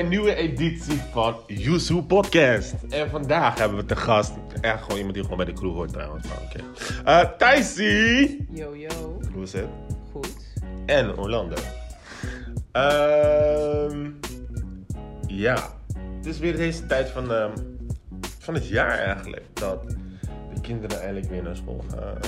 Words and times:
bij 0.00 0.08
een 0.08 0.14
nieuwe 0.14 0.34
editie 0.34 1.00
van 1.12 1.36
Yuzu 1.46 2.02
Podcast. 2.02 2.74
En 2.88 3.10
vandaag 3.10 3.58
hebben 3.58 3.78
we 3.78 3.84
te 3.84 3.96
gast, 3.96 4.32
echt 4.60 4.82
gewoon 4.82 4.96
iemand 4.96 5.14
die 5.14 5.22
gewoon 5.22 5.38
bij 5.38 5.46
de 5.46 5.52
crew 5.52 5.72
hoort 5.72 5.92
trouwens. 5.92 6.26
Maar 6.26 6.38
oké. 6.42 6.64
Eh, 7.04 7.36
Thijsie. 7.38 8.46
Yo, 8.52 8.76
yo. 8.76 9.20
Hoe 9.32 9.42
is 9.42 9.52
het? 9.52 9.66
Goed. 10.12 10.52
En 10.86 11.18
Orlando. 11.18 11.56
Ehm 12.72 14.10
ja, 15.26 15.78
het 16.16 16.26
is 16.26 16.38
weer 16.38 16.56
deze 16.56 16.86
tijd 16.86 17.08
van, 17.08 17.32
ehm, 17.32 17.56
van 18.38 18.54
het 18.54 18.68
jaar 18.68 18.98
eigenlijk. 18.98 19.44
Dat 19.52 19.96
kinderen 20.70 21.00
eindelijk 21.00 21.30
weer 21.30 21.42
naar 21.42 21.56
school 21.56 21.84
gaan. 21.90 22.18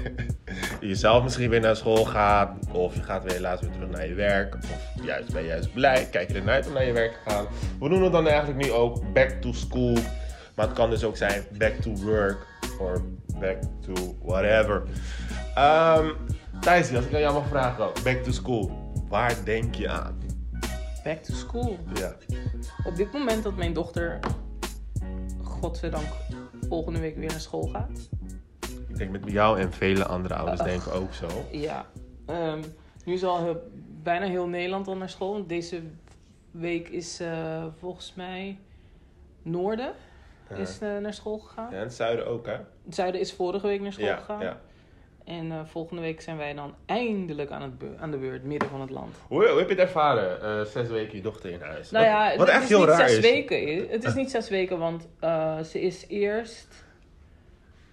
je 0.88 0.94
zelf 0.94 1.22
misschien 1.22 1.50
weer 1.50 1.60
naar 1.60 1.76
school 1.76 2.04
gaat. 2.04 2.50
Of 2.72 2.94
je 2.94 3.02
gaat 3.02 3.22
weer 3.22 3.32
helaas 3.32 3.60
weer 3.60 3.70
terug 3.70 3.88
naar 3.88 4.06
je 4.08 4.14
werk. 4.14 4.54
Of 4.54 5.04
juist 5.04 5.32
ben 5.32 5.42
je 5.42 5.48
juist 5.48 5.72
blij. 5.72 6.08
Kijk 6.10 6.28
je 6.28 6.34
ernaar 6.34 6.54
uit 6.54 6.66
om 6.66 6.72
naar 6.72 6.84
je 6.84 6.92
werk 6.92 7.12
te 7.12 7.30
gaan. 7.30 7.46
We 7.80 7.88
doen 7.88 8.02
het 8.02 8.12
dan 8.12 8.28
eigenlijk 8.28 8.64
nu 8.64 8.72
ook 8.72 9.12
back 9.12 9.30
to 9.30 9.52
school. 9.52 9.94
Maar 10.54 10.66
het 10.66 10.74
kan 10.74 10.90
dus 10.90 11.04
ook 11.04 11.16
zijn 11.16 11.44
back 11.58 11.72
to 11.72 11.90
work. 11.90 12.46
Of 12.78 13.00
back 13.40 13.56
to 13.80 14.16
whatever. 14.22 14.82
Thijs, 16.60 16.94
als 16.94 17.04
ik 17.04 17.14
aan 17.14 17.20
jou 17.20 17.34
mag 17.34 17.48
vragen. 17.48 17.88
Back 18.04 18.22
to 18.22 18.30
school. 18.30 18.92
Waar 19.08 19.34
denk 19.44 19.74
je 19.74 19.88
aan? 19.88 20.18
Back 21.04 21.22
to 21.22 21.34
school. 21.34 21.78
Ja. 21.94 22.14
Op 22.84 22.96
dit 22.96 23.12
moment 23.12 23.42
dat 23.42 23.56
mijn 23.56 23.72
dochter, 23.72 24.18
godzijdank, 25.42 26.06
volgende 26.68 27.00
week 27.00 27.16
weer 27.16 27.28
naar 27.28 27.40
school 27.40 27.62
gaat. 27.66 28.08
Ik 28.88 28.96
denk 28.96 29.10
met 29.10 29.22
jou 29.32 29.60
en 29.60 29.72
vele 29.72 30.04
andere 30.06 30.34
ouders 30.34 30.60
denken 30.60 30.92
ook 30.92 31.12
zo. 31.12 31.26
Ja. 31.50 31.86
Ehm, 32.26 32.62
nu 33.04 33.12
is 33.12 33.24
al 33.24 33.42
heel- 33.44 33.62
bijna 34.02 34.26
heel 34.26 34.46
Nederland 34.46 34.88
al 34.88 34.96
naar 34.96 35.10
school. 35.10 35.32
Want 35.32 35.48
Deze 35.48 35.82
week 36.50 36.88
is 36.88 37.20
eh, 37.20 37.64
volgens 37.78 38.14
mij 38.14 38.58
Noorden 39.42 39.92
Ja. 40.50 40.56
is, 40.56 40.78
eh, 40.80 40.98
naar 40.98 41.14
school 41.14 41.38
gegaan. 41.38 41.70
Ja, 41.70 41.76
en 41.76 41.82
het 41.82 41.94
zuiden 41.94 42.26
ook, 42.26 42.46
hè? 42.46 42.52
Het 42.84 42.94
Zuiden 42.94 43.20
is 43.20 43.32
vorige 43.32 43.66
week 43.66 43.80
naar 43.80 43.92
school 43.92 44.06
Ja, 44.06 44.16
gegaan. 44.16 44.40
ja. 44.40 44.60
En 45.26 45.52
eh, 45.52 45.60
volgende 45.64 46.02
week 46.02 46.20
zijn 46.20 46.36
wij 46.36 46.54
dan 46.54 46.74
eindelijk 46.84 47.50
aan, 47.50 47.62
het 47.62 47.98
aan 47.98 48.10
de 48.10 48.16
beurt, 48.16 48.44
midden 48.44 48.68
van 48.68 48.80
het 48.80 48.90
land. 48.90 49.16
Hoe, 49.28 49.48
hoe 49.48 49.58
heb 49.58 49.68
je 49.68 49.74
het 49.74 49.84
ervaren? 49.84 50.42
eh, 50.42 50.64
zes 50.64 50.88
weken 50.88 51.16
je 51.16 51.22
dochter 51.22 51.50
in 51.50 51.60
huis. 51.60 51.90
Nou 51.90 52.04
ja, 52.04 52.28
wat, 52.28 52.36
wat 52.36 52.46
het 52.46 52.56
echt 52.56 52.62
is 52.62 52.68
heel 52.68 52.78
niet 52.78 52.88
raar 52.88 53.08
zes 53.08 53.16
is. 53.18 53.30
weken. 53.30 53.88
Het 53.88 54.04
is 54.04 54.14
niet 54.14 54.30
zes 54.30 54.48
weken, 54.48 54.78
want 54.78 55.08
eh, 55.20 55.60
ze 55.60 55.80
is 55.80 56.06
eerst 56.08 56.84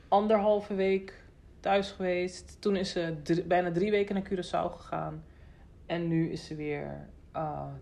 anderhalve 0.07 0.75
week 0.75 1.13
thuis 1.59 1.91
geweest. 1.91 2.57
Toen 2.59 2.75
is 2.75 2.91
ze 2.91 3.15
bijna 3.45 3.71
drie 3.71 3.91
weken 3.91 4.15
naar 4.15 4.23
Curaçao 4.23 4.75
gegaan. 4.75 5.23
En 5.85 6.07
nu 6.07 6.31
is 6.31 6.45
ze 6.45 6.55
weer 6.55 7.07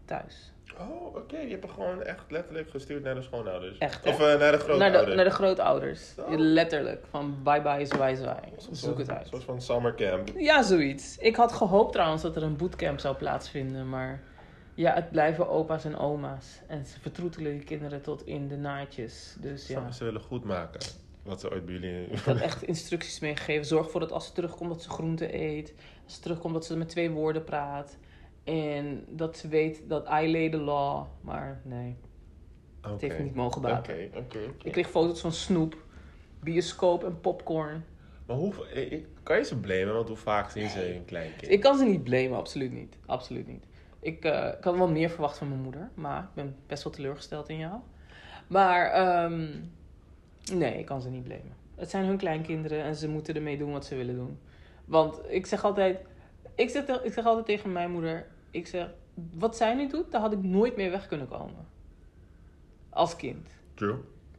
thuis. 0.06 0.51
Oh, 0.90 1.16
oké. 1.16 1.38
Je 1.38 1.50
hebt 1.50 1.64
haar 1.66 1.74
gewoon 1.74 2.04
echt 2.04 2.24
letterlijk 2.30 2.70
gestuurd 2.70 3.04
naar 3.04 3.16
de 3.16 3.22
schoonouders. 3.22 3.78
Echt? 3.78 4.06
Of 4.06 4.20
eh, 4.20 4.20
naar 4.20 4.38
de 4.38 4.44
Naar 4.46 4.60
grootouders. 4.60 5.06
de, 5.06 5.16
naar 5.16 5.26
de 5.26 5.32
grootouders. 5.32 6.14
Zo. 6.16 6.26
Letterlijk. 6.38 7.06
Van 7.10 7.36
bye 7.44 7.62
bye, 7.62 7.86
zwaai 7.86 8.16
zwaai. 8.16 8.42
Zoek 8.72 8.98
het 8.98 9.10
uit. 9.10 9.22
Een 9.22 9.28
soort 9.28 9.44
van 9.44 9.62
summercamp. 9.62 10.30
Ja, 10.38 10.64
zoiets. 10.64 11.18
Ik 11.18 11.36
had 11.36 11.52
gehoopt 11.52 11.92
trouwens 11.92 12.22
dat 12.22 12.36
er 12.36 12.44
een 12.44 12.56
bootcamp 12.58 13.00
zou 13.00 13.16
plaatsvinden, 13.16 13.90
maar 13.90 14.22
ja, 14.74 14.94
het 14.94 15.12
blijven 15.12 15.50
opa's 15.50 15.86
en 15.86 15.98
oma's. 15.98 16.46
En 16.68 16.86
ze 16.86 17.00
vertroetelen 17.00 17.52
die 17.52 17.64
kinderen 17.64 18.02
tot 18.02 18.26
in 18.26 18.48
de 18.48 18.58
naadjes. 18.58 19.36
Dus 19.40 19.68
ja, 19.68 19.92
Ze 19.92 20.04
willen 20.04 20.22
goed 20.22 20.44
maken. 20.44 20.80
Wat 21.24 21.40
ze 21.40 21.52
ooit 21.52 21.66
bij 21.66 21.74
jullie... 21.74 22.06
ik 22.06 22.20
had 22.20 22.40
echt 22.40 22.64
instructies 22.64 23.20
meegegeven. 23.20 23.66
Zorg 23.66 23.86
ervoor 23.86 24.00
dat 24.00 24.12
als 24.12 24.26
ze 24.26 24.32
terugkomt 24.32 24.70
dat 24.70 24.82
ze 24.82 24.90
groente 24.90 25.36
eet. 25.36 25.74
Als 26.04 26.14
ze 26.16 26.22
terugkomt 26.22 26.54
dat 26.54 26.66
ze 26.66 26.78
met 26.78 26.90
twee 26.90 27.10
woorden 27.10 27.44
praat. 27.44 27.98
En 28.52 29.06
dat 29.10 29.38
ze 29.38 29.48
weet 29.48 29.82
dat 29.88 30.08
I 30.08 30.32
lay 30.32 30.50
the 30.50 30.58
law. 30.58 31.06
Maar 31.22 31.62
nee, 31.64 31.96
het 32.82 32.92
Oké. 32.92 33.06
heeft 33.06 33.20
niet 33.20 33.36
mogen 33.36 33.62
baten. 33.62 33.94
Oké, 34.06 34.18
oké. 34.18 34.40
Ik 34.64 34.72
kreeg 34.72 34.90
foto's 34.90 35.22
van 35.22 35.32
snoep, 35.32 35.76
bioscoop 36.40 37.04
en 37.04 37.20
popcorn. 37.22 37.84
Maar 38.26 38.36
hoe... 38.38 38.68
eh, 38.68 39.04
Kan 39.24 39.38
je 39.38 39.44
ze 39.44 39.60
blamen? 39.60 39.94
Want 39.94 40.08
hoe 40.08 40.18
vaak 40.18 40.50
zien 40.50 40.70
ze 40.70 40.96
een 40.96 41.06
klein 41.06 41.32
kind? 41.38 41.52
Ik 41.52 41.62
kan 41.62 41.78
ze 41.78 41.84
niet 41.86 42.04
blamen, 42.04 42.38
absoluut 42.38 42.72
niet. 42.72 42.98
Absoluut 43.06 43.48
niet. 43.48 43.66
Ik, 44.00 44.26
eh, 44.26 44.48
ik 44.58 44.64
had 44.64 44.78
wel 44.78 44.90
meer 44.90 45.10
verwacht 45.10 45.38
van 45.38 45.50
mijn 45.50 45.62
moeder, 45.62 45.90
maar 45.94 46.22
ik 46.24 46.30
ben 46.34 46.56
best 46.68 46.84
wel 46.84 46.94
teleurgesteld 46.94 47.50
in 47.50 47.58
jou. 47.58 47.80
Maar 48.48 48.86
ehm, 48.92 49.48
nee, 50.54 50.80
ik 50.80 50.86
kan 50.86 51.02
ze 51.02 51.10
niet 51.10 51.24
blamen. 51.24 51.56
Het 51.76 51.90
zijn 51.90 52.06
hun 52.06 52.18
kleinkinderen 52.18 52.84
en 52.84 52.96
ze 52.96 53.10
moeten 53.10 53.36
ermee 53.36 53.58
doen 53.58 53.72
wat 53.72 53.86
ze 53.86 53.96
willen 53.96 54.16
doen. 54.16 54.40
Want 54.86 55.20
ik 55.30 55.46
zeg 55.46 55.64
altijd, 55.64 56.00
ik 56.56 56.70
zeg, 56.70 56.86
te- 56.86 57.02
ik 57.04 57.14
zeg 57.14 57.26
altijd 57.26 57.46
tegen 57.46 57.72
mijn 57.72 57.92
moeder, 57.92 58.26
ik 58.52 58.68
zeg, 58.68 58.88
wat 59.34 59.58
zij 59.58 59.74
nu 59.74 59.88
doet, 59.88 60.12
daar 60.12 60.22
had 60.22 60.32
ik 60.32 60.44
nooit 60.44 60.76
meer 60.76 60.92
weg 60.92 61.08
kunnen 61.08 61.28
komen. 61.28 61.68
Als 62.90 63.16
kind. 63.16 63.50
True. 63.74 63.96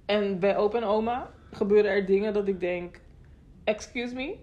En 0.07 0.39
bij 0.39 0.57
opa 0.57 0.77
en 0.77 0.85
oma 0.85 1.31
gebeuren 1.51 1.91
er 1.91 2.07
dingen 2.07 2.33
dat 2.33 2.49
ik 2.49 2.61
denk, 2.61 3.01
excuse 3.65 4.15
me, 4.15 4.37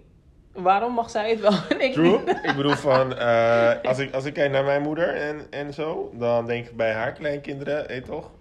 waarom 0.52 0.94
mag 0.94 1.09
zij 1.09 1.30
het 1.30 1.40
wel 1.40 1.52
en 1.69 1.81
ik 1.81 1.94
True. 1.94 2.19
niet? 2.19 2.30
ik 2.44 2.53
bedoel 2.56 2.75
van, 2.75 3.16
eh, 3.16 3.81
als, 3.84 4.00
ik, 4.00 4.13
als 4.13 4.25
ik 4.25 4.34
kijk 4.34 4.52
naar 4.52 4.63
mijn 4.63 4.81
moeder 4.81 5.16
en, 5.16 5.47
en 5.50 5.74
zo, 5.74 6.12
dan 6.13 6.46
denk 6.46 6.68
ik 6.68 6.75
bij 6.75 6.94
haar 6.94 7.13
kleinkinderen, 7.13 7.88
weet 7.88 8.06
je 8.06 8.12
toch, 8.12 8.31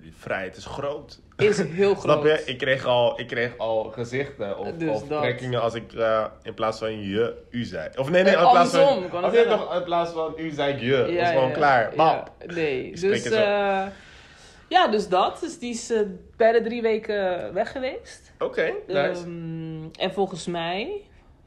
die 0.00 0.14
vrijheid 0.16 0.56
is 0.56 0.66
groot. 0.66 1.20
Is 1.36 1.60
heel 1.62 1.96
Snap 1.96 2.20
groot. 2.20 2.38
je? 2.38 2.44
Ik 2.52 2.58
kreeg 2.58 2.84
al, 2.86 3.20
ik 3.20 3.26
kreeg 3.26 3.58
al 3.58 3.84
gezichten 3.84 4.58
of, 4.58 4.72
Dus 4.72 4.90
of 4.90 5.06
trekkingen 5.06 5.62
als 5.62 5.74
ik 5.74 5.92
eh, 5.92 6.24
in 6.42 6.54
plaats 6.54 6.78
van 6.78 7.00
je, 7.00 7.34
u 7.50 7.64
zei. 7.64 7.88
Of 7.96 8.10
nee, 8.10 8.22
nee, 8.22 8.34
Eh, 8.36 8.42
in 8.42 8.50
plaats 8.50 8.70
van... 8.76 9.04
ik 9.34 9.48
toch, 9.48 9.74
in 9.76 9.84
plaats 9.84 10.12
van 10.12 10.34
u 10.36 10.50
zei 10.50 10.72
ik 10.72 10.80
je. 10.80 10.96
dat 10.96 11.08
is 11.08 11.28
gewoon 11.28 11.52
klaar. 11.52 11.96
Ja, 11.96 12.24
nee, 12.46 12.90
dus, 12.96 13.24
eh, 13.30 13.86
ja, 14.68 14.88
dus 14.90 15.08
dat. 15.08 15.40
Dus 15.40 15.58
die 15.58 15.70
is 15.70 15.90
eh, 15.90 16.00
bijna 16.36 16.62
drie 16.62 16.82
weken 16.82 17.52
weg 17.54 17.72
geweest. 17.72 18.32
Oké, 18.38 18.72
nice. 18.86 19.22
Ehm, 19.22 19.84
en 19.98 20.12
volgens 20.12 20.46
mij 20.46 21.00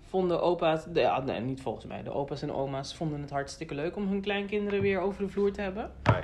vonden 0.09 0.41
opa's, 0.41 0.83
de- 0.87 0.99
ja, 0.99 1.19
nee, 1.21 1.39
niet 1.39 1.61
volgens 1.61 1.85
mij, 1.85 2.03
de 2.03 2.11
opa's 2.13 2.41
en 2.41 2.53
oma's 2.53 2.95
vonden 2.95 3.21
het 3.21 3.29
hartstikke 3.29 3.75
leuk 3.75 3.95
om 3.95 4.07
hun 4.07 4.21
kleinkinderen 4.21 4.81
weer 4.81 4.99
over 4.99 5.23
de 5.25 5.29
vloer 5.29 5.51
te 5.51 5.61
hebben. 5.61 5.91
Hi. 6.03 6.21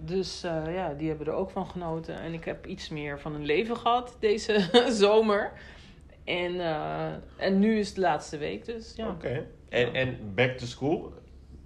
Dus 0.00 0.42
eh, 0.44 0.74
ja, 0.74 0.94
die 0.94 1.08
hebben 1.08 1.26
er 1.26 1.32
ook 1.32 1.50
van 1.50 1.66
genoten. 1.66 2.20
En 2.20 2.32
ik 2.32 2.44
heb 2.44 2.66
iets 2.66 2.88
meer 2.88 3.20
van 3.20 3.34
een 3.34 3.44
leven 3.44 3.76
gehad 3.76 4.16
deze 4.20 4.68
zomer. 5.04 5.52
En, 6.24 6.60
eh, 6.60 7.06
en 7.36 7.58
nu 7.58 7.78
is 7.78 7.86
het 7.86 7.94
de 7.94 8.00
laatste 8.00 8.38
week, 8.38 8.64
dus 8.64 8.92
ja. 8.96 9.08
Oké. 9.08 9.46
En, 9.68 9.94
en 9.94 10.32
back 10.34 10.50
to 10.56 10.66
school, 10.66 11.12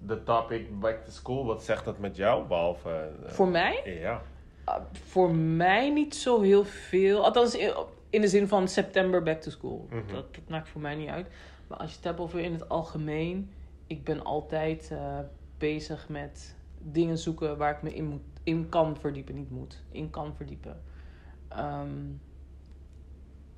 de 0.05 0.23
topic 0.23 0.79
back 0.79 1.05
to 1.05 1.11
school, 1.11 1.45
wat 1.45 1.63
zegt 1.63 1.85
dat 1.85 1.99
met 1.99 2.15
jou? 2.15 2.47
Behalve... 2.47 2.89
eh, 3.25 3.31
Voor 3.31 3.47
mij? 3.47 3.97
Ja. 4.01 4.21
Uh, 4.69 4.75
voor 4.91 5.35
mij 5.35 5.89
niet 5.89 6.15
zo 6.15 6.41
heel 6.41 6.65
veel. 6.65 7.23
Althans, 7.25 7.55
in- 7.55 7.73
in 8.09 8.21
de 8.21 8.27
zin 8.27 8.47
van 8.47 8.67
september 8.67 9.23
back 9.23 9.41
to 9.41 9.49
school. 9.51 9.87
Mhm. 9.89 10.13
dat, 10.13 10.35
dat 10.35 10.47
maakt 10.49 10.69
voor 10.69 10.81
mij 10.81 10.95
niet 10.95 11.09
uit. 11.09 11.27
Maar 11.67 11.77
als 11.77 11.89
je 11.89 11.95
het 11.95 12.05
hebt 12.05 12.19
over 12.19 12.39
in 12.39 12.53
het 12.53 12.69
algemeen. 12.69 13.51
Ik 13.87 14.03
ben 14.03 14.23
altijd 14.23 14.89
eh, 14.91 15.19
bezig 15.57 16.09
met 16.09 16.55
dingen 16.83 17.17
zoeken 17.17 17.57
waar 17.57 17.75
ik 17.75 17.81
me 17.81 17.93
in, 17.93 18.05
moet, 18.05 18.21
in 18.43 18.69
kan 18.69 18.97
verdiepen. 18.97 19.35
Niet 19.35 19.49
moet, 19.49 19.83
in 19.91 20.09
kan 20.09 20.35
verdiepen. 20.35 20.81
Ehm, 21.47 21.89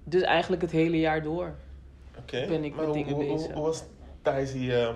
dus 0.03 0.21
eigenlijk 0.21 0.61
het 0.61 0.71
hele 0.71 0.99
jaar 0.99 1.23
door. 1.23 1.55
Ben 2.31 2.63
ik 2.63 2.75
Maar 2.75 2.85
met 2.85 2.85
hoe- 2.85 2.93
dingen 3.03 3.13
hoe, 3.13 3.25
bezig. 3.25 3.45
Hoe, 3.47 3.55
hoe 3.55 3.63
was 3.65 3.83
Thijs 4.21 4.51
die, 4.51 4.75
eh, 4.81 4.93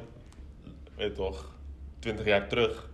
weet 0.95 1.15
toch, 1.15 1.55
20 1.99 2.25
jaar 2.25 2.47
terug? 2.47 2.89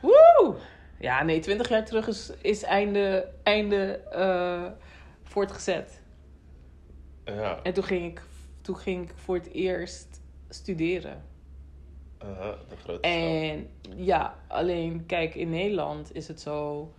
Woe! 0.00 0.54
Ja, 0.98 1.22
nee, 1.22 1.40
20 1.40 1.68
jaar 1.68 1.84
terug 1.84 2.06
is, 2.08 2.32
is 2.40 2.62
einde, 2.62 3.28
einde 3.42 3.92
eh, 3.98 4.66
voortgezet. 5.22 6.02
Ja. 7.24 7.62
En 7.62 7.72
toen 7.72 7.84
ging 7.84 8.06
ik, 8.10 8.22
toen 8.60 8.76
ging 8.76 9.10
ik 9.10 9.16
voor 9.16 9.34
het 9.34 9.46
eerst 9.52 10.20
studeren. 10.48 11.22
De 12.20 12.76
grote 12.76 12.98
stap. 12.98 12.98
En 13.00 13.70
ja, 13.96 14.38
alleen 14.48 15.06
kijk, 15.06 15.34
in 15.34 15.50
Nederland 15.50 16.14
is 16.14 16.28
het 16.28 16.40
zo. 16.40 16.92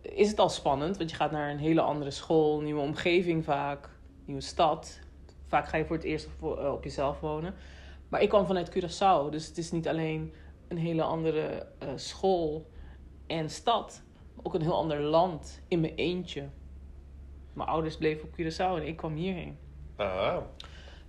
Is 0.00 0.30
het 0.30 0.38
al 0.38 0.48
spannend, 0.48 0.96
want 0.96 1.10
je 1.10 1.16
gaat 1.16 1.30
naar 1.30 1.50
een 1.50 1.58
hele 1.58 1.80
andere 1.80 2.10
school, 2.10 2.60
nieuwe 2.60 2.80
omgeving 2.80 3.44
vaak, 3.44 3.88
nieuwe 4.24 4.42
stad. 4.42 5.00
Vaak 5.46 5.68
ga 5.68 5.76
je 5.76 5.84
voor 5.84 5.96
het 5.96 6.04
eerst 6.04 6.28
op, 6.40 6.58
eh, 6.58 6.72
op 6.72 6.84
jezelf 6.84 7.20
wonen. 7.20 7.54
Maar 8.08 8.22
ik 8.22 8.28
kwam 8.28 8.46
vanuit 8.46 8.70
Curaçao, 8.70 9.30
dus 9.30 9.46
het 9.46 9.58
is 9.58 9.70
niet 9.70 9.88
alleen 9.88 10.34
een 10.68 10.78
hele 10.78 11.02
andere 11.02 11.66
eh, 11.78 11.88
school 11.94 12.70
en 13.26 13.50
stad, 13.50 14.02
ook 14.42 14.54
een 14.54 14.62
heel 14.62 14.76
ander 14.76 15.00
land 15.00 15.62
in 15.68 15.80
mijn 15.80 15.94
eentje. 15.94 16.48
Mijn 17.52 17.68
ouders 17.68 17.96
bleven 17.96 18.28
op 18.28 18.32
Curaçao 18.32 18.80
en 18.80 18.86
ik 18.86 18.96
kwam 18.96 19.14
hierheen. 19.14 19.58
Aha. 19.96 20.46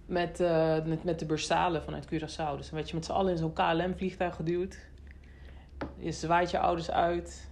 Met, 0.06 0.39
eh, 0.39 0.83
met, 0.83 1.03
met 1.03 1.19
de 1.19 1.25
bursalen 1.25 1.83
vanuit 1.83 2.06
Curaçao. 2.06 2.56
Dus 2.57 2.69
dan 2.69 2.71
werd 2.71 2.89
je 2.89 2.95
met 2.95 3.06
z'n 3.06 3.12
allen 3.12 3.31
in 3.31 3.38
zo'n 3.38 3.53
KLM-vliegtuig 3.53 4.36
geduwd. 4.36 4.77
Je 5.98 6.12
zwaait 6.12 6.51
je 6.51 6.59
ouders 6.59 6.92
uit. 6.92 7.50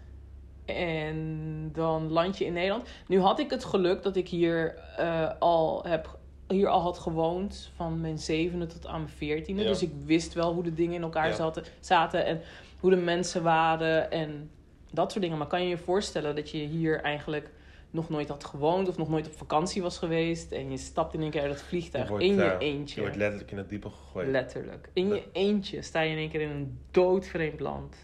En 0.66 1.70
dan 1.74 2.12
land 2.12 2.38
je 2.38 2.46
in 2.46 2.54
Nederland. 2.54 2.90
Nu 3.08 3.20
had 3.20 3.40
ik 3.40 3.50
het 3.50 3.66
geluk 3.66 4.04
dat 4.04 4.16
ik 4.16 4.28
hier 4.30 4.76
eh, 4.98 5.30
al 5.40 5.84
heb 5.84 6.18
hier 6.48 6.68
al 6.68 6.82
had 6.82 7.00
gewoond 7.00 7.72
van 7.76 8.02
mijn 8.02 8.20
zevende 8.20 8.66
tot 8.66 8.88
aan 8.88 9.02
mijn 9.02 9.14
veertiende. 9.14 9.62
Ja. 9.62 9.68
Dus 9.68 9.82
ik 9.82 9.92
wist 10.06 10.34
wel 10.34 10.54
hoe 10.54 10.64
de 10.64 10.74
dingen 10.74 10.96
in 10.96 11.02
elkaar 11.02 11.28
Ja. 11.28 11.36
zaten, 11.36 11.64
zaten 11.80 12.26
en 12.26 12.42
hoe 12.80 12.90
de 12.90 12.96
mensen 12.96 13.44
waren 13.44 14.12
en 14.12 14.50
dat 14.92 15.12
soort 15.12 15.24
dingen. 15.24 15.38
Maar 15.38 15.48
kan 15.48 15.64
je 15.64 15.70
je 15.70 15.78
voorstellen 15.78 16.36
dat 16.36 16.50
je 16.50 16.58
hier 16.58 17.02
eigenlijk 17.02 17.50
nog 17.92 18.10
nooit 18.10 18.30
had 18.30 18.44
gewoond 18.44 18.88
of 18.88 18.98
nog 18.98 19.10
nooit 19.10 19.28
op 19.28 19.38
vakantie 19.38 19.82
was 19.82 19.98
geweest 19.98 20.52
en 20.52 20.72
je 20.72 20.78
stapt 20.78 21.14
in 21.14 21.22
één 21.22 21.30
keer 21.32 21.42
uit 21.42 21.52
het 21.52 21.62
vliegtuig 21.62 22.10
wordt, 22.10 22.24
in 22.24 22.36
je 22.36 22.44
eh, 22.44 22.68
eentje. 22.68 22.96
Je 22.96 23.02
wordt 23.02 23.16
letterlijk 23.16 23.52
in 23.52 23.58
het 23.58 23.70
diepe 23.70 23.90
gegooid. 23.90 24.28
Letterlijk. 24.28 24.90
In 24.94 25.08
je 25.08 25.24
eentje 25.32 25.82
sta 25.82 26.02
je 26.02 26.12
in 26.12 26.18
één 26.18 26.30
keer 26.30 26.42
in 26.42 26.50
een 26.50 26.80
doodvreemd 26.92 27.60
land. 27.60 27.96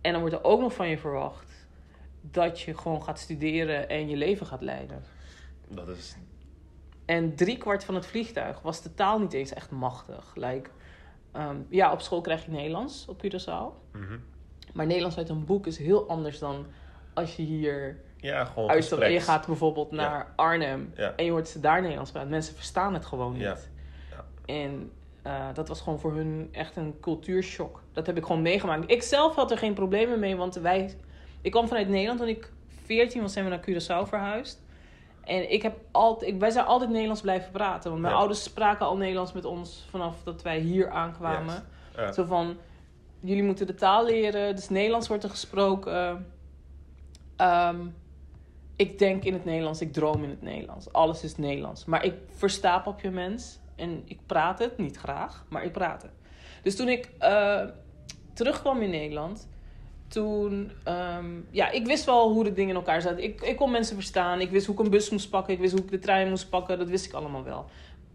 En 0.00 0.12
dan 0.12 0.20
wordt 0.20 0.36
er 0.36 0.44
ook 0.44 0.60
nog 0.60 0.74
van 0.74 0.88
je 0.88 0.98
verwacht 0.98 1.66
dat 2.20 2.60
je 2.60 2.76
gewoon 2.76 3.02
gaat 3.02 3.18
studeren 3.18 3.88
en 3.88 4.08
je 4.08 4.16
leven 4.16 4.46
gaat 4.46 4.62
leiden. 4.62 5.02
Dat 5.68 5.88
is... 5.88 6.16
En 7.04 7.34
driekwart 7.34 7.84
van 7.84 7.94
het 7.94 8.06
vliegtuig 8.06 8.60
was 8.60 8.82
de 8.82 8.94
taal 8.94 9.18
niet 9.18 9.32
eens 9.32 9.52
echt 9.52 9.70
machtig. 9.70 10.32
Like, 10.34 10.70
ehm, 11.32 11.56
ja, 11.68 11.92
op 11.92 12.00
school 12.00 12.20
krijg 12.20 12.44
je 12.44 12.50
Nederlands 12.50 13.06
op 13.08 13.24
Curaçao. 13.24 13.92
mhm. 13.92 14.18
Maar 14.72 14.86
Nederlands 14.86 15.16
uit 15.16 15.28
een 15.28 15.44
boek 15.44 15.66
is 15.66 15.78
heel 15.78 16.08
anders 16.08 16.38
dan 16.38 16.66
als 17.14 17.36
je 17.36 17.42
hier 17.42 18.00
Ja, 18.22 18.44
gewoon 18.44 18.68
uitstapt. 18.70 19.02
En 19.02 19.12
je 19.12 19.20
gaat 19.20 19.46
bijvoorbeeld 19.46 19.88
Ja. 19.90 19.96
naar 19.96 20.32
Arnhem 20.36 20.92
Ja. 20.96 21.12
en 21.16 21.24
je 21.24 21.30
hoort 21.30 21.48
ze 21.48 21.60
daar 21.60 21.80
Nederlands 21.80 22.10
praten. 22.10 22.30
Mensen 22.30 22.54
verstaan 22.54 22.94
het 22.94 23.04
gewoon 23.04 23.32
niet. 23.32 23.70
En 24.46 24.90
eh, 25.22 25.46
dat 25.54 25.68
was 25.68 25.80
gewoon 25.80 25.98
voor 26.00 26.14
hun 26.14 26.48
echt 26.52 26.76
een 26.76 26.94
cultuurshock. 27.00 27.82
Dat 27.92 28.06
heb 28.06 28.16
ik 28.16 28.26
gewoon 28.26 28.42
meegemaakt. 28.42 28.90
Ik 28.90 29.02
zelf 29.02 29.34
had 29.34 29.50
er 29.50 29.58
geen 29.58 29.74
problemen 29.74 30.18
mee, 30.18 30.36
want 30.36 30.54
wij... 30.54 30.94
Ik 31.40 31.50
kwam 31.50 31.68
vanuit 31.68 31.88
Nederland. 31.88 32.18
Toen 32.18 32.28
ik 32.28 32.52
14 32.84 33.20
was, 33.22 33.32
zijn 33.32 33.44
we 33.44 33.50
naar 33.50 33.60
Curaçao 33.70 34.08
verhuisd. 34.08 34.60
En 35.24 35.52
ik 35.52 35.62
heb 35.62 35.76
altijd, 35.90 36.30
ik, 36.30 36.40
wij 36.40 36.50
zijn 36.50 36.66
altijd 36.66 36.90
Nederlands 36.90 37.20
blijven 37.20 37.50
praten. 37.52 37.90
Want 37.90 38.02
mijn 38.02 38.12
Ja. 38.12 38.18
ouders 38.20 38.42
spraken 38.42 38.86
al 38.86 38.96
Nederlands 38.96 39.32
met 39.32 39.44
ons 39.44 39.86
vanaf 39.90 40.22
dat 40.24 40.42
wij 40.42 40.58
hier 40.58 40.90
aankwamen. 40.90 41.64
Yes. 41.96 42.14
Zo 42.14 42.24
van, 42.24 42.56
jullie 43.20 43.42
moeten 43.42 43.66
de 43.66 43.74
taal 43.74 44.04
leren, 44.04 44.56
dus 44.56 44.68
Nederlands 44.68 45.08
wordt 45.08 45.24
er 45.24 45.30
gesproken. 45.30 46.26
Ehm, 47.36 47.80
ik 48.76 48.98
denk 48.98 49.24
in 49.24 49.32
het 49.32 49.44
Nederlands, 49.44 49.80
ik 49.80 49.92
droom 49.92 50.24
in 50.24 50.30
het 50.30 50.42
Nederlands. 50.42 50.92
Alles 50.92 51.22
is 51.24 51.36
Nederlands. 51.36 51.84
Maar 51.84 52.04
ik 52.04 52.14
versta 52.30 52.78
papiaments 52.78 53.58
en 53.76 54.02
ik 54.04 54.18
praat 54.26 54.58
het, 54.58 54.78
niet 54.78 54.96
graag, 54.96 55.44
maar 55.48 55.64
ik 55.64 55.72
praat 55.72 56.02
het. 56.02 56.12
Dus 56.62 56.76
toen 56.76 56.88
ik 56.88 57.10
eh, 57.18 57.64
terugkwam 58.32 58.82
in 58.82 58.90
Nederland, 58.90 59.48
toen, 60.08 60.70
ehm, 60.84 61.30
ja, 61.50 61.70
ik 61.70 61.86
wist 61.86 62.04
wel 62.04 62.32
hoe 62.32 62.44
de 62.44 62.52
dingen 62.52 62.70
in 62.70 62.76
elkaar 62.76 63.02
zaten. 63.02 63.22
Ik, 63.22 63.40
ik 63.40 63.56
kon 63.56 63.70
mensen 63.70 63.94
verstaan, 63.94 64.40
ik 64.40 64.50
wist 64.50 64.66
hoe 64.66 64.74
ik 64.74 64.80
een 64.80 64.90
bus 64.90 65.10
moest 65.10 65.30
pakken, 65.30 65.54
ik 65.54 65.60
wist 65.60 65.72
hoe 65.72 65.82
ik 65.82 65.90
de 65.90 65.98
trein 65.98 66.28
moest 66.28 66.50
pakken, 66.50 66.78
dat 66.78 66.88
wist 66.88 67.06
ik 67.06 67.12
allemaal 67.12 67.44
wel. 67.44 67.64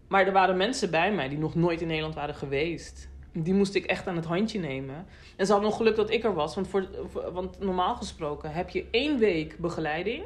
Maar 0.08 0.26
er 0.26 0.32
waren 0.32 0.56
mensen 0.56 0.90
bij 0.90 1.12
mij 1.12 1.28
die 1.28 1.38
nog 1.38 1.54
nooit 1.54 1.80
in 1.80 1.86
Nederland 1.86 2.14
waren 2.14 2.34
geweest. 2.34 3.08
Die 3.32 3.54
moest 3.54 3.74
ik 3.74 3.84
echt 3.84 4.06
aan 4.06 4.16
het 4.16 4.24
handje 4.24 4.58
nemen. 4.58 5.06
En 5.36 5.46
ze 5.46 5.52
hadden 5.52 5.70
nog 5.70 5.78
geluk 5.78 5.96
dat 5.96 6.10
ik 6.10 6.24
er 6.24 6.34
was. 6.34 6.54
Want, 6.54 6.68
voor- 6.68 6.88
want 7.32 7.60
normaal 7.60 7.96
gesproken 7.96 8.52
heb 8.52 8.68
je 8.68 8.86
één 8.90 9.18
week 9.18 9.58
begeleiding. 9.58 10.24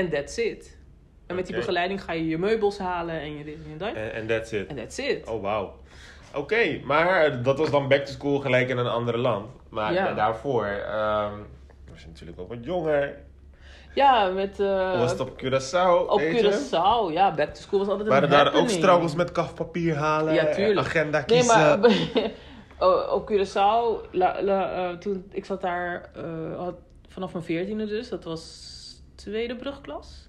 En 0.00 0.10
that's 0.10 0.36
it. 0.36 0.78
En 1.26 1.36
met 1.36 1.46
die 1.46 1.56
begeleiding 1.56 2.02
ga 2.02 2.12
je 2.12 2.26
je 2.28 2.38
meubels 2.38 2.78
halen 2.78 3.20
en 3.20 3.38
je 3.38 3.44
dit 3.44 3.54
en 3.64 3.70
je 3.70 3.76
dat. 3.76 3.94
En 3.94 4.26
that's 4.26 4.52
it. 4.52 4.66
En 4.66 4.76
that's 4.76 4.98
it. 4.98 5.28
Oh, 5.28 5.42
wauw. 5.42 5.74
Oké, 6.34 6.80
maar 6.84 7.42
dat 7.42 7.58
was 7.58 7.70
dan 7.70 7.88
back 7.88 8.04
to 8.04 8.12
school 8.12 8.38
gelijk 8.38 8.68
in 8.68 8.78
een 8.78 8.86
ander 8.86 9.18
land. 9.18 9.46
Maar 9.68 9.92
Ja. 9.92 10.14
daarvoor 10.14 10.64
ehm, 10.66 11.32
was 11.90 12.00
je 12.00 12.06
natuurlijk 12.06 12.40
ook 12.40 12.48
wat 12.48 12.64
jonger. 12.64 13.14
Ja, 13.94 14.28
met... 14.28 14.56
Hoe 14.56 14.96
was 14.98 15.10
het 15.10 15.20
op 15.20 15.42
Curaçao? 15.42 16.10
op? 16.10 16.20
Curaçao. 16.20 17.12
Ja, 17.12 17.34
back 17.34 17.54
to 17.54 17.60
school 17.60 17.78
was 17.78 17.88
altijd 17.88 18.08
Waren 18.08 18.24
een 18.24 18.30
daar 18.30 18.54
ook 18.54 18.68
struggles 18.68 19.14
met 19.14 19.32
kafpapier 19.32 19.96
halen? 19.96 20.34
Ja, 20.34 20.44
tuurlijk. 20.44 20.86
Agenda 20.86 21.18
Nee, 21.18 21.26
kiezen? 21.26 21.80
maar 21.80 21.90
oh, 22.88 23.12
op 23.12 23.30
Curaçao, 23.32 24.10
la, 24.10 24.42
la, 24.42 24.72
eh, 24.90 24.96
toen 24.98 25.24
ik 25.32 25.44
zat 25.44 25.60
daar 25.60 26.10
eh, 26.14 26.68
vanaf 27.08 27.32
mijn 27.32 27.44
veertiende 27.44 27.86
dus, 27.86 28.08
dat 28.08 28.24
was 28.24 28.68
tweede 29.20 29.56
brugklas. 29.56 30.28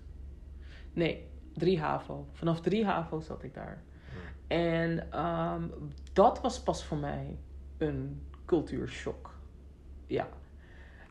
Nee, 0.94 1.28
drie 1.54 1.80
HAVO. 1.80 2.28
Vanaf 2.32 2.62
drie 2.62 2.86
HAVO 2.86 3.20
zat 3.20 3.44
ik 3.44 3.54
daar. 3.54 3.84
En 4.48 5.12
ehm, 5.12 5.68
dat 6.14 6.42
was 6.42 6.64
pas 6.64 6.84
voor 6.84 6.98
mij 6.98 7.38
een 7.78 8.28
cultuurshock. 8.46 9.34
Ja. 10.08 10.28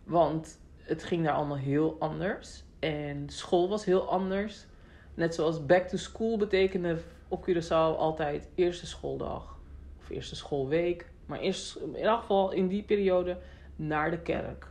Want 0.04 0.58
het 0.76 1.02
ging 1.02 1.24
daar 1.24 1.34
allemaal 1.34 1.56
heel 1.56 1.96
anders. 1.98 2.64
En 2.78 3.28
school 3.28 3.68
was 3.68 3.84
heel 3.84 4.08
anders. 4.10 4.66
Net 5.14 5.34
zoals 5.34 5.66
back 5.66 5.88
to 5.88 5.96
school 5.96 6.36
betekende 6.36 6.98
op 7.28 7.48
Curaçao 7.48 7.96
altijd 7.98 8.48
eerste 8.54 8.86
schooldag. 8.86 9.58
Of 9.98 10.10
eerste 10.10 10.36
schoolweek. 10.36 11.10
Maar 11.26 11.38
eerst, 11.38 11.76
in 11.76 11.96
ieder 11.96 12.16
geval 12.16 12.52
in 12.52 12.68
die 12.68 12.82
periode 12.82 13.38
naar 13.76 14.10
de 14.10 14.20
kerk. 14.20 14.68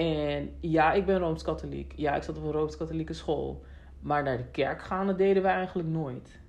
En 0.00 0.56
ja, 0.60 0.92
ik 0.92 1.06
ben 1.06 1.18
Rooms-Katholiek. 1.18 1.92
Ja, 1.96 2.14
ik 2.16 2.22
zat 2.22 2.36
op 2.36 2.44
een 2.44 2.52
Rooms-Katholieke 2.52 3.12
school. 3.12 3.64
Maar 4.00 4.22
naar 4.22 4.36
de 4.36 4.46
kerk 4.50 4.82
gaan, 4.82 5.16
deden 5.16 5.42
wij 5.42 5.54
eigenlijk 5.54 5.88
nooit. 5.88 6.40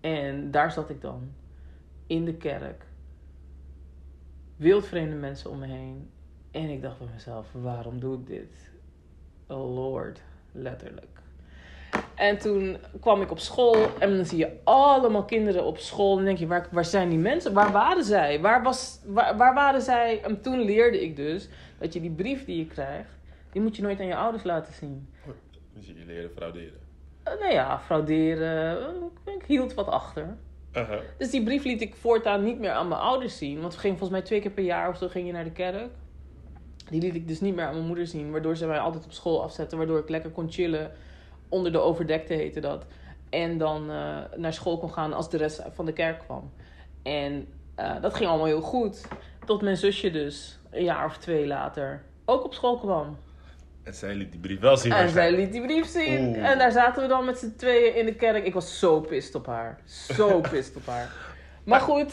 En 0.00 0.50
daar 0.50 0.72
zat 0.72 0.90
ik 0.90 1.00
dan. 1.00 1.32
In 2.06 2.24
de 2.24 2.34
kerk. 2.34 2.86
Wildvreemde 4.56 5.16
mensen 5.16 5.50
om 5.50 5.58
me 5.58 5.66
heen. 5.66 6.10
En 6.50 6.68
ik 6.68 6.82
dacht 6.82 6.98
bij 6.98 7.08
mezelf, 7.12 7.52
waarom 7.52 8.00
doe 8.00 8.18
ik 8.18 8.26
dit? 8.26 8.70
Oh 9.46 9.74
lord, 9.74 10.22
letterlijk. 10.52 11.20
En 12.14 12.38
toen 12.38 12.76
kwam 13.00 13.22
ik 13.22 13.30
op 13.30 13.38
school 13.38 13.76
en 13.98 14.16
dan 14.16 14.24
zie 14.26 14.38
je 14.38 14.50
allemaal 14.64 15.24
kinderen 15.24 15.64
op 15.64 15.78
school. 15.78 16.10
En 16.10 16.16
dan 16.16 16.24
denk 16.24 16.38
je, 16.38 16.46
waar, 16.46 16.68
waar 16.70 16.84
zijn 16.84 17.08
die 17.08 17.18
mensen? 17.18 17.52
Waar 17.52 17.72
waren 17.72 18.04
zij? 18.04 18.40
Waar, 18.40 18.62
was, 18.62 19.00
waar, 19.06 19.36
waar 19.36 19.54
waren 19.54 19.82
zij? 19.82 20.22
En 20.22 20.40
toen 20.40 20.60
leerde 20.60 21.02
ik 21.02 21.16
dus 21.16 21.48
dat 21.78 21.92
je 21.92 22.00
die 22.00 22.10
brief 22.10 22.44
die 22.44 22.56
je 22.58 22.66
krijgt, 22.66 23.10
die 23.52 23.62
moet 23.62 23.76
je 23.76 23.82
nooit 23.82 24.00
aan 24.00 24.06
je 24.06 24.16
ouders 24.16 24.44
laten 24.44 24.72
zien. 24.72 25.08
Dus 25.74 25.86
je 25.86 25.94
leren 26.06 26.30
frauderen. 26.36 26.80
Eh, 27.22 27.32
nou 27.40 27.52
ja, 27.52 27.78
frauderen. 27.78 28.78
eh, 29.24 29.34
Ik 29.34 29.44
hield 29.46 29.74
wat 29.74 29.86
achter. 29.86 30.36
Dus 31.18 31.30
die 31.30 31.42
brief 31.42 31.64
liet 31.64 31.80
ik 31.80 31.94
voortaan 31.94 32.44
niet 32.44 32.58
meer 32.58 32.70
aan 32.70 32.88
mijn 32.88 33.00
ouders 33.00 33.38
zien. 33.38 33.60
Want 33.60 33.74
we 33.74 33.80
gingen 33.80 33.98
volgens 33.98 34.18
mij 34.18 34.28
twee 34.28 34.40
keer 34.40 34.50
per 34.50 34.64
jaar 34.64 34.88
of 34.88 34.96
zo 34.96 35.08
ging 35.08 35.26
je 35.26 35.32
naar 35.32 35.44
de 35.44 35.52
kerk. 35.52 35.88
Die 36.90 37.00
liet 37.00 37.14
ik 37.14 37.28
dus 37.28 37.40
niet 37.40 37.54
meer 37.54 37.64
aan 37.64 37.74
mijn 37.74 37.86
moeder 37.86 38.06
zien. 38.06 38.30
Waardoor 38.30 38.56
ze 38.56 38.66
mij 38.66 38.78
altijd 38.78 39.04
op 39.04 39.12
school 39.12 39.42
afzetten. 39.42 39.78
Waardoor 39.78 39.98
ik 39.98 40.08
lekker 40.08 40.30
kon 40.30 40.50
chillen. 40.50 40.90
Onder 41.52 41.72
de 41.72 41.78
overdekte 41.78 42.34
heette 42.34 42.60
dat. 42.60 42.84
En 43.30 43.58
dan 43.58 43.90
eh, 43.90 44.18
naar 44.36 44.52
school 44.52 44.78
kon 44.78 44.92
gaan 44.92 45.12
als 45.12 45.30
de 45.30 45.36
rest 45.36 45.62
van 45.74 45.86
de 45.86 45.92
kerk 45.92 46.18
kwam. 46.18 46.52
En 47.02 47.48
eh, 47.74 48.00
dat 48.00 48.14
ging 48.14 48.28
allemaal 48.28 48.46
heel 48.46 48.60
goed. 48.60 49.06
Tot 49.44 49.62
mijn 49.62 49.76
zusje 49.76 50.10
dus, 50.10 50.58
een 50.70 50.84
jaar 50.84 51.04
of 51.04 51.16
twee 51.16 51.46
later, 51.46 52.04
ook 52.24 52.44
op 52.44 52.54
school 52.54 52.78
kwam. 52.78 53.16
En 53.82 53.94
zij 53.94 54.14
liet 54.14 54.30
die 54.30 54.40
brief 54.40 54.60
wel 54.60 54.76
zien. 54.76 54.92
En 54.92 55.08
zij 55.08 55.32
liet 55.32 55.52
die 55.52 55.60
brief 55.62 55.86
zien. 55.86 56.28
Oeh. 56.28 56.50
En 56.50 56.58
daar 56.58 56.72
zaten 56.72 57.02
we 57.02 57.08
dan 57.08 57.24
met 57.24 57.38
z'n 57.38 57.54
tweeën 57.56 57.94
in 57.94 58.06
de 58.06 58.14
kerk. 58.14 58.44
Ik 58.44 58.54
was 58.54 58.78
zo 58.78 59.00
pist 59.00 59.34
op 59.34 59.46
haar. 59.46 59.80
Zo 59.86 60.40
pist 60.50 60.76
op 60.76 60.86
haar. 60.86 61.10
Maar 61.64 61.80
goed, 61.80 62.12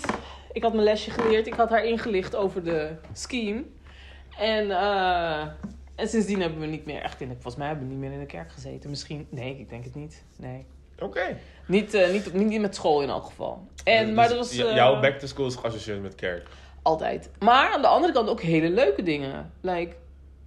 ik 0.51 0.63
had 0.63 0.73
mijn 0.73 0.83
lesje 0.83 1.11
geleerd. 1.11 1.47
Ik 1.47 1.53
had 1.53 1.69
haar 1.69 1.85
ingelicht 1.85 2.35
over 2.35 2.63
de 2.63 2.95
scheme. 3.13 3.63
En, 4.37 4.71
eh, 4.71 5.47
en 5.99 6.07
sindsdien 6.07 6.41
hebben 6.41 6.59
we 6.59 6.65
niet 6.65 6.85
meer 6.85 7.01
echt 7.01 7.21
in 7.21 7.27
de... 7.27 7.33
Volgens 7.33 7.55
mij 7.55 7.67
hebben 7.67 7.85
we 7.87 7.91
niet 7.93 8.01
meer 8.01 8.11
in 8.11 8.19
de 8.19 8.25
kerk 8.25 8.51
gezeten. 8.51 8.89
Misschien... 8.89 9.27
Nee, 9.29 9.59
ik 9.59 9.69
denk 9.69 9.83
het 9.83 9.95
niet. 9.95 10.23
Nee. 10.37 10.65
Oké. 10.99 11.37
Niet, 11.67 11.93
eh, 11.93 12.11
niet, 12.11 12.33
niet 12.33 12.61
met 12.61 12.75
school 12.75 13.01
in 13.01 13.09
elk 13.09 13.25
geval. 13.25 13.67
En, 13.83 14.05
Dus 14.05 14.15
maar 14.15 14.27
dat 14.27 14.37
was... 14.37 14.57
eh, 14.57 14.75
Jouw 14.75 14.99
back 15.01 15.19
to 15.19 15.27
school 15.27 15.45
is 15.47 15.55
geassocieerd 15.55 16.01
met 16.01 16.15
kerk. 16.15 16.47
Altijd. 16.81 17.29
Maar 17.39 17.71
aan 17.73 17.81
de 17.81 17.87
andere 17.87 18.13
kant 18.13 18.29
ook 18.29 18.41
hele 18.41 18.69
leuke 18.69 19.03
dingen. 19.03 19.51
Like, 19.61 19.95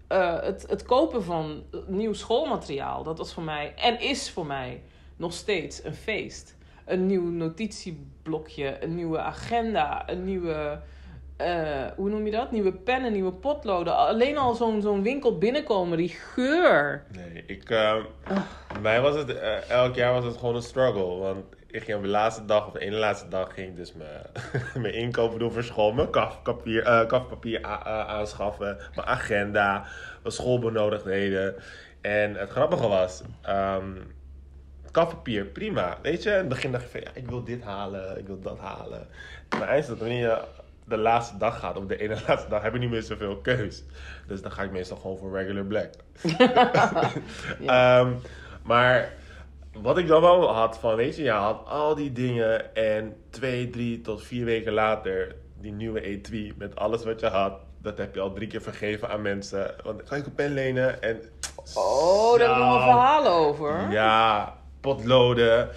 eh, 0.09 0.41
het, 0.43 0.65
het 0.69 0.83
kopen 0.83 1.25
van 1.25 1.63
nieuw 1.87 2.13
schoolmateriaal. 2.13 3.03
Dat 3.03 3.19
was 3.19 3.33
voor 3.33 3.43
mij, 3.43 3.73
en 3.77 4.01
is 4.01 4.31
voor 4.31 4.47
mij, 4.47 4.83
nog 5.17 5.33
steeds 5.33 5.85
een 5.85 5.95
feest. 5.95 6.57
Een 6.85 7.07
nieuw 7.07 7.31
notitieblokje, 7.31 8.83
een 8.83 8.95
nieuwe 8.95 9.19
agenda, 9.19 10.09
een 10.09 10.25
nieuwe... 10.25 10.81
eh, 11.45 11.91
hoe 11.97 12.09
noem 12.09 12.25
je 12.25 12.31
dat? 12.31 12.51
Nieuwe 12.51 12.73
pennen, 12.73 13.13
nieuwe 13.13 13.33
potloden. 13.33 13.97
Alleen 13.97 14.39
al 14.39 14.55
zo'n 14.55 15.03
winkel 15.03 15.39
binnenkomen, 15.39 15.99
die 15.99 16.09
geur. 16.09 17.05
Nee, 17.17 17.45
ik, 17.47 17.65
bij 17.69 18.81
mij 18.83 19.01
was 19.01 19.17
het, 19.17 19.37
eh, 19.37 19.71
elk 19.71 19.95
jaar 19.95 20.13
was 20.13 20.25
het 20.25 20.37
gewoon 20.37 20.55
een 20.55 20.63
struggle. 20.63 21.17
Want 21.17 21.45
ik 21.67 21.83
ging 21.83 21.97
op 21.97 22.03
de 22.03 22.09
laatste 22.09 22.45
dag, 22.45 22.67
of 22.67 22.73
de 22.73 22.79
ene 22.81 22.97
laatste 22.97 23.29
dag, 23.29 23.55
ging 23.55 23.69
ik 23.69 23.77
dus 23.77 23.93
mijn, 24.75 24.95
inkopen 25.03 25.39
doen 25.39 25.53
voor 25.53 25.63
school. 25.63 25.93
Mijn 25.93 26.11
kafpapier, 26.11 26.83
eh, 26.83 27.07
kafpapier 27.07 27.67
a- 27.67 28.07
aanschaffen, 28.07 28.79
mijn 28.95 29.07
agenda, 29.07 29.85
mijn 30.23 30.35
schoolbenodigdheden. 30.35 31.55
En 32.01 32.35
het 32.35 32.51
grappige 32.51 32.89
was, 32.89 33.23
ehm 33.43 33.91
kafpapier, 34.91 35.45
prima. 35.45 35.99
Weet 36.03 36.23
je, 36.23 36.31
in 36.31 36.37
het 36.37 36.49
begin 36.49 36.73
dacht 36.73 36.83
je 36.85 36.89
van, 36.91 37.01
ja, 37.01 37.11
ik 37.15 37.29
wil 37.29 37.45
dit 37.45 37.63
halen, 37.63 38.19
ik 38.19 38.27
wil 38.27 38.41
dat 38.41 38.59
halen. 38.59 39.07
Maar 39.59 39.69
eindelijk, 39.69 40.01
wanneer 40.01 40.19
je 40.21 40.39
de 40.85 40.97
laatste 40.97 41.37
dag 41.37 41.59
gaat, 41.59 41.77
of 41.77 41.87
de 41.87 41.97
ene 41.97 42.17
laatste 42.27 42.49
dag, 42.49 42.63
heb 42.63 42.73
je 42.73 42.79
niet 42.79 42.91
meer 42.91 43.03
zoveel 43.03 43.37
keus. 43.37 43.85
Dus 44.27 44.43
dan 44.43 44.53
ga 44.53 44.63
ik 44.63 44.71
meestal 44.71 44.97
gewoon 44.97 45.19
voor 45.19 45.37
regular 45.37 45.65
black. 45.65 45.91
Ehm, 47.67 48.13
maar 48.63 49.13
wat 49.73 49.99
ik 49.99 50.07
dan 50.07 50.21
wel 50.21 50.55
had 50.55 50.79
van, 50.79 50.97
weet 50.97 51.17
je, 51.17 51.23
je 51.23 51.31
had 51.31 51.67
al 51.67 51.95
die 51.95 52.13
dingen 52.13 52.75
en 52.75 53.17
twee, 53.31 53.71
drie 53.71 54.01
tot 54.01 54.23
vier 54.23 54.45
weken 54.45 54.73
later 54.73 55.35
die 55.61 55.73
nieuwe 55.73 56.03
E3 56.03 56.57
met 56.57 56.77
alles 56.77 57.05
wat 57.05 57.21
je 57.21 57.27
had, 57.27 57.53
dat 57.79 57.99
heb 57.99 58.15
je 58.15 58.21
al 58.21 58.33
drie 58.33 58.49
keer 58.49 58.63
vergeven 58.63 59.09
aan 59.09 59.23
mensen. 59.23 59.75
Want 59.83 60.03
kan 60.03 60.19
ik 60.19 60.27
een 60.27 60.35
pen 60.35 60.53
lenen 60.55 61.03
en... 61.03 61.21
Oh, 61.75 62.39
daar 62.39 62.49
heb 62.49 62.57
ik 62.57 62.63
nog 62.63 62.75
een 62.75 62.81
Zo. 62.81 62.87
verhaal 62.87 63.27
over. 63.27 63.91
Ja, 63.91 64.57
potloden. 64.81 65.69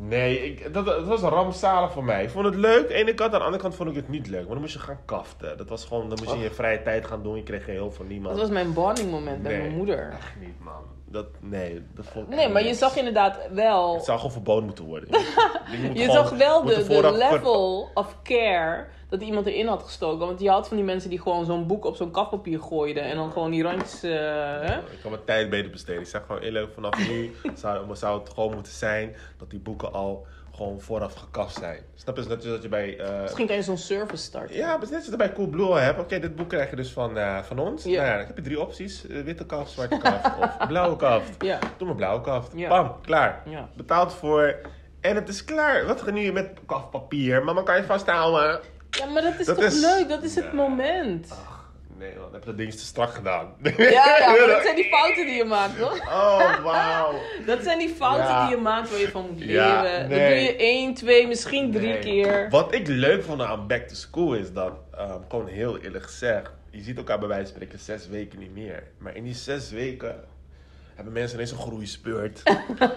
Nee, 0.00 0.44
ik, 0.44 0.74
dat, 0.74 0.84
dat 0.86 1.06
was 1.06 1.20
rampzalig 1.20 1.92
voor 1.92 2.04
mij. 2.04 2.22
Ik 2.22 2.30
vond 2.30 2.44
het 2.44 2.54
leuk, 2.54 2.80
aan 2.82 2.86
de 2.88 2.94
ene 2.94 3.14
kant. 3.14 3.32
Aan 3.32 3.38
de 3.38 3.44
andere 3.44 3.62
kant 3.62 3.74
vond 3.74 3.88
ik 3.90 3.94
het 3.96 4.08
niet 4.08 4.26
leuk. 4.26 4.40
Maar 4.40 4.50
dan 4.52 4.60
moest 4.60 4.72
je 4.72 4.78
gaan 4.78 5.00
kaften. 5.04 5.56
Dat 5.56 5.68
was 5.68 5.84
gewoon, 5.84 6.08
dan 6.08 6.18
moest 6.24 6.34
je 6.36 6.42
je 6.42 6.50
vrije 6.50 6.82
tijd 6.82 7.06
gaan 7.06 7.22
doen. 7.22 7.36
Je 7.36 7.42
kreeg 7.42 7.64
geen 7.64 7.76
hulp 7.76 7.94
van 7.94 8.06
niemand. 8.06 8.30
Dat 8.32 8.40
was 8.42 8.50
mijn 8.52 8.72
bonding 8.72 9.10
moment 9.10 9.42
met 9.42 9.52
mijn 9.58 9.76
moeder. 9.76 10.10
Echt 10.12 10.34
niet, 10.40 10.60
man. 10.64 10.82
Dat, 11.10 11.26
nee, 11.40 11.82
dat 11.94 12.04
vond 12.06 12.28
ik 12.28 12.34
Nee, 12.34 12.48
maar 12.48 12.62
je 12.64 12.74
zag 12.74 12.96
inderdaad 12.96 13.38
wel... 13.52 13.94
Het 13.94 14.04
zou 14.04 14.16
gewoon 14.16 14.32
verboden 14.32 14.64
moeten 14.64 14.84
worden. 14.84 15.08
Je, 15.10 15.78
moet 15.82 15.96
Je 15.98 16.04
gewoon- 16.04 16.26
zag 16.26 16.36
wel 16.36 16.64
de, 16.64 16.86
de 16.86 17.12
level 17.12 17.90
of 17.94 18.16
care 18.22 18.86
dat 19.08 19.22
iemand 19.22 19.46
erin 19.46 19.66
had 19.66 19.82
gestoken. 19.82 20.26
Want 20.26 20.40
je 20.40 20.50
had 20.50 20.68
van 20.68 20.76
die 20.76 20.86
mensen 20.86 21.10
die 21.10 21.20
gewoon 21.20 21.44
zo'n 21.44 21.66
boek 21.66 21.84
op 21.84 21.96
zo'n 21.96 22.10
kafpapier 22.10 22.60
gooiden. 22.60 23.02
En 23.02 23.16
dan 23.16 23.32
gewoon 23.32 23.50
die 23.50 23.62
randjes... 23.62 24.02
eh, 24.02 24.10
hè? 24.60 24.76
Ik 24.78 24.98
kan 25.02 25.10
mijn 25.10 25.24
tijd 25.24 25.50
beter 25.50 25.70
besteden. 25.70 26.00
Ik 26.02 26.06
zeg 26.08 26.22
gewoon 26.26 26.40
eerlijk, 26.40 26.72
vanaf 26.74 27.08
nu 27.08 27.34
zou, 27.54 27.96
zou 27.96 28.18
het 28.20 28.28
gewoon 28.28 28.54
moeten 28.54 28.72
zijn 28.72 29.16
dat 29.38 29.50
die 29.50 29.58
boeken 29.60 29.92
al 29.92 30.26
gewoon 30.54 30.80
vooraf 30.80 31.14
gekast 31.14 31.56
zijn. 31.58 31.82
Snap 31.94 32.16
je? 32.16 32.26
Dat 32.26 32.42
je, 32.42 32.48
dat 32.48 32.62
je 32.62 32.68
bij... 32.68 32.98
eh, 32.98 33.20
Misschien 33.22 33.46
kan 33.46 33.56
je 33.56 33.62
zo'n 33.62 33.76
service 33.76 34.22
starten. 34.24 34.56
Ja, 34.56 34.68
maar 34.68 34.78
net 34.78 34.88
zoals 34.88 35.06
je 35.06 35.16
bij 35.16 35.32
Coolblue 35.32 35.66
al 35.66 35.74
hebt. 35.74 36.00
Oké, 36.00 36.18
dit 36.18 36.36
boek 36.36 36.48
krijg 36.48 36.70
je 36.70 36.76
dus 36.76 36.90
van, 36.92 37.18
eh, 37.18 37.42
van 37.42 37.58
ons. 37.58 37.84
Nou 37.84 37.96
ja, 37.96 38.16
dan 38.16 38.26
heb 38.26 38.36
je 38.36 38.42
drie 38.42 38.60
opties. 38.60 39.04
Witte 39.08 39.46
kaft, 39.46 39.70
zwarte 39.70 39.98
kaft 39.98 40.24
of 40.40 40.66
blauwe 40.68 40.96
kaft. 40.96 41.42
Ja. 41.44 41.58
Doe 41.76 41.86
maar 41.86 41.96
blauwe 41.96 42.20
kaft. 42.20 42.52
Ja. 42.54 42.68
Bam, 42.68 42.96
klaar. 43.02 43.42
Betaald 43.76 44.12
voor. 44.14 44.56
En 45.00 45.14
het 45.14 45.28
is 45.28 45.44
klaar. 45.44 45.86
Wat 45.86 46.00
ga 46.00 46.06
je 46.06 46.12
nu 46.12 46.32
met 46.32 46.50
kaftpapier? 46.66 47.44
Mama, 47.44 47.62
kan 47.62 47.76
je 47.76 47.84
vasthouden? 47.84 48.60
Ja, 48.90 49.06
maar 49.06 49.22
dat 49.22 49.38
is 49.38 49.46
Dat 49.46 49.54
toch 49.56 49.64
is- 49.64 49.80
leuk? 49.80 50.08
Dat 50.08 50.22
is 50.22 50.34
het 50.34 50.44
Ja. 50.44 50.52
moment. 50.52 51.26
Ach, 51.30 51.70
nee 51.98 52.12
man, 52.18 52.32
heb 52.32 52.40
je 52.40 52.46
dat 52.48 52.56
ding 52.56 52.72
te 52.72 52.78
strak 52.78 53.10
gedaan. 53.14 53.54
Ja, 53.76 53.84
ja, 54.18 54.26
maar 54.38 54.46
dat 54.46 54.62
zijn 54.62 54.76
die 54.76 54.84
fouten 54.88 55.26
die 55.26 55.34
je 55.34 55.44
maakt, 55.44 55.78
hoor. 55.78 56.00
Oh, 56.06 56.62
wauw. 56.62 57.14
Dat 57.46 57.62
zijn 57.62 57.78
die 57.78 57.88
fouten 57.88 58.24
Ja. 58.26 58.46
die 58.46 58.56
je 58.56 58.62
maakt 58.62 58.90
waar 58.90 59.00
je 59.00 59.10
van 59.10 59.26
moet 59.30 59.38
Ja, 59.44 59.82
leren. 59.82 60.00
Dat 60.00 60.18
doe 60.18 60.18
je 60.28 60.56
één, 60.56 60.94
twee, 60.94 61.26
misschien 61.26 61.72
drie 61.72 61.88
Nee. 61.88 61.98
keer. 61.98 62.46
Wat 62.50 62.74
ik 62.74 62.86
leuk 62.86 63.22
vond 63.24 63.42
aan 63.42 63.66
Back 63.66 63.88
to 63.88 63.94
School 63.94 64.34
is 64.34 64.52
dat, 64.52 64.72
ehm, 64.96 65.18
gewoon 65.28 65.46
heel 65.46 65.78
eerlijk 65.78 66.04
gezegd, 66.04 66.50
je 66.70 66.82
ziet 66.82 66.96
elkaar 66.96 67.18
bij 67.18 67.28
wijze 67.28 67.44
van 67.44 67.52
spreken 67.54 67.78
zes 67.78 68.08
weken 68.08 68.38
niet 68.38 68.52
meer. 68.54 68.82
Maar 68.98 69.16
in 69.16 69.24
die 69.24 69.34
zes 69.34 69.70
weken 69.70 70.24
hebben 70.98 71.12
mensen 71.16 71.34
ineens 71.38 71.50
een 71.52 71.58
groeispurt. 71.58 72.42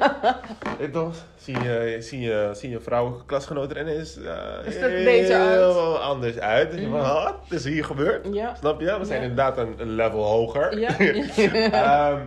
Weet 0.77 0.79
je 0.79 0.89
toch? 0.91 1.15
Zie 1.35 1.63
je, 1.63 1.97
zie 1.99 2.19
je, 2.19 2.49
zie 2.53 2.69
je 2.69 2.79
vrouwelijke 2.79 3.25
klasgenoten 3.25 3.75
er 3.77 3.81
ineens 3.81 4.15
Een 4.15 4.71
stuk 4.71 5.03
beter 5.03 5.35
uit. 5.35 5.99
anders 5.99 6.37
uit. 6.39 6.71
Dus 6.71 6.81
van, 6.81 6.91
wat 6.91 7.35
is 7.49 7.63
hier 7.63 7.85
gebeurd? 7.85 8.27
Ja. 8.33 8.55
Snap 8.55 8.79
je? 8.81 8.99
We 8.99 9.05
zijn 9.05 9.21
Ja. 9.21 9.27
inderdaad 9.27 9.57
een, 9.57 9.73
een 9.77 9.95
level 9.95 10.23
hoger. 10.23 10.79
Ja. 10.79 10.97
Ehm, 12.11 12.19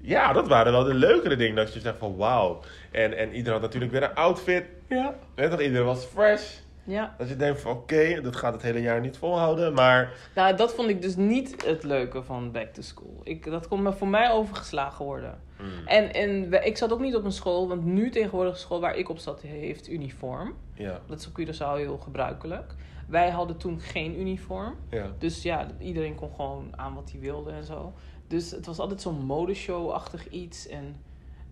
ja, 0.00 0.32
dat 0.32 0.48
waren 0.48 0.72
wel 0.72 0.84
de 0.84 0.94
leukere 0.94 1.36
dingen. 1.36 1.56
Dat 1.56 1.74
je 1.74 1.80
zegt 1.80 1.98
van 1.98 2.16
wauw. 2.16 2.60
En, 2.90 3.16
en 3.16 3.28
iedereen 3.34 3.52
had 3.52 3.60
natuurlijk 3.62 3.92
weer 3.92 4.02
een 4.02 4.14
outfit. 4.14 4.64
ja. 4.88 5.14
Weet 5.34 5.50
toch? 5.50 5.60
Iedereen 5.60 5.84
was 5.86 6.04
fresh. 6.04 6.42
Ja. 6.84 7.14
Dat 7.18 7.28
je 7.28 7.36
denkt 7.36 7.60
van 7.60 7.72
oké, 7.72 8.20
dat 8.20 8.36
gaat 8.36 8.52
het 8.52 8.62
hele 8.62 8.80
jaar 8.80 9.00
niet 9.00 9.16
volhouden. 9.16 9.72
Maar 9.74 10.12
Nou, 10.34 10.56
dat 10.56 10.74
vond 10.74 10.88
ik 10.88 11.02
dus 11.02 11.16
niet 11.16 11.64
het 11.66 11.82
leuke 11.82 12.22
van 12.22 12.50
Back 12.52 12.66
to 12.72 12.82
School. 12.82 13.20
Ik, 13.22 13.44
dat 13.44 13.68
kon 13.68 13.82
me 13.82 13.92
voor 13.92 14.08
mij 14.08 14.30
overgeslagen 14.30 15.04
worden. 15.04 15.38
mm, 15.58 15.86
En, 15.86 16.12
en 16.12 16.64
ik 16.64 16.76
zat 16.76 16.92
ook 16.92 17.00
niet 17.00 17.16
op 17.16 17.24
een 17.24 17.32
school, 17.32 17.68
want 17.68 17.84
nu 17.84 18.10
tegenwoordig 18.10 18.52
de 18.54 18.60
school 18.60 18.80
waar 18.80 18.96
ik 18.96 19.08
op 19.08 19.18
zat 19.18 19.40
heeft 19.40 19.88
uniform. 19.88 20.54
ja, 20.74 21.00
Dat 21.06 21.18
is 21.20 21.26
op 21.26 21.40
Curaçao 21.40 21.76
heel 21.76 21.98
gebruikelijk. 21.98 22.74
Wij 23.08 23.30
hadden 23.30 23.56
toen 23.56 23.80
geen 23.80 24.20
uniform. 24.20 24.74
ja. 24.90 25.06
Dus 25.18 25.42
ja, 25.42 25.66
iedereen 25.78 26.14
kon 26.14 26.30
gewoon 26.34 26.68
aan 26.76 26.94
wat 26.94 27.10
hij 27.10 27.20
wilde 27.20 27.50
en 27.50 27.64
zo. 27.64 27.92
Dus 28.28 28.50
het 28.50 28.66
was 28.66 28.78
altijd 28.78 29.00
zo'n 29.00 29.24
modeshow-achtig 29.24 30.28
iets. 30.28 30.68
En 30.68 30.96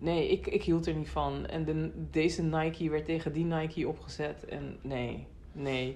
nee, 0.01 0.29
ik, 0.29 0.47
ik 0.47 0.63
hield 0.63 0.85
er 0.85 0.93
niet 0.93 1.09
van. 1.09 1.45
En 1.45 1.65
de, 1.65 1.91
deze 2.11 2.43
Nike 2.43 2.89
werd 2.89 3.05
tegen 3.05 3.33
die 3.33 3.45
Nike 3.45 3.87
opgezet. 3.87 4.45
En 4.45 4.77
nee, 4.81 5.27
nee. 5.51 5.95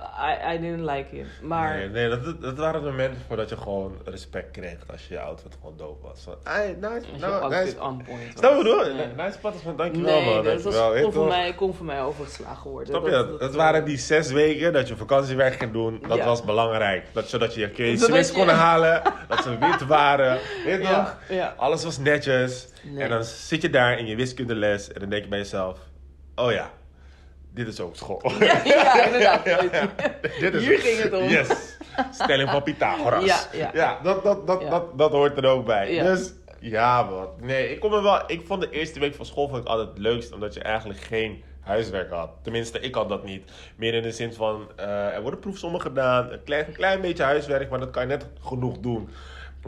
I, 0.00 0.54
I 0.54 0.58
didn't 0.60 0.84
like 0.90 1.16
it. 1.16 1.26
Maar 1.42 1.76
Nee, 1.76 1.88
nee 1.88 2.08
dat, 2.08 2.40
dat- 2.40 2.56
waren 2.56 2.82
de 2.82 2.90
momenten 2.90 3.20
voordat 3.26 3.48
je 3.48 3.56
gewoon 3.56 3.96
respect 4.04 4.50
kreeg 4.50 4.76
als 4.90 5.08
je 5.08 5.14
je 5.14 5.20
outfit 5.20 5.54
gewoon 5.60 5.76
dope 5.76 6.06
was. 6.06 6.26
Hey, 6.44 6.76
nice, 6.80 7.06
nou, 7.20 7.48
nice. 7.54 7.80
on 7.82 8.02
point. 8.04 8.38
Snap 8.38 8.56
je 8.56 8.62
Nee. 8.64 8.94
bedoel? 8.94 9.24
Nice 9.24 9.38
patters 9.38 9.62
van 9.64 9.76
dankjewel 9.76 10.14
Nee, 10.20 10.34
man, 10.34 10.44
dat 10.44 10.62
was, 10.62 11.02
kon, 11.02 11.12
voor 11.12 11.26
mij, 11.26 11.54
kon 11.54 11.74
voor 11.74 11.86
mij 11.86 12.02
overgeslagen 12.02 12.70
worden. 12.70 12.88
Snap 12.94 13.04
je? 13.04 13.10
Dat, 13.10 13.40
dat- 13.40 13.54
waren 13.54 13.84
die 13.84 13.96
zes 13.98 14.30
weken 14.32 14.72
dat 14.72 14.88
je 14.88 14.96
vakantiewerk 14.96 15.54
ging 15.54 15.72
doen. 15.72 16.02
Dat 16.08 16.16
Ja. 16.16 16.24
was 16.24 16.44
belangrijk. 16.44 17.06
Dat, 17.12 17.28
zodat 17.28 17.54
je 17.54 17.60
je 17.60 17.92
je- 17.92 18.30
kon 18.34 18.48
halen. 18.48 19.02
dat 19.28 19.42
ze 19.42 19.58
wit 19.58 19.86
waren. 19.86 20.38
Weet 20.64 20.82
Ja. 21.28 21.54
Alles 21.56 21.84
was 21.84 21.98
netjes. 21.98 22.68
Nee. 22.84 23.02
En 23.04 23.10
dan 23.10 23.24
zit 23.24 23.62
je 23.62 23.70
daar 23.70 23.98
in 23.98 24.06
je 24.06 24.16
wiskundeles. 24.16 24.92
En 24.92 25.00
dan 25.00 25.08
denk 25.08 25.22
je 25.22 25.28
bij 25.28 25.38
jezelf. 25.38 25.78
Oh 26.34 26.52
ja, 26.52 26.70
dit 27.54 27.68
is 27.68 27.80
ook 27.80 27.96
school. 27.96 28.22
Ja, 28.40 28.60
ja, 28.64 29.04
inderdaad. 29.04 29.44
Dit 30.40 30.54
is 30.54 30.66
Hier 30.66 30.78
ging 30.78 30.98
het 31.02 31.12
om. 31.12 31.28
Yes. 31.28 31.76
Stelling 32.10 32.50
van 32.50 32.62
Pythagoras. 32.62 33.48
Ja, 33.52 33.70
ja. 33.72 33.98
dat, 34.02 34.24
dat, 34.24 34.46
dat. 34.46 34.60
Dat, 34.70 34.98
dat 34.98 35.10
hoort 35.10 35.36
er 35.36 35.46
ook 35.46 35.66
bij. 35.66 35.94
Ja. 35.94 36.02
Dus 36.02 36.32
ja, 36.60 37.02
man. 37.02 37.28
Nee, 37.40 37.70
ik, 37.70 37.80
kom 37.80 37.94
er 37.94 38.02
wel, 38.02 38.22
ik 38.26 38.46
vond 38.46 38.60
de 38.60 38.70
eerste 38.70 39.00
week 39.00 39.14
van 39.14 39.26
school 39.26 39.48
vond 39.48 39.62
ik 39.62 39.68
altijd 39.68 39.88
het 39.88 39.98
leukst. 39.98 40.32
Omdat 40.32 40.54
je 40.54 40.60
eigenlijk 40.60 41.00
geen 41.00 41.42
huiswerk 41.60 42.10
had. 42.10 42.30
Tenminste, 42.42 42.80
ik 42.80 42.94
had 42.94 43.08
dat 43.08 43.24
niet. 43.24 43.50
Meer 43.76 43.94
in 43.94 44.02
de 44.02 44.12
zin 44.12 44.32
van, 44.32 44.68
eh, 44.76 45.14
er 45.14 45.22
worden 45.22 45.40
proefsommen 45.40 45.80
gedaan. 45.80 46.32
Een 46.32 46.44
klein, 46.44 46.66
een 46.66 46.72
klein 46.72 47.00
beetje 47.00 47.22
huiswerk, 47.22 47.70
maar 47.70 47.78
dat 47.78 47.90
kan 47.90 48.02
je 48.02 48.08
net 48.08 48.26
genoeg 48.40 48.78
doen. 48.78 49.08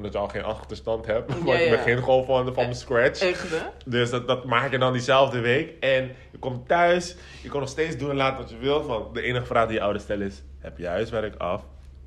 Omdat 0.00 0.12
je 0.12 0.18
al 0.18 0.28
geen 0.28 0.44
achterstand 0.44 1.06
hebt. 1.06 1.32
Ja, 1.44 1.58
je 1.58 1.64
ja. 1.64 1.70
begint 1.70 1.98
gewoon 2.04 2.24
van, 2.24 2.54
van 2.54 2.74
scratch. 2.74 3.20
Echt, 3.20 3.50
hè? 3.50 3.66
Dus 3.84 4.10
dat, 4.10 4.26
dat 4.26 4.44
maak 4.44 4.70
je 4.70 4.78
dan 4.78 4.92
diezelfde 4.92 5.40
week. 5.40 5.72
En 5.80 6.10
je 6.30 6.38
komt 6.38 6.68
thuis, 6.68 7.16
je 7.42 7.48
kan 7.48 7.60
nog 7.60 7.68
steeds 7.68 7.96
doen 7.96 8.10
en 8.10 8.16
laten 8.16 8.38
wat 8.38 8.50
je 8.50 8.56
wilt. 8.56 8.86
Want 8.86 9.14
de 9.14 9.22
enige 9.22 9.46
vraag 9.46 9.66
die 9.66 9.74
je 9.74 9.82
ouders 9.82 10.04
stellen 10.04 10.26
is: 10.26 10.42
heb 10.58 10.78
je 10.78 10.86
huiswerk 10.86 11.36
af? 11.36 11.62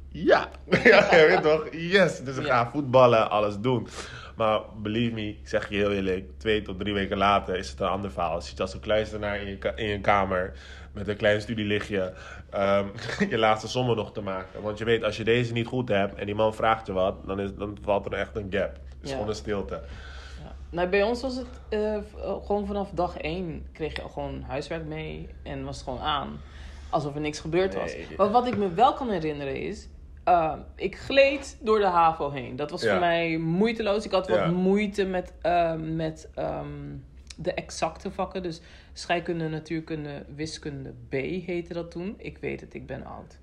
Ja. 0.09 0.49
ja, 0.83 1.15
je 1.15 1.25
weet 1.27 1.41
toch? 1.41 1.67
Yes. 1.71 2.19
Dus 2.19 2.37
ik 2.37 2.45
ga 2.45 2.69
voetballen, 2.69 3.29
alles 3.29 3.59
doen. 3.59 3.87
Maar 4.35 4.59
believe 4.81 5.13
me, 5.13 5.27
ik 5.27 5.47
zeg 5.47 5.69
je 5.69 5.75
heel 5.75 5.91
eerlijk, 5.91 6.29
twee 6.37 6.61
tot 6.61 6.79
drie 6.79 6.93
weken 6.93 7.17
later 7.17 7.57
is 7.57 7.69
het 7.69 7.79
een 7.79 7.87
ander 7.87 8.11
verhaal. 8.11 8.41
Zit 8.41 8.57
je 8.57 8.61
als 8.61 8.73
een 8.73 8.79
kluizenaar 8.79 9.41
in 9.41 9.47
je, 9.47 9.71
in 9.75 9.87
je 9.87 9.99
kamer 9.99 10.53
met 10.93 11.07
een 11.07 11.15
klein 11.17 11.41
studielichtje 11.41 12.13
ehm, 12.49 12.87
je 13.29 13.37
laatste 13.37 13.67
sommen 13.67 13.95
nog 13.95 14.11
te 14.13 14.21
maken. 14.21 14.61
Want 14.61 14.77
je 14.77 14.85
weet, 14.85 15.03
als 15.03 15.17
je 15.17 15.23
deze 15.23 15.53
niet 15.53 15.67
goed 15.67 15.89
hebt 15.89 16.15
en 16.15 16.25
die 16.25 16.35
man 16.35 16.53
vraagt 16.55 16.87
je 16.87 16.93
wat, 16.93 17.15
dan, 17.27 17.39
is, 17.39 17.55
dan 17.55 17.77
valt 17.81 18.05
er 18.05 18.13
echt 18.13 18.35
een 18.35 18.47
gap. 18.49 18.71
Het 18.73 18.97
is 19.01 19.09
Ja. 19.09 19.13
gewoon 19.15 19.29
een 19.29 19.35
stilte. 19.35 19.81
Ja. 20.43 20.51
Nou, 20.69 20.87
bij 20.89 21.03
ons 21.03 21.21
was 21.21 21.35
het 21.35 21.47
eh, 21.69 21.97
gewoon 22.45 22.65
vanaf 22.67 22.89
dag 22.89 23.17
één 23.17 23.65
kreeg 23.71 23.95
je 23.95 24.01
al 24.01 24.09
gewoon 24.09 24.41
huiswerk 24.47 24.85
mee 24.85 25.27
en 25.43 25.63
was 25.63 25.75
het 25.75 25.83
gewoon 25.83 25.99
aan. 25.99 26.39
Alsof 26.89 27.15
er 27.15 27.21
niks 27.21 27.39
gebeurd 27.39 27.75
was. 27.75 27.95
Maar 28.17 28.31
wat 28.31 28.47
ik 28.47 28.57
me 28.57 28.73
wel 28.73 28.93
kan 28.93 29.09
herinneren 29.09 29.61
is, 29.61 29.87
eh, 30.23 30.53
ik 30.75 30.97
gleed 30.97 31.57
door 31.61 31.79
de 31.79 31.85
HAVO 31.85 32.29
heen. 32.31 32.55
Dat 32.55 32.71
was 32.71 32.81
Ja. 32.81 32.89
voor 32.91 32.99
mij 32.99 33.37
moeiteloos. 33.37 34.05
Ik 34.05 34.11
had 34.11 34.27
wat 34.27 34.51
moeite 34.51 35.05
met, 35.05 35.33
eh, 35.41 35.73
met 35.75 36.29
ehm, 36.35 36.67
de 37.37 37.53
exacte 37.53 38.11
vakken. 38.11 38.43
Dus 38.43 38.61
scheikunde, 38.93 39.47
natuurkunde, 39.49 40.25
wiskunde 40.35 40.89
B 41.09 41.11
heette 41.45 41.73
dat 41.73 41.91
toen. 41.91 42.15
Ik 42.17 42.37
weet 42.37 42.61
het, 42.61 42.73
ik 42.73 42.85
ben 42.85 43.05
oud. 43.05 43.37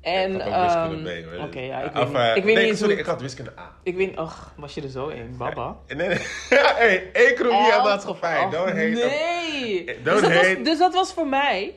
En, 0.00 0.34
ik 0.34 0.40
had 0.40 0.54
ook 0.54 0.90
wiskunde 0.90 1.10
ehm, 1.10 1.40
B. 1.40 1.42
Oké, 1.46 1.60
ja, 1.60 1.80
ik 1.80 1.96
Of, 1.96 2.10
weet, 2.12 2.16
eh, 2.30 2.36
ik 2.36 2.44
weet 2.44 2.66
niet 2.68 2.78
sorry, 2.78 2.94
ik 2.98 3.06
had 3.06 3.20
wiskunde 3.20 3.52
A. 3.58 3.72
Ik 3.82 3.96
weet, 3.96 4.16
ach, 4.16 4.54
was 4.56 4.74
je 4.74 4.82
er 4.82 4.88
zo 4.88 5.08
een, 5.08 5.34
baba? 5.38 5.76
Nee, 5.86 6.08
nee. 6.08 6.18
hey, 6.78 7.12
economie 7.12 7.72
en 7.72 7.82
maatschappij. 7.82 8.44
of- 8.44 8.50
Don't 8.52 8.68
hate. 8.68 8.78
Nee! 8.78 9.84
Don't 9.84 10.04
dus, 10.04 10.20
dat 10.20 10.32
hate. 10.32 10.54
was, 10.54 10.64
dus 10.64 10.78
dat 10.78 10.94
was 10.94 11.12
voor 11.12 11.26
mij... 11.26 11.74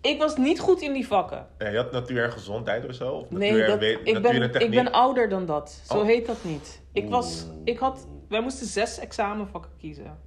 Ik 0.00 0.18
was 0.18 0.36
niet 0.36 0.60
goed 0.60 0.80
in 0.80 0.92
die 0.92 1.06
vakken. 1.06 1.46
Ja, 1.58 1.68
je 1.68 1.76
had 1.76 1.92
natuur 1.92 2.24
en 2.24 2.32
gezondheid 2.32 2.86
of 2.86 2.94
zo? 2.94 3.12
Of 3.12 3.30
Nee, 3.30 3.50
natuur 3.52 3.64
en 3.68 3.90
ik, 4.04 4.14
en 4.16 4.22
ben, 4.22 4.40
techniek? 4.52 4.62
ik 4.62 4.70
ben 4.70 4.92
ouder 4.92 5.28
dan 5.28 5.46
dat. 5.46 5.80
Zo 5.88 5.98
Oh. 5.98 6.04
heet 6.04 6.26
dat 6.26 6.44
niet. 6.44 6.80
Ik 6.92 7.08
was... 7.08 7.46
Ik 7.64 7.78
had... 7.78 8.06
Wij 8.28 8.40
moesten 8.40 8.66
zes 8.66 8.98
examenvakken 8.98 9.70
kiezen. 9.78 10.18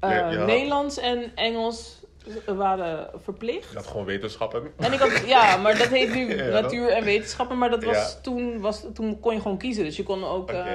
Ja, 0.00 0.30
Eh, 0.30 0.44
Nederlands 0.46 0.98
en 0.98 1.32
Engels 1.34 2.00
waren 2.46 3.10
verplicht. 3.22 3.70
Je 3.70 3.76
had 3.76 3.86
gewoon 3.86 4.04
wetenschappen. 4.06 4.72
En 4.76 4.92
ik 4.92 4.98
had, 4.98 5.26
ja, 5.26 5.56
maar 5.56 5.78
dat 5.78 5.88
heet 5.88 6.14
nu 6.14 6.34
Ja, 6.36 6.60
natuur 6.60 6.88
en 6.88 7.04
wetenschappen. 7.04 7.58
Maar 7.58 7.70
dat 7.70 7.84
was, 7.84 8.18
toen, 8.22 8.60
was, 8.60 8.84
toen 8.94 9.20
kon 9.20 9.34
je 9.34 9.40
gewoon 9.40 9.58
kiezen. 9.58 9.84
Dus 9.84 9.96
je 9.96 10.02
kon 10.02 10.24
ook 10.24 10.50
eh, 10.50 10.72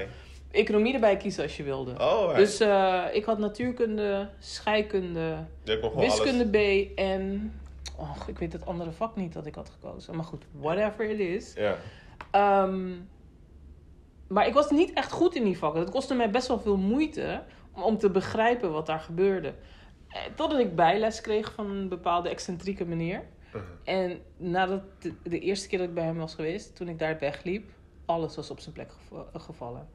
economie 0.52 0.94
erbij 0.94 1.18
kiezen 1.18 1.44
als 1.44 1.58
je 1.58 1.64
wilde. 1.64 1.92
Oh. 1.92 2.36
Dus 2.36 2.60
eh, 2.60 3.04
ik 3.12 3.26
had 3.26 3.38
natuurkunde, 3.38 4.30
scheikunde, 4.40 5.36
wiskunde 5.96 6.44
alles... 6.44 6.88
B 6.88 6.98
en... 7.00 7.54
Och, 7.98 8.28
ik 8.28 8.40
weet 8.40 8.54
het 8.54 8.66
andere 8.66 8.92
vak 8.92 9.16
niet 9.16 9.34
dat 9.34 9.46
ik 9.46 9.56
had 9.56 9.72
gekozen. 9.80 10.16
Maar 10.16 10.26
goed, 10.26 10.44
whatever 10.52 11.10
it 11.10 11.20
is. 11.20 11.54
Ja. 11.56 11.76
Ehm, 12.32 12.90
maar 14.28 14.48
ik 14.48 14.54
was 14.54 14.70
niet 14.70 14.94
echt 14.94 15.12
goed 15.12 15.36
in 15.36 15.44
die 15.44 15.58
vakken. 15.58 15.82
Dat 15.82 15.92
kostte 15.92 16.14
mij 16.14 16.30
best 16.32 16.48
wel 16.48 16.60
veel 16.60 16.78
moeite 16.78 17.42
om, 17.74 17.98
te 17.98 18.10
begrijpen 18.10 18.72
wat 18.72 18.86
daar 18.86 19.00
gebeurde. 19.00 19.54
Eh, 20.08 20.22
Totdat 20.36 20.60
ik 20.60 20.76
bijles 20.76 21.22
kreeg 21.22 21.54
van 21.54 21.70
een 21.72 21.90
bepaalde 21.90 22.30
excentrieke 22.30 22.86
meneer. 22.86 23.24
Mhm. 23.54 23.64
En 23.84 24.20
nadat 24.38 24.82
de, 25.02 25.14
de 25.24 25.40
eerste 25.40 25.68
keer 25.68 25.80
dat 25.80 25.88
ik 25.88 25.94
bij 25.94 26.04
hem 26.04 26.18
was 26.18 26.36
geweest, 26.36 26.76
toen 26.76 26.88
ik 26.88 27.00
daar 27.00 27.20
wegliep, 27.20 27.70
alles 28.06 28.36
was 28.36 28.52
op 28.52 28.60
zijn 28.60 28.74
plek 28.74 28.92
gev- 28.92 29.44
gevallen. 29.46 29.88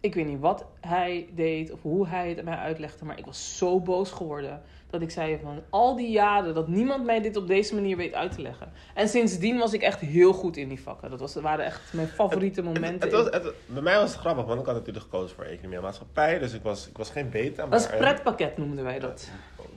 Ik 0.00 0.14
weet 0.14 0.26
niet 0.26 0.40
wat 0.40 0.66
hij 0.80 1.28
deed 1.34 1.72
of 1.72 1.82
hoe 1.82 2.08
hij 2.08 2.28
het 2.28 2.44
mij 2.44 2.56
uitlegde, 2.56 3.04
maar 3.04 3.18
ik 3.18 3.24
was 3.24 3.56
zo 3.58 3.80
boos 3.80 4.10
geworden 4.10 4.62
dat 4.92 5.02
ik 5.02 5.10
zei 5.10 5.38
van 5.42 5.62
al 5.70 5.96
die 5.96 6.10
jaren 6.10 6.54
dat 6.54 6.68
niemand 6.68 7.04
mij 7.04 7.20
dit 7.20 7.36
op 7.36 7.46
deze 7.46 7.74
manier 7.74 7.96
weet 7.96 8.12
uit 8.14 8.32
te 8.32 8.42
leggen. 8.42 8.72
En 8.94 9.08
sindsdien 9.08 9.58
was 9.58 9.72
ik 9.72 9.82
echt 9.82 10.00
heel 10.00 10.32
goed 10.32 10.56
in 10.56 10.68
die 10.68 10.82
vakken. 10.82 11.10
Dat 11.10 11.20
was, 11.20 11.34
waren 11.34 11.64
echt 11.64 11.80
mijn 11.92 12.08
favoriete 12.08 12.62
momenten. 12.62 12.92
Het, 12.92 13.02
het 13.02 13.12
was, 13.12 13.42
het- 13.42 13.54
bij 13.66 13.82
mij 13.82 13.96
was 13.98 14.10
het 14.10 14.20
grappig, 14.20 14.44
want 14.44 14.60
ik 14.60 14.66
had 14.66 14.74
natuurlijk 14.74 15.04
gekozen 15.04 15.36
voor 15.36 15.44
economie 15.44 15.76
en 15.76 15.82
maatschappij. 15.82 16.38
Dus 16.38 16.52
ik 16.52 16.62
was, 16.62 16.88
ik 16.88 16.96
was 16.96 17.10
geen 17.10 17.30
beta. 17.30 17.62
Maar, 17.66 17.78
dat 17.80 17.90
is 17.90 17.96
pretpakket 17.96 18.56
noemden 18.58 18.84
wij 18.84 18.98
dat. 18.98 19.28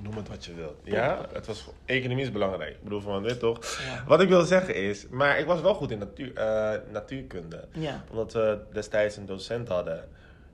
Noem 0.01 0.15
het 0.17 0.27
wat 0.29 0.45
je 0.45 0.53
wilt. 0.53 0.75
Ja, 0.83 1.25
het 1.33 1.47
was, 1.47 1.67
economie 1.85 2.23
is 2.23 2.31
belangrijk. 2.31 2.71
Ik 2.75 2.83
bedoel, 2.83 3.01
van 3.01 3.23
dit 3.23 3.39
toch? 3.39 3.59
Ja. 3.85 4.03
Wat 4.07 4.21
ik 4.21 4.27
wil 4.29 4.41
zeggen 4.41 4.75
is, 4.75 5.07
maar 5.09 5.39
ik 5.39 5.45
was 5.45 5.61
wel 5.61 5.73
goed 5.73 5.91
in 5.91 5.97
natuur, 5.99 6.33
eh, 6.35 6.71
natuurkunde. 6.91 7.63
Ja. 7.71 8.03
Omdat 8.09 8.33
we 8.33 8.59
destijds 8.73 9.17
een 9.17 9.25
docent 9.25 9.67
hadden 9.67 10.07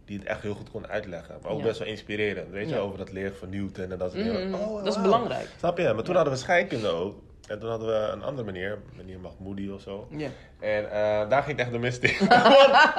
die 0.05 0.17
het 0.19 0.27
echt 0.27 0.41
heel 0.41 0.53
goed 0.53 0.71
kon 0.71 0.87
uitleggen. 0.87 1.35
Maar 1.41 1.51
ook 1.51 1.59
Ja. 1.59 1.65
best 1.65 1.79
wel 1.79 1.87
inspirerend. 1.87 2.49
Weet 2.51 2.69
je, 2.69 2.75
Ja. 2.75 2.81
over 2.81 2.97
dat 2.97 3.11
leren 3.11 3.35
van 3.35 3.49
Newton 3.49 3.91
en 3.91 3.97
dat 3.97 4.11
soort 4.11 4.23
dingen. 4.23 4.53
Oh, 4.53 4.83
dat 4.83 4.95
is 4.95 5.01
belangrijk. 5.01 5.47
Snap 5.57 5.77
je? 5.77 5.93
Maar 5.93 6.03
toen 6.03 6.15
hadden 6.15 6.33
we 6.33 6.39
scheikunde 6.39 6.87
ook. 6.87 7.15
En 7.47 7.59
toen 7.59 7.69
hadden 7.69 7.87
we 7.87 8.09
een 8.11 8.23
andere 8.23 8.45
meneer, 8.51 8.77
meneer 8.95 9.19
Mahmoudi 9.19 9.71
of 9.71 9.81
zo. 9.81 10.07
Ja. 10.09 10.27
En 10.59 10.91
eh, 10.91 11.29
daar 11.29 11.43
ging 11.43 11.57
ik 11.57 11.59
echt 11.59 11.71
de 11.71 11.77
mist 11.77 12.03
in. 12.03 12.09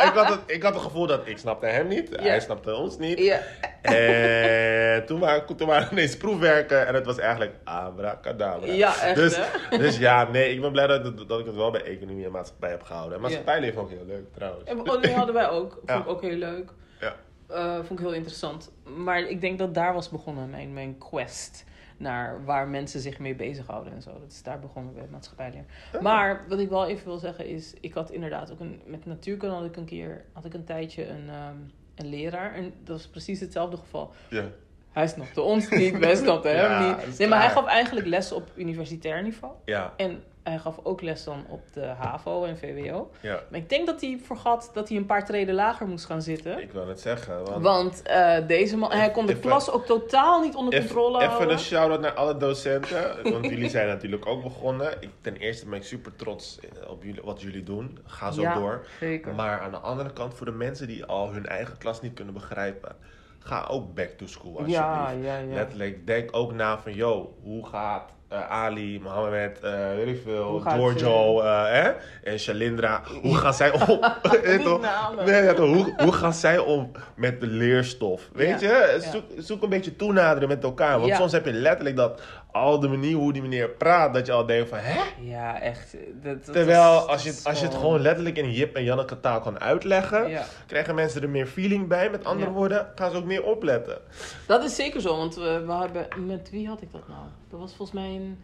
Ik, 0.07 0.13
had 0.15 0.29
het, 0.29 0.41
ik 0.47 0.63
had 0.63 0.75
het 0.75 0.83
gevoel 0.83 1.07
dat 1.07 1.21
ik 1.27 1.39
snapte 1.39 1.67
hem 1.67 1.87
niet. 1.89 2.09
Ja. 2.11 2.23
Hij 2.23 2.41
snapte 2.41 2.75
ons 2.75 2.99
niet. 2.99 3.19
Ja. 3.19 3.41
En 3.83 5.07
toen 5.07 5.21
waren, 5.21 5.57
toen 5.57 5.67
waren 5.67 5.89
ineens 5.93 6.17
proefwerken 6.17 6.87
en 6.87 6.95
het 6.95 7.07
was 7.07 7.19
eigenlijk 7.19 7.53
abracadabra. 7.65 8.73
Ja, 8.73 9.01
echt, 9.03 9.15
dus, 9.15 9.37
hè? 9.71 9.79
dus 9.79 9.99
ja, 9.99 10.29
nee, 10.31 10.55
ik 10.55 10.61
ben 10.61 10.73
blij 10.73 10.87
dat, 10.87 11.29
dat 11.29 11.41
ik 11.41 11.47
het 11.47 11.55
wel 11.55 11.71
bij 11.71 11.83
economie 11.83 12.25
en 12.25 12.31
maatschappij 12.31 12.71
heb 12.71 12.83
gehouden. 12.83 13.15
En 13.17 13.21
maatschappijleven 13.23 13.81
ook 13.81 13.91
heel 13.91 14.05
leuk 14.07 14.25
trouwens. 14.35 14.65
En 14.69 14.91
oh, 14.91 15.03
die 15.03 15.13
hadden 15.15 15.35
wij 15.35 15.49
ook. 15.49 15.81
Vond 15.87 16.05
ik 16.05 16.09
ook 16.11 16.23
heel 16.23 16.37
leuk. 16.37 16.71
Ja. 17.03 17.17
Eh, 17.47 17.75
vond 17.75 17.91
ik 17.91 17.99
heel 17.99 18.15
interessant. 18.15 18.71
Maar 18.97 19.21
ik 19.21 19.41
denk 19.41 19.59
dat 19.59 19.75
daar 19.75 19.95
was 19.95 20.09
begonnen 20.09 20.51
mijn, 20.51 20.73
mijn 20.73 20.99
quest 20.99 21.65
naar 21.97 22.45
waar 22.45 22.69
mensen 22.69 23.01
zich 23.01 23.19
mee 23.19 23.35
bezighouden 23.35 23.93
en 23.93 24.03
zo. 24.03 24.11
Dat 24.21 24.33
is 24.33 24.43
daar 24.43 24.59
begonnen 24.59 24.95
bij 24.95 25.07
maatschappijleer. 25.11 25.65
Maar 26.01 26.45
wat 26.49 26.59
ik 26.59 26.69
wel 26.69 26.87
even 26.87 27.05
wil 27.05 27.19
zeggen 27.19 27.47
is, 27.47 27.75
ik 27.81 27.95
had 27.95 28.11
inderdaad 28.11 28.53
ook 28.53 28.61
een, 28.61 28.81
met 28.87 29.07
natuurkunde 29.07 29.55
had 29.55 29.65
ik 29.65 29.77
een 29.77 29.85
keer, 29.85 30.25
had 30.33 30.45
ik 30.45 30.55
een 30.55 30.65
tijdje 30.65 31.09
een, 31.09 31.29
ehm, 31.29 31.57
een 31.95 32.07
leraar. 32.07 32.55
En 32.55 32.75
dat 32.85 32.97
was 32.97 33.07
precies 33.07 33.41
hetzelfde 33.41 33.77
geval. 33.77 34.13
Ja. 34.29 34.45
Hij 34.91 35.09
snapte 35.09 35.41
ons 35.41 35.69
niet, 35.69 35.99
wij 35.99 36.17
snapten 36.23 36.57
hem 36.57 36.99
is 36.99 37.07
niet. 37.07 37.19
Nee, 37.19 37.29
maar 37.29 37.41
hij 37.41 37.51
gaf 37.51 37.67
eigenlijk 37.67 38.07
les 38.07 38.33
op 38.33 38.51
universitair 38.57 39.23
niveau. 39.23 39.55
Ja, 39.65 39.93
En 39.97 40.23
hij 40.43 40.59
gaf 40.59 40.79
ook 40.83 41.01
les 41.03 41.25
dan 41.25 41.45
op 41.49 41.61
de 41.73 41.81
HAVO 41.87 42.45
en 42.45 42.59
VWO. 42.59 43.11
ja. 43.21 43.41
Maar 43.51 43.61
ik 43.61 43.69
denk 43.69 43.87
dat 43.87 44.01
hij 44.01 44.19
vergat 44.25 44.71
dat 44.75 44.89
hij 44.89 44.97
een 44.99 45.07
paar 45.07 45.25
treden 45.27 45.55
lager 45.55 45.87
moest 45.87 46.05
gaan 46.05 46.23
zitten. 46.23 46.63
Ik 46.63 46.73
wil 46.73 46.89
het 46.89 47.01
zeggen. 47.01 47.45
Want 47.45 47.63
Want 47.63 48.03
eh, 48.03 48.37
deze 48.47 48.77
man, 48.77 48.91
hij 48.93 49.11
kon 49.11 49.27
de 49.27 49.33
Even- 49.33 49.45
klas 49.45 49.71
ook 49.71 49.87
totaal 49.87 50.41
niet 50.41 50.55
onder 50.55 50.75
Even- 50.75 50.87
controle 50.87 51.17
Even 51.19 51.29
houden. 51.31 51.53
een 51.53 51.59
shout-out 51.59 52.01
naar 52.01 52.13
alle 52.15 52.37
docenten. 52.37 53.17
Want 53.33 53.45
jullie 53.49 53.69
zijn 53.69 53.87
natuurlijk 53.89 54.27
ook 54.27 54.43
begonnen. 54.43 54.93
Ik, 55.01 55.11
ten 55.21 55.37
eerste 55.37 55.67
ben 55.69 55.79
ik 55.79 55.85
super 55.85 56.17
trots 56.17 56.61
eh, 56.61 56.91
op 56.91 57.03
jullie, 57.05 57.23
wat 57.25 57.41
jullie 57.43 57.63
doen. 57.63 57.99
Ga 58.07 58.31
zo 58.31 58.41
Ja, 58.41 58.55
door. 58.55 58.87
Zeker. 59.01 59.35
Maar 59.35 59.61
aan 59.61 59.71
de 59.71 59.77
andere 59.79 60.13
kant, 60.13 60.35
voor 60.35 60.47
de 60.47 60.53
mensen 60.53 60.87
die 60.87 61.05
al 61.05 61.33
hun 61.33 61.47
eigen 61.47 61.79
klas 61.79 62.01
niet 62.01 62.15
kunnen 62.15 62.35
begrijpen, 62.35 62.97
ga 63.39 63.67
ook 63.71 63.95
back 63.95 64.09
to 64.09 64.27
school 64.27 64.51
alsjeblieft. 64.51 64.79
ja, 64.81 65.11
ja, 65.11 65.37
ja. 65.39 65.55
Letterlijk, 65.55 66.07
denk 66.07 66.37
ook 66.37 66.53
na 66.53 66.79
van, 66.79 66.95
yo, 66.95 67.35
hoe 67.43 67.67
gaat 67.67 68.11
eh, 68.33 68.51
Ali, 68.51 69.01
Mohammed, 69.01 69.59
eh 69.63 69.95
weet 69.97 70.07
ik 70.07 70.21
veel, 70.25 70.59
Giorgio 70.67 71.41
eh, 71.41 71.63
hè? 71.65 71.91
en 72.25 72.39
Shalindra, 72.39 73.03
hoe 73.23 73.37
gaan 73.37 73.55
zij 73.55 73.73
om? 73.73 74.01
Nee, 75.27 75.43
ja, 75.43 75.55
hoe, 75.55 75.95
hoe 75.97 76.13
gaan 76.13 76.33
zij 76.35 76.59
om 76.59 76.91
met 77.17 77.41
de 77.41 77.47
leerstof? 77.47 78.29
Weet 78.33 78.61
Ja, 78.61 78.69
je? 78.69 78.99
ja. 79.03 79.11
Zoek, 79.11 79.25
zoek 79.39 79.63
een 79.63 79.69
beetje 79.69 79.97
toenaderen 79.97 80.49
met 80.49 80.63
elkaar. 80.65 81.01
Want 81.01 81.15
soms 81.15 81.33
heb 81.33 81.45
je 81.45 81.53
letterlijk 81.53 81.97
dat 81.97 82.21
al 82.53 82.81
de 82.81 82.89
manier 82.89 83.17
hoe 83.17 83.33
die 83.33 83.43
meneer 83.43 83.69
praat, 83.69 84.15
dat 84.15 84.27
je 84.27 84.33
al 84.33 84.47
denkt 84.47 84.69
van, 84.69 84.79
hè? 84.79 85.01
Ja, 85.21 85.61
echt. 85.61 85.97
Dat, 86.23 86.45
dat 86.45 86.55
Terwijl 86.55 86.99
is- 86.99 87.07
als 87.07 87.23
je, 87.23 87.41
als 87.45 87.59
je 87.61 87.67
het 87.67 87.75
gewoon 87.75 88.01
letterlijk 88.01 88.37
in 88.37 88.53
Jip 88.53 88.77
en 88.77 88.85
Janneke 88.85 89.21
taal 89.21 89.41
kan 89.41 89.61
uitleggen, 89.61 90.29
Ja. 90.29 90.45
krijgen 90.67 90.95
mensen 90.95 91.23
er 91.23 91.29
meer 91.31 91.47
feeling 91.47 91.89
bij. 91.89 92.11
Met 92.11 92.25
andere 92.25 92.51
Ja. 92.51 92.57
woorden, 92.57 92.93
gaan 92.95 93.11
ze 93.11 93.17
ook 93.17 93.25
meer 93.25 93.45
opletten. 93.45 94.01
Dat 94.47 94.65
is 94.65 94.75
zeker 94.75 95.01
zo, 95.01 95.17
want 95.17 95.35
we, 95.35 95.63
we 95.67 95.73
hebben... 95.73 96.27
Met 96.27 96.51
wie 96.51 96.69
had 96.69 96.83
ik 96.83 96.93
dat 96.93 97.09
nou? 97.09 97.25
Dat 97.51 97.61
was 97.61 97.75
volgens 97.75 97.99
mij 98.01 98.09
een 98.15 98.39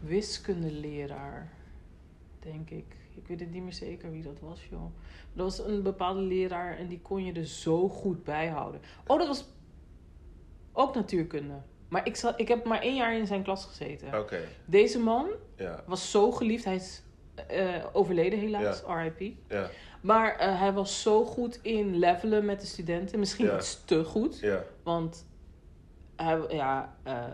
wiskundeleraar, 0.00 1.52
denk 2.40 2.70
ik. 2.70 2.84
Ik 3.16 3.26
weet 3.26 3.40
het 3.40 3.50
niet 3.50 3.62
meer 3.62 3.72
zeker 3.72 4.10
wie 4.10 4.22
dat 4.22 4.40
was, 4.40 4.60
joh. 4.70 4.94
Dat 5.32 5.44
was 5.56 5.66
een 5.66 5.82
bepaalde 5.82 6.20
leraar 6.20 6.76
en 6.78 6.88
die 6.88 7.00
kon 7.00 7.24
je 7.24 7.32
er 7.32 7.46
zo 7.46 7.88
goed 7.88 8.24
bij 8.24 8.48
houden. 8.48 8.80
Oh, 9.06 9.18
dat 9.18 9.26
was 9.26 9.44
ook 10.72 10.94
natuurkunde. 10.94 11.54
Maar 11.88 12.06
ik, 12.06 12.16
zat, 12.16 12.40
ik 12.40 12.48
heb 12.48 12.64
maar 12.64 12.80
één 12.80 12.94
jaar 12.94 13.16
in 13.16 13.26
zijn 13.26 13.42
klas 13.42 13.64
gezeten. 13.64 14.18
Oké, 14.18 14.40
Deze 14.64 14.98
man 14.98 15.26
ja, 15.56 15.82
was 15.86 16.10
zo 16.10 16.30
geliefd. 16.32 16.64
Hij 16.64 16.74
is 16.74 17.02
eh, 17.48 17.84
overleden 17.92 18.38
helaas, 18.38 18.82
RIP. 18.86 19.34
ja, 19.48 19.70
Maar 20.00 20.36
eh, 20.36 20.60
hij 20.60 20.72
was 20.72 21.02
zo 21.02 21.24
goed 21.24 21.58
in 21.62 21.96
levelen 21.98 22.44
met 22.44 22.60
de 22.60 22.66
studenten. 22.66 23.18
Misschien 23.18 23.46
Ja. 23.46 23.56
iets 23.56 23.84
te 23.84 24.04
goed. 24.04 24.38
ja, 24.38 24.64
Want 24.82 25.26
hij, 26.16 26.38
ja, 26.48 26.96
eh, 27.02 27.24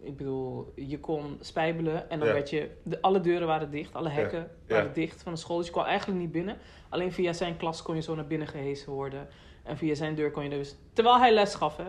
ik 0.00 0.16
bedoel, 0.16 0.72
je 0.74 1.00
kon 1.00 1.36
spijbelen 1.40 2.10
en 2.10 2.18
dan 2.18 2.28
werd 2.28 2.50
je... 2.50 2.70
De, 2.82 3.02
alle 3.02 3.20
deuren 3.20 3.46
waren 3.46 3.70
dicht, 3.70 3.94
alle 3.94 4.08
hekken 4.08 4.50
waren 4.68 4.92
dicht 4.92 5.22
van 5.22 5.32
de 5.32 5.38
school. 5.38 5.56
Dus 5.56 5.66
je 5.66 5.72
kwam 5.72 5.84
eigenlijk 5.84 6.20
niet 6.20 6.32
binnen. 6.32 6.56
Alleen 6.88 7.12
via 7.12 7.32
zijn 7.32 7.56
klas 7.56 7.82
kon 7.82 7.94
je 7.94 8.02
zo 8.02 8.14
naar 8.14 8.26
binnen 8.26 8.48
gehesen 8.48 8.92
worden. 8.92 9.28
En 9.62 9.76
via 9.76 9.94
zijn 9.94 10.14
deur 10.14 10.30
kon 10.30 10.42
je 10.42 10.48
dus... 10.50 10.76
Terwijl 10.92 11.18
hij 11.18 11.32
les 11.34 11.54
gaf, 11.54 11.76
hè. 11.76 11.84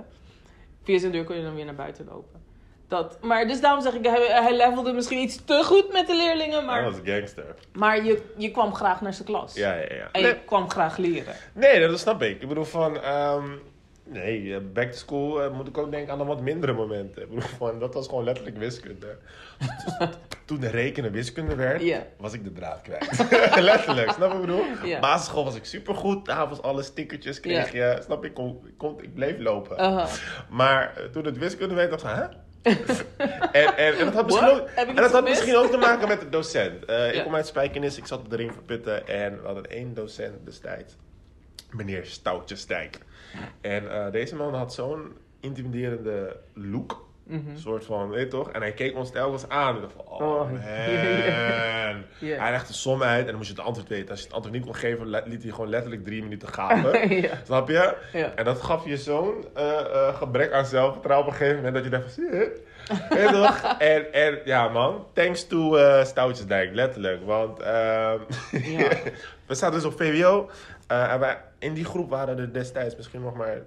Via 0.86 1.00
zijn 1.00 1.12
deur 1.12 1.24
kon 1.24 1.36
je 1.36 1.43
dan 1.43 1.56
weer 1.56 1.65
naar 1.65 1.76
buiten 1.76 2.06
lopen. 2.06 2.43
Dat, 2.88 3.17
maar 3.21 3.48
dus 3.48 3.62
daarom 3.62 3.82
zeg 3.82 3.93
ik, 3.93 4.06
hij, 4.06 4.26
hij 4.26 4.56
levelde 4.56 4.93
misschien 4.93 5.19
iets 5.19 5.45
te 5.45 5.62
goed 5.63 5.91
met 5.93 6.08
de 6.08 6.15
leerlingen. 6.15 6.65
Maar, 6.65 6.84
dat 6.84 6.91
was 6.91 7.02
gangster. 7.13 7.56
maar 7.74 8.04
je, 8.06 8.21
je 8.38 8.52
kwam 8.52 8.74
graag 8.74 9.02
naar 9.02 9.13
zijn 9.13 9.28
klas. 9.28 9.54
Ja, 9.54 9.74
ja, 9.74 9.95
ja. 9.95 10.10
En 10.12 10.21
Nee, 10.21 10.32
je 10.32 10.38
kwam 10.45 10.69
graag 10.69 10.98
leren. 10.98 11.36
nee, 11.54 11.88
dat 11.88 12.00
snap 12.00 12.21
ik. 12.21 12.41
Ik 12.41 12.48
bedoel 12.48 12.63
van, 12.63 13.00
ehm, 13.02 13.50
nee, 14.06 14.56
eh, 14.56 14.62
back 14.74 14.91
to 14.91 14.98
school 14.98 15.44
eh, 15.44 15.52
moet 15.52 15.68
ik 15.68 15.78
ook 15.78 15.91
denken 15.91 16.12
aan 16.12 16.18
de 16.18 16.26
wat 16.26 16.41
mindere 16.41 16.74
momenten. 16.74 17.28
Van, 17.58 17.80
dat 17.80 17.94
was 17.94 18.08
gewoon 18.08 18.24
letterlijk 18.24 18.58
wiskunde. 18.58 19.18
Toen 20.46 20.60
de 20.60 20.68
rekenen 20.68 21.12
wiskunde 21.12 21.56
werd, 21.56 21.84
was 22.18 22.34
ik 22.34 22.44
de 22.44 22.54
draad 22.54 22.82
kwijt. 22.82 23.30
letterlijk, 23.60 24.12
snap 24.12 24.32
je 24.32 24.38
wat 24.38 24.50
ik 24.50 24.80
bedoel? 24.82 25.00
Basisschool 25.00 25.44
was 25.44 25.56
ik 25.56 25.65
supergoed, 25.65 26.28
was 26.28 26.62
alle 26.62 26.84
stickertjes, 26.84 27.39
kreeg 27.39 27.72
je, 27.72 28.00
snap 28.04 28.24
je, 28.24 28.30
ik, 28.30 28.36
kon, 28.36 28.62
ik, 28.68 28.78
kon, 28.78 29.02
ik 29.02 29.13
bleef 29.13 29.39
lopen. 29.39 30.08
Maar 30.50 30.98
eh, 30.98 31.04
toen 31.06 31.26
het 31.26 31.38
wiskunde 31.38 31.76
werd, 31.76 31.89
dacht 31.89 32.04
ik, 32.04 32.10
hè? 32.10 32.24
en, 33.52 33.78
en, 33.78 33.98
en 33.98 34.06
dat 34.06 34.13
had, 34.13 34.26
misschien 34.26 34.50
ook, 34.50 34.68
en 34.68 34.96
dat 34.96 35.12
had 35.12 35.24
misschien 35.24 35.56
ook 35.56 35.72
te 35.72 35.78
maken 35.78 36.08
met 36.08 36.20
de 36.20 36.30
docent. 36.30 36.89
Ik 37.13 37.24
kom 37.24 37.36
uit 37.36 37.48
Spijkenis, 37.48 37.98
ik 37.98 38.06
zat 38.06 38.20
op 38.20 38.30
de 38.30 38.36
ring 38.36 38.54
verputten 38.54 39.08
en 39.08 39.41
we 39.41 39.46
hadden 39.46 39.70
één 39.70 39.94
docent 39.94 40.46
destijds. 40.46 40.96
Meneer 41.72 42.06
Stoutjesdijk. 42.06 43.00
En 43.62 43.91
eh, 43.91 44.12
deze 44.12 44.36
man 44.36 44.54
had 44.54 44.74
zo'n 44.74 45.13
intimiderende 45.39 46.38
look. 46.54 47.04
Mhm. 47.24 47.50
Een 47.50 47.60
soort 47.60 47.86
van, 47.86 48.10
weet 48.10 48.21
je 48.21 48.28
toch? 48.28 48.52
En 48.52 48.62
hij 48.62 48.71
keek 48.71 48.95
ons 48.95 49.12
telkens 49.12 49.50
aan. 49.50 49.69
En 49.69 49.76
ik 49.76 49.82
dacht 49.82 49.93
van, 49.93 50.06
oh, 50.06 50.21
Oh, 50.21 50.52
man. 50.52 50.60
Hij 52.19 52.52
legde 52.52 52.67
een 52.67 52.74
som 52.74 53.04
uit 53.04 53.19
en 53.19 53.26
dan 53.26 53.36
moest 53.36 53.50
je 53.50 53.56
het 53.56 53.65
antwoord 53.65 53.89
weten. 53.89 54.10
Als 54.10 54.19
je 54.19 54.26
het 54.26 54.34
antwoord 54.34 54.56
niet 54.56 54.65
kon 54.65 54.76
geven, 54.76 55.08
liet 55.08 55.43
hij 55.43 55.52
gewoon 55.52 55.69
letterlijk 55.69 56.06
drie 56.06 56.24
minuten 56.24 56.48
gapen. 56.48 57.10
ja. 57.21 57.30
Snap 57.43 57.67
je? 57.67 57.95
Ja. 58.13 58.32
En 58.36 58.45
dat 58.45 58.62
gaf 58.62 58.86
je 58.86 58.98
zo'n 58.98 59.45
eh, 59.54 59.80
eh, 59.80 60.15
gebrek 60.15 60.52
aan 60.52 60.65
zelfvertrouwen 60.65 61.28
op 61.28 61.34
een 61.34 61.38
gegeven 61.39 61.63
moment 61.63 61.76
dat 61.76 61.84
je 61.84 61.89
dacht 61.89 62.13
van, 62.13 62.24
je? 62.24 62.63
Weet 63.10 63.30
je 63.30 63.30
toch? 63.32 63.76
En, 63.80 64.13
en 64.13 64.39
ja 64.45 64.67
man, 64.69 65.06
thanks 65.13 65.48
to 65.48 65.76
eh 65.76 66.04
Stoutjesdijk, 66.06 66.74
letterlijk. 66.74 67.26
Want 67.26 67.60
ehm, 67.60 68.19
Ja. 68.78 68.89
we 69.48 69.56
zaten 69.56 69.76
dus 69.76 69.86
op 69.86 69.98
VWO. 69.98 70.50
eh, 70.88 71.12
en 71.13 71.19
wij, 71.19 71.38
in 71.60 71.74
die 71.74 71.86
groep 71.86 72.10
waren 72.10 72.38
er 72.39 72.54
destijds 72.54 72.95
misschien 72.95 73.21
nog 73.21 73.34
maar 73.36 73.58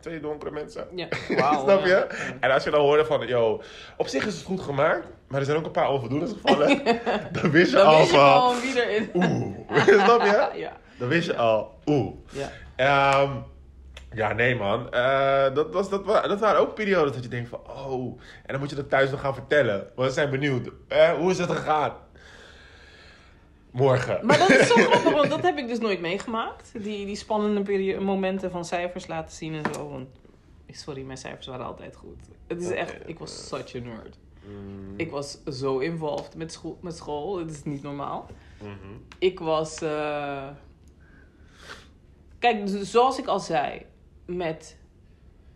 twee 0.00 0.20
donkere 0.20 0.50
mensen. 0.50 0.86
Ja. 0.94 1.06
Snap 1.62 1.84
je? 1.84 1.88
ja. 1.88 2.06
En 2.40 2.50
als 2.50 2.64
je 2.64 2.70
dan 2.70 2.80
hoorde 2.80 3.04
van, 3.04 3.26
yo, 3.26 3.62
op 3.96 4.06
zich 4.06 4.26
is 4.26 4.34
het 4.34 4.44
goed 4.44 4.60
gemaakt, 4.60 5.06
maar 5.28 5.40
er 5.40 5.46
zijn 5.46 5.58
ook 5.58 5.64
een 5.64 5.70
paar 5.70 5.90
onvoldoendes 5.90 6.30
gevallen. 6.40 6.82
dan 7.40 7.50
wist 7.50 7.70
je 7.70 7.76
Dan 7.76 7.86
al 7.86 7.96
weet 7.98 8.10
je 8.10 8.16
van, 8.16 8.40
gewoon 8.40 8.60
wie 8.60 8.84
erin. 8.86 9.10
oeh. 9.14 10.04
Snap 10.04 10.22
je? 10.22 10.58
Ja. 10.58 10.72
Dan 10.98 11.08
wist 11.08 11.26
je 11.26 11.36
al, 11.36 11.74
oeh. 11.86 12.12
ja. 12.30 12.50
Ehm, 12.76 13.30
ja, 14.14 14.32
nee 14.32 14.54
man. 14.56 14.92
Eh, 14.92 15.54
dat, 15.54 15.72
was, 15.72 15.88
dat, 15.90 16.06
dat 16.06 16.40
waren 16.40 16.60
ook 16.60 16.74
periodes 16.74 17.12
dat 17.14 17.22
je 17.22 17.28
denkt 17.30 17.48
van, 17.48 17.60
oh. 17.70 18.20
En 18.42 18.46
dan 18.46 18.58
moet 18.60 18.70
je 18.70 18.76
dat 18.76 18.90
thuis 18.90 19.10
nog 19.10 19.20
gaan 19.20 19.34
vertellen. 19.34 19.90
Want 19.94 20.08
we 20.08 20.14
zijn 20.14 20.30
benieuwd. 20.30 20.70
Eh, 20.88 21.12
hoe 21.12 21.30
is 21.30 21.38
het 21.38 21.50
gegaan? 21.50 21.92
Morgen. 23.70 24.26
Maar 24.26 24.38
dat 24.38 24.50
is 24.50 24.66
zo 24.66 24.74
grappig, 24.90 25.12
want 25.12 25.28
dat 25.30 25.42
heb 25.42 25.58
ik 25.58 25.68
dus 25.68 25.78
nooit 25.78 26.00
meegemaakt. 26.00 26.72
Die, 26.72 27.06
die 27.06 27.16
spannende 27.16 27.96
momenten 28.00 28.50
van 28.50 28.64
cijfers 28.64 29.06
laten 29.06 29.36
zien 29.36 29.54
en 29.64 29.74
zo. 29.74 29.88
Want, 29.90 30.08
sorry, 30.68 31.02
mijn 31.02 31.18
cijfers 31.18 31.46
waren 31.46 31.66
altijd 31.66 31.96
goed. 31.96 32.18
Het 32.46 32.62
is 32.62 32.70
echt, 32.70 32.96
ik 33.08 33.18
was 33.18 33.48
such 33.48 33.74
a 33.74 33.78
nerd. 33.78 34.18
Mm, 34.46 34.94
Ik 34.96 35.10
was 35.10 35.38
zo 35.44 35.78
involved 35.78 36.34
met 36.36 36.52
school. 36.52 36.78
Met 36.80 36.96
school. 36.96 37.38
Het 37.38 37.50
is 37.50 37.62
niet 37.64 37.82
normaal. 37.82 38.26
mhm. 38.58 38.70
Ik 39.18 39.38
was. 39.38 39.82
eh, 39.82 40.46
Kijk, 42.38 42.62
zoals 42.66 43.18
ik 43.18 43.26
al 43.26 43.40
zei, 43.40 43.86
met. 44.36 44.76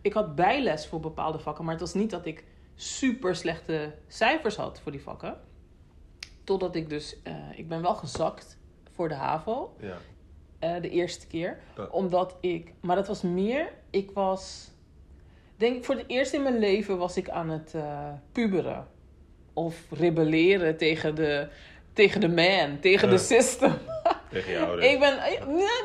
Ik 0.01 0.13
had 0.13 0.35
bijles 0.35 0.87
voor 0.87 0.99
bepaalde 0.99 1.39
vakken, 1.39 1.63
maar 1.63 1.73
het 1.73 1.83
was 1.83 1.93
niet 1.93 2.09
dat 2.09 2.25
ik 2.25 2.43
super 2.75 3.35
slechte 3.35 3.93
cijfers 4.07 4.55
had 4.55 4.79
voor 4.79 4.91
die 4.91 5.01
vakken. 5.01 5.39
Totdat 6.43 6.75
ik 6.75 6.89
dus. 6.89 7.21
eh, 7.23 7.33
ik 7.55 7.67
ben 7.67 7.81
wel 7.81 7.95
gezakt 7.95 8.57
voor 8.91 9.09
de 9.09 9.15
HAVO 9.15 9.75
Ja. 9.79 9.97
eh, 10.59 10.81
de 10.81 10.89
eerste 10.89 11.27
keer. 11.27 11.59
Ja. 11.77 11.83
Omdat 11.91 12.37
ik. 12.41 12.73
Maar 12.81 12.95
dat 12.95 13.07
was 13.07 13.21
meer. 13.21 13.73
Ik 13.89 14.11
was. 14.13 14.71
Denk 15.57 15.75
ik 15.75 15.85
voor 15.85 15.95
het 15.95 16.03
eerst 16.07 16.33
in 16.33 16.43
mijn 16.43 16.59
leven 16.59 16.97
was 16.97 17.17
ik 17.17 17.29
aan 17.29 17.49
het 17.49 17.73
eh, 17.73 18.09
puberen. 18.31 18.87
Of 19.53 19.75
rebelleren 19.91 20.77
tegen 20.77 21.15
de, 21.15 21.47
tegen 21.93 22.21
de 22.21 22.27
man, 22.29 22.79
tegen 22.79 23.09
de 23.09 23.17
system. 23.17 23.73
Tegen 24.29 24.51
je 24.51 24.59
ouders. 24.59 24.87
Ik 24.91 24.99
ben, 24.99 25.17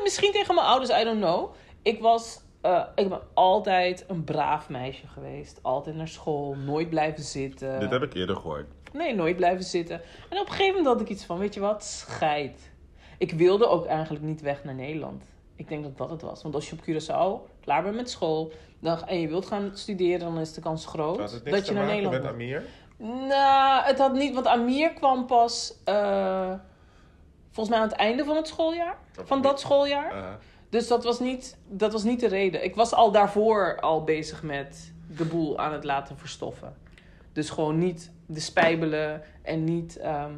misschien 0.03 0.31
tegen 0.31 0.55
mijn 0.55 0.67
ouders, 0.67 0.99
I 1.01 1.03
don't 1.03 1.19
know. 1.21 1.53
Ik 1.81 1.99
was, 2.01 2.41
eh, 2.61 2.83
ik 2.95 3.09
ben 3.09 3.21
altijd 3.33 4.05
een 4.07 4.23
braaf 4.23 4.69
meisje 4.69 5.07
geweest. 5.07 5.59
Altijd 5.61 5.95
naar 5.95 6.07
school, 6.07 6.55
nooit 6.65 6.89
blijven 6.89 7.23
zitten. 7.23 7.79
Dit 7.79 7.89
heb 7.89 8.03
ik 8.03 8.13
eerder 8.13 8.35
gehoord. 8.35 8.67
Nee, 8.93 9.15
nooit 9.15 9.35
blijven 9.35 9.63
zitten. 9.63 10.01
En 10.29 10.39
op 10.39 10.45
een 10.45 10.51
gegeven 10.51 10.75
moment 10.75 10.85
had 10.85 11.01
ik 11.01 11.09
iets 11.09 11.25
van, 11.25 11.37
weet 11.37 11.53
je 11.53 11.59
wat, 11.59 11.83
scheid. 11.83 12.71
Ik 13.17 13.31
wilde 13.31 13.67
ook 13.67 13.85
eigenlijk 13.85 14.23
niet 14.23 14.41
weg 14.41 14.63
naar 14.63 14.75
Nederland. 14.75 15.23
Ik 15.55 15.67
denk 15.69 15.83
dat 15.83 15.97
dat 15.97 16.09
het 16.09 16.21
was. 16.21 16.41
Want 16.41 16.55
als 16.55 16.69
je 16.69 16.75
op 16.75 16.81
Curaçao 16.81 17.51
klaar 17.61 17.83
bent 17.83 17.95
met 17.95 18.09
school 18.09 18.51
dan, 18.79 19.07
en 19.07 19.19
je 19.19 19.27
wilt 19.27 19.45
gaan 19.45 19.71
studeren, 19.73 20.19
dan 20.19 20.39
is 20.39 20.53
de 20.53 20.61
kans 20.61 20.85
groot 20.85 21.17
dat 21.17 21.31
je 21.31 21.39
te 21.39 21.73
naar 21.73 21.85
maken 21.85 21.85
Nederland 21.85 22.11
met 22.11 22.21
moet. 22.21 22.31
Amir? 22.31 22.63
Nou, 23.27 23.83
het 23.83 23.97
had 23.97 24.13
niet, 24.13 24.33
want 24.33 24.47
Amir 24.47 24.93
kwam 24.93 25.25
pas 25.25 25.75
eh, 25.83 26.53
volgens 27.51 27.69
mij 27.69 27.77
aan 27.77 27.89
het 27.89 27.97
einde 27.97 28.23
van 28.23 28.35
het 28.35 28.47
schooljaar. 28.47 28.97
Van 29.11 29.41
dat 29.41 29.59
schooljaar. 29.59 30.15
Uh, 30.15 30.27
Dus 30.71 30.87
dat 30.87 31.03
was, 31.03 31.19
niet, 31.19 31.57
dat 31.67 31.91
was 31.91 32.03
niet 32.03 32.19
de 32.19 32.27
reden. 32.27 32.63
Ik 32.63 32.75
was 32.75 32.93
al 32.93 33.11
daarvoor 33.11 33.79
al 33.79 34.03
bezig 34.03 34.43
met 34.43 34.93
de 35.15 35.25
boel 35.25 35.59
aan 35.59 35.73
het 35.73 35.83
laten 35.83 36.17
verstoffen. 36.17 36.75
Dus 37.31 37.49
gewoon 37.49 37.77
niet 37.77 38.11
de 38.25 38.39
spijbelen 38.39 39.21
en 39.41 39.63
niet, 39.63 39.97
ehm, 39.97 40.33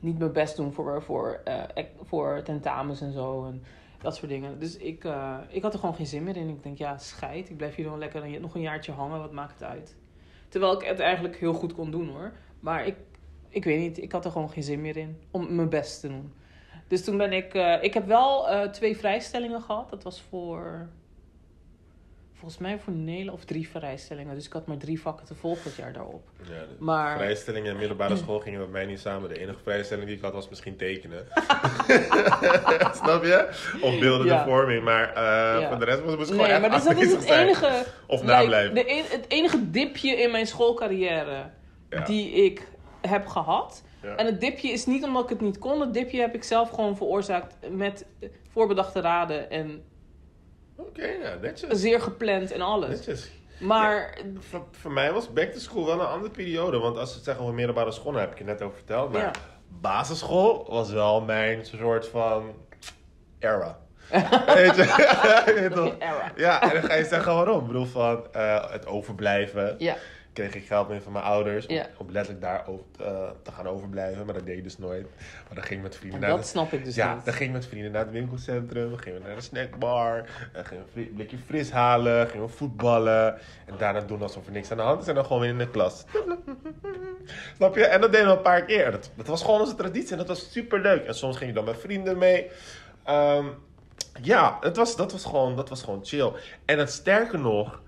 niet 0.00 0.18
mijn 0.18 0.32
best 0.32 0.56
doen 0.56 0.72
voor, 0.72 1.02
voor, 1.02 1.40
eh, 1.44 1.84
voor 2.02 2.42
tentamens 2.44 3.00
en 3.00 3.12
zo. 3.12 3.44
En 3.44 3.62
dat 4.00 4.16
soort 4.16 4.30
dingen. 4.30 4.58
Dus 4.58 4.76
ik, 4.76 5.04
eh, 5.04 5.36
ik 5.48 5.62
had 5.62 5.72
er 5.72 5.80
gewoon 5.80 5.94
geen 5.94 6.06
zin 6.06 6.24
meer 6.24 6.36
in. 6.36 6.48
Ik 6.48 6.62
denk, 6.62 6.78
ja, 6.78 6.98
scheid. 6.98 7.50
Ik 7.50 7.56
blijf 7.56 7.74
hier 7.74 7.84
gewoon 7.84 8.00
lekker 8.00 8.40
nog 8.40 8.54
een 8.54 8.60
jaartje 8.60 8.92
hangen. 8.92 9.20
Wat 9.20 9.32
maakt 9.32 9.52
het 9.52 9.62
uit? 9.62 9.96
Terwijl 10.48 10.72
ik 10.80 10.86
het 10.86 11.00
eigenlijk 11.00 11.36
heel 11.36 11.54
goed 11.54 11.74
kon 11.74 11.90
doen 11.90 12.08
hoor. 12.08 12.32
Maar 12.60 12.86
ik, 12.86 12.96
ik 13.48 13.64
weet 13.64 13.78
niet, 13.78 14.02
ik 14.02 14.12
had 14.12 14.24
er 14.24 14.30
gewoon 14.30 14.50
geen 14.50 14.62
zin 14.62 14.80
meer 14.80 14.96
in 14.96 15.16
om 15.30 15.54
mijn 15.54 15.68
best 15.68 16.00
te 16.00 16.08
doen. 16.08 16.32
Dus 16.90 17.04
toen 17.04 17.16
ben 17.16 17.32
ik... 17.32 17.54
eh, 17.54 17.82
ik 17.82 17.94
heb 17.94 18.06
wel 18.06 18.48
eh, 18.48 18.68
twee 18.68 18.96
vrijstellingen 18.96 19.62
gehad. 19.62 19.90
Dat 19.90 20.02
was 20.02 20.22
voor... 20.28 20.88
Volgens 22.32 22.60
mij 22.60 22.78
voor 22.78 22.92
Nederland 22.92 23.38
of 23.38 23.44
drie 23.44 23.68
vrijstellingen. 23.68 24.34
Dus 24.34 24.46
ik 24.46 24.52
had 24.52 24.66
maar 24.66 24.76
drie 24.76 25.00
vakken 25.00 25.26
te 25.26 25.34
volgen 25.34 25.62
het 25.64 25.76
jaar 25.76 25.92
daarop. 25.92 26.28
ja, 26.42 26.54
Maar... 26.78 27.16
Vrijstellingen 27.16 27.72
in 27.72 27.78
middelbare 27.78 28.16
school 28.22 28.38
gingen 28.38 28.60
met 28.60 28.70
mij 28.70 28.86
niet 28.86 29.00
samen. 29.00 29.28
De 29.28 29.38
enige 29.40 29.58
vrijstelling 29.62 30.06
die 30.06 30.16
ik 30.16 30.22
had 30.22 30.32
was 30.32 30.48
misschien 30.48 30.76
tekenen. 30.76 31.26
Snap 33.02 33.24
je? 33.24 33.48
Of 33.80 33.98
beeldende 33.98 34.32
Ja. 34.32 34.44
vorming. 34.44 34.84
Maar 34.84 35.12
Ja. 35.60 35.68
voor 35.68 35.78
de 35.78 35.84
rest 35.84 36.00
was 36.02 36.12
het 36.12 36.20
gewoon 36.28 36.36
Nee, 36.42 36.50
echt 36.52 36.60
maar 36.60 36.70
dus 36.70 36.84
dat 36.84 36.96
is 37.02 37.12
het 37.12 37.22
zijn. 37.22 37.46
enige... 37.46 37.84
Of 38.06 38.20
like, 38.20 38.32
nablijven. 38.32 38.74
de 38.74 38.84
en- 38.84 39.04
het 39.08 39.24
enige 39.28 39.70
dipje 39.70 40.10
in 40.16 40.30
mijn 40.30 40.46
schoolcarrière 40.46 41.50
die 42.06 42.30
ik 42.30 42.68
heb 43.00 43.26
gehad. 43.26 43.82
Ja. 44.02 44.16
En 44.16 44.26
het 44.26 44.40
dipje 44.40 44.68
is 44.70 44.86
niet 44.86 45.04
omdat 45.04 45.22
ik 45.22 45.28
het 45.28 45.40
niet 45.40 45.58
kon. 45.58 45.80
Het 45.80 45.94
dipje 45.94 46.20
heb 46.20 46.34
ik 46.34 46.44
zelf 46.44 46.70
gewoon 46.70 46.96
veroorzaakt 46.96 47.56
met 47.70 48.06
voorbedachte 48.52 49.00
raden 49.00 49.50
en 49.50 49.82
Oké, 50.76 51.06
ja, 51.06 51.34
netjes. 51.40 51.80
zeer 51.80 52.00
gepland 52.00 52.50
en 52.52 52.60
alles. 52.60 52.88
Netjes. 52.88 53.30
Maar 53.60 54.18
Voor, 54.38 54.64
voor 54.70 54.92
mij 54.92 55.12
was 55.12 55.32
back 55.32 55.52
to 55.52 55.58
school 55.58 55.86
wel 55.86 56.00
een 56.00 56.06
andere 56.06 56.30
periode. 56.32 56.78
Want 56.78 56.96
als 56.96 57.08
we 57.08 57.14
het 57.14 57.24
zeggen 57.24 57.42
over 57.42 57.54
middelbare 57.54 57.92
school, 57.92 58.12
daar 58.12 58.20
heb 58.20 58.32
ik 58.32 58.38
je 58.38 58.44
net 58.44 58.62
over 58.62 58.76
verteld. 58.76 59.12
Maar 59.12 59.22
Ja. 59.22 59.30
basisschool 59.80 60.66
was 60.68 60.90
wel 60.92 61.20
mijn 61.20 61.64
soort 61.66 62.08
van 62.08 62.52
era. 63.38 63.78
Weet 64.54 64.76
je? 64.76 64.84
Era. 65.98 66.32
Ja, 66.36 66.62
en 66.62 66.80
dan 66.80 66.82
ga 66.90 66.94
je 66.94 67.04
zeggen 67.04 67.34
waarom. 67.34 67.60
Ik 67.60 67.66
bedoel 67.66 67.84
van 67.86 68.32
eh, 68.32 68.70
het 68.70 68.86
overblijven. 68.86 69.74
ja, 69.78 69.96
Kreeg 70.32 70.54
ik 70.54 70.66
geld 70.66 70.88
mee 70.88 71.00
van 71.00 71.12
mijn 71.12 71.24
ouders 71.24 71.66
om, 71.66 71.74
Ja. 71.74 71.86
om 71.96 72.10
letterlijk 72.10 72.44
daar 72.44 72.66
over, 72.66 72.84
eh, 72.98 73.30
te 73.42 73.52
gaan 73.52 73.66
overblijven. 73.68 74.24
Maar 74.24 74.34
dat 74.34 74.46
deed 74.46 74.56
ik 74.56 74.62
dus 74.62 74.78
nooit. 74.78 75.02
Maar 75.46 75.54
dan 75.54 75.62
ging 75.64 75.74
ik 75.80 75.82
met 75.82 75.96
vrienden 75.96 76.20
en 76.20 76.26
naar 76.26 76.36
dat 76.36 76.40
de- 76.44 76.50
snap 76.50 76.72
ik 76.72 76.84
dus 76.84 76.94
ja, 76.94 77.14
niet. 77.14 77.24
dan 77.24 77.34
ging 77.34 77.48
ik 77.48 77.54
met 77.56 77.66
vrienden 77.66 77.92
naar 77.92 78.02
het 78.02 78.10
winkelcentrum. 78.12 78.90
Dan 78.90 78.98
gingen 78.98 79.20
we 79.20 79.26
naar 79.26 79.36
de 79.36 79.42
snackbar. 79.42 80.24
Dan 80.52 80.64
gingen 80.64 80.84
we 80.92 81.00
een 81.00 81.12
blikje 81.14 81.38
fris 81.46 81.70
halen. 81.70 82.28
Gingen 82.28 82.46
we 82.46 82.52
voetballen. 82.52 83.34
En 83.66 83.74
daarna 83.78 84.00
doen 84.00 84.22
alsof 84.22 84.46
er 84.46 84.52
niks 84.52 84.70
aan 84.70 84.76
de 84.76 84.82
hand 84.82 85.02
is. 85.02 85.08
En 85.08 85.14
dan 85.14 85.24
gewoon 85.24 85.40
weer 85.40 85.50
in 85.50 85.58
de 85.58 85.70
klas. 85.70 86.04
Snap 87.56 87.76
je? 87.76 87.84
En 87.84 88.00
dat 88.00 88.12
deden 88.12 88.26
we 88.28 88.32
een 88.36 88.42
paar 88.42 88.64
keer. 88.64 88.90
Dat, 88.90 89.10
dat 89.16 89.26
was 89.26 89.42
gewoon 89.44 89.60
onze 89.60 89.74
traditie. 89.74 90.10
En 90.12 90.18
dat 90.18 90.28
was 90.28 90.52
super 90.52 90.80
leuk. 90.80 91.04
En 91.06 91.14
soms 91.14 91.36
ging 91.36 91.48
ik 91.50 91.56
dan 91.56 91.64
met 91.64 91.80
vrienden 91.80 92.18
mee. 92.18 92.50
Ehm, 93.04 93.44
ja, 94.22 94.58
het 94.60 94.76
was, 94.76 94.96
dat, 94.96 95.12
was 95.12 95.24
gewoon, 95.24 95.56
dat 95.56 95.68
was 95.68 95.82
gewoon 95.82 96.00
chill. 96.04 96.32
En 96.64 96.78
het 96.78 96.90
sterker 96.90 97.38
nog, 97.38 97.82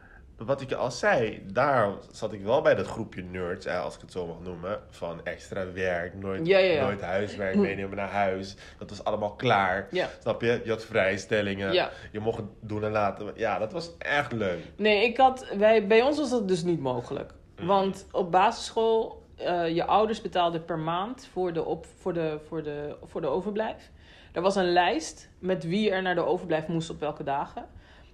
wat 0.44 0.60
ik 0.60 0.68
je 0.68 0.76
al 0.76 0.90
zei, 0.90 1.42
daar 1.52 1.90
zat 2.10 2.32
ik 2.32 2.42
wel 2.42 2.62
bij 2.62 2.74
dat 2.74 2.86
groepje 2.86 3.22
nerds, 3.22 3.66
als 3.66 3.94
ik 3.94 4.00
het 4.00 4.12
zo 4.12 4.26
mag 4.26 4.40
noemen. 4.40 4.80
Van 4.90 5.24
extra 5.24 5.72
werk, 5.72 6.14
nooit, 6.14 6.46
Ja, 6.46 6.58
ja, 6.58 6.72
ja. 6.72 6.84
nooit 6.84 7.00
huiswerk 7.00 7.56
meenemen 7.68 7.96
naar 7.96 8.10
huis. 8.10 8.56
Dat 8.78 8.90
was 8.90 9.04
allemaal 9.04 9.34
klaar. 9.34 9.88
Snap 10.20 10.40
je? 10.40 10.60
Je 10.64 10.70
had 10.70 10.84
vrijstellingen. 10.84 11.90
Je 12.12 12.20
mocht 12.20 12.36
het 12.36 12.46
doen 12.60 12.84
en 12.84 12.90
laten. 12.90 13.32
Ja, 13.34 13.58
dat 13.58 13.72
was 13.72 13.90
echt 13.98 14.32
leuk. 14.32 14.60
Nee, 14.76 15.04
ik 15.04 15.16
had, 15.16 15.46
wij, 15.56 15.86
bij 15.86 16.02
ons 16.02 16.18
was 16.18 16.30
dat 16.30 16.48
dus 16.48 16.62
niet 16.62 16.80
mogelijk. 16.80 17.32
Mhm. 17.56 17.66
Want 17.66 18.06
op 18.10 18.30
basisschool, 18.30 19.22
eh, 19.36 19.74
je 19.74 19.84
ouders 19.84 20.20
betaalden 20.20 20.64
per 20.64 20.78
maand 20.78 21.28
voor 21.32 21.52
de, 21.52 21.64
op, 21.64 21.86
voor, 21.98 22.12
de, 22.12 22.38
voor, 22.48 22.62
de, 22.62 22.96
voor 23.04 23.20
de 23.20 23.26
overblijf. 23.26 23.90
Er 24.32 24.42
was 24.42 24.56
een 24.56 24.72
lijst 24.72 25.28
met 25.38 25.64
wie 25.64 25.90
er 25.90 26.02
naar 26.02 26.14
de 26.14 26.24
overblijf 26.24 26.66
moest 26.66 26.90
op 26.90 27.00
welke 27.00 27.24
dagen. 27.24 27.66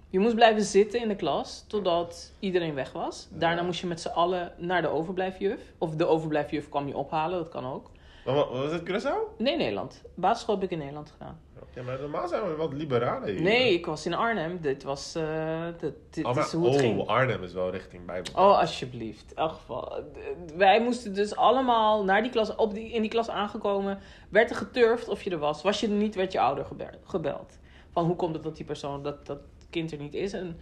Je 0.09 0.19
moest 0.19 0.35
blijven 0.35 0.63
zitten 0.63 1.01
in 1.01 1.07
de 1.07 1.15
klas 1.15 1.63
totdat 1.67 2.33
iedereen 2.39 2.73
weg 2.73 2.91
was. 2.91 3.27
Daarna 3.31 3.61
moest 3.61 3.79
je 3.81 3.87
met 3.87 4.01
z'n 4.01 4.07
allen 4.07 4.51
naar 4.57 4.81
de 4.81 4.87
overblijfjuf. 4.87 5.61
Of 5.77 5.95
de 5.95 6.05
overblijfjuf 6.05 6.69
kwam 6.69 6.87
je 6.87 6.97
ophalen, 6.97 7.37
dat 7.37 7.49
kan 7.49 7.65
ook. 7.65 7.89
Wat, 8.25 8.49
was 8.49 8.71
het 8.71 8.81
Curaçao? 8.89 9.37
Nee, 9.37 9.57
Nederland. 9.57 10.01
Basisschool 10.15 10.55
heb 10.55 10.63
ik 10.63 10.71
in 10.71 10.77
Nederland 10.77 11.11
gedaan. 11.11 11.39
Ja, 11.75 11.83
maar 11.83 11.99
normaal 11.99 12.27
zijn 12.27 12.43
we 12.47 12.55
wat 12.55 12.73
liberaler 12.73 13.29
hier. 13.29 13.41
Nee, 13.41 13.73
ik 13.73 13.85
was 13.85 14.05
in 14.05 14.13
Arnhem. 14.13 14.61
Dit 14.61 14.83
was. 14.83 15.13
dit, 15.79 15.93
dit 16.09 16.25
Oh, 16.25 16.35
maar, 16.35 16.45
is 16.45 16.51
hoe 16.51 16.65
het 16.65 16.73
oh, 16.75 16.79
ging. 16.79 17.07
Arnhem 17.07 17.43
is 17.43 17.53
wel 17.53 17.71
richting 17.71 18.05
Bijbel. 18.05 18.33
Oh, 18.33 18.59
alsjeblieft. 18.59 19.31
In 19.31 19.37
elk 19.37 19.51
geval. 19.51 20.03
Wij 20.55 20.81
moesten 20.81 21.13
dus 21.13 21.35
allemaal 21.35 22.03
naar 22.03 22.21
die 22.21 22.31
klas, 22.31 22.55
op 22.55 22.73
die, 22.73 22.91
in 22.91 23.01
die 23.01 23.09
klas 23.11 23.29
aangekomen. 23.29 23.99
Werd 24.29 24.49
er 24.49 24.55
geturfd 24.55 25.07
of 25.07 25.23
je 25.23 25.29
er 25.29 25.37
was. 25.37 25.61
Was 25.61 25.79
je 25.79 25.87
er 25.87 25.93
niet, 25.93 26.15
werd 26.15 26.31
je 26.31 26.39
ouder 26.39 26.65
gebe- 26.65 26.97
gebeld. 27.03 27.57
Van 27.91 28.05
hoe 28.05 28.15
komt 28.15 28.33
het 28.33 28.43
dat 28.43 28.55
die 28.55 28.65
persoon, 28.65 29.03
dat 29.03 29.25
dat 29.25 29.39
kind 29.69 29.91
er 29.91 29.97
niet 29.97 30.13
is. 30.13 30.33
En 30.33 30.59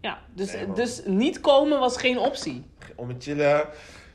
ja, 0.00 0.18
dus, 0.34 0.52
Nee, 0.52 0.72
dus 0.72 1.02
niet 1.04 1.40
komen 1.40 1.78
was 1.80 1.96
geen 1.96 2.18
optie. 2.18 2.64
om 2.96 3.08
te 3.08 3.14
chillen. 3.18 3.64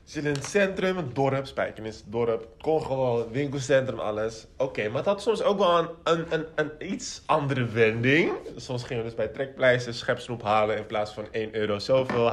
Chillen 0.05 0.29
in 0.29 0.35
het 0.35 0.45
centrum, 0.45 0.97
het 0.97 1.15
dorp, 1.15 1.45
Spijkenis, 1.45 1.95
het 1.95 2.03
dorp. 2.07 2.47
Kon 2.61 2.81
gewoon, 2.85 3.31
winkelcentrum, 3.31 3.99
alles. 3.99 4.47
Oké, 4.57 4.87
maar 4.87 4.97
het 4.97 5.05
had 5.05 5.21
soms 5.21 5.41
ook 5.41 5.57
wel 5.57 5.77
een, 5.79 5.89
een, 6.03 6.25
een, 6.29 6.45
een 6.55 6.91
iets 6.93 7.21
andere 7.25 7.65
wending. 7.65 8.31
Soms 8.55 8.83
gingen 8.83 9.03
we 9.03 9.09
dus 9.09 9.17
bij 9.17 9.27
trekpleister 9.27 9.93
schepsnoep 9.93 10.41
halen. 10.43 10.77
In 10.77 10.85
plaats 10.85 11.11
van 11.11 11.27
1 11.31 11.55
euro 11.55 11.79
zoveel, 11.79 12.29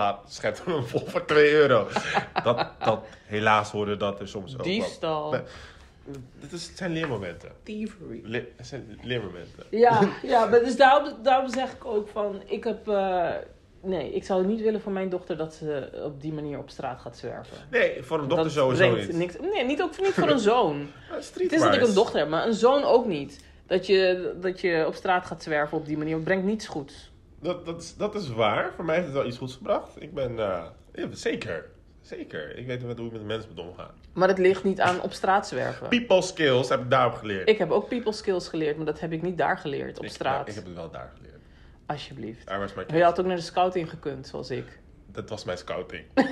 we 0.64 0.72
hem 0.72 0.84
vol 0.84 1.06
voor 1.06 1.24
2 1.24 1.50
euro. 1.52 1.88
dat, 2.44 2.70
dat, 2.84 3.04
helaas 3.24 3.70
hoorde 3.70 3.96
dat 3.96 4.20
er 4.20 4.28
soms 4.28 4.54
ook. 4.58 4.64
Diefstal. 4.64 5.30
Maar- 5.30 5.42
Dit 6.40 6.52
is, 6.52 6.66
het 6.66 6.76
zijn 6.76 6.92
leermomenten. 6.92 7.50
Thievery. 7.62 8.20
Le- 8.24 8.46
het 8.56 8.66
zijn 8.66 8.98
leermomenten. 9.02 9.64
Ja, 9.70 10.08
ja 10.22 10.46
maar 10.46 10.60
dus 10.60 10.76
daarom, 10.76 11.12
daarom 11.22 11.50
zeg 11.50 11.72
ik 11.72 11.84
ook 11.84 12.08
van, 12.08 12.42
ik 12.46 12.64
heb, 12.64 12.88
eh, 12.88 13.30
nee, 13.82 14.12
ik 14.14 14.24
zou 14.24 14.46
niet 14.46 14.60
willen 14.60 14.80
voor 14.80 14.92
mijn 14.92 15.08
dochter 15.08 15.36
dat 15.36 15.54
ze 15.54 16.00
op 16.04 16.20
die 16.20 16.32
manier 16.32 16.58
op 16.58 16.70
straat 16.70 17.00
gaat 17.00 17.16
zwerven. 17.16 17.56
Nee, 17.70 18.02
voor 18.02 18.18
een 18.18 18.28
dochter 18.28 18.44
dat 18.44 18.54
sowieso 18.54 18.90
brengt 18.92 19.08
niet. 19.08 19.16
Niks, 19.18 19.36
nee, 19.54 19.64
niet, 19.64 19.82
ook 19.82 20.00
niet 20.00 20.12
voor 20.12 20.28
een 20.28 20.38
zoon. 20.52 20.86
Ah, 21.10 21.16
Het 21.16 21.52
is 21.52 21.60
dat 21.60 21.74
ik 21.74 21.82
een 21.82 21.94
dochter 21.94 22.18
heb, 22.18 22.28
maar 22.28 22.46
een 22.46 22.54
zoon 22.54 22.84
ook 22.84 23.06
niet. 23.06 23.44
Dat 23.66 23.86
je, 23.86 24.32
dat 24.40 24.60
je 24.60 24.84
op 24.86 24.94
straat 24.94 25.26
gaat 25.26 25.42
zwerven 25.42 25.78
op 25.78 25.86
die 25.86 25.98
manier, 25.98 26.18
brengt 26.18 26.44
niets 26.44 26.66
goeds. 26.66 27.12
Dat, 27.40 27.66
dat, 27.66 27.82
is, 27.82 27.96
dat 27.96 28.14
is 28.14 28.28
waar. 28.28 28.72
Voor 28.74 28.84
mij 28.84 28.94
heeft 28.94 29.06
het 29.06 29.16
wel 29.16 29.26
iets 29.26 29.38
goeds 29.38 29.54
gebracht. 29.54 30.02
Ik 30.02 30.14
ben, 30.14 30.38
eh, 30.38 30.64
ja, 30.94 31.06
zeker. 31.10 31.70
Zeker. 32.08 32.56
Ik 32.56 32.66
weet 32.66 32.82
hoe 32.82 33.06
ik 33.06 33.12
met 33.12 33.24
mensen 33.24 33.50
moet 33.54 33.64
omgaan. 33.66 33.90
Maar 34.12 34.28
het 34.28 34.38
ligt 34.38 34.64
niet 34.64 34.80
aan 34.80 35.00
op 35.02 35.12
straat 35.12 35.48
zwerven. 35.48 35.88
People 35.88 36.22
skills 36.22 36.68
heb 36.68 36.80
ik 36.80 36.90
daarop 36.90 37.14
geleerd. 37.14 37.48
Ik 37.48 37.58
heb 37.58 37.70
ook 37.70 37.88
people 37.88 38.12
skills 38.12 38.48
geleerd, 38.48 38.76
maar 38.76 38.86
dat 38.86 39.00
heb 39.00 39.12
ik 39.12 39.22
niet 39.22 39.38
daar 39.38 39.58
geleerd, 39.58 39.98
op 39.98 40.04
Ik- 40.04 40.10
straat. 40.10 40.48
Ik, 40.48 40.54
heb 40.54 40.64
het 40.64 40.74
wel 40.74 40.90
daar 40.90 41.12
geleerd. 41.16 41.36
Alsjeblieft. 41.86 42.46
Daar 42.46 42.58
was 42.58 42.74
mijn 42.74 42.86
Maar 42.86 42.96
je 42.96 43.02
had 43.04 43.20
ook 43.20 43.26
naar 43.26 43.36
de 43.36 43.42
scouting 43.42 43.90
gekund, 43.90 44.26
zoals 44.26 44.50
ik. 44.50 44.78
Dat 45.18 45.28
was 45.28 45.44
mijn 45.44 45.58
scouting. 45.58 46.02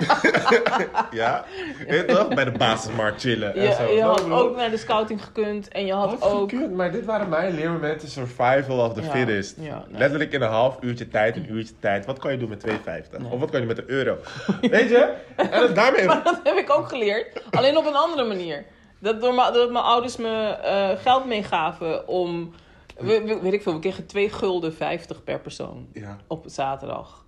ja? 1.11 1.45
Weet 1.87 2.01
je 2.01 2.05
toch? 2.05 2.29
Bij 2.29 2.45
de 2.45 2.51
basismarkt 2.51 3.21
chillen 3.21 3.55
en 3.55 3.63
Je, 3.63 3.73
zo. 3.73 3.93
je 3.93 4.03
had 4.03 4.31
ook 4.31 4.57
naar 4.57 4.71
de 4.71 4.77
scouting 4.77 5.25
gekund 5.25 5.69
en 5.69 5.87
je 5.87 5.93
had 5.93 6.23
ook... 6.23 6.51
gekund, 6.51 6.75
maar 6.75 6.93
dit 6.93 7.05
waren 7.05 7.29
mijn 7.29 7.55
leermomenten 7.55 8.09
survival 8.09 8.79
of 8.85 8.93
the 8.95 9.03
Ja, 9.03 9.11
fittest. 9.11 9.57
ja, 9.61 9.85
nee. 9.89 9.99
Letterlijk 9.99 10.33
in 10.33 10.43
een 10.43 10.49
half 10.49 10.77
uurtje 10.81 11.09
tijd, 11.09 11.37
een 11.37 11.53
uurtje 11.53 11.75
tijd. 11.81 12.07
Wat 12.07 12.19
kan 12.19 12.33
je 12.33 12.39
doen 12.39 12.49
met 12.49 12.67
2,50? 12.67 12.73
Nee. 13.19 13.31
Of 13.31 13.41
wat 13.41 13.51
kan 13.51 13.61
je 13.61 13.67
met 13.67 13.79
een 13.79 13.91
euro? 13.91 14.17
Weet 14.61 14.89
je? 14.89 15.15
En 15.37 15.51
dat 15.61 15.75
daarmee... 15.75 16.05
Maar 16.17 16.25
dat 16.25 16.41
heb 16.45 16.57
ik 16.57 16.71
ook 16.71 16.89
geleerd, 16.89 17.43
alleen 17.51 17.77
op 17.77 17.87
een 17.87 17.97
andere 17.97 18.25
manier. 18.25 18.65
Dat, 18.99 19.21
door 19.21 19.35
dat 19.53 19.71
mijn 19.71 19.85
ouders 19.85 20.17
me 20.17 20.45
eh, 20.63 20.89
geld 21.03 21.27
meegaven 21.27 22.09
om... 22.09 22.55
we- 22.99 23.23
we- 23.25 23.41
weet 23.41 23.53
ik 23.53 23.63
veel, 23.63 23.73
we 23.73 23.79
kregen 23.79 24.07
2 24.07 24.31
gulden 24.31 24.75
50 24.75 25.25
per 25.25 25.41
persoon 25.41 25.87
Ja. 25.93 26.17
op 26.27 26.45
zaterdag. 26.47 27.25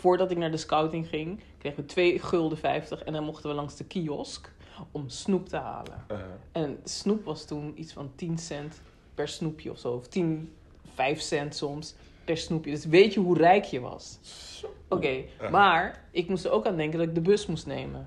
Voordat 0.00 0.30
ik 0.30 0.36
naar 0.38 0.50
de 0.50 0.56
scouting 0.56 1.08
ging, 1.08 1.40
kregen 1.58 1.80
we 1.80 1.86
2 1.88 2.18
gulden 2.18 2.58
50 2.58 3.02
en 3.02 3.12
dan 3.12 3.24
mochten 3.24 3.50
we 3.50 3.56
langs 3.56 3.76
de 3.76 3.84
kiosk 3.84 4.52
om 4.92 5.08
snoep 5.08 5.48
te 5.48 5.56
halen. 5.56 6.04
Uh, 6.12 6.18
En 6.52 6.80
snoep 6.84 7.24
was 7.24 7.44
toen 7.44 7.72
iets 7.76 7.92
van 7.92 8.10
10 8.14 8.38
cent 8.38 8.80
per 9.14 9.28
snoepje 9.28 9.70
of 9.70 9.78
zo. 9.78 9.92
Of 9.92 10.06
10, 10.08 10.52
5 10.94 11.20
cent 11.20 11.56
soms 11.56 11.94
per 12.24 12.36
snoepje. 12.36 12.70
Dus 12.70 12.84
weet 12.84 13.14
je 13.14 13.20
hoe 13.20 13.36
rijk 13.36 13.64
je 13.64 13.80
was? 13.80 14.18
Oké, 14.88 15.08
Ja. 15.40 15.48
maar 15.50 16.04
ik 16.10 16.28
moest 16.28 16.44
er 16.44 16.50
ook 16.50 16.66
aan 16.66 16.76
denken 16.76 16.98
dat 16.98 17.08
ik 17.08 17.14
de 17.14 17.20
bus 17.20 17.46
moest 17.46 17.66
nemen. 17.66 18.06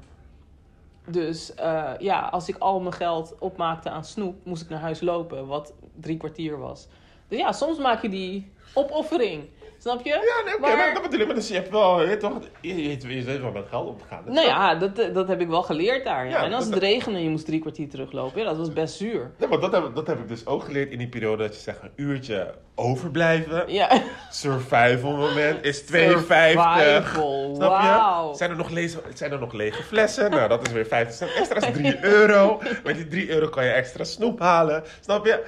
Dus 1.07 1.53
eh, 1.53 1.91
ja, 1.99 2.19
als 2.21 2.49
ik 2.49 2.57
al 2.57 2.79
mijn 2.79 2.93
geld 2.93 3.35
opmaakte 3.39 3.89
aan 3.89 4.05
snoep, 4.05 4.45
moest 4.45 4.61
ik 4.63 4.69
naar 4.69 4.79
huis 4.79 5.01
lopen, 5.01 5.47
wat 5.47 5.73
drie 5.99 6.17
kwartier 6.17 6.57
was. 6.57 6.87
Dus 7.27 7.39
ja, 7.39 7.51
soms 7.51 7.77
maak 7.77 8.01
je 8.01 8.09
die 8.09 8.51
opoffering. 8.73 9.43
Snap 9.83 10.03
je? 10.03 10.09
ja, 10.09 10.45
nee, 10.45 10.53
oké, 10.53 10.61
Maar- 10.61 10.77
maar... 10.77 10.93
dat 10.93 11.01
bedoel 11.01 11.19
ik. 11.19 11.25
Maar 11.25 11.35
dus 11.35 11.47
je 11.47 11.53
hebt 11.53 11.69
wel, 11.69 12.09
je 12.09 12.17
toch... 12.17 12.33
Je, 12.61 12.81
je, 12.89 13.07
weet- 13.07 13.25
je 13.25 13.41
wel 13.41 13.51
met 13.51 13.65
geld 13.69 13.87
om 13.87 13.97
te 13.97 14.03
gaan. 14.09 14.23
Nou 14.25 14.47
ja, 14.47 14.75
dat, 14.75 14.95
dat 15.13 15.27
heb 15.27 15.41
ik 15.41 15.47
wel 15.47 15.63
geleerd 15.63 16.03
daar. 16.05 16.25
Ja. 16.25 16.31
Ja, 16.31 16.43
en 16.43 16.53
als 16.53 16.63
dat- 16.65 16.73
het 16.73 16.83
regende 16.83 17.17
en 17.17 17.23
je 17.23 17.29
moest 17.29 17.45
drie 17.45 17.59
kwartier 17.59 17.89
teruglopen, 17.89 18.39
ja, 18.41 18.45
dat 18.47 18.57
was 18.57 18.73
best 18.73 18.95
zuur. 18.95 19.31
Nee, 19.37 19.49
maar 19.49 19.59
dat 19.59 19.71
heb, 19.71 19.91
dat 19.95 20.07
heb 20.07 20.19
ik 20.19 20.27
dus 20.27 20.45
ook 20.45 20.63
geleerd 20.63 20.91
in 20.91 20.97
die 20.97 21.07
periode. 21.07 21.43
Dat 21.43 21.55
je 21.55 21.61
zegt, 21.61 21.81
een 21.83 21.91
uurtje 21.95 22.53
overblijven. 22.75 23.63
Ja. 23.73 24.01
Survival 24.31 25.11
moment 25.15 25.63
is 25.65 25.81
2,50. 25.81 25.87
Survival, 25.87 27.51
Snap 27.55 27.81
je? 27.81 27.87
wauw. 27.87 28.33
Zijn 28.33 28.49
er, 28.49 28.57
nog 28.57 28.69
lege, 28.69 28.99
zijn 29.13 29.31
er 29.31 29.39
nog 29.39 29.53
lege 29.53 29.83
flessen? 29.83 30.31
Nou, 30.31 30.49
dat 30.49 30.67
is 30.67 30.73
weer 30.73 30.85
50 30.85 31.15
cent. 31.15 31.31
Extra 31.33 31.67
is 31.67 31.73
3 31.73 32.03
euro. 32.03 32.61
Met 32.83 32.95
die 32.95 33.07
3 33.07 33.29
euro 33.29 33.47
kan 33.49 33.65
je 33.65 33.71
extra 33.71 34.03
snoep 34.03 34.39
halen. 34.39 34.83
Snap 35.01 35.25
je? 35.25 35.43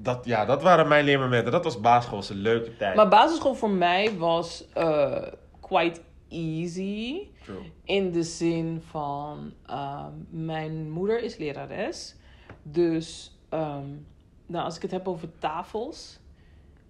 Dat, 0.00 0.24
ja, 0.24 0.44
dat 0.44 0.62
waren 0.62 0.88
mijn 0.88 1.04
leermomenten. 1.04 1.52
Dat 1.52 1.64
was 1.64 1.80
basisschool, 1.80 2.18
was 2.18 2.30
een 2.30 2.36
leuke 2.36 2.76
tijd. 2.76 2.96
Maar 2.96 3.08
basisschool 3.08 3.54
voor 3.54 3.70
mij 3.70 4.16
was 4.16 4.64
eh, 4.74 5.22
quite 5.60 6.00
easy. 6.28 7.26
True. 7.44 7.72
In 7.84 8.12
de 8.12 8.22
zin 8.22 8.82
van, 8.90 9.52
ehm, 9.66 10.12
mijn 10.28 10.90
moeder 10.90 11.22
is 11.22 11.36
lerares. 11.36 12.16
Dus, 12.62 13.36
ehm, 13.48 13.86
nou, 14.46 14.64
als 14.64 14.76
ik 14.76 14.82
het 14.82 14.90
heb 14.90 15.08
over 15.08 15.28
tafels. 15.38 16.18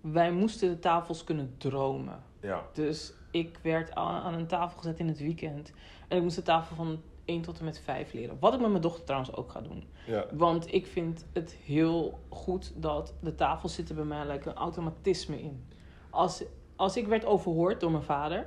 Wij 0.01 0.33
moesten 0.33 0.68
de 0.68 0.79
tafels 0.79 1.25
kunnen 1.25 1.55
dromen. 1.59 2.23
Ja. 2.40 2.62
Dus 2.73 3.12
ik 3.31 3.59
werd 3.62 3.94
aan, 3.94 4.23
aan 4.23 4.35
een 4.35 4.47
tafel 4.47 4.79
gezet 4.79 4.99
in 4.99 5.09
het 5.09 5.18
weekend. 5.18 5.73
En 6.09 6.16
ik 6.16 6.23
moest 6.23 6.37
de 6.37 6.42
tafel 6.42 6.77
van 6.77 7.01
1 7.25 7.42
tot 7.42 7.59
en 7.59 7.64
met 7.64 7.81
5 7.85 8.12
leren. 8.12 8.37
Wat 8.40 8.55
ik 8.55 8.61
met 8.61 8.71
mijn 8.71 8.83
dochter 8.83 9.05
trouwens 9.05 9.35
ook 9.35 9.51
ga 9.51 9.61
doen. 9.61 9.85
Ja. 10.09 10.27
Want 10.33 10.73
ik 10.75 10.87
vind 10.87 11.25
het 11.33 11.57
heel 11.64 12.18
goed 12.29 12.73
dat 12.77 13.14
de 13.21 13.35
tafels 13.35 13.75
zitten 13.75 13.94
bij 13.94 14.05
mij 14.05 14.27
lijkt 14.27 14.47
een 14.47 14.55
automatisme 14.55 15.42
in. 15.42 15.66
Als, 16.11 16.42
als 16.77 16.97
ik 16.97 17.07
werd 17.07 17.25
overhoord 17.25 17.81
door 17.81 17.90
mijn 17.90 18.03
vader 18.03 18.47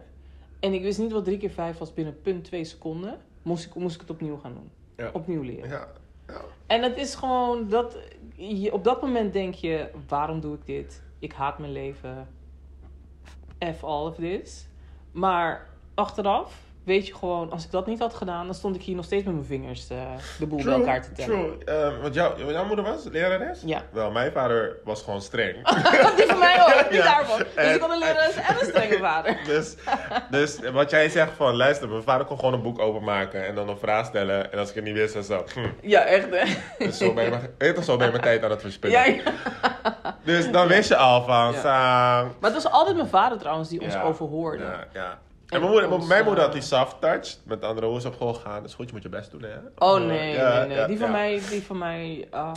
en 0.60 0.74
ik 0.74 0.82
wist 0.82 1.00
niet 1.00 1.12
wat 1.12 1.26
3 1.26 1.38
keer 1.38 1.50
5 1.50 1.78
was 1.78 1.94
binnen 1.94 2.22
punt 2.22 2.44
2 2.44 2.64
seconden, 2.64 3.20
moest 3.42 3.66
ik, 3.66 3.76
moest 3.76 3.96
ik 3.96 4.02
het 4.02 4.10
opnieuw 4.10 4.38
gaan 4.38 4.54
doen. 4.54 4.72
Ja. 4.98 5.10
Opnieuw 5.14 5.42
leren. 5.42 5.70
Ja. 5.70 5.88
ja. 6.28 6.42
En 6.68 6.84
het 6.84 6.98
is 6.98 7.16
gewoon 7.16 7.70
dat 7.70 7.98
je, 8.36 8.74
op 8.74 8.84
dat 8.84 9.02
moment 9.02 9.34
denk 9.34 9.54
je: 9.54 9.90
waarom 10.08 10.40
doe 10.40 10.56
ik 10.56 10.66
dit? 10.66 11.04
Ik 11.20 11.34
haat 11.34 11.60
mijn 11.60 11.72
leven. 11.72 12.28
F 13.76 13.84
all 13.84 14.06
of 14.06 14.16
this. 14.16 14.68
Maar 15.12 15.70
achteraf 15.94 16.71
weet 16.84 17.08
je 17.08 17.14
gewoon, 17.16 17.52
als 17.52 17.66
ik 17.66 17.72
dat 17.72 17.88
niet 17.88 18.00
had 18.00 18.14
gedaan, 18.14 18.46
dan 18.46 18.56
stond 18.56 18.76
ik 18.76 18.82
hier 18.82 18.96
nog 18.96 19.06
steeds 19.06 19.24
met 19.24 19.34
mijn 19.34 19.46
vingers 19.46 19.90
eh, 19.90 19.98
de 20.40 20.46
boel 20.48 20.64
bij 20.64 20.74
elkaar 20.74 21.02
te 21.02 21.12
tellen. 21.12 21.60
True. 21.60 21.78
Eh, 21.92 22.02
want 22.02 22.14
jouw, 22.14 22.38
jouw 22.52 22.66
moeder 22.66 22.86
was 22.86 23.04
lerares? 23.12 23.62
Ja. 23.66 23.82
Wel, 23.92 24.12
mijn 24.12 24.32
vader 24.32 24.78
was 24.84 25.02
gewoon 25.04 25.22
streng. 25.22 25.54
Die 26.16 26.26
van 26.26 26.40
mij 26.40 26.62
ook, 26.62 26.90
niet 26.92 27.00
Ja. 27.04 27.14
daarvan. 27.14 27.38
Dus 27.38 27.54
En- 27.56 27.76
ik 27.76 27.82
had 27.82 27.92
een 27.92 27.98
lerares 28.00 28.36
en 28.36 28.56
een 28.60 28.66
strenge 28.66 28.98
vader. 28.98 29.38
Dus, 29.52 29.76
dus 30.30 30.60
wat 30.72 30.90
jij 30.90 31.10
zegt 31.10 31.32
van, 31.36 31.56
luister, 31.56 31.90
mijn 31.90 32.04
vader 32.04 32.26
kon 32.26 32.40
gewoon 32.40 32.54
een 32.54 32.62
boek 32.62 32.80
openmaken 32.80 33.48
en 33.48 33.56
dan 33.56 33.70
een 33.70 33.78
vraag 33.78 34.06
stellen. 34.06 34.52
En 34.52 34.60
als 34.60 34.70
ik 34.70 34.76
het 34.76 34.84
niet 34.84 34.94
wist, 34.94 35.14
dan 35.14 35.24
zo, 35.24 35.44
hm, 35.54 35.60
Ja, 35.82 36.02
echt 36.02 36.28
hè. 36.32 36.54
dus 36.86 36.98
zo 36.98 37.14
ben 37.14 37.24
je, 37.58 37.74
toch, 37.74 37.84
zo 37.84 37.96
ben 37.98 38.06
je 38.06 38.12
mijn 38.12 38.24
tijd 38.24 38.44
aan 38.44 38.50
het 38.50 38.62
verspillen. 38.62 39.00
Ja, 39.00 39.06
ja. 39.06 39.22
Dus 40.24 40.52
dan 40.52 40.68
wist 40.68 40.90
je 40.90 40.96
al 40.96 41.24
van. 41.24 41.54
Maar 41.64 42.26
het 42.42 42.54
was 42.54 42.72
altijd 42.72 42.96
mijn 42.96 43.08
vader 43.08 43.38
trouwens 43.38 43.70
die 43.70 43.82
ons 43.82 43.98
overhoorde. 43.98 44.64
Ja, 44.64 44.88
ja. 44.94 45.20
En 45.52 45.58
En 45.58 45.64
mijn 45.64 45.72
moeder, 45.72 45.92
ons, 45.92 46.08
mijn 46.08 46.26
moeder 46.26 46.44
had 46.44 46.54
die 46.54 46.62
soft 46.62 47.02
touch. 47.02 47.38
Met 47.44 47.64
andere 47.64 47.88
woorden, 47.88 48.04
is 48.04 48.08
op 48.08 48.14
school 48.14 48.34
gaan. 48.34 48.64
Dus 48.64 48.74
goed, 48.74 48.88
je 48.88 48.94
moet 48.94 49.04
je 49.04 49.10
best 49.10 49.32
doen, 49.32 49.42
hè? 49.42 49.58
Oh 49.78 50.00
nee, 50.06 50.34
ja, 50.34 50.58
nee, 50.60 50.68
nee. 50.68 50.78
ja, 50.78 50.88
die 50.88 50.98
van 50.98 51.08
ja. 51.08 51.12
mij, 51.14 51.42
die 51.50 51.64
van 51.64 51.78
mij. 51.78 52.28
ah, 52.32 52.54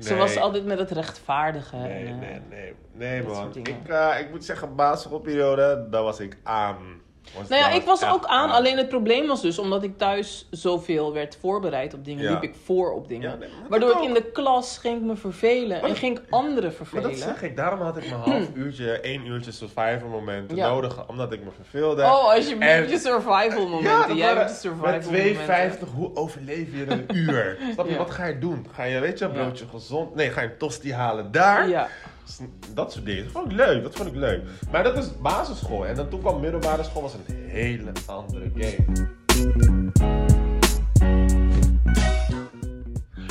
Ze 0.00 0.14
was 0.14 0.36
altijd 0.36 0.64
met 0.64 0.78
het 0.78 0.90
rechtvaardige. 0.90 1.76
Nee, 1.76 2.06
en, 2.06 2.12
eh, 2.12 2.18
nee, 2.18 2.40
nee. 2.48 2.74
Nee, 2.92 3.22
man. 3.22 3.50
Ik, 3.54 3.88
eh, 3.88 4.20
ik 4.20 4.30
moet 4.30 4.44
zeggen, 4.44 4.74
basisschoolperiode, 4.74 5.86
daar 5.90 6.02
was 6.02 6.20
ik 6.20 6.38
aan. 6.42 6.76
Was, 7.38 7.48
Nou 7.48 7.62
ja, 7.62 7.68
ik 7.70 7.82
was 7.84 8.04
ook 8.04 8.24
aan. 8.24 8.50
Alleen 8.50 8.76
het 8.76 8.88
probleem 8.88 9.26
was 9.26 9.42
dus, 9.42 9.58
omdat 9.58 9.82
ik 9.82 9.98
thuis 9.98 10.46
zoveel 10.50 11.12
werd 11.12 11.38
voorbereid 11.40 11.94
op 11.94 12.04
dingen, 12.04 12.30
liep 12.30 12.42
ik 12.42 12.54
voor 12.64 12.92
op 12.92 13.08
dingen. 13.08 13.30
Ja, 13.30 13.36
nee, 13.36 13.48
maar 13.48 13.58
dat 13.60 13.68
Waardoor 13.68 13.90
ik 13.90 13.96
ook. 13.96 14.02
in 14.04 14.14
de 14.14 14.30
klas 14.32 14.78
ging 14.78 14.96
ik 14.96 15.02
me 15.02 15.16
vervelen 15.16 15.80
Maar 15.80 15.90
en 15.90 15.96
ging 15.96 16.18
ik 16.18 16.24
anderen 16.30 16.62
Maar 16.64 16.72
vervelen. 16.72 17.02
dat 17.02 17.18
zeg 17.18 17.42
ik, 17.42 17.56
daarom 17.56 17.80
had 17.80 17.96
ik 17.96 18.08
mijn 18.08 18.20
half 18.20 18.48
uurtje, 18.54 19.00
één 19.00 19.26
uurtje 19.26 19.52
survival 19.52 20.08
momenten 20.10 20.56
nodig, 20.56 21.08
omdat 21.08 21.32
ik 21.32 21.44
me 21.44 21.50
verveelde. 21.56 22.02
Oh, 22.02 22.24
alsjeblieft, 22.34 22.72
En- 22.72 22.88
je 22.88 22.98
survival 22.98 23.68
momenten. 23.68 24.16
Jij 24.16 24.34
hebt 24.34 24.50
survival 24.60 24.90
met 24.90 25.04
momenten. 25.04 25.78
2,50, 25.78 25.88
hoe 25.94 26.16
overleef 26.16 26.68
je 26.72 26.84
een 26.90 27.04
uur? 27.28 27.58
Snap 27.72 27.88
je, 27.88 27.96
wat 27.96 28.10
ga 28.10 28.26
je 28.26 28.38
doen? 28.38 28.66
Ga 28.74 28.82
je, 28.84 28.98
weet 29.00 29.18
je, 29.18 29.24
een 29.24 29.32
broodje 29.32 29.64
gezond? 29.70 30.14
Nee, 30.14 30.30
ga 30.30 30.40
je 30.40 30.46
een 30.48 30.56
tosti 30.56 30.92
halen 30.92 31.32
daar? 31.32 31.68
Ja. 31.68 31.88
Dat 32.74 32.92
soort 32.92 33.04
dingen. 33.04 33.22
Dat 33.22 33.32
vond 33.32 33.50
ik 33.50 33.56
leuk, 33.56 33.82
dat 33.82 33.94
vond 33.94 34.08
ik 34.08 34.14
leuk. 34.14 34.42
Maar 34.70 34.82
dat 34.82 34.96
is 34.96 35.20
basisschool. 35.20 35.86
En 35.86 35.94
dan 35.94 36.08
toen 36.08 36.20
kwam 36.20 36.40
middelbare 36.40 36.84
school, 36.84 37.02
was 37.02 37.14
een 37.14 37.34
hele 37.48 37.92
andere 38.06 38.50
game. 38.54 39.14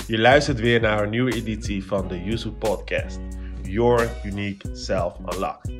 Je 0.07 0.19
luistert 0.19 0.59
weer 0.59 0.81
naar 0.81 1.03
een 1.03 1.09
nieuwe 1.09 1.33
editie 1.33 1.85
van 1.85 2.07
de 2.07 2.23
Yuzu 2.23 2.49
Podcast. 2.49 3.19
Your 3.61 4.09
Unique 4.23 4.75
Self 4.75 5.17
Unlocked. 5.33 5.71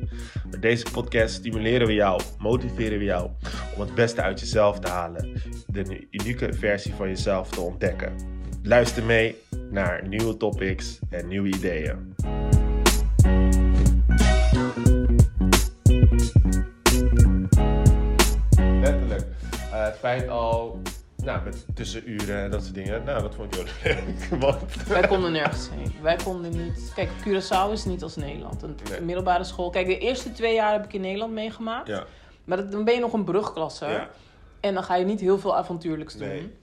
Met 0.50 0.62
deze 0.62 0.84
podcast 0.92 1.34
stimuleren 1.34 1.86
we 1.86 1.92
jou, 1.92 2.20
motiveren 2.38 2.98
we 2.98 3.04
jou 3.04 3.30
om 3.74 3.80
het 3.80 3.94
beste 3.94 4.22
uit 4.22 4.40
jezelf 4.40 4.78
te 4.78 4.88
halen. 4.88 5.32
De 5.66 6.06
unieke 6.10 6.52
versie 6.52 6.94
van 6.94 7.08
jezelf 7.08 7.50
te 7.50 7.60
ontdekken. 7.60 8.12
Luister 8.62 9.04
mee 9.04 9.36
naar 9.70 10.08
nieuwe 10.08 10.36
topics 10.36 10.98
en 11.10 11.28
nieuwe 11.28 11.48
ideeën. 11.48 12.14
Letterlijk. 18.80 19.26
Eh, 19.72 19.84
het 19.84 19.96
feit 19.96 20.28
al, 20.28 20.80
nou, 21.16 21.44
met 21.44 21.66
tussenuren 21.74 22.42
en 22.42 22.50
dat 22.50 22.62
soort 22.62 22.74
dingen. 22.74 23.04
Nou, 23.04 23.22
dat 23.22 23.34
vond 23.34 23.54
ik 23.56 23.60
heel 23.60 23.94
leuk. 23.94 24.40
Want, 24.40 24.74
Wij 24.86 25.06
konden 25.08 25.32
nergens 25.32 25.68
heen. 25.70 25.92
Wij 26.02 26.16
konden 26.24 26.50
niet. 26.64 26.92
Kijk, 26.94 27.08
Curaçao 27.28 27.72
is 27.72 27.84
niet 27.84 28.02
als 28.02 28.16
Nederland. 28.16 28.62
Een 28.62 28.76
Nee. 28.90 29.00
middelbare 29.00 29.44
school. 29.44 29.70
Kijk, 29.70 29.86
de 29.86 29.98
eerste 29.98 30.32
twee 30.32 30.54
jaar 30.54 30.72
heb 30.72 30.84
ik 30.84 30.92
in 30.92 31.00
Nederland 31.00 31.32
meegemaakt. 31.32 31.86
ja, 31.88 32.04
Maar 32.44 32.56
dat, 32.56 32.72
dan 32.72 32.84
ben 32.84 32.94
je 32.94 33.00
nog 33.00 33.12
een 33.12 33.24
brugklasse. 33.24 33.86
ja, 33.86 34.08
En 34.60 34.74
dan 34.74 34.82
ga 34.84 34.94
je 34.96 35.04
niet 35.04 35.20
heel 35.20 35.38
veel 35.38 35.56
avontuurlijks 35.56 36.14
doen. 36.16 36.28
Nee. 36.28 36.54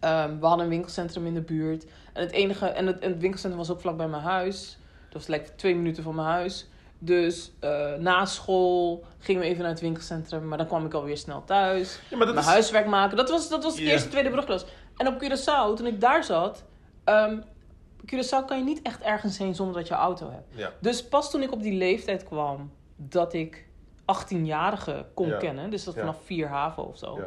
Ehm, 0.00 0.38
we 0.38 0.46
hadden 0.46 0.64
een 0.64 0.70
winkelcentrum 0.70 1.26
in 1.26 1.34
de 1.34 1.40
buurt. 1.40 1.84
En 2.12 2.22
het 2.22 2.30
enige. 2.32 2.66
En 2.66 2.86
het, 2.86 2.98
en 2.98 3.10
het 3.10 3.20
winkelcentrum 3.20 3.58
was 3.60 3.70
ook 3.70 3.80
vlak 3.80 3.96
bij 3.96 4.08
mijn 4.08 4.22
huis. 4.22 4.77
Dat 5.08 5.12
was 5.12 5.26
lekker 5.26 5.56
twee 5.56 5.74
minuten 5.74 6.02
van 6.02 6.14
mijn 6.14 6.28
huis. 6.28 6.66
Dus 6.98 7.52
eh, 7.60 7.94
na 7.94 8.24
school 8.24 9.04
gingen 9.18 9.40
we 9.42 9.46
even 9.48 9.60
naar 9.62 9.70
het 9.70 9.80
winkelcentrum. 9.80 10.48
Maar 10.48 10.58
dan 10.58 10.66
kwam 10.66 10.86
ik 10.86 10.94
alweer 10.94 11.16
snel 11.16 11.44
thuis. 11.44 12.00
ja 12.10 12.16
Mijn 12.16 12.36
is... 12.36 12.44
huiswerk 12.44 12.86
maken. 12.86 13.16
Dat 13.16 13.30
was, 13.30 13.48
dat 13.48 13.62
was 13.64 13.76
de 13.76 13.82
eerste, 13.82 14.08
tweede 14.08 14.30
brugklas. 14.30 14.64
En 14.96 15.06
op 15.06 15.22
Curaçao, 15.24 15.76
toen 15.76 15.86
ik 15.86 16.00
daar 16.00 16.24
zat. 16.24 16.64
ehm 17.04 17.38
Curaçao 18.14 18.44
kan 18.46 18.58
je 18.58 18.64
niet 18.64 18.82
echt 18.82 19.00
ergens 19.02 19.38
heen 19.38 19.54
zonder 19.54 19.74
dat 19.76 19.88
je 19.88 19.94
auto 19.94 20.30
hebt. 20.30 20.46
Ja, 20.56 20.72
Dus 20.80 21.04
pas 21.08 21.30
toen 21.30 21.42
ik 21.42 21.52
op 21.52 21.62
die 21.62 21.72
leeftijd 21.72 22.24
kwam 22.24 22.70
dat 22.96 23.32
ik 23.34 23.66
18-jarigen 24.00 25.06
kon 25.14 25.28
Ja. 25.28 25.36
kennen, 25.36 25.70
dus 25.70 25.84
dat 25.84 25.94
vanaf 25.94 26.16
4 26.24 26.48
haven 26.48 26.86
of 26.86 26.98
zo. 26.98 27.18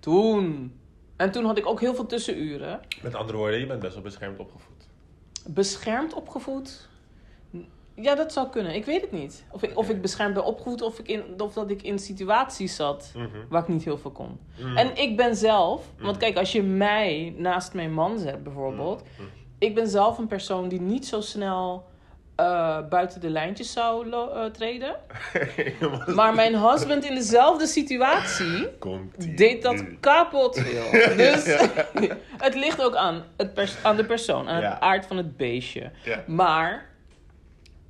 Toen. 0.00 0.78
En 1.16 1.30
toen 1.30 1.44
had 1.44 1.58
ik 1.58 1.66
ook 1.66 1.80
heel 1.80 1.94
veel 1.94 2.06
tussenuren. 2.06 2.80
Met 3.02 3.14
andere 3.14 3.38
woorden, 3.38 3.60
je 3.60 3.66
bent 3.66 3.80
best 3.80 3.94
wel 3.94 4.02
beschermd 4.02 4.38
opgevoed. 4.38 4.88
Beschermd 5.46 6.14
opgevoed? 6.14 6.87
Ja, 8.00 8.14
dat 8.14 8.32
zou 8.32 8.48
kunnen. 8.48 8.74
Ik 8.74 8.84
weet 8.84 9.00
het 9.00 9.12
niet. 9.12 9.44
Of 9.50 9.62
ik, 9.62 9.70
of 9.78 9.88
ik 9.88 10.00
beschermd 10.02 10.34
ben 10.34 10.44
opgevoed 10.44 10.82
of, 10.82 10.98
ik 10.98 11.08
in, 11.08 11.22
of 11.38 11.52
dat 11.52 11.70
ik 11.70 11.82
in 11.82 11.98
situaties 11.98 12.76
zat 12.76 13.12
Mhm. 13.16 13.26
waar 13.48 13.62
ik 13.62 13.68
niet 13.68 13.84
heel 13.84 13.98
veel 13.98 14.10
kon. 14.10 14.38
Mm. 14.58 14.76
En 14.76 14.96
ik 14.96 15.16
ben 15.16 15.36
zelf, 15.36 15.82
want 15.98 16.10
Mhm. 16.10 16.18
kijk, 16.18 16.36
als 16.36 16.52
je 16.52 16.62
mij 16.62 17.34
naast 17.36 17.72
mijn 17.74 17.92
man 17.94 18.18
zet 18.18 18.42
bijvoorbeeld. 18.42 19.02
Mhm. 19.02 19.28
Ik 19.58 19.74
ben 19.74 19.88
zelf 19.88 20.18
een 20.18 20.26
persoon 20.26 20.68
die 20.68 20.80
niet 20.80 21.06
zo 21.06 21.20
snel 21.20 21.86
eh, 22.36 22.78
buiten 22.88 23.20
de 23.20 23.30
lijntjes 23.30 23.72
zou 23.72 24.10
eh, 24.12 24.44
treden. 24.44 24.96
Maar 26.14 26.34
mijn 26.34 26.58
husband 26.60 27.04
in 27.04 27.14
dezelfde 27.14 27.66
situatie 27.66 28.68
deed 29.36 29.62
dat 29.62 29.74
nu. 29.74 29.96
kapot 30.00 30.58
veel. 30.58 30.90
Dus 31.16 31.44
het 32.46 32.54
ligt 32.54 32.82
ook 32.82 32.94
aan, 32.94 33.22
het 33.36 33.78
aan 33.82 33.96
de 33.96 34.04
persoon, 34.04 34.48
aan 34.48 34.60
Ja. 34.60 34.70
het 34.70 34.80
aard 34.80 35.06
van 35.06 35.16
het 35.16 35.36
beestje. 35.36 35.90
Ja. 36.04 36.22
Maar, 36.26 36.87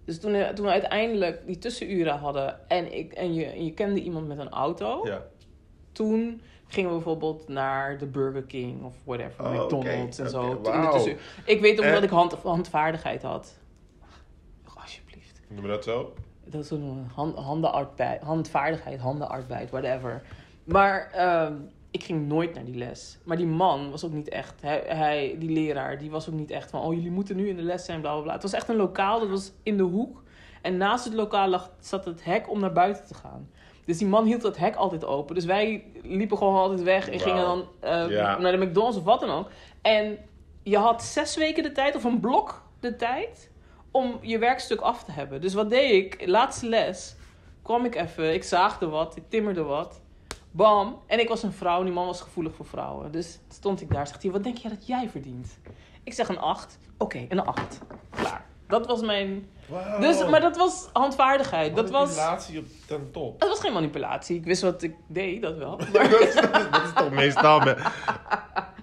dus 0.09 0.21
toen, 0.21 0.55
toen 0.55 0.65
we 0.67 0.73
uiteindelijk 0.73 1.47
die 1.47 1.59
tussenuren 1.59 2.17
hadden 2.19 2.69
en, 2.69 2.97
ik, 2.97 3.13
en, 3.13 3.35
je, 3.35 3.45
en 3.45 3.65
je 3.65 3.73
kende 3.75 4.01
iemand 4.03 4.27
met 4.29 4.39
een 4.39 4.49
auto, 4.49 5.01
Ja. 5.07 5.23
toen 5.93 6.41
gingen 6.67 6.89
we 6.91 6.95
bijvoorbeeld 6.97 7.49
naar 7.49 7.99
de 7.99 8.07
Burger 8.07 8.43
King 8.43 8.85
of 8.85 8.95
whatever, 9.05 9.45
Oh, 9.45 9.51
McDonald's 9.65 10.19
en 10.19 10.31
zo. 10.31 10.61
de 10.61 11.17
Ik 11.45 11.61
weet 11.61 11.79
ook 11.79 11.85
En- 11.85 11.93
dat 11.93 12.03
ik 12.03 12.11
hand, 12.11 12.33
handvaardigheid 12.33 13.23
had. 13.23 13.59
Alsjeblieft. 14.75 15.41
Noemen 15.49 15.71
we 15.71 15.75
dat 15.77 15.85
zo? 15.85 16.15
Dat 16.45 16.65
is 16.65 16.71
een 16.71 17.07
hand, 17.15 17.37
handenarbeid, 17.37 18.23
handvaardigheid, 18.23 19.01
handenarbeid, 19.01 19.71
whatever. 19.71 20.23
Maar 20.65 21.11
ehm, 21.13 21.55
ik 21.91 22.03
ging 22.05 22.29
nooit 22.29 22.55
naar 22.55 22.65
die 22.65 22.75
les. 22.77 23.19
Maar 23.25 23.37
die 23.37 23.47
man 23.47 23.91
was 23.91 24.05
ook 24.05 24.13
niet 24.13 24.29
echt, 24.29 24.55
hij, 24.63 24.83
hij, 24.87 25.37
die 25.39 25.51
leraar, 25.51 25.99
die 25.99 26.11
was 26.11 26.29
ook 26.29 26.35
niet 26.35 26.51
echt 26.51 26.71
van, 26.71 26.81
oh 26.81 26.95
jullie 26.95 27.11
moeten 27.11 27.37
nu 27.37 27.49
in 27.49 27.57
de 27.57 27.63
les 27.63 27.85
zijn, 27.85 28.01
bla 28.01 28.13
bla 28.13 28.23
bla. 28.23 28.33
Het 28.33 28.43
was 28.43 28.53
echt 28.53 28.69
een 28.69 28.77
lokaal, 28.77 29.21
dat 29.21 29.29
was 29.29 29.53
in 29.63 29.77
de 29.77 29.83
hoek. 29.83 30.23
En 30.63 30.77
naast 30.77 31.05
het 31.05 31.15
lokaal 31.15 31.49
lag, 31.49 31.71
zat 31.81 32.05
het 32.05 32.25
hek 32.25 32.51
om 32.51 32.61
naar 32.61 32.73
buiten 32.73 33.07
te 33.07 33.15
gaan. 33.15 33.51
Dus 33.85 33.99
die 33.99 34.07
man 34.07 34.25
hield 34.27 34.43
dat 34.43 34.57
hek 34.57 34.77
altijd 34.77 35.05
open. 35.05 35.35
Dus 35.35 35.45
wij 35.45 35.85
liepen 36.03 36.39
gewoon 36.39 36.57
altijd 36.57 36.83
weg 36.83 37.09
en 37.11 37.21
gingen 37.21 37.43
dan 37.43 37.65
eh, 37.81 38.11
Ja. 38.11 38.39
naar 38.39 38.53
de 38.53 38.67
McDonald's 38.67 38.97
of 38.99 39.05
wat 39.05 39.21
dan 39.21 39.31
ook. 39.31 39.51
En 39.83 40.19
je 40.63 40.77
had 40.79 41.03
zes 41.03 41.37
weken 41.37 41.63
de 41.63 41.73
tijd, 41.73 41.97
of 41.97 42.05
een 42.05 42.21
blok 42.21 42.63
de 42.81 42.97
tijd, 42.97 43.51
om 43.91 44.19
je 44.21 44.39
werkstuk 44.39 44.81
af 44.81 45.05
te 45.05 45.13
hebben. 45.13 45.41
Dus 45.41 45.55
wat 45.55 45.71
deed 45.71 45.91
ik? 46.05 46.27
Laatste 46.27 46.67
les 46.67 47.17
kwam 47.63 47.85
ik 47.85 47.95
even, 47.95 48.35
ik 48.35 48.45
zaagde 48.45 48.89
wat, 48.89 49.17
ik 49.17 49.23
timmerde 49.29 49.63
wat. 49.63 50.01
Bam. 50.51 50.99
En 51.07 51.19
ik 51.21 51.29
was 51.29 51.43
een 51.43 51.53
vrouw, 51.53 51.83
die 51.83 51.93
man 51.93 52.07
was 52.07 52.21
gevoelig 52.21 52.55
voor 52.55 52.67
vrouwen. 52.67 53.13
Dus 53.13 53.39
stond 53.49 53.81
ik 53.81 53.91
daar, 53.93 54.07
zegt 54.07 54.23
hij, 54.23 54.33
wat 54.33 54.43
denk 54.45 54.57
je 54.57 54.69
dat 54.69 54.87
jij 54.87 55.09
verdient? 55.09 55.59
Ik 56.03 56.13
zeg 56.13 56.29
een 56.29 56.39
8. 56.39 56.79
Oké, 56.99 57.27
een 57.29 57.41
8. 57.45 57.79
Klaar. 58.11 58.45
Dat 58.67 58.87
was 58.87 59.01
mijn... 59.01 59.49
Dus, 60.01 60.27
maar 60.29 60.41
dat 60.41 60.57
was 60.57 60.89
handvaardigheid. 60.93 61.77
Dat 61.77 61.91
was, 61.91 62.09
Manipulatie 62.17 62.59
op 62.59 62.65
ten 62.87 63.11
top. 63.13 63.41
dat 63.41 63.49
was 63.49 63.61
geen 63.61 63.73
manipulatie. 63.73 64.37
Ik 64.37 64.45
wist 64.45 64.63
wat 64.63 64.83
ik 64.83 64.95
deed, 65.07 65.43
dat 65.43 65.57
wel. 65.57 65.77
dat, 65.79 65.89
Maar, 65.93 66.21
is, 66.21 66.35
dat 66.35 66.83
is 66.85 66.93
toch 66.95 67.11
meestal. 67.11 67.61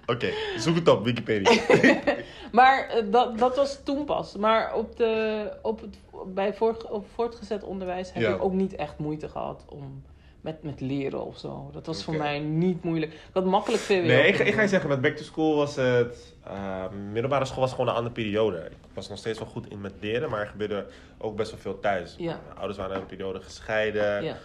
Oké, 0.06 0.30
zoek 0.58 0.76
het 0.76 0.88
op, 0.88 1.04
Wikipedia. 1.04 1.62
maar 2.52 2.88
eh, 2.88 3.04
dat, 3.12 3.38
dat 3.38 3.56
was 3.56 3.80
toen 3.84 4.06
pas. 4.06 4.36
Maar 4.36 4.74
op 4.76 4.98
de, 4.98 5.52
op 5.62 5.82
het, 5.82 5.98
bij 6.34 6.54
voor, 6.54 6.86
op 6.90 7.06
voortgezet 7.14 7.64
onderwijs 7.64 8.14
heb 8.14 8.24
Ja. 8.24 8.34
ik 8.34 8.44
ook 8.44 8.54
niet 8.54 8.76
echt 8.76 8.98
moeite 8.98 9.30
gehad 9.30 9.66
om... 9.70 10.04
Met, 10.46 10.64
met 10.64 10.82
leren 10.82 11.26
of 11.26 11.38
zo. 11.38 11.70
Dat 11.74 11.86
was 11.86 12.04
voor 12.04 12.16
mij 12.16 12.40
niet 12.40 12.84
moeilijk. 12.84 13.14
Had 13.34 13.46
makkelijk 13.46 13.82
VWO. 13.84 14.06
Nee, 14.06 14.28
ik, 14.28 14.40
ik 14.40 14.54
ga 14.54 14.62
je 14.62 14.68
zeggen, 14.68 14.90
met 14.90 15.02
back 15.02 15.16
to 15.16 15.24
school 15.24 15.56
was 15.56 15.76
het... 15.76 16.36
eh, 16.44 16.84
middelbare 17.12 17.46
school 17.46 17.60
was 17.62 17.72
gewoon 17.72 17.88
een 17.88 17.94
andere 17.94 18.14
periode. 18.14 18.58
Ik 18.58 18.94
was 18.94 19.10
nog 19.10 19.18
steeds 19.18 19.40
wel 19.40 19.48
goed 19.48 19.70
in 19.70 19.82
met 19.82 19.94
leren, 20.00 20.30
maar 20.30 20.40
er 20.40 20.48
gebeurde 20.48 20.86
ook 21.18 21.36
best 21.36 21.52
wel 21.52 21.60
veel 21.60 21.80
thuis. 21.80 22.16
Ja. 22.18 22.40
Mijn 22.46 22.58
ouders 22.58 22.78
waren 22.78 22.96
een 22.96 23.06
periode 23.06 23.42
gescheiden. 23.42 24.24
Ja. 24.24 24.38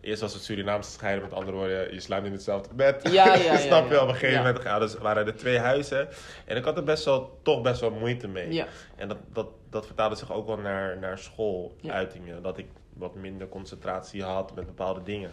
Eerst 0.00 0.20
was 0.20 0.32
het 0.34 0.42
Surinaamse 0.42 0.90
scheiden, 0.90 1.22
met 1.22 1.32
andere 1.32 1.56
woorden, 1.56 1.94
je 1.94 2.00
slaapt 2.00 2.26
in 2.26 2.32
hetzelfde 2.32 2.74
bed. 2.74 3.08
Ja, 3.12 3.34
ja, 3.34 3.42
ja, 3.52 3.56
Snap 3.56 3.90
je? 3.90 4.02
Op 4.02 4.08
een 4.08 4.14
gegeven 4.14 4.44
moment 4.44 4.62
ja, 4.62 4.78
dus 4.78 4.98
waren 4.98 5.26
er 5.26 5.36
twee 5.36 5.58
huizen. 5.58 6.08
En 6.44 6.56
ik 6.56 6.64
had 6.64 6.76
er 6.76 6.84
best 6.84 7.04
wel, 7.04 7.38
toch 7.42 7.62
best 7.62 7.80
wel 7.80 7.90
moeite 7.90 8.28
mee. 8.28 8.52
Ja. 8.52 8.66
En 8.96 9.08
dat, 9.08 9.18
dat, 9.32 9.48
dat 9.70 9.86
vertaalde 9.86 10.14
zich 10.14 10.32
ook 10.32 10.46
wel 10.46 10.56
naar, 10.56 10.98
naar 10.98 11.18
schooluitingen. 11.18 12.42
Dat 12.42 12.58
ik 12.58 12.66
wat 12.96 13.14
minder 13.14 13.48
concentratie 13.48 14.22
had 14.22 14.54
met 14.54 14.66
bepaalde 14.66 15.02
dingen. 15.02 15.30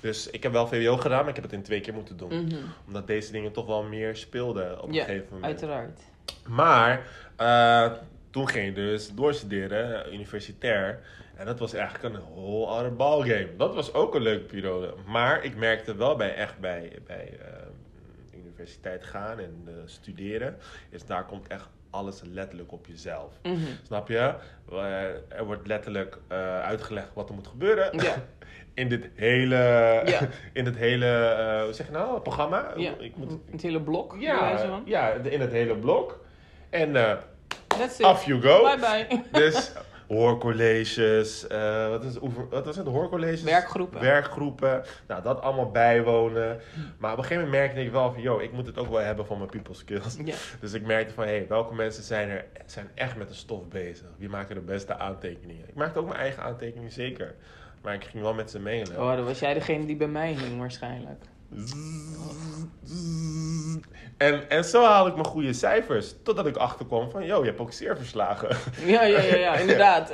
Dus 0.00 0.30
ik 0.30 0.42
heb 0.42 0.52
wel 0.52 0.66
VWO 0.66 0.96
gedaan, 0.96 1.20
maar 1.20 1.28
ik 1.28 1.34
heb 1.34 1.44
het 1.44 1.52
in 1.52 1.62
twee 1.62 1.80
keer 1.80 1.94
moeten 1.94 2.16
doen. 2.16 2.44
Mhm. 2.44 2.56
Omdat 2.86 3.06
deze 3.06 3.32
dingen 3.32 3.52
toch 3.52 3.66
wel 3.66 3.82
meer 3.82 4.16
speelden 4.16 4.82
op 4.82 4.88
een 4.88 4.94
Ja, 4.94 5.04
gegeven 5.04 5.26
moment. 5.30 5.44
Uiteraard. 5.44 6.00
Maar 6.48 7.06
eh, 7.36 7.92
toen 8.30 8.48
ging 8.48 8.68
ik 8.68 8.74
dus 8.74 9.14
doorstuderen, 9.14 10.14
universitair. 10.14 11.00
En 11.36 11.46
dat 11.46 11.58
was 11.58 11.72
eigenlijk 11.72 12.14
een 12.14 12.20
whole 12.34 12.66
other 12.66 12.96
ballgame. 12.96 13.48
Dat 13.56 13.74
was 13.74 13.92
ook 13.94 14.14
een 14.14 14.22
leuke 14.22 14.44
periode. 14.44 14.94
Maar 15.06 15.44
ik 15.44 15.56
merkte 15.56 15.94
wel 15.94 16.16
bij 16.16 16.34
echt 16.34 16.58
bij, 16.58 16.98
bij 17.06 17.38
eh, 17.40 18.38
universiteit 18.40 19.04
gaan 19.04 19.38
en 19.38 19.62
eh, 19.66 19.72
studeren. 19.84 20.56
Is 20.90 21.06
daar 21.06 21.24
komt 21.26 21.46
echt 21.46 21.68
alles 21.94 22.20
letterlijk 22.32 22.72
op 22.72 22.86
jezelf. 22.86 23.32
Mhm. 23.42 23.56
Snap 23.86 24.08
je? 24.08 24.34
Eh, 24.70 25.38
er 25.38 25.44
wordt 25.44 25.66
letterlijk 25.66 26.18
eh, 26.28 26.60
uitgelegd 26.60 27.08
wat 27.14 27.28
er 27.28 27.34
moet 27.34 27.46
gebeuren. 27.46 27.98
Ja. 27.98 28.14
In 28.74 28.88
dit 28.88 29.08
hele, 29.14 30.02
in 30.52 30.64
dit 30.64 30.76
hele 30.76 31.06
eh, 31.06 31.62
hoe 31.64 31.72
zeg 31.72 31.86
je 31.86 31.92
nou, 31.92 32.20
programma. 32.20 32.72
Ik 32.98 33.16
moet, 33.16 33.32
Het 33.50 33.62
hele 33.62 33.80
blok. 33.80 34.16
ja, 34.18 34.58
ja, 34.84 35.10
in 35.10 35.40
het 35.40 35.52
hele 35.52 35.76
blok. 35.76 36.24
En 36.70 36.96
off 38.00 38.24
you 38.24 38.40
go. 38.42 38.62
Bye 38.62 38.78
bye. 38.78 39.22
Dus 39.32 39.72
hoorcolleges, 40.08 41.46
eh, 41.46 41.88
wat, 41.88 42.04
is, 42.04 42.16
wat 42.50 42.64
was 42.64 42.76
het? 42.76 42.86
Hoorcolleges? 42.86 43.42
Werkgroepen. 43.42 44.00
Werkgroepen. 44.00 44.82
Nou, 45.08 45.22
dat 45.22 45.40
allemaal 45.40 45.70
bijwonen. 45.70 46.60
Maar 46.98 47.12
op 47.12 47.18
een 47.18 47.24
gegeven 47.24 47.44
moment 47.44 47.62
merkte 47.62 47.84
ik 47.84 47.90
wel 47.90 48.12
van, 48.12 48.22
yo, 48.22 48.38
ik 48.38 48.52
moet 48.52 48.66
het 48.66 48.78
ook 48.78 48.88
wel 48.88 49.00
hebben 49.00 49.26
voor 49.26 49.36
mijn 49.36 49.50
people 49.50 49.74
skills. 49.74 50.16
Dus 50.60 50.72
ik 50.72 50.86
merkte 50.86 51.14
van, 51.14 51.24
hé, 51.24 51.30
hey, 51.30 51.46
welke 51.48 51.74
mensen 51.74 52.02
zijn 52.02 52.28
er 52.28 52.44
zijn 52.66 52.90
echt 52.94 53.16
met 53.16 53.28
de 53.28 53.34
stof 53.34 53.68
bezig? 53.68 54.06
Wie 54.16 54.28
maken 54.28 54.54
de 54.54 54.60
beste 54.60 54.98
aantekeningen? 54.98 55.68
Ik 55.68 55.74
maakte 55.74 55.98
ook 55.98 56.08
mijn 56.08 56.20
eigen 56.20 56.42
aantekeningen, 56.42 56.92
zeker. 56.92 57.34
Maar 57.82 57.94
ik 57.94 58.04
ging 58.04 58.22
wel 58.22 58.34
met 58.34 58.50
ze 58.50 58.60
mailen. 58.60 59.00
Oh, 59.00 59.16
dan 59.16 59.24
was 59.24 59.38
jij 59.38 59.54
degene 59.54 59.86
die 59.86 59.96
bij 59.96 60.08
mij 60.08 60.32
hing 60.32 60.58
waarschijnlijk. 60.58 61.24
En, 64.16 64.50
en 64.50 64.64
zo 64.64 64.84
haalde 64.84 65.10
ik 65.10 65.16
mijn 65.16 65.26
goede 65.26 65.52
cijfers. 65.52 66.14
Totdat 66.22 66.46
ik 66.46 66.56
achterkwam 66.56 67.10
van, 67.10 67.24
yo, 67.26 67.40
je 67.40 67.46
hebt 67.46 67.60
ook 67.60 67.72
zeer 67.72 67.96
verslagen. 67.96 68.56
Ja, 68.84 69.02
ja, 69.02 69.20
ja, 69.20 69.36
ja 69.36 69.54
inderdaad. 69.54 70.10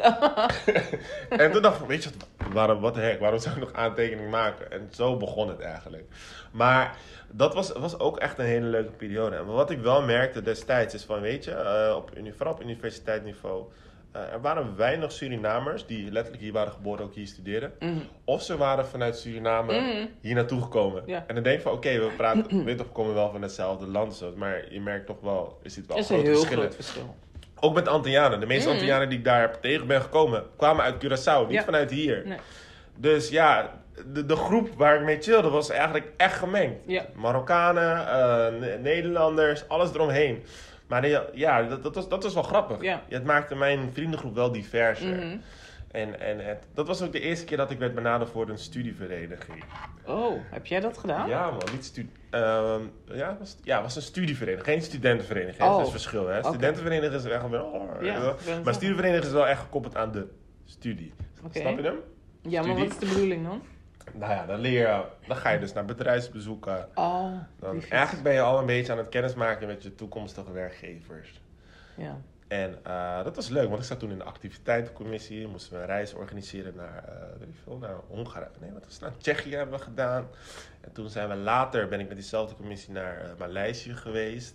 en 1.28 1.52
toen 1.52 1.62
dacht 1.62 1.80
ik, 1.80 1.86
weet 1.86 2.04
je 2.04 2.10
wat, 2.10 2.52
waarom, 2.52 2.80
wat 2.80 2.94
de 2.94 3.00
heck, 3.00 3.20
waarom 3.20 3.38
zou 3.38 3.54
ik 3.54 3.60
nog 3.60 3.72
aantekening 3.72 4.30
maken? 4.30 4.70
En 4.70 4.88
zo 4.92 5.16
begon 5.16 5.48
het 5.48 5.60
eigenlijk. 5.60 6.04
Maar 6.50 6.96
dat 7.30 7.54
was, 7.54 7.72
was 7.72 7.98
ook 7.98 8.18
echt 8.18 8.38
een 8.38 8.44
hele 8.44 8.66
leuke 8.66 8.92
periode. 8.92 9.36
En 9.36 9.46
wat 9.46 9.70
ik 9.70 9.80
wel 9.80 10.02
merkte 10.02 10.42
destijds 10.42 10.94
is 10.94 11.04
van, 11.04 11.20
weet 11.20 11.44
je, 11.44 11.52
eh, 11.52 11.96
op, 11.96 12.10
vooral 12.36 12.54
op 12.54 12.62
universiteitsniveau... 12.62 13.64
eh, 14.12 14.32
er 14.32 14.40
waren 14.40 14.76
weinig 14.76 15.12
Surinamers 15.12 15.86
die 15.86 16.10
letterlijk 16.12 16.42
hier 16.42 16.52
waren 16.52 16.72
geboren, 16.72 17.04
ook 17.04 17.14
hier 17.14 17.26
studeerden. 17.26 17.72
Mhm. 17.78 17.92
Of 18.24 18.42
ze 18.42 18.56
waren 18.56 18.86
vanuit 18.86 19.18
Suriname 19.18 19.80
Mhm. 19.80 20.06
hier 20.20 20.34
naartoe 20.34 20.62
gekomen. 20.62 21.02
Ja. 21.06 21.24
En 21.26 21.34
dan 21.34 21.44
denk 21.44 21.56
je 21.56 21.62
van, 21.62 21.72
oké, 21.72 21.98
we 21.98 22.10
praten, 22.16 22.64
weet 22.64 22.78
toch, 22.78 22.86
we 22.86 22.92
komen 22.92 23.14
wel 23.14 23.30
van 23.30 23.42
hetzelfde 23.42 23.86
land. 23.86 24.14
Zo, 24.14 24.32
maar 24.36 24.72
je 24.72 24.80
merkt 24.80 25.06
toch 25.06 25.20
wel, 25.20 25.58
er 25.62 25.70
zit 25.70 25.86
wel 25.86 25.96
is 25.96 26.08
een 26.08 26.14
grote 26.14 26.30
heel 26.30 26.38
verschillen. 26.38 26.64
groot 26.64 26.74
verschil. 26.74 27.14
Ook 27.60 27.74
met 27.74 27.88
Antillianen. 27.88 28.40
De 28.40 28.46
meeste 28.46 28.62
Mhm. 28.64 28.72
Antillianen 28.72 29.08
die 29.08 29.18
ik 29.18 29.24
daar 29.24 29.60
tegen 29.60 29.86
ben 29.86 30.00
gekomen, 30.02 30.44
kwamen 30.56 30.84
uit 30.84 30.94
Curaçao, 30.94 31.46
niet 31.46 31.56
Ja. 31.56 31.64
vanuit 31.64 31.90
hier. 31.90 32.22
Nee. 32.26 32.38
Dus 32.96 33.28
ja, 33.28 33.78
de, 34.12 34.26
de 34.26 34.36
groep 34.36 34.68
waar 34.76 34.96
ik 34.96 35.02
mee 35.02 35.20
chillde 35.20 35.48
was 35.48 35.70
eigenlijk 35.70 36.12
echt 36.16 36.38
gemengd. 36.38 36.76
Ja. 36.86 37.04
Marokkanen, 37.14 38.06
eh, 38.08 38.58
Ne- 38.60 38.78
Nederlanders, 38.82 39.68
alles 39.68 39.94
eromheen. 39.94 40.42
Maar 40.90 41.02
die- 41.02 41.18
ja, 41.34 41.62
dat, 41.62 41.82
dat, 41.82 41.94
was, 41.94 42.08
dat 42.08 42.22
was 42.22 42.34
wel 42.34 42.42
grappig. 42.42 42.82
Ja. 42.82 43.02
Het 43.08 43.24
maakte 43.24 43.54
mijn 43.54 43.90
vriendengroep 43.92 44.34
wel 44.34 44.52
diverser. 44.52 45.16
Mhm. 45.16 45.36
En, 45.90 46.20
en 46.20 46.44
het, 46.44 46.66
dat 46.74 46.86
was 46.86 47.02
ook 47.02 47.12
de 47.12 47.20
eerste 47.20 47.44
keer 47.44 47.56
dat 47.56 47.70
ik 47.70 47.78
werd 47.78 47.94
benaderd 47.94 48.30
voor 48.30 48.48
een 48.48 48.58
studievereniging. 48.58 49.64
Oh, 50.06 50.40
heb 50.50 50.66
jij 50.66 50.80
dat 50.80 50.98
gedaan? 50.98 51.28
Ja, 51.28 51.50
man, 51.50 51.60
niet 51.72 51.84
stu 51.84 52.10
ehm, 52.30 52.80
ja, 53.04 53.36
was, 53.38 53.56
ja, 53.62 53.82
was 53.82 53.96
een 53.96 54.02
studievereniging, 54.02 54.66
geen 54.66 54.82
studentenvereniging. 54.82 55.62
Oh. 55.62 55.68
Dat 55.70 55.78
is 55.78 55.82
het 55.82 56.00
verschil, 56.02 56.26
hè? 56.28 56.42
Studentenvereniging 56.42 57.14
is 57.14 57.24
echt 57.24 57.48
wel. 57.48 57.64
Oh, 57.64 58.02
Ja, 58.04 58.34
maar 58.64 58.74
studievereniging 58.74 59.26
is 59.26 59.32
wel 59.32 59.46
echt 59.46 59.60
gekoppeld 59.60 59.96
aan 59.96 60.12
de 60.12 60.26
studie. 60.64 61.12
Snap 61.52 61.54
je 61.78 61.82
hem? 61.82 61.96
Ja, 62.42 62.62
maar 62.62 62.76
wat 62.76 62.90
is 62.90 62.98
de 62.98 63.06
bedoeling 63.06 63.46
dan? 63.46 63.62
Nou 64.14 64.32
ja, 64.32 64.46
dan 64.46 64.60
leer 64.60 64.88
je, 64.88 65.04
dan 65.26 65.36
ga 65.36 65.50
je 65.50 65.58
dus 65.58 65.72
naar 65.72 65.84
bedrijfsbezoeken. 65.84 66.88
Oh, 66.94 67.32
Dan, 67.58 67.82
eigenlijk 67.82 68.22
ben 68.22 68.32
je 68.32 68.40
al 68.40 68.58
een 68.58 68.66
beetje 68.66 68.92
aan 68.92 68.98
het 68.98 69.08
kennismaken 69.08 69.66
met 69.66 69.82
je 69.82 69.94
toekomstige 69.94 70.52
werkgevers. 70.52 71.40
Ja. 71.96 72.20
En 72.48 72.78
eh, 72.82 73.24
dat 73.24 73.36
was 73.36 73.48
leuk, 73.48 73.68
want 73.68 73.80
ik 73.80 73.86
zat 73.86 73.98
toen 73.98 74.10
in 74.10 74.18
de 74.18 74.24
activiteitencommissie. 74.24 75.46
Moesten 75.46 75.72
we 75.72 75.78
een 75.78 75.86
reis 75.86 76.14
organiseren 76.14 76.74
naar, 76.76 77.04
eh 77.04 77.38
weet 77.38 77.48
ik 77.48 77.54
veel, 77.64 77.78
naar 77.78 77.94
Hongarije. 78.08 78.50
Nee, 78.60 78.72
wat 78.72 78.84
was 78.84 78.92
het? 78.92 79.02
Naar 79.02 79.16
Tsjechië 79.16 79.54
hebben 79.54 79.78
we 79.78 79.84
gedaan. 79.84 80.28
En 80.80 80.92
toen 80.92 81.08
zijn 81.08 81.28
we 81.28 81.34
later, 81.34 81.88
ben 81.88 82.00
ik 82.00 82.06
met 82.08 82.16
diezelfde 82.16 82.54
commissie 82.54 82.92
naar 82.92 83.20
eh, 83.20 83.30
Maleisië 83.38 83.94
geweest. 83.94 84.54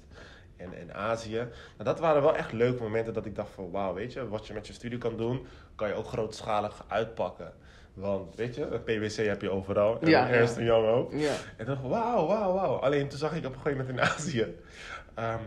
En, 0.57 0.73
en 0.73 0.93
Azië. 0.93 1.35
Nou, 1.37 1.83
dat 1.83 1.99
waren 1.99 2.21
wel 2.21 2.35
echt 2.35 2.51
leuke 2.51 2.83
momenten 2.83 3.13
dat 3.13 3.25
ik 3.25 3.35
dacht 3.35 3.51
van, 3.51 3.71
wauw, 3.71 3.93
weet 3.93 4.13
je, 4.13 4.27
wat 4.27 4.47
je 4.47 4.53
met 4.53 4.67
je 4.67 4.73
studie 4.73 4.97
kan 4.97 5.17
doen, 5.17 5.47
kan 5.75 5.87
je 5.87 5.93
ook 5.93 6.07
grootschalig 6.07 6.85
uitpakken. 6.87 7.53
Want, 7.95 8.35
weet 8.35 8.55
je, 8.55 8.67
het 8.71 8.83
PwC 8.85 9.15
heb 9.25 9.41
je 9.41 9.49
overal. 9.49 9.99
En 10.01 10.07
Ja, 10.09 10.29
Ernst 10.29 10.57
ja. 10.57 10.63
Young 10.63 10.87
ook. 10.87 11.11
Ja. 11.13 11.31
En 11.57 11.65
toen 11.65 11.65
dacht 11.65 11.83
ik, 11.83 11.89
wauw, 11.89 12.27
wauw, 12.27 12.53
wauw. 12.53 12.75
Alleen 12.75 13.07
toen 13.09 13.19
zag 13.19 13.31
ik 13.35 13.45
op 13.45 13.53
een 13.53 13.59
gegeven 13.61 13.85
moment 13.85 13.97
in 13.99 14.03
Azië 14.13 14.55
ehm, 15.15 15.39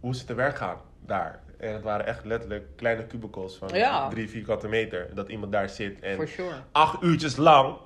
hoe 0.00 0.14
ze 0.14 0.24
te 0.24 0.34
werk 0.34 0.56
gaan 0.56 0.76
daar. 1.06 1.40
En 1.58 1.72
het 1.72 1.82
waren 1.82 2.06
echt 2.06 2.24
letterlijk 2.24 2.64
kleine 2.76 3.06
cubicles 3.06 3.54
van 3.56 3.68
Ja. 3.72 4.08
drie 4.08 4.28
vierkante 4.28 4.68
meter. 4.68 5.14
Dat 5.14 5.28
iemand 5.28 5.52
daar 5.52 5.68
zit 5.68 6.00
en 6.00 6.28
sure. 6.28 6.54
acht 6.72 7.02
uurtjes 7.02 7.36
lang 7.36 7.76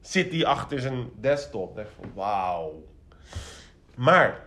zit 0.00 0.32
hij 0.32 0.44
achter 0.46 0.80
zijn 0.80 1.10
desktop. 1.20 1.70
Ik 1.70 1.76
dacht 1.76 1.94
van, 2.00 2.10
wauw. 2.14 2.84
Maar 3.96 4.40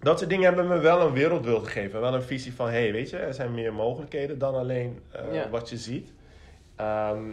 dat 0.00 0.18
soort 0.18 0.30
dingen 0.30 0.44
hebben 0.44 0.68
me 0.68 0.78
wel 0.78 1.00
een 1.06 1.12
wereldbeeld 1.12 1.64
gegeven. 1.66 2.00
Wel 2.00 2.14
een 2.14 2.22
visie 2.22 2.54
van, 2.54 2.66
hé, 2.66 2.72
hey, 2.82 2.92
weet 2.92 3.10
je, 3.10 3.16
er 3.16 3.34
zijn 3.34 3.54
meer 3.54 3.72
mogelijkheden 3.74 4.38
dan 4.38 4.54
alleen 4.54 5.00
eh, 5.10 5.34
Ja. 5.34 5.48
wat 5.48 5.68
je 5.70 5.76
ziet. 5.76 6.12
Ehm, 6.76 7.30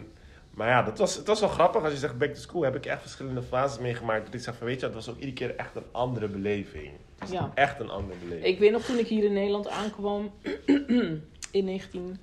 maar 0.60 0.68
ja, 0.68 0.82
dat 0.82 0.98
was, 0.98 1.14
het 1.16 1.26
was 1.26 1.40
wel 1.40 1.48
grappig. 1.48 1.82
Als 1.82 1.92
je 1.92 1.98
zegt 1.98 2.18
back 2.18 2.34
to 2.34 2.40
school, 2.40 2.62
heb 2.62 2.76
ik 2.76 2.86
echt 2.86 3.00
verschillende 3.00 3.42
fases 3.42 3.78
meegemaakt. 3.78 4.24
Dat 4.24 4.34
ik 4.34 4.40
zeg 4.40 4.56
van, 4.56 4.66
weet 4.66 4.80
je, 4.80 4.86
het 4.86 4.94
was 4.94 5.08
ook 5.08 5.14
iedere 5.14 5.32
keer 5.32 5.56
echt 5.56 5.76
een 5.76 5.84
andere 5.92 6.28
beleving. 6.28 6.86
Het 7.18 7.28
was 7.28 7.30
Ja. 7.30 7.50
echt 7.54 7.80
een 7.80 7.90
andere 7.90 8.18
beleving. 8.18 8.44
Ik 8.46 8.58
weet 8.58 8.72
nog 8.72 8.82
toen 8.82 8.98
ik 8.98 9.06
hier 9.06 9.24
in 9.24 9.32
Nederland 9.32 9.68
aankwam 9.68 10.32
in 11.50 11.64
19... 11.64 12.18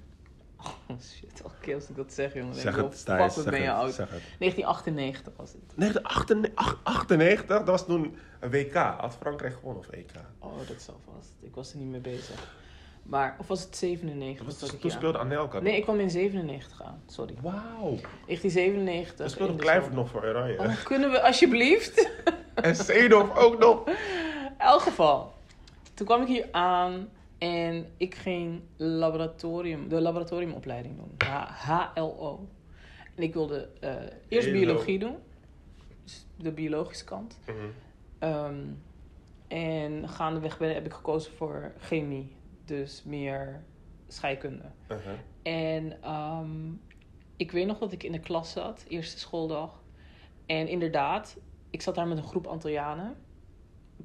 Oh 0.89 0.99
shit, 1.01 1.41
keer 1.61 1.75
als 1.75 1.89
ik 1.89 1.95
dat 1.95 2.13
zeg, 2.13 2.33
jongen. 2.33 2.55
zeg 2.55 2.75
het, 2.75 3.05
Thijs, 3.05 3.33
zeg 3.33 3.43
ben 3.45 3.61
je 3.61 3.71
oud. 3.71 3.93
zeg 3.93 4.09
het. 4.09 4.21
1998 4.39 5.33
was 5.35 5.51
het. 5.51 5.61
1998, 5.75 7.45
dat 7.57 7.67
was 7.67 7.85
toen 7.85 8.17
een 8.39 8.49
WK. 8.49 8.73
Had 8.73 9.15
Frankrijk 9.19 9.53
gewonnen 9.53 9.79
of 9.83 9.89
EK? 9.89 10.11
Oh, 10.39 10.57
dat 10.67 10.81
zal 10.81 10.99
vast. 11.13 11.29
Ik 11.41 11.55
was 11.55 11.71
er 11.71 11.77
niet 11.77 11.87
mee 11.87 11.99
bezig. 11.99 12.55
Maar, 13.09 13.35
of 13.39 13.47
was 13.47 13.63
het 13.63 13.75
97? 13.77 14.45
Dat 14.45 14.59
was, 14.59 14.79
toen 14.79 14.91
speelde 14.91 15.17
Anelka. 15.17 15.59
Nee, 15.59 15.75
ik 15.77 15.83
kwam 15.83 15.99
in 15.99 16.09
97 16.09 16.81
aan. 16.83 17.01
Sorry. 17.05 17.33
Wauw. 17.41 17.79
1997. 18.25 19.15
Toen 19.15 19.29
speelde 19.29 19.55
Kluivert 19.55 19.93
nog 19.93 20.09
voor 20.09 20.23
Oranje. 20.23 20.59
Oh, 20.59 20.83
kunnen 20.83 21.11
we 21.11 21.21
alsjeblieft? 21.21 21.95
En 22.53 22.75
Seedorf 22.75 23.35
ook 23.35 23.59
nog. 23.59 23.87
In 23.87 23.95
elk 24.57 24.81
geval. 24.81 25.33
Toen 25.93 26.05
kwam 26.05 26.21
ik 26.21 26.27
hier 26.27 26.47
aan 26.51 27.09
en 27.37 27.85
ik 27.97 28.15
ging 28.15 28.61
laboratorium, 28.77 29.87
de 29.89 30.01
laboratoriumopleiding 30.01 30.95
doen. 30.97 31.11
H- 31.27 31.93
HLO. 31.95 32.47
En 33.15 33.23
ik 33.23 33.33
wilde 33.33 33.69
eh, 33.79 33.95
eerst 34.27 34.51
biologie 34.51 34.99
doen. 34.99 35.15
Dus 36.03 36.25
de 36.35 36.51
biologische 36.51 37.05
kant. 37.05 37.39
Mhm. 37.45 37.55
Ehm, 38.19 38.55
en 39.47 40.09
gaandeweg 40.09 40.57
ben, 40.57 40.73
heb 40.73 40.85
ik 40.85 40.93
gekozen 40.93 41.31
voor 41.33 41.71
chemie. 41.79 42.35
Dus 42.67 43.03
meer 43.03 43.63
scheikunde. 44.07 44.71
Uh-huh. 44.91 45.13
En 45.43 46.01
ehm, 46.01 46.71
ik 47.35 47.51
weet 47.51 47.67
nog 47.67 47.77
dat 47.77 47.91
ik 47.91 48.03
in 48.03 48.11
de 48.11 48.19
klas 48.19 48.51
zat, 48.51 48.85
eerste 48.87 49.19
schooldag. 49.19 49.83
En 50.45 50.67
inderdaad, 50.67 51.37
ik 51.69 51.81
zat 51.81 51.95
daar 51.95 52.07
met 52.07 52.17
een 52.17 52.23
groep 52.23 52.47
Antillianen. 52.47 53.15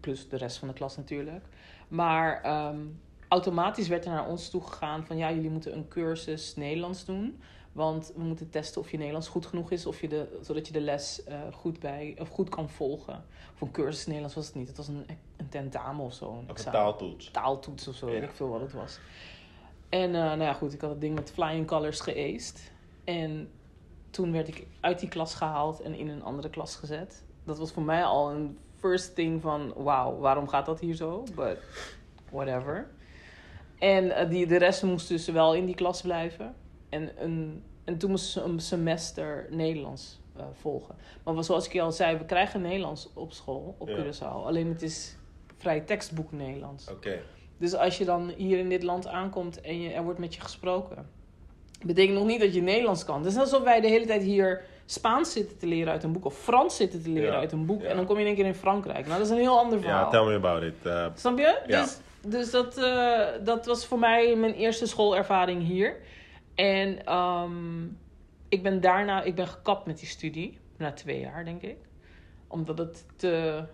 Plus 0.01 0.29
de 0.29 0.37
rest 0.37 0.57
van 0.57 0.69
de 0.69 0.75
klas 0.75 0.97
natuurlijk. 0.97 1.45
Maar 1.89 2.43
ehm, 2.43 2.87
automatisch 3.29 3.89
werd 3.89 4.05
er 4.05 4.11
naar 4.11 4.29
ons 4.29 4.51
toe 4.51 4.63
gegaan 4.63 5.07
van... 5.07 5.17
ja, 5.17 5.33
jullie 5.33 5.51
moeten 5.51 5.77
een 5.77 5.89
cursus 5.89 6.57
Nederlands 6.57 7.05
doen. 7.05 7.41
Want 7.73 8.13
we 8.17 8.23
moeten 8.23 8.51
testen 8.51 8.81
of 8.81 8.91
je 8.91 8.97
Nederlands 8.97 9.29
goed 9.29 9.47
genoeg 9.47 9.71
is... 9.71 9.87
Of 9.87 10.01
je 10.01 10.09
de, 10.09 10.39
zodat 10.41 10.67
je 10.67 10.73
de 10.73 10.81
les 10.81 11.25
eh, 11.25 11.41
goed, 11.53 11.81
bij, 11.81 12.17
of 12.19 12.29
goed 12.29 12.49
kan 12.49 12.69
volgen. 12.71 13.25
Of 13.55 13.61
een 13.61 13.71
cursus 13.71 14.07
Nederlands 14.07 14.35
was 14.35 14.47
het 14.47 14.55
niet. 14.55 14.69
Het 14.69 14.77
was 14.77 14.89
een, 14.89 15.07
een 15.37 15.49
tentamen 15.49 16.05
of 16.05 16.15
zo. 16.15 16.45
Een 16.47 16.55
taaltoets. 16.55 17.31
taaltoets 17.31 17.89
of 17.89 17.95
zo, 17.95 18.07
Ja. 18.07 18.13
weet 18.13 18.23
ik 18.23 18.31
veel 18.33 18.49
wat 18.49 18.61
het 18.61 18.73
was. 18.73 18.99
En 19.89 20.15
eh, 20.15 20.21
nou 20.23 20.43
ja, 20.43 20.53
goed, 20.53 20.73
ik 20.73 20.81
had 20.81 20.91
het 20.91 21.01
ding 21.01 21.15
met 21.15 21.31
flying 21.33 21.67
colors 21.67 22.01
geaced. 22.01 22.71
En 23.05 23.51
toen 24.11 24.33
werd 24.33 24.49
ik 24.49 24.67
uit 24.81 24.99
die 24.99 25.09
klas 25.09 25.35
gehaald 25.35 25.81
en 25.81 25.95
in 25.95 26.09
een 26.09 26.23
andere 26.23 26.51
klas 26.51 26.77
gezet. 26.77 27.25
Dat 27.45 27.59
was 27.59 27.73
voor 27.73 27.83
mij 27.83 28.05
al 28.05 28.31
een 28.31 28.59
first 28.77 29.15
thing 29.15 29.41
van, 29.43 29.73
wauw, 29.77 30.19
waarom 30.19 30.49
gaat 30.49 30.67
dat 30.67 30.81
hier 30.81 30.95
zo? 30.95 31.25
But 31.35 31.59
whatever. 32.31 32.91
En 33.79 34.11
eh, 34.17 34.29
die, 34.31 34.47
de 34.47 34.57
rest 34.57 34.83
moest 34.83 35.09
dus 35.09 35.27
wel 35.29 35.55
in 35.55 35.67
die 35.67 35.75
klas 35.75 36.03
blijven. 36.03 36.55
En, 36.93 37.11
een, 37.19 37.63
en 37.85 37.99
toen 37.99 38.11
moest 38.11 38.31
ze 38.31 38.41
een 38.41 38.61
semester 38.61 39.47
Nederlands 39.51 40.21
eh, 40.37 40.45
volgen. 40.61 40.95
Maar 41.25 41.45
zoals 41.45 41.67
ik 41.67 41.73
je 41.73 41.81
al 41.83 41.93
zei, 41.93 42.17
we 42.17 42.25
krijgen 42.25 42.61
Nederlands 42.61 43.09
op 43.15 43.33
school, 43.33 43.75
op 43.79 43.89
Ja. 43.89 43.97
Curaçao. 43.97 44.45
Alleen 44.47 44.69
het 44.69 44.83
is 44.83 45.17
vrij 45.59 45.81
tekstboek 45.81 46.33
Nederlands. 46.33 46.91
Oké. 46.91 47.19
Dus 47.59 47.75
als 47.75 47.99
je 47.99 48.05
dan 48.05 48.33
hier 48.37 48.59
in 48.59 48.69
dit 48.69 48.83
land 48.83 49.07
aankomt 49.07 49.61
en 49.61 49.81
je, 49.81 49.91
er 49.93 50.03
wordt 50.03 50.19
met 50.19 50.35
je 50.35 50.41
gesproken, 50.41 51.09
betekent 51.83 52.19
nog 52.19 52.27
niet 52.27 52.41
dat 52.41 52.55
je 52.55 52.63
Nederlands 52.63 53.05
kan. 53.05 53.17
Het 53.19 53.27
is 53.27 53.35
net 53.35 53.43
alsof 53.43 53.63
wij 53.63 53.81
de 53.81 53.89
hele 53.89 54.07
tijd 54.07 54.23
hier 54.23 54.63
Spaans 54.87 55.33
zitten 55.33 55.59
te 55.59 55.67
leren 55.67 55.93
uit 55.93 56.03
een 56.03 56.13
boek 56.13 56.25
of 56.25 56.39
Frans 56.39 56.77
zitten 56.77 57.03
te 57.03 57.09
leren 57.11 57.33
Ja, 57.33 57.39
uit 57.39 57.53
een 57.53 57.67
boek 57.67 57.83
ja. 57.83 57.89
En 57.89 57.97
dan 57.97 58.07
kom 58.07 58.15
je 58.15 58.21
in 58.21 58.27
één 58.27 58.37
keer 58.37 58.47
in 58.47 58.55
Frankrijk. 58.55 59.07
Nou, 59.07 59.19
dat 59.19 59.27
is 59.27 59.33
een 59.33 59.39
heel 59.41 59.59
ander 59.59 59.81
verhaal. 59.81 60.05
Ja, 60.05 60.11
tell 60.11 60.25
me 60.25 60.35
about 60.35 60.63
it. 60.63 60.75
Eh, 60.83 61.07
Snap 61.15 61.39
je? 61.39 61.61
Ja. 61.67 61.81
Dus, 61.81 61.99
dus 62.27 62.51
dat, 62.51 62.79
eh, 62.79 63.27
dat 63.45 63.67
was 63.67 63.87
voor 63.87 63.99
mij 63.99 64.37
mijn 64.37 64.55
eerste 64.55 64.87
schoolervaring 64.87 65.67
hier. 65.67 65.97
En 66.55 67.05
ehm, 67.05 67.85
ik 68.49 68.63
ben 68.63 68.81
daarna, 68.81 69.23
ik 69.23 69.35
ben 69.35 69.47
gekapt 69.49 69.87
met 69.87 69.99
die 69.99 70.09
studie. 70.09 70.59
Na 70.77 70.93
twee 70.93 71.21
jaar, 71.21 71.45
denk 71.45 71.63
ik. 71.63 71.77
Omdat 72.47 72.79
het 72.79 73.07
te, 73.17 73.65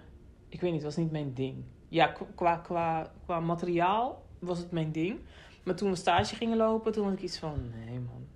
ik 0.48 0.60
weet 0.60 0.72
niet, 0.72 0.82
het 0.82 0.94
was 0.94 1.04
niet 1.04 1.10
mijn 1.12 1.34
ding. 1.34 1.64
Ja, 1.88 2.06
qu- 2.06 2.34
qua, 2.34 2.56
qua, 2.56 3.12
qua 3.24 3.40
materiaal 3.40 4.26
was 4.38 4.58
het 4.58 4.70
mijn 4.70 4.92
ding. 4.92 5.20
Maar 5.64 5.74
toen 5.74 5.90
we 5.90 5.96
stage 5.96 6.36
gingen 6.36 6.56
lopen, 6.56 6.92
toen 6.92 7.04
had 7.04 7.12
ik 7.12 7.22
iets 7.22 7.38
van, 7.38 7.70
nee 7.70 8.00
man, 8.00 8.26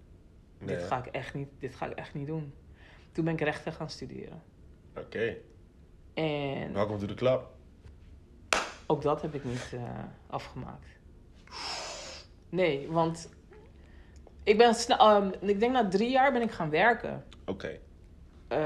nee. 0.59 0.77
dit, 0.77 0.83
ga 0.87 0.99
ik 0.99 1.07
echt 1.07 1.35
niet, 1.35 1.49
dit 1.59 1.75
ga 1.75 1.87
ik 1.87 1.97
echt 1.99 2.15
niet 2.15 2.27
doen. 2.27 2.53
Toen 3.13 3.25
ben 3.25 3.33
ik 3.33 3.41
rechten 3.41 3.73
gaan 3.73 3.91
studeren. 3.91 4.43
Oké. 4.97 5.37
En 6.15 6.73
Welkom 6.73 6.99
to 6.99 7.07
the 7.07 7.15
club. 7.15 7.47
Ook 8.87 9.03
dat 9.03 9.23
heb 9.23 9.35
ik 9.35 9.45
niet 9.45 9.71
eh, 9.75 10.05
afgemaakt. 10.27 10.87
Nee, 12.49 12.89
want 12.91 13.29
ik 14.45 14.59
ben 14.59 14.75
snel, 14.75 14.99
ehm, 14.99 15.29
ik 15.41 15.61
denk 15.61 15.73
na 15.73 15.89
drie 15.89 16.11
jaar 16.11 16.33
ben 16.33 16.43
ik 16.43 16.51
gaan 16.51 16.71
werken. 16.71 17.25
Oké. 17.47 17.79
Eh, 18.49 18.59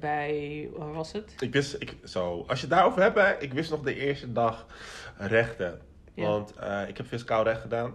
bij, 0.00 0.68
waar 0.76 0.92
was 0.92 1.12
het? 1.12 1.34
Ik 1.38 1.52
wist, 1.52 1.74
ik, 1.78 1.94
zo, 2.04 2.44
als 2.46 2.60
je 2.60 2.66
het 2.66 2.74
daarover 2.74 3.02
hebt, 3.02 3.18
hè, 3.18 3.38
ik 3.38 3.52
wist 3.52 3.70
nog 3.70 3.80
de 3.80 3.94
eerste 3.94 4.32
dag 4.32 4.66
rechten. 5.16 5.80
Ja. 6.14 6.26
Want 6.26 6.52
eh, 6.54 6.80
ik 6.88 6.96
heb 6.96 7.06
fiscaal 7.06 7.44
recht 7.44 7.60
gedaan. 7.60 7.94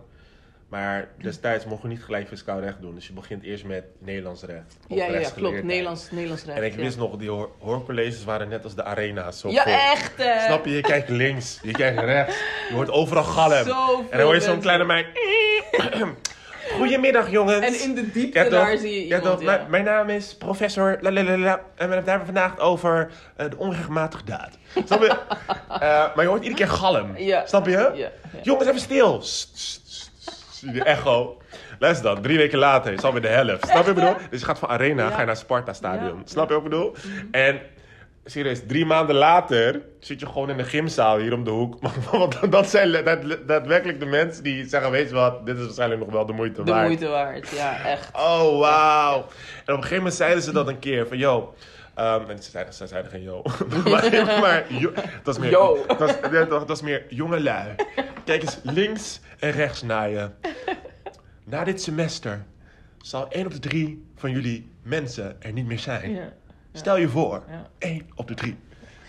Maar 0.70 1.08
destijds 1.22 1.66
mocht 1.66 1.82
je 1.82 1.88
niet 1.88 2.04
gelijk 2.04 2.28
fiscaal 2.28 2.60
recht 2.60 2.82
doen. 2.82 2.96
Dus 2.96 3.08
je 3.08 3.14
begint 3.14 3.44
eerst 3.44 3.64
met 3.66 3.84
Nederlands 4.00 4.44
recht. 4.44 4.78
Ja, 4.88 5.06
ja, 5.06 5.30
klopt. 5.30 5.64
Nederlands, 5.64 6.12
Nederlands 6.12 6.44
recht. 6.46 6.58
En 6.58 6.64
ik 6.64 6.76
ja. 6.76 6.82
wist 6.82 6.98
nog, 6.98 7.18
die 7.18 7.30
hoor- 7.30 7.52
hoorcolleges 7.60 8.24
waren 8.24 8.50
net 8.50 8.64
als 8.64 8.76
de 8.76 8.84
arena's. 8.84 9.40
Zo 9.40 9.50
Ja, 9.50 9.64
vol. 9.64 9.72
echt 9.74 10.18
hè? 10.18 10.46
Snap 10.46 10.66
je? 10.66 10.72
Je 10.72 10.82
kijkt 10.82 11.10
links, 11.10 11.60
je 11.64 11.72
kijkt 11.72 12.00
rechts. 12.00 12.38
Je 12.70 12.74
hoort 12.74 12.90
overal 12.90 13.24
galm. 13.24 13.52
En 14.12 14.18
dan 14.18 14.22
hoor 14.22 14.36
je 14.36 14.42
zo'n 14.42 14.60
kleine 14.60 14.86
meid. 14.86 15.08
Goedemiddag 16.78 17.30
jongens. 17.32 17.66
En 17.66 17.82
in 17.90 17.96
de 17.96 18.12
diepte 18.12 18.40
Ja, 18.44 18.50
daar 18.50 18.78
zie 18.78 18.94
je 19.02 19.08
Ja, 19.08 19.20
toch? 19.20 19.42
ja. 19.42 19.66
Mijn, 19.70 19.84
naam 19.84 20.10
is 20.10 20.36
professor 20.36 20.98
lalalala, 21.02 21.54
en 21.54 21.58
we 21.58 21.62
hebben 21.78 21.98
het 21.98 22.06
daar 22.06 22.26
vandaag 22.26 22.60
over 22.60 23.12
eh, 23.36 23.50
de 23.50 23.58
onregelmatige 23.58 24.24
daad. 24.24 24.50
Snap 24.86 25.02
je? 25.02 25.16
Eh, 25.70 25.80
maar 26.16 26.22
je 26.24 26.26
hoort 26.30 26.44
iedere 26.44 26.62
keer 26.66 26.68
galm. 26.76 27.18
Ja. 27.18 27.46
Snap 27.46 27.66
je? 27.68 28.10
Jongens, 28.42 28.68
even 28.68 28.80
stil. 28.80 29.24
De 30.74 30.84
echo. 30.84 31.38
Luister 31.80 32.14
dan, 32.14 32.22
drie 32.22 32.38
weken 32.38 32.60
later 32.60 32.94
is 32.94 33.02
alweer 33.04 33.22
de 33.22 33.28
helft. 33.28 33.68
Snap 33.68 33.70
je 33.72 33.78
wat 33.78 33.88
ik 33.88 33.94
bedoel? 33.94 34.16
Dus 34.30 34.40
je 34.40 34.46
gaat 34.46 34.60
van 34.60 34.70
Arena, 34.70 35.10
ga 35.10 35.20
je 35.20 35.26
naar 35.26 35.38
Sparta 35.38 35.74
Stadion. 35.74 36.22
Snap 36.26 36.48
je 36.48 36.54
wat 36.54 36.64
ik 36.64 36.70
bedoel? 36.70 36.96
En 37.32 37.60
serieus, 38.30 38.62
drie 38.68 38.86
maanden 38.86 39.16
later 39.16 39.82
zit 40.00 40.20
je 40.20 40.26
gewoon 40.26 40.50
in 40.50 40.60
een 40.60 40.66
gymzaal 40.66 41.18
hier 41.18 41.34
om 41.34 41.44
de 41.44 41.50
hoek. 41.50 41.78
Want 42.12 42.52
dat 42.52 42.70
zijn 42.70 42.92
dat- 42.92 43.48
daadwerkelijk 43.48 44.00
de 44.00 44.06
mensen 44.06 44.44
die 44.44 44.68
zeggen, 44.68 44.92
weet 44.92 45.10
je 45.10 45.16
wat, 45.16 45.46
dit 45.46 45.58
is 45.58 45.64
waarschijnlijk 45.64 46.02
nog 46.02 46.12
wel 46.12 46.26
de 46.26 46.34
moeite 46.34 46.64
De 46.64 46.72
waard. 46.72 46.86
moeite 46.86 47.08
waard, 47.08 47.50
ja, 47.50 47.86
echt. 47.86 48.10
Oh, 48.16 48.60
wauw. 48.60 49.18
En 49.18 49.22
op 49.22 49.68
een 49.68 49.74
gegeven 49.76 49.96
moment 49.98 50.14
zeiden 50.14 50.44
ze 50.44 50.52
dat 50.52 50.68
een 50.68 50.80
keer. 50.80 51.08
Van, 51.08 51.18
yo. 51.18 51.54
ehm, 51.96 52.30
en 52.30 52.44
ze 52.44 52.50
zeiden, 52.52 52.74
ze 52.74 52.88
zeiden 52.88 53.12
geen 53.12 53.24
yo. 53.24 53.42
maar, 53.84 54.40
maar 54.42 54.64
het 54.70 55.26
was 55.26 55.38
meer, 55.40 55.50
Yo. 55.50 55.78
Het 55.88 56.68
was 56.68 56.82
meer 56.82 57.06
jonge 57.10 57.40
lui. 57.40 57.76
Kijk 58.26 58.42
eens 58.42 58.60
links 58.64 59.20
en 59.40 59.52
rechts 59.52 59.82
naar 59.82 60.10
je. 60.10 60.30
Na 61.46 61.64
dit 61.64 61.82
semester 61.82 62.44
zal 63.02 63.28
één 63.30 63.46
op 63.46 63.52
de 63.52 63.60
drie 63.60 64.06
van 64.16 64.32
jullie 64.32 64.72
mensen 64.84 65.36
er 65.42 65.52
niet 65.52 65.66
meer 65.66 65.80
zijn. 65.80 66.12
Ja. 66.14 66.34
Stel 66.80 66.98
je 66.98 67.10
voor, 67.10 67.44
één 67.78 68.10
op 68.16 68.28
de 68.28 68.34
drie. 68.34 68.58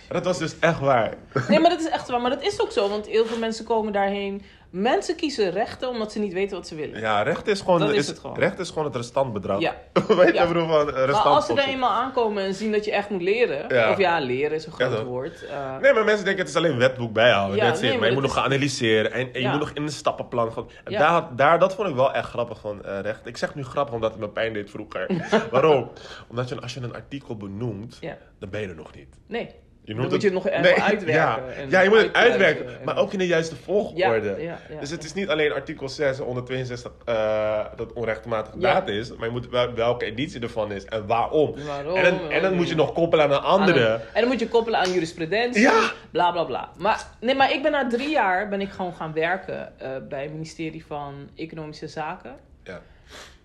Dat 0.08 0.24
was 0.24 0.38
dus 0.38 0.58
echt 0.58 0.80
waar. 0.80 1.14
Nee, 1.48 1.60
maar 1.60 1.70
dat 1.70 1.80
is 1.80 1.88
echt 1.88 2.08
waar. 2.08 2.20
Maar 2.20 2.30
dat 2.30 2.42
is 2.42 2.60
ook 2.60 2.72
zo, 2.72 2.88
want 2.88 3.06
heel 3.06 3.26
veel 3.26 3.38
mensen 3.38 3.64
komen 3.64 3.92
daarheen. 3.92 4.42
Mensen 4.70 5.16
kiezen 5.16 5.50
rechten 5.50 5.88
omdat 5.88 6.12
ze 6.12 6.18
niet 6.18 6.32
weten 6.32 6.56
wat 6.56 6.66
ze 6.66 6.74
willen. 6.74 7.00
Ja, 7.00 7.22
recht 7.22 7.46
is 7.46 7.60
gewoon, 7.60 7.78
Dat 7.80 7.92
is 7.92 8.06
het 8.06 8.18
gewoon. 8.18 8.38
Recht 8.38 8.58
is 8.58 8.68
gewoon 8.68 8.84
het 8.84 8.96
restantbedrag. 8.96 9.60
Ja. 9.60 9.74
Weet 10.08 10.26
je, 10.26 10.32
Ja. 10.34 10.46
van 10.46 10.58
eh, 10.58 10.84
Maar 10.84 11.04
restant. 11.06 11.24
als 11.34 11.46
ze 11.46 11.52
er 11.54 11.68
eenmaal 11.68 11.90
aankomen 11.90 12.42
en 12.44 12.54
zien 12.54 12.72
dat 12.72 12.84
je 12.84 12.92
echt 12.92 13.10
moet 13.10 13.22
leren. 13.22 13.74
Ja. 13.74 13.90
Of 13.90 13.98
ja, 13.98 14.18
leren 14.20 14.52
is 14.56 14.66
een 14.66 14.72
groot 14.72 15.02
woord. 15.02 15.44
eh, 15.46 15.78
Nee, 15.80 15.92
maar 15.92 16.04
mensen 16.04 16.24
denken 16.24 16.42
het 16.44 16.48
is 16.50 16.56
alleen 16.56 16.78
wetboek 16.78 17.12
bijhouden. 17.12 17.56
Ja, 17.56 17.74
nee, 17.80 17.98
maar 17.98 18.06
je 18.08 18.12
moet 18.14 18.22
nog 18.22 18.32
gaan 18.32 18.44
analyseren 18.44 19.12
en, 19.12 19.32
en 19.32 19.40
je 19.40 19.48
moet 19.48 19.58
nog 19.60 19.70
in 19.70 19.82
een 19.82 19.88
stappenplan 19.90 20.52
gaan. 20.52 20.68
En 20.84 20.92
Ja. 20.92 20.98
daar, 20.98 21.36
daar, 21.36 21.58
dat 21.58 21.74
vond 21.74 21.88
ik 21.88 21.94
wel 21.94 22.12
echt 22.12 22.28
grappig 22.28 22.60
van 22.60 22.84
eh, 22.84 23.00
recht. 23.00 23.26
Ik 23.26 23.36
zeg 23.36 23.54
nu 23.54 23.64
grappig 23.64 23.94
omdat 23.94 24.10
het 24.10 24.20
me 24.20 24.28
pijn 24.28 24.52
deed 24.52 24.70
vroeger. 24.70 25.06
Waarom? 25.50 25.90
Omdat 26.28 26.48
je, 26.48 26.60
als 26.60 26.74
je 26.74 26.80
een 26.80 26.94
artikel 26.94 27.36
benoemt, 27.36 27.98
dan 28.38 28.50
ben 28.50 28.60
je 28.60 28.68
er 28.68 28.74
nog 28.74 28.94
niet. 28.94 29.08
Nee. 29.26 29.50
Je 29.84 29.94
Dan 29.94 30.02
moet 30.08 30.20
je 30.22 30.26
het 30.26 30.34
nog 30.34 30.48
even 30.48 30.82
uitwerken 30.92 31.06
Ja, 31.14 31.38
en 31.56 31.70
ja 31.70 31.80
je 31.80 31.88
moet 31.88 31.98
het 31.98 32.12
uitwerken, 32.12 32.66
en- 32.78 32.84
maar 32.84 32.96
ook 32.98 33.12
in 33.12 33.18
de 33.18 33.26
juiste 33.26 33.56
volgorde. 33.56 34.28
Ja, 34.28 34.36
ja, 34.36 34.58
ja, 34.68 34.80
dus 34.80 34.90
het 34.90 35.04
is 35.04 35.12
niet 35.14 35.28
alleen 35.28 35.52
artikel 35.52 35.88
6 35.88 36.18
162 36.18 36.92
eh, 37.04 37.64
dat 37.76 37.92
onrechtmatig 37.92 38.54
daad 38.54 38.88
is, 38.88 39.14
maar 39.16 39.26
je 39.26 39.32
moet 39.32 39.48
wel, 39.48 39.74
welke 39.74 40.04
editie 40.04 40.40
ervan 40.40 40.72
is 40.72 40.84
en 40.84 41.06
waarom. 41.06 41.54
Waarom? 41.66 41.96
En 41.96 42.02
dan, 42.04 42.30
en 42.30 42.42
dan 42.42 42.54
moet 42.54 42.68
je 42.68 42.74
nog 42.74 42.92
koppelen 42.92 43.24
aan 43.24 43.30
een 43.32 43.38
andere. 43.40 43.88
Aan 43.88 43.94
een- 43.94 44.00
en 44.12 44.20
dan 44.20 44.28
moet 44.28 44.38
je 44.40 44.48
koppelen 44.48 44.80
aan 44.80 44.92
jurisprudentie. 44.92 45.62
Ja. 45.62 45.90
Bla 46.10 46.30
bla 46.32 46.44
bla. 46.44 46.68
Maar, 46.78 47.06
nee, 47.20 47.34
maar 47.34 47.52
ik 47.52 47.62
ben 47.62 47.72
na 47.72 47.86
drie 47.88 48.10
jaar 48.10 48.48
ben 48.48 48.60
ik 48.60 48.70
gewoon 48.70 48.94
gaan 48.94 49.12
werken 49.12 49.78
eh, 49.80 49.90
bij 50.08 50.22
het 50.22 50.32
ministerie 50.32 50.84
van 50.86 51.28
Economische 51.36 51.88
Zaken. 51.88 52.34
Ja, 52.64 52.80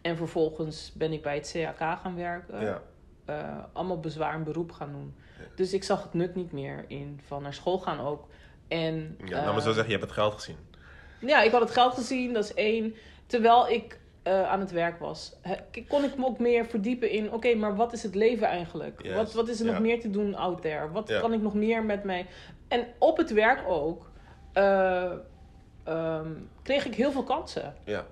En 0.01 0.17
vervolgens 0.17 0.91
ben 0.95 1.11
ik 1.13 1.21
bij 1.21 1.35
het 1.35 1.51
CAK 1.77 1.99
gaan 2.01 2.15
werken. 2.15 2.61
ja. 2.61 2.81
eh, 3.25 3.35
allemaal 3.73 3.99
bezwaar 3.99 4.33
en 4.33 4.43
beroep 4.43 4.71
gaan 4.71 4.91
doen. 4.91 5.15
Dus 5.55 5.73
ik 5.73 5.83
zag 5.83 6.03
het 6.03 6.13
nut 6.13 6.35
niet 6.35 6.51
meer 6.51 6.85
in 6.87 7.19
van 7.25 7.41
naar 7.41 7.53
school 7.53 7.79
gaan 7.79 7.99
ook. 7.99 8.27
En, 8.67 9.17
ja 9.25 9.41
nou 9.41 9.53
maar 9.53 9.61
zo 9.61 9.69
eh, 9.69 9.75
zeggen, 9.75 9.85
je 9.85 9.97
hebt 9.97 10.03
het 10.03 10.11
geld 10.11 10.33
gezien. 10.33 10.57
Ja, 11.19 11.41
ik 11.41 11.51
had 11.51 11.61
het 11.61 11.71
geld 11.71 11.93
gezien, 11.93 12.33
dat 12.33 12.43
is 12.43 12.53
één. 12.53 12.95
Terwijl 13.25 13.69
ik 13.69 13.99
eh, 14.23 14.49
aan 14.49 14.59
het 14.59 14.71
werk 14.71 14.99
was, 14.99 15.35
kon 15.87 16.03
ik 16.03 16.17
me 16.17 16.25
ook 16.25 16.39
meer 16.39 16.65
verdiepen 16.65 17.09
in... 17.09 17.31
oké, 17.31 17.55
maar 17.55 17.75
wat 17.75 17.93
is 17.93 18.03
het 18.03 18.15
leven 18.15 18.47
eigenlijk? 18.47 19.13
Wat, 19.15 19.33
wat 19.33 19.47
is 19.47 19.59
er 19.59 19.65
ja. 19.65 19.71
nog 19.71 19.81
meer 19.81 19.99
te 19.99 20.09
doen 20.09 20.35
out 20.35 20.61
there? 20.61 20.91
Wat 20.91 21.09
Ja. 21.09 21.19
kan 21.19 21.33
ik 21.33 21.41
nog 21.41 21.53
meer 21.53 21.83
met 21.83 22.03
mij... 22.03 22.27
En 22.67 22.87
op 22.97 23.17
het 23.17 23.31
werk 23.31 23.67
ook 23.67 24.11
eh, 24.53 25.11
ehm, 25.83 26.31
kreeg 26.61 26.85
ik 26.85 26.95
heel 26.95 27.11
veel 27.11 27.23
kansen. 27.23 27.75
Ja. 27.83 28.05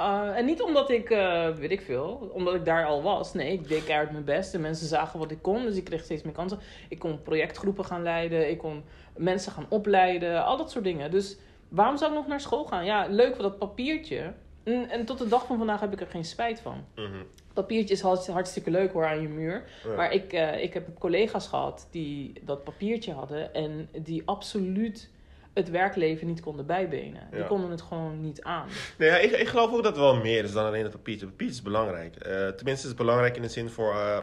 Uh, 0.00 0.36
en 0.36 0.44
niet 0.44 0.62
omdat 0.62 0.90
ik, 0.90 1.10
eh, 1.10 1.48
weet 1.50 1.70
ik 1.70 1.80
veel, 1.80 2.30
omdat 2.32 2.54
ik 2.54 2.64
daar 2.64 2.84
al 2.86 3.02
was. 3.02 3.32
Nee, 3.34 3.52
ik 3.52 3.68
deed 3.68 3.84
keihard 3.84 4.10
mijn 4.12 4.24
best 4.24 4.54
en 4.54 4.60
mensen 4.60 4.86
zagen 4.86 5.18
wat 5.18 5.30
ik 5.30 5.42
kon. 5.42 5.62
Dus 5.64 5.76
ik 5.76 5.84
kreeg 5.84 6.04
steeds 6.04 6.22
meer 6.22 6.32
kansen. 6.32 6.58
Ik 6.88 6.98
kon 6.98 7.22
projectgroepen 7.22 7.84
gaan 7.84 8.02
leiden. 8.02 8.50
Ik 8.50 8.58
kon 8.58 8.84
mensen 9.16 9.52
gaan 9.52 9.66
opleiden. 9.68 10.44
Al 10.44 10.56
dat 10.56 10.70
soort 10.70 10.84
dingen. 10.84 11.10
Dus 11.10 11.36
waarom 11.68 11.96
zou 11.96 12.10
ik 12.10 12.16
nog 12.16 12.26
naar 12.26 12.40
school 12.40 12.64
gaan? 12.64 12.84
Ja, 12.84 13.06
leuk 13.10 13.34
voor 13.34 13.42
dat 13.42 13.58
papiertje. 13.58 14.32
En, 14.64 14.90
en 14.90 15.04
tot 15.04 15.18
de 15.18 15.28
dag 15.28 15.46
van 15.46 15.58
vandaag 15.58 15.80
heb 15.80 15.92
ik 15.92 16.00
er 16.00 16.06
geen 16.06 16.24
spijt 16.24 16.60
van. 16.60 16.84
Mhm. 16.94 17.22
Papiertje 17.52 17.94
is 17.94 18.00
hartst- 18.00 18.26
hartstikke 18.26 18.70
leuk 18.70 18.92
hoor 18.92 19.06
aan 19.06 19.20
je 19.22 19.28
muur. 19.28 19.64
Ja. 19.84 19.94
Maar 19.94 20.12
ik, 20.12 20.32
eh, 20.32 20.62
ik 20.62 20.74
heb 20.74 20.88
collega's 20.98 21.46
gehad 21.46 21.88
die 21.90 22.32
dat 22.44 22.64
papiertje 22.64 23.12
hadden. 23.12 23.54
En 23.54 23.88
die 24.02 24.22
absoluut 24.24 25.10
het 25.54 25.70
werkleven 25.70 26.26
niet 26.26 26.40
konden 26.40 26.66
bijbenen. 26.66 27.26
Die 27.30 27.40
Ja. 27.40 27.46
konden 27.46 27.70
het 27.70 27.82
gewoon 27.82 28.20
niet 28.20 28.42
aan. 28.42 28.68
Nee, 28.98 29.08
ja, 29.08 29.16
ik, 29.16 29.30
ik 29.30 29.48
geloof 29.48 29.70
ook 29.70 29.82
dat 29.82 29.84
het 29.84 29.96
wel 29.96 30.16
meer 30.16 30.44
is 30.44 30.52
dan 30.52 30.66
alleen 30.66 30.82
het 30.82 30.92
papiertje. 30.92 31.26
Papiertje 31.26 31.56
is 31.56 31.62
belangrijk. 31.62 32.16
Eh, 32.16 32.32
tenminste, 32.32 32.70
is 32.72 32.82
het 32.82 32.96
belangrijk 32.96 33.36
in 33.36 33.42
de 33.42 33.48
zin 33.48 33.68
voor 33.70 33.90
eh, 33.92 34.18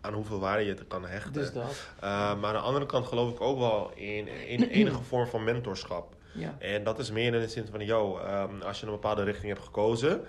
aan 0.00 0.12
hoeveel 0.14 0.38
waarde 0.40 0.64
je 0.64 0.70
het 0.70 0.86
kan 0.88 1.06
hechten. 1.06 1.32
Dus 1.32 1.52
dat. 1.52 1.88
Eh, 2.00 2.40
maar 2.40 2.48
aan 2.48 2.52
de 2.52 2.58
andere 2.58 2.86
kant 2.86 3.06
geloof 3.06 3.30
ik 3.32 3.40
ook 3.40 3.58
wel 3.58 3.90
in, 3.94 4.28
in 4.28 4.62
enige 4.80 5.02
vorm 5.02 5.26
van 5.26 5.44
mentorschap. 5.44 6.14
Ja. 6.32 6.56
En 6.58 6.84
dat 6.84 6.98
is 6.98 7.10
meer 7.10 7.34
in 7.34 7.40
de 7.40 7.48
zin 7.48 7.66
van, 7.70 7.84
yo, 7.84 8.18
ehm, 8.18 8.60
als 8.62 8.80
je 8.80 8.86
een 8.86 8.92
bepaalde 8.92 9.22
richting 9.22 9.52
hebt 9.52 9.64
gekozen, 9.64 10.20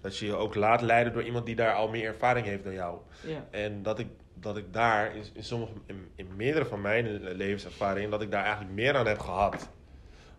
dat 0.00 0.16
je 0.16 0.26
je 0.26 0.34
ook 0.34 0.54
laat 0.54 0.80
leiden 0.82 1.12
door 1.12 1.22
iemand 1.22 1.46
die 1.46 1.56
daar 1.56 1.74
al 1.74 1.88
meer 1.88 2.04
ervaring 2.04 2.46
heeft 2.46 2.64
dan 2.64 2.72
jou. 2.72 2.98
Ja. 3.26 3.46
En 3.50 3.82
dat 3.82 3.98
ik, 3.98 4.06
dat 4.34 4.56
ik 4.56 4.72
daar, 4.72 5.16
in, 5.16 5.22
in, 5.32 5.44
sommige, 5.44 5.72
in, 5.86 6.08
in 6.14 6.28
meerdere 6.36 6.64
van 6.64 6.80
mijn 6.80 7.22
levenservaringen, 7.36 8.10
dat 8.10 8.22
ik 8.22 8.30
daar 8.30 8.44
eigenlijk 8.44 8.74
meer 8.74 8.96
aan 8.96 9.06
heb 9.06 9.18
gehad. 9.18 9.68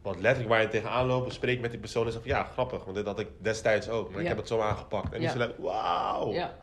Want 0.02 0.20
letterlijk 0.20 0.50
waar 0.50 0.62
je 0.62 0.68
tegenaan 0.68 1.06
loopt, 1.08 1.34
spreek 1.34 1.62
met 1.62 1.72
die 1.72 1.80
persoon 1.80 2.06
en 2.06 2.12
zeg 2.12 2.22
van, 2.22 2.32
ja, 2.32 2.44
grappig, 2.44 2.84
want 2.84 2.96
dit 2.96 3.06
had 3.06 3.20
ik 3.20 3.28
destijds 3.38 3.90
ook. 3.90 4.12
Maar 4.12 4.22
ik 4.22 4.28
heb 4.28 4.38
het 4.38 4.48
zo 4.48 4.60
aangepakt. 4.60 5.14
En 5.14 5.20
die 5.20 5.38
like, 5.38 5.62
wauw. 5.62 6.32
Ja. 6.32 6.54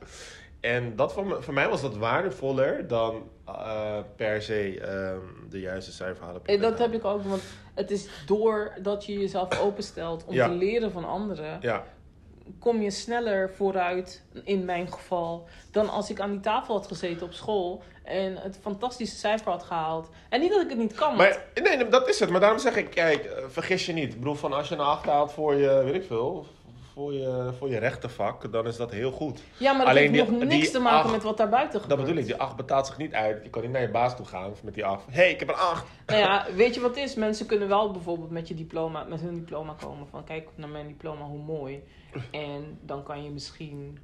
En 0.60 0.96
dat 0.96 1.12
voor, 1.12 1.26
me- 1.26 1.42
voor 1.42 1.54
mij 1.54 1.68
was 1.68 1.80
dat 1.82 1.96
waardevoller 1.96 2.86
dan 2.86 3.30
eh, 3.46 3.98
per 4.16 4.42
se 4.42 4.80
ehm, 4.80 5.50
de 5.50 5.60
juiste 5.60 5.92
cijfer 5.92 6.24
halen. 6.24 6.40
En 6.44 6.60
dat 6.60 6.78
heb 6.78 6.92
ik 6.92 7.04
ook, 7.04 7.22
want 7.22 7.42
het 7.74 7.90
is 7.90 8.08
doordat 8.26 9.06
je 9.06 9.18
jezelf 9.18 9.60
openstelt 9.60 10.24
om 10.24 10.34
Ja. 10.34 10.48
te 10.48 10.54
leren 10.54 10.92
van 10.92 11.04
anderen, 11.04 11.58
Ja, 11.60 11.84
kom 12.58 12.82
je 12.82 12.90
sneller 12.90 13.50
vooruit, 13.54 14.22
in 14.44 14.64
mijn 14.64 14.92
geval, 14.92 15.48
dan 15.70 15.88
als 15.88 16.10
ik 16.10 16.20
aan 16.20 16.30
die 16.30 16.40
tafel 16.40 16.74
had 16.74 16.86
gezeten 16.86 17.26
op 17.26 17.32
school 17.32 17.82
en 18.04 18.36
het 18.36 18.58
fantastische 18.62 19.16
cijfer 19.16 19.50
had 19.50 19.62
gehaald. 19.62 20.08
En 20.28 20.40
niet 20.40 20.50
dat 20.50 20.62
ik 20.62 20.68
het 20.68 20.78
niet 20.78 20.94
kan, 20.94 21.16
maar 21.16 21.44
nee, 21.54 21.76
nee, 21.76 21.88
dat 21.88 22.08
is 22.08 22.20
het. 22.20 22.30
Maar 22.30 22.40
daarom 22.40 22.58
zeg 22.58 22.76
ik, 22.76 22.90
kijk, 22.90 23.24
eh, 23.24 23.44
vergis 23.48 23.86
je 23.86 23.92
niet. 23.92 24.12
Ik 24.12 24.18
bedoel, 24.18 24.34
van 24.34 24.52
als 24.52 24.68
je 24.68 24.74
een 24.74 24.80
8 24.80 25.06
haalt 25.06 25.32
voor 25.32 25.54
je, 25.54 25.82
weet 25.84 25.94
ik 25.94 26.04
veel, 26.04 26.46
voor 26.98 27.12
je, 27.12 27.50
voor 27.58 27.68
je 27.68 27.78
rechtenvak, 27.78 28.52
dan 28.52 28.66
is 28.66 28.76
dat 28.76 28.90
heel 28.90 29.10
goed. 29.10 29.42
ja, 29.58 29.70
maar 29.72 29.80
dat 29.80 29.88
alleen 29.88 30.14
heeft 30.14 30.28
die- 30.28 30.38
nog 30.38 30.48
niks 30.48 30.70
te 30.70 30.78
maken 30.78 31.02
acht- 31.04 31.12
met 31.12 31.22
wat 31.22 31.36
daar 31.36 31.48
buiten 31.48 31.80
gebeurt. 31.80 31.98
Dat 31.98 32.06
bedoel 32.08 32.20
ik, 32.22 32.26
die 32.26 32.36
8 32.40 32.56
betaalt 32.56 32.86
zich 32.86 32.96
niet 32.98 33.12
uit. 33.14 33.44
Je 33.44 33.50
kan 33.50 33.62
niet 33.62 33.70
naar 33.70 33.80
je 33.82 33.90
baas 33.90 34.16
toe 34.16 34.26
gaan 34.26 34.52
met 34.62 34.74
die 34.74 34.84
8. 34.84 35.06
Hé, 35.06 35.12
hey, 35.12 35.30
ik 35.30 35.38
heb 35.38 35.48
een 35.48 35.54
8. 35.54 35.86
Nou 36.06 36.18
ja, 36.20 36.46
weet 36.54 36.74
je 36.74 36.80
wat 36.80 36.94
het 36.94 37.04
is? 37.04 37.14
Mensen 37.14 37.46
kunnen 37.46 37.68
wel 37.68 37.90
bijvoorbeeld 37.90 38.30
met 38.30 38.48
je 38.48 38.54
diploma, 38.54 39.04
met 39.04 39.20
hun 39.20 39.34
diploma 39.34 39.74
komen 39.80 40.06
van 40.08 40.24
kijk 40.24 40.48
naar 40.54 40.68
mijn 40.68 40.86
diploma, 40.86 41.24
hoe 41.24 41.42
mooi. 41.42 41.82
En 42.30 42.78
dan 42.82 43.02
kan 43.02 43.22
je 43.24 43.30
misschien 43.30 43.98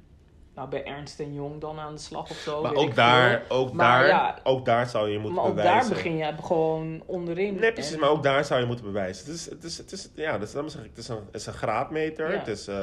nou, 0.55 0.69
bij 0.69 0.83
Ernst 0.85 1.19
en 1.19 1.33
Jong 1.33 1.61
dan 1.61 1.79
aan 1.79 1.93
de 1.93 1.99
slag 2.01 2.29
of 2.29 2.35
zo. 2.37 2.61
Maar 2.61 2.73
ook 2.73 2.95
daar, 2.95 3.43
veel. 3.47 3.57
ook, 3.57 3.73
Maar 3.73 3.99
daar, 3.99 4.07
ja, 4.07 4.39
ook 4.43 4.65
daar 4.65 4.87
zou 4.87 5.09
je 5.09 5.17
moeten 5.17 5.35
maar 5.35 5.45
ook 5.49 5.55
bewijzen. 5.55 5.79
daar 5.79 5.89
begin 6.03 6.17
je 6.17 6.33
gewoon 6.43 7.03
onderin. 7.05 7.55
Nee, 7.55 7.73
precies, 7.73 7.93
En- 7.93 7.99
maar 7.99 8.09
ook 8.09 8.23
daar 8.23 8.45
zou 8.45 8.59
je 8.59 8.65
moeten 8.65 8.85
bewijzen. 8.85 9.25
Het 9.25 9.35
is, 9.35 9.49
het 9.49 9.63
is, 9.63 9.77
het 9.77 9.91
is, 9.91 10.09
ja, 10.15 10.33
ik, 10.33 10.39
het 10.41 10.49
is 10.97 11.07
een, 11.07 11.15
het 11.25 11.35
is 11.35 11.45
een 11.45 11.53
graadmeter. 11.53 12.31
Ja. 12.31 12.37
Het 12.37 12.47
is, 12.47 12.67
eh, 12.67 12.75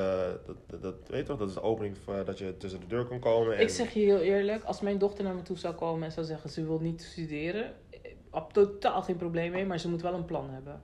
dat, 0.47 0.57
dat, 0.67 0.83
dat- 0.83 0.95
weet 1.09 1.21
je 1.21 1.27
toch, 1.27 1.39
dat 1.39 1.49
is 1.49 1.55
de 1.55 1.63
opening 1.63 1.97
voor, 2.05 2.25
dat 2.25 2.39
je 2.39 2.57
tussen 2.57 2.81
de 2.81 2.87
deur 2.87 3.05
kan 3.05 3.19
komen. 3.19 3.57
En, 3.57 3.63
Ik 3.63 3.69
zeg 3.69 3.93
je 3.93 4.01
heel 4.01 4.19
eerlijk, 4.21 4.65
als 4.65 4.81
mijn 4.81 4.99
dochter 4.99 5.25
naar 5.25 5.35
me 5.35 5.43
toe 5.43 5.59
zou 5.59 5.75
komen 5.75 6.03
en 6.05 6.13
zou 6.13 6.27
zeggen 6.27 6.51
ze 6.51 6.65
wil 6.67 6.79
niet 6.79 7.03
studeren, 7.03 7.73
ik 7.91 8.17
heb 8.31 8.45
totaal 8.53 9.03
geen 9.03 9.17
probleem 9.17 9.51
mee, 9.51 9.67
maar 9.67 9.79
ze 9.79 9.89
moet 9.89 10.03
wel 10.03 10.15
een 10.15 10.25
plan 10.25 10.51
hebben. 10.51 10.81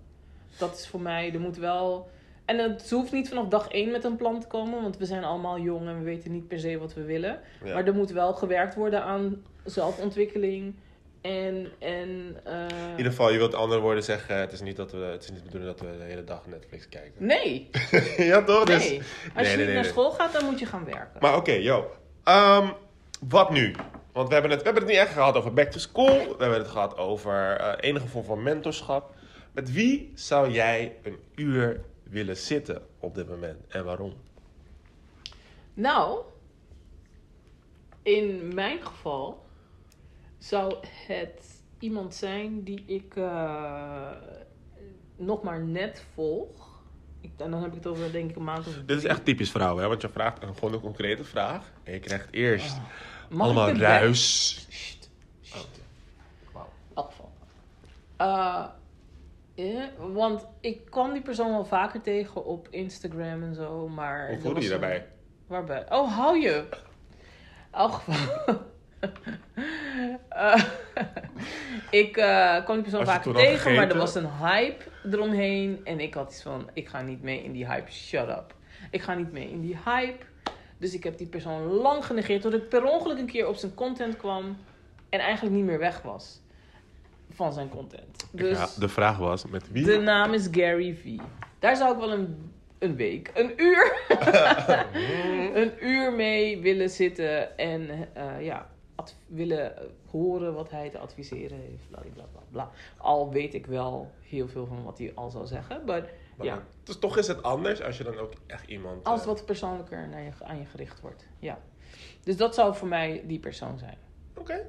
Dat 0.59 0.75
is 0.79 0.89
voor 0.89 1.01
mij, 1.01 1.33
er 1.35 1.41
moet 1.41 1.57
wel. 1.57 2.09
En 2.49 2.59
het, 2.59 2.91
hoeft 2.91 3.13
niet 3.13 3.29
vanaf 3.29 3.49
dag 3.49 3.69
één 3.69 3.91
met 3.91 4.05
een 4.05 4.17
plan 4.17 4.41
te 4.41 4.47
komen, 4.47 4.83
want 4.83 4.97
we 4.97 5.05
zijn 5.05 5.25
allemaal 5.25 5.59
jong 5.59 5.89
en 5.89 5.99
we 5.99 6.05
weten 6.05 6.33
niet 6.33 6.49
per 6.49 6.61
se 6.61 6.79
wat 6.79 6.95
we 6.95 7.03
willen. 7.03 7.41
ja. 7.65 7.75
Maar 7.75 7.87
er 7.87 7.95
moet 7.95 8.11
wel 8.11 8.33
gewerkt 8.33 8.75
worden 8.75 9.03
aan 9.03 9.43
zelfontwikkeling 9.65 10.75
en. 11.21 11.73
en 11.79 12.37
eh, 12.45 12.61
In 12.91 12.97
ieder 12.97 13.13
geval, 13.13 13.33
je 13.33 13.39
wilt 13.39 13.55
andere 13.55 13.81
woorden 13.81 14.05
zeggen, 14.05 14.37
het 14.37 14.53
is 14.53 14.61
niet, 14.61 14.77
dat 14.77 14.93
we, 14.93 14.99
het 14.99 15.23
is 15.23 15.31
niet 15.31 15.39
de 15.39 15.45
bedoeling 15.45 15.77
dat 15.77 15.89
we 15.89 15.99
de 15.99 16.05
hele 16.05 16.25
dag 16.25 16.47
Netflix 16.47 16.89
kijken. 16.89 17.27
Nee, 17.27 17.71
ja, 18.31 18.43
toch? 18.43 18.65
Dus- 18.65 18.89
nee. 18.89 18.99
Als 18.99 19.07
nee, 19.35 19.45
je 19.45 19.49
nee, 19.49 19.57
niet 19.57 19.57
nee, 19.57 19.75
naar 19.75 19.83
nee. 19.83 19.93
school 19.93 20.11
gaat, 20.11 20.33
dan 20.33 20.45
moet 20.45 20.59
je 20.59 20.67
gaan 20.67 20.85
werken. 20.85 21.21
Maar 21.21 21.37
oké, 21.37 21.53
yo. 21.53 21.91
Ehm, 22.25 22.69
wat 23.29 23.51
nu? 23.51 23.75
Want 24.13 24.29
we 24.29 24.33
hebben, 24.35 24.51
het, 24.53 24.61
we 24.61 24.67
hebben 24.67 24.83
het 24.83 24.93
niet 24.93 25.01
echt 25.01 25.13
gehad 25.13 25.37
over 25.37 25.53
back 25.53 25.71
to 25.71 25.79
school. 25.79 26.19
We 26.19 26.37
hebben 26.39 26.59
het 26.59 26.69
gehad 26.69 26.97
over 26.97 27.57
eh, 27.57 27.73
enige 27.91 28.07
vorm 28.07 28.25
van 28.25 28.43
mentorschap. 28.43 29.15
Met 29.53 29.73
wie 29.73 30.13
zou 30.15 30.51
jij 30.51 30.97
een 31.03 31.19
uur 31.35 31.81
willen 32.09 32.37
zitten 32.37 32.83
op 32.99 33.15
dit 33.15 33.29
moment 33.29 33.67
en 33.69 33.85
waarom? 33.85 34.13
Nou, 35.75 36.21
in 38.03 38.55
mijn 38.55 38.83
geval 38.83 39.47
zou 40.39 40.75
het 41.07 41.63
iemand 41.79 42.15
zijn 42.15 42.63
die 42.63 42.85
ik 42.87 43.17
eh, 43.17 44.11
nog 45.17 45.43
maar 45.43 45.61
net 45.61 46.05
volg. 46.15 46.77
Ik, 47.21 47.31
en 47.37 47.51
dan 47.51 47.61
heb 47.61 47.71
ik 47.71 47.77
het 47.77 47.87
over 47.87 48.13
denk 48.13 48.31
ik 48.31 48.37
een 48.37 48.45
maand 48.45 48.67
of 48.67 48.75
Dit 48.87 48.99
is 48.99 49.05
echt 49.05 49.25
typisch 49.25 49.51
vrouwen, 49.51 49.83
hè? 49.83 49.89
Want 49.89 50.01
je 50.03 50.09
vraagt 50.09 50.43
een, 50.43 50.55
gewoon 50.55 50.73
een 50.73 50.81
concrete 50.81 51.25
vraag. 51.25 51.73
En 51.83 51.93
je 51.93 52.01
krijgt 52.01 52.29
eerst 52.31 52.77
Mag 53.29 53.47
allemaal 53.47 53.73
ruis. 53.73 54.55
Sst, 54.71 55.11
sst. 55.41 55.61
Oh, 56.55 56.61
elk 56.95 57.11
geval. 57.11 57.33
Eh, 58.17 58.67
ja, 59.63 59.91
want 60.13 60.47
ik 60.61 60.85
kwam 60.85 61.13
die 61.13 61.23
persoon 61.23 61.51
wel 61.51 61.65
vaker 61.65 62.01
tegen 62.01 62.45
op 62.45 62.69
Instagram 62.71 63.43
en 63.43 63.55
zo, 63.55 63.89
maar... 63.89 64.29
Hoe 64.29 64.39
voelde 64.41 64.61
je 64.61 64.65
een- 64.65 64.81
daarbij? 64.81 65.07
Waarbij? 65.47 65.85
Oh, 65.93 66.17
hou 66.17 66.41
je! 66.41 66.65
Eh, 70.29 70.65
ik 71.91 72.17
eh, 72.17 72.65
kwam 72.65 72.75
die 72.75 72.83
persoon 72.85 73.05
vaker 73.05 73.35
tegen, 73.35 73.75
maar 73.75 73.91
er 73.91 73.97
was 73.97 74.15
een 74.15 74.31
hype 74.31 74.85
eromheen. 75.11 75.81
En 75.85 76.01
ik 76.01 76.15
had 76.15 76.31
iets 76.31 76.43
van, 76.43 76.71
ik 76.73 76.89
ga 76.89 77.01
niet 77.01 77.23
mee 77.23 77.43
in 77.43 77.53
die 77.53 77.67
hype. 77.67 77.91
Shut 77.91 78.29
up. 78.29 78.55
Ik 78.91 79.03
ga 79.03 79.15
niet 79.15 79.33
mee 79.33 79.51
in 79.51 79.61
die 79.61 79.79
hype. 79.85 80.25
Dus 80.79 80.95
ik 80.95 81.05
heb 81.05 81.19
die 81.19 81.27
persoon 81.27 81.63
lang 81.63 82.05
genegeerd. 82.07 82.43
Tot 82.43 82.55
ik 82.55 82.69
per 82.69 82.85
ongeluk 82.85 83.19
een 83.19 83.27
keer 83.27 83.49
op 83.49 83.57
zijn 83.57 83.75
content 83.75 84.17
kwam. 84.17 84.57
En 85.09 85.21
eigenlijk 85.21 85.55
niet 85.57 85.65
meer 85.65 85.79
weg 85.79 86.03
was. 86.03 86.41
Van 87.39 87.53
zijn 87.53 87.69
content. 87.69 88.29
Ja, 88.33 88.39
Dus 88.43 88.75
de 88.75 88.89
vraag 88.89 89.19
was 89.19 89.47
met 89.47 89.71
wie? 89.71 89.85
de 89.85 89.97
naam 89.97 90.33
is 90.33 90.49
Gary 90.51 90.95
V. 90.95 91.21
Daar 91.59 91.77
zou 91.77 91.93
ik 91.93 91.99
wel 91.99 92.13
een, 92.13 92.53
een 92.79 92.97
week, 92.97 93.31
een 93.35 93.53
uur, 93.57 94.03
een 95.63 95.73
uur 95.81 96.13
mee 96.13 96.61
willen 96.61 96.91
zitten 96.91 97.59
en 97.59 98.09
eh, 98.15 98.45
ja, 98.45 98.71
willen 99.27 99.75
horen 100.11 100.55
wat 100.55 100.71
hij 100.71 100.91
te 100.91 100.99
adviseren 100.99 101.59
heeft. 101.59 101.89
Bla 101.89 102.01
bla 102.15 102.25
bla 102.33 102.43
bla. 102.51 102.71
Al 102.97 103.33
weet 103.33 103.55
ik 103.55 103.67
wel 103.67 104.11
heel 104.21 104.49
veel 104.49 104.67
van 104.67 104.85
wat 104.85 104.99
hij 104.99 105.13
al 105.15 105.31
zou 105.31 105.47
zeggen, 105.47 105.85
maar 105.87 106.11
Maar 106.37 106.47
ja. 106.47 106.63
Dus 106.83 106.99
toch 106.99 107.17
is 107.17 107.27
het 107.27 107.43
anders 107.43 107.83
als 107.83 107.99
je 107.99 108.05
dan 108.05 108.19
ook 108.19 108.33
echt 108.47 108.69
iemand... 108.69 109.05
als 109.05 109.21
eh, 109.21 109.27
het 109.27 109.37
wat 109.37 109.47
persoonlijker 109.47 110.09
naar 110.09 110.23
je, 110.23 110.31
aan 110.43 110.59
je 110.59 110.67
gericht 110.67 111.01
wordt. 111.01 111.27
Ja. 111.39 111.59
Dus 112.23 112.37
dat 112.37 112.55
zou 112.55 112.75
voor 112.75 112.89
mij 112.89 113.23
die 113.27 113.39
persoon 113.39 113.79
zijn. 113.79 113.99
Oké. 114.37 114.67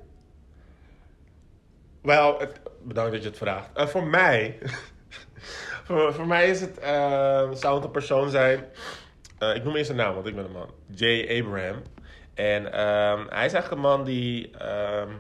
Wel, 2.02 2.38
bedankt 2.84 3.12
dat 3.12 3.22
je 3.22 3.28
het 3.30 3.38
vraagt. 3.38 3.70
Eh, 3.78 3.88
voor 3.88 4.04
mij... 4.08 4.58
voor, 5.86 6.14
voor 6.14 6.28
mij 6.28 6.50
is 6.50 6.62
het... 6.62 6.78
eh, 6.80 7.52
zou 7.52 7.76
het 7.76 7.84
een 7.84 7.91
persoon 7.91 8.30
zijn... 8.30 8.66
eh, 9.38 9.56
ik 9.56 9.64
noem 9.64 9.76
eerst 9.76 9.89
een 9.89 9.95
naam, 9.95 10.14
want 10.14 10.26
ik 10.26 10.36
ben 10.36 10.45
een 10.45 10.52
man. 10.52 10.74
Jay 10.88 11.41
Abraham. 11.41 11.82
En 12.34 12.74
ehm, 12.74 13.26
hij 13.30 13.45
is 13.45 13.54
echt 13.54 13.72
een 13.72 13.80
man 13.80 14.04
die... 14.04 14.50
ehm, 14.58 15.12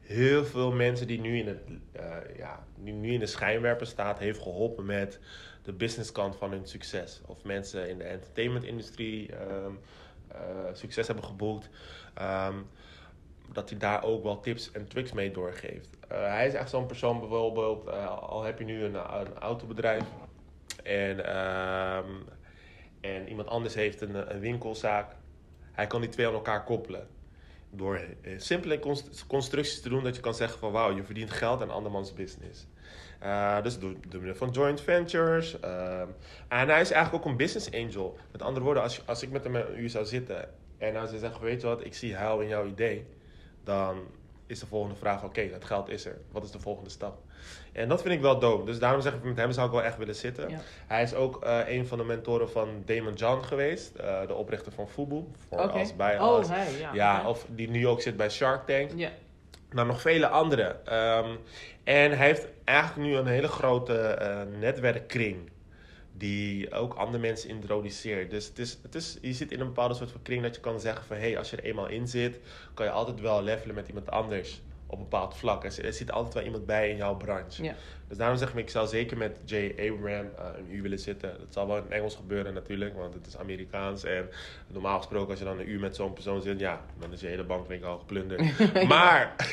heel 0.00 0.44
veel 0.44 0.72
mensen 0.72 1.06
die 1.06 1.20
nu 1.20 1.38
in, 1.38 1.46
het, 1.46 1.60
eh, 1.92 2.36
ja, 2.36 2.64
nu, 2.74 2.90
nu 2.92 3.12
in 3.12 3.20
de 3.20 3.26
schijnwerper 3.26 3.86
staat... 3.86 4.18
heeft 4.18 4.42
geholpen 4.42 4.86
met 4.86 5.20
de 5.62 5.72
businesskant 5.72 6.36
van 6.36 6.50
hun 6.50 6.66
succes. 6.66 7.20
Of 7.26 7.44
mensen 7.44 7.88
in 7.88 7.98
de 7.98 8.04
entertainmentindustrie 8.04 9.32
eh, 9.32 9.66
succes 10.72 11.06
hebben 11.06 11.24
geboekt. 11.24 11.68
Dat 13.52 13.70
hij 13.70 13.78
daar 13.78 14.04
ook 14.04 14.22
wel 14.22 14.40
tips 14.40 14.72
en 14.72 14.88
tricks 14.88 15.12
mee 15.12 15.30
doorgeeft. 15.30 15.88
Eh, 16.08 16.18
hij 16.18 16.46
is 16.46 16.54
echt 16.54 16.70
zo'n 16.70 16.86
persoon 16.86 17.20
bijvoorbeeld, 17.20 17.86
eh, 17.86 18.18
al 18.18 18.42
heb 18.42 18.58
je 18.58 18.64
nu 18.64 18.84
een, 18.84 18.94
een 18.94 19.38
autobedrijf 19.38 20.04
en, 20.82 21.24
ehm, 21.26 22.10
en 23.00 23.28
iemand 23.28 23.48
anders 23.48 23.74
heeft 23.74 24.00
een, 24.00 24.34
een 24.34 24.40
winkelzaak. 24.40 25.14
Hij 25.72 25.86
kan 25.86 26.00
die 26.00 26.10
twee 26.10 26.26
aan 26.26 26.32
elkaar 26.32 26.64
koppelen. 26.64 27.06
Door 27.70 28.00
eh, 28.22 28.32
simpele 28.36 28.78
const- 28.78 29.26
constructies 29.26 29.80
te 29.80 29.88
doen 29.88 30.04
dat 30.04 30.14
je 30.16 30.20
kan 30.22 30.34
zeggen 30.34 30.58
van 30.58 30.72
wauw, 30.72 30.96
je 30.96 31.02
verdient 31.04 31.30
geld 31.30 31.62
aan 31.62 31.70
andermans 31.70 32.14
business. 32.14 32.66
Eh, 33.18 33.62
dus 33.62 33.78
door, 33.78 33.94
middel 34.10 34.34
van 34.34 34.50
joint 34.50 34.80
ventures. 34.80 35.60
ehm, 35.60 36.08
en 36.48 36.68
hij 36.68 36.80
is 36.80 36.90
eigenlijk 36.90 37.24
ook 37.24 37.30
een 37.30 37.36
business 37.36 37.72
angel. 37.72 38.18
Met 38.32 38.42
andere 38.42 38.64
woorden, 38.64 38.82
als, 38.82 39.06
als 39.06 39.22
ik 39.22 39.30
met 39.30 39.44
hem 39.44 39.54
een 39.54 39.90
zou 39.90 40.04
zitten 40.04 40.48
en 40.78 40.94
hij 40.94 41.06
zou 41.06 41.18
zeggen, 41.18 41.40
weet 41.42 41.60
je 41.60 41.66
wat, 41.66 41.84
ik 41.84 41.94
zie 41.94 42.14
huil 42.14 42.40
in 42.40 42.48
jouw 42.48 42.66
idee. 42.66 43.06
Dan 43.66 43.96
is 44.46 44.58
de 44.60 44.66
volgende 44.66 44.96
vraag, 44.96 45.24
oké, 45.24 45.48
dat 45.50 45.64
geld 45.64 45.88
is 45.88 46.04
er. 46.06 46.18
Wat 46.32 46.44
is 46.44 46.50
de 46.50 46.58
volgende 46.60 46.90
stap? 46.90 47.18
En 47.72 47.88
dat 47.88 48.02
vind 48.02 48.14
ik 48.14 48.20
wel 48.20 48.38
dope. 48.38 48.64
Dus 48.64 48.78
daarom 48.78 49.00
zeg 49.00 49.14
ik, 49.14 49.22
met 49.22 49.36
hem 49.36 49.52
zou 49.52 49.66
ik 49.66 49.72
wel 49.72 49.82
echt 49.82 49.96
willen 49.98 50.14
zitten. 50.14 50.48
Ja. 50.48 50.58
Hij 50.86 51.02
is 51.02 51.14
ook 51.14 51.42
eh, 51.44 51.58
een 51.66 51.86
van 51.86 51.98
de 51.98 52.04
mentoren 52.04 52.50
van 52.50 52.68
Damon 52.84 53.14
John 53.14 53.42
geweest. 53.42 53.94
eh, 53.94 54.26
de 54.26 54.34
oprichter 54.34 54.72
van 54.72 54.88
Fubu. 54.88 55.24
Voor 55.48 55.58
als 55.70 55.96
bij 55.96 56.14
Oh, 56.20 56.20
als. 56.28 56.48
hij, 56.48 56.66
ja. 56.92 57.28
Of 57.28 57.46
die 57.48 57.70
nu 57.70 57.86
ook 57.86 58.00
zit 58.00 58.16
bij 58.16 58.30
Shark 58.30 58.66
Tank. 58.66 58.90
Ja. 58.94 59.10
Maar 59.72 59.86
nog 59.86 60.00
vele 60.00 60.28
andere. 60.28 60.76
Ehm, 60.84 61.30
en 61.84 62.16
hij 62.16 62.26
heeft 62.26 62.46
eigenlijk 62.64 63.08
nu 63.08 63.16
een 63.16 63.26
hele 63.26 63.48
grote 63.48 63.98
eh, 63.98 64.40
netwerkkring. 64.60 65.50
Die 66.18 66.72
ook 66.72 66.94
andere 66.94 67.18
mensen 67.18 67.48
introduceert. 67.48 68.30
Dus 68.30 68.46
het 68.46 68.58
is, 68.58 68.78
het 68.82 68.94
is, 68.94 69.18
je 69.20 69.32
zit 69.32 69.52
in 69.52 69.60
een 69.60 69.66
bepaalde 69.66 69.94
soort 69.94 70.10
van 70.10 70.22
kring 70.22 70.42
dat 70.42 70.54
je 70.54 70.60
kan 70.60 70.80
zeggen 70.80 71.04
van... 71.04 71.16
hé, 71.16 71.22
hey, 71.22 71.38
als 71.38 71.50
je 71.50 71.56
er 71.56 71.64
eenmaal 71.64 71.88
in 71.88 72.08
zit, 72.08 72.40
kan 72.74 72.86
je 72.86 72.92
altijd 72.92 73.20
wel 73.20 73.42
levelen 73.42 73.74
met 73.74 73.88
iemand 73.88 74.10
anders 74.10 74.60
op 74.86 74.98
een 74.98 75.08
bepaald 75.08 75.36
vlak. 75.36 75.64
Er 75.64 75.72
zit, 75.72 75.84
er 75.84 75.92
zit 75.92 76.12
altijd 76.12 76.34
wel 76.34 76.42
iemand 76.42 76.66
bij 76.66 76.90
in 76.90 76.96
jouw 76.96 77.14
branche. 77.14 77.62
Ja. 77.62 77.74
Dus 78.08 78.16
daarom 78.16 78.38
zeg 78.38 78.50
ik, 78.50 78.56
ik 78.56 78.70
zou 78.70 78.86
zeker 78.86 79.16
met 79.16 79.38
Jay 79.44 79.70
Abraham 79.70 80.26
eh, 80.38 80.44
een 80.58 80.74
uur 80.74 80.82
willen 80.82 80.98
zitten. 80.98 81.30
Dat 81.38 81.46
zal 81.50 81.66
wel 81.66 81.76
in 81.76 81.90
Engels 81.92 82.14
gebeuren 82.14 82.54
natuurlijk, 82.54 82.96
want 82.96 83.14
het 83.14 83.26
is 83.26 83.36
Amerikaans. 83.36 84.04
En 84.04 84.30
normaal 84.66 84.96
gesproken 84.96 85.30
als 85.30 85.38
je 85.38 85.44
dan 85.44 85.58
een 85.58 85.70
uur 85.70 85.80
met 85.80 85.96
zo'n 85.96 86.12
persoon 86.12 86.42
zit, 86.42 86.58
ja, 86.58 86.80
dan 86.98 87.12
is 87.12 87.20
je 87.20 87.26
hele 87.26 87.44
bankrekening 87.44 87.92
al 87.92 87.98
geplunderd. 87.98 88.42
Maar 88.88 89.34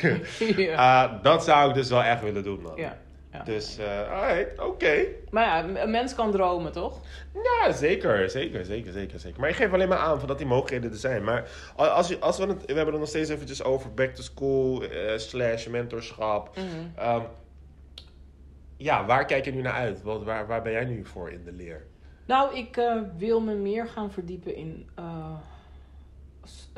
eh, 0.56 1.22
dat 1.22 1.44
zou 1.44 1.68
ik 1.68 1.74
dus 1.74 1.88
wel 1.88 2.02
echt 2.02 2.22
willen 2.22 2.42
doen, 2.42 2.60
man. 2.62 2.76
ja. 2.76 2.98
Dus, 3.44 3.78
eh 3.78 4.10
alright, 4.10 4.58
oké. 4.58 5.06
Maar 5.30 5.44
ja, 5.44 5.82
een 5.82 5.90
mens 5.90 6.14
kan 6.14 6.30
dromen, 6.30 6.72
toch? 6.72 7.00
Ja, 7.34 7.72
zeker, 7.72 8.30
zeker, 8.30 8.64
zeker, 8.64 8.92
zeker, 8.92 9.20
zeker. 9.20 9.40
Maar 9.40 9.48
ik 9.48 9.56
geef 9.56 9.72
alleen 9.72 9.88
maar 9.88 9.98
aan 9.98 10.18
van 10.18 10.28
dat 10.28 10.38
die 10.38 10.46
mogelijkheden 10.46 10.90
er 10.90 10.96
zijn. 10.96 11.24
Maar 11.24 11.48
als, 11.76 12.08
je, 12.08 12.18
als 12.18 12.38
we 12.38 12.46
het, 12.46 12.64
we 12.64 12.72
hebben 12.72 12.86
het 12.92 12.98
nog 12.98 13.08
steeds 13.08 13.30
eventjes 13.30 13.62
over 13.62 13.94
back 13.94 14.14
to 14.14 14.22
school, 14.22 14.82
eh, 14.82 15.18
slash 15.18 15.66
mentorschap. 15.66 16.56
Mhm. 16.56 16.66
Ehm, 16.96 17.22
ja, 18.76 19.06
waar 19.06 19.24
kijk 19.24 19.44
je 19.44 19.52
nu 19.52 19.60
naar 19.60 19.72
uit? 19.72 20.02
Wat, 20.02 20.24
waar, 20.24 20.46
waar 20.46 20.62
ben 20.62 20.72
jij 20.72 20.84
nu 20.84 21.04
voor 21.04 21.30
in 21.30 21.44
de 21.44 21.52
leer? 21.52 21.86
Nou, 22.26 22.56
ik 22.56 22.76
eh, 22.76 23.00
wil 23.16 23.40
me 23.40 23.54
meer 23.54 23.88
gaan 23.88 24.12
verdiepen 24.12 24.54
in 24.56 24.88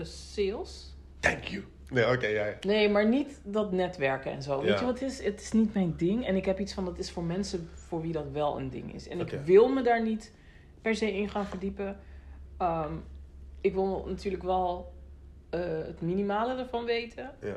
sales. 0.03 0.95
Thank 1.21 1.45
you. 1.45 1.65
Nee, 1.91 2.13
oké, 2.13 2.27
ja, 2.27 2.47
ja. 2.47 2.57
Nee, 2.61 2.89
maar 2.89 3.09
niet 3.09 3.41
dat 3.45 3.73
netwerken 3.73 4.33
en 4.33 4.43
zo. 4.43 4.63
Weet 4.63 4.79
je 4.79 4.85
wat 4.85 5.01
het 5.01 5.11
is? 5.11 5.25
Het 5.25 5.41
is 5.41 5.53
niet 5.53 5.75
mijn 5.75 5.95
ding. 5.97 6.27
En 6.27 6.37
ik 6.37 6.45
heb 6.45 6.61
iets 6.61 6.73
van, 6.73 6.85
dat 6.85 6.99
is 6.99 7.11
voor 7.11 7.25
mensen 7.25 7.69
voor 7.75 8.01
wie 8.01 8.13
dat 8.13 8.31
wel 8.31 8.59
een 8.59 8.71
ding 8.71 8.95
is. 8.95 9.09
En 9.09 9.21
ik 9.21 9.31
wil 9.45 9.69
me 9.69 9.83
daar 9.83 10.03
niet 10.03 10.33
per 10.83 10.95
se 10.95 11.13
in 11.17 11.29
gaan 11.29 11.47
verdiepen. 11.47 11.99
Ehm, 12.59 12.93
ik 13.61 13.75
wil 13.75 14.05
natuurlijk 14.07 14.43
wel 14.43 14.95
eh, 15.51 15.61
het 15.61 16.01
minimale 16.01 16.57
ervan 16.59 16.85
weten. 16.85 17.31
Ja. 17.41 17.57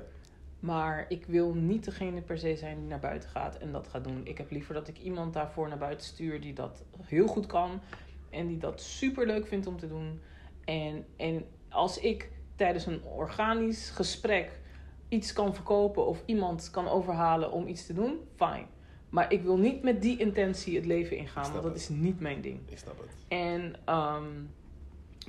Maar 0.59 1.05
ik 1.07 1.25
wil 1.25 1.53
niet 1.53 1.85
degene 1.85 2.21
per 2.21 2.37
se 2.37 2.55
zijn 2.55 2.77
die 2.77 2.87
naar 2.87 2.99
buiten 2.99 3.29
gaat 3.29 3.57
en 3.57 3.71
dat 3.71 3.87
gaat 3.87 4.03
doen. 4.03 4.21
Ik 4.23 4.37
heb 4.37 4.51
liever 4.51 4.73
dat 4.73 4.87
ik 4.87 4.97
iemand 4.97 5.33
daarvoor 5.33 5.67
naar 5.67 5.77
buiten 5.77 6.07
stuur 6.07 6.41
die 6.41 6.53
dat 6.53 6.83
heel 7.01 7.27
goed 7.27 7.45
kan. 7.45 7.81
En 8.29 8.47
die 8.47 8.57
dat 8.57 8.81
super 8.81 9.25
leuk 9.25 9.47
vindt 9.47 9.67
om 9.67 9.77
te 9.77 9.87
doen. 9.87 10.21
En, 10.65 11.05
en 11.17 11.45
als 11.69 11.99
ik 11.99 12.29
tijdens 12.59 12.85
een 12.85 13.03
organisch 13.03 13.89
gesprek 13.89 14.59
iets 15.07 15.33
kan 15.33 15.53
verkopen 15.55 16.05
of 16.05 16.23
iemand 16.25 16.69
kan 16.71 16.87
overhalen 16.87 17.51
om 17.51 17.67
iets 17.67 17.85
te 17.85 17.93
doen, 17.93 18.19
fijn. 18.35 18.67
Maar 19.09 19.31
ik 19.33 19.41
wil 19.41 19.57
niet 19.57 19.83
met 19.83 20.01
die 20.01 20.17
intentie 20.17 20.75
het 20.75 20.85
leven 20.85 21.17
ingaan, 21.17 21.41
want 21.41 21.53
dat 21.53 21.63
het. 21.63 21.75
is 21.75 21.89
niet 21.89 22.19
mijn 22.19 22.41
ding. 22.41 22.59
Ik 22.65 22.77
snap 22.77 22.97
het. 22.99 23.15
En, 23.27 23.75
ehm, 23.85 24.27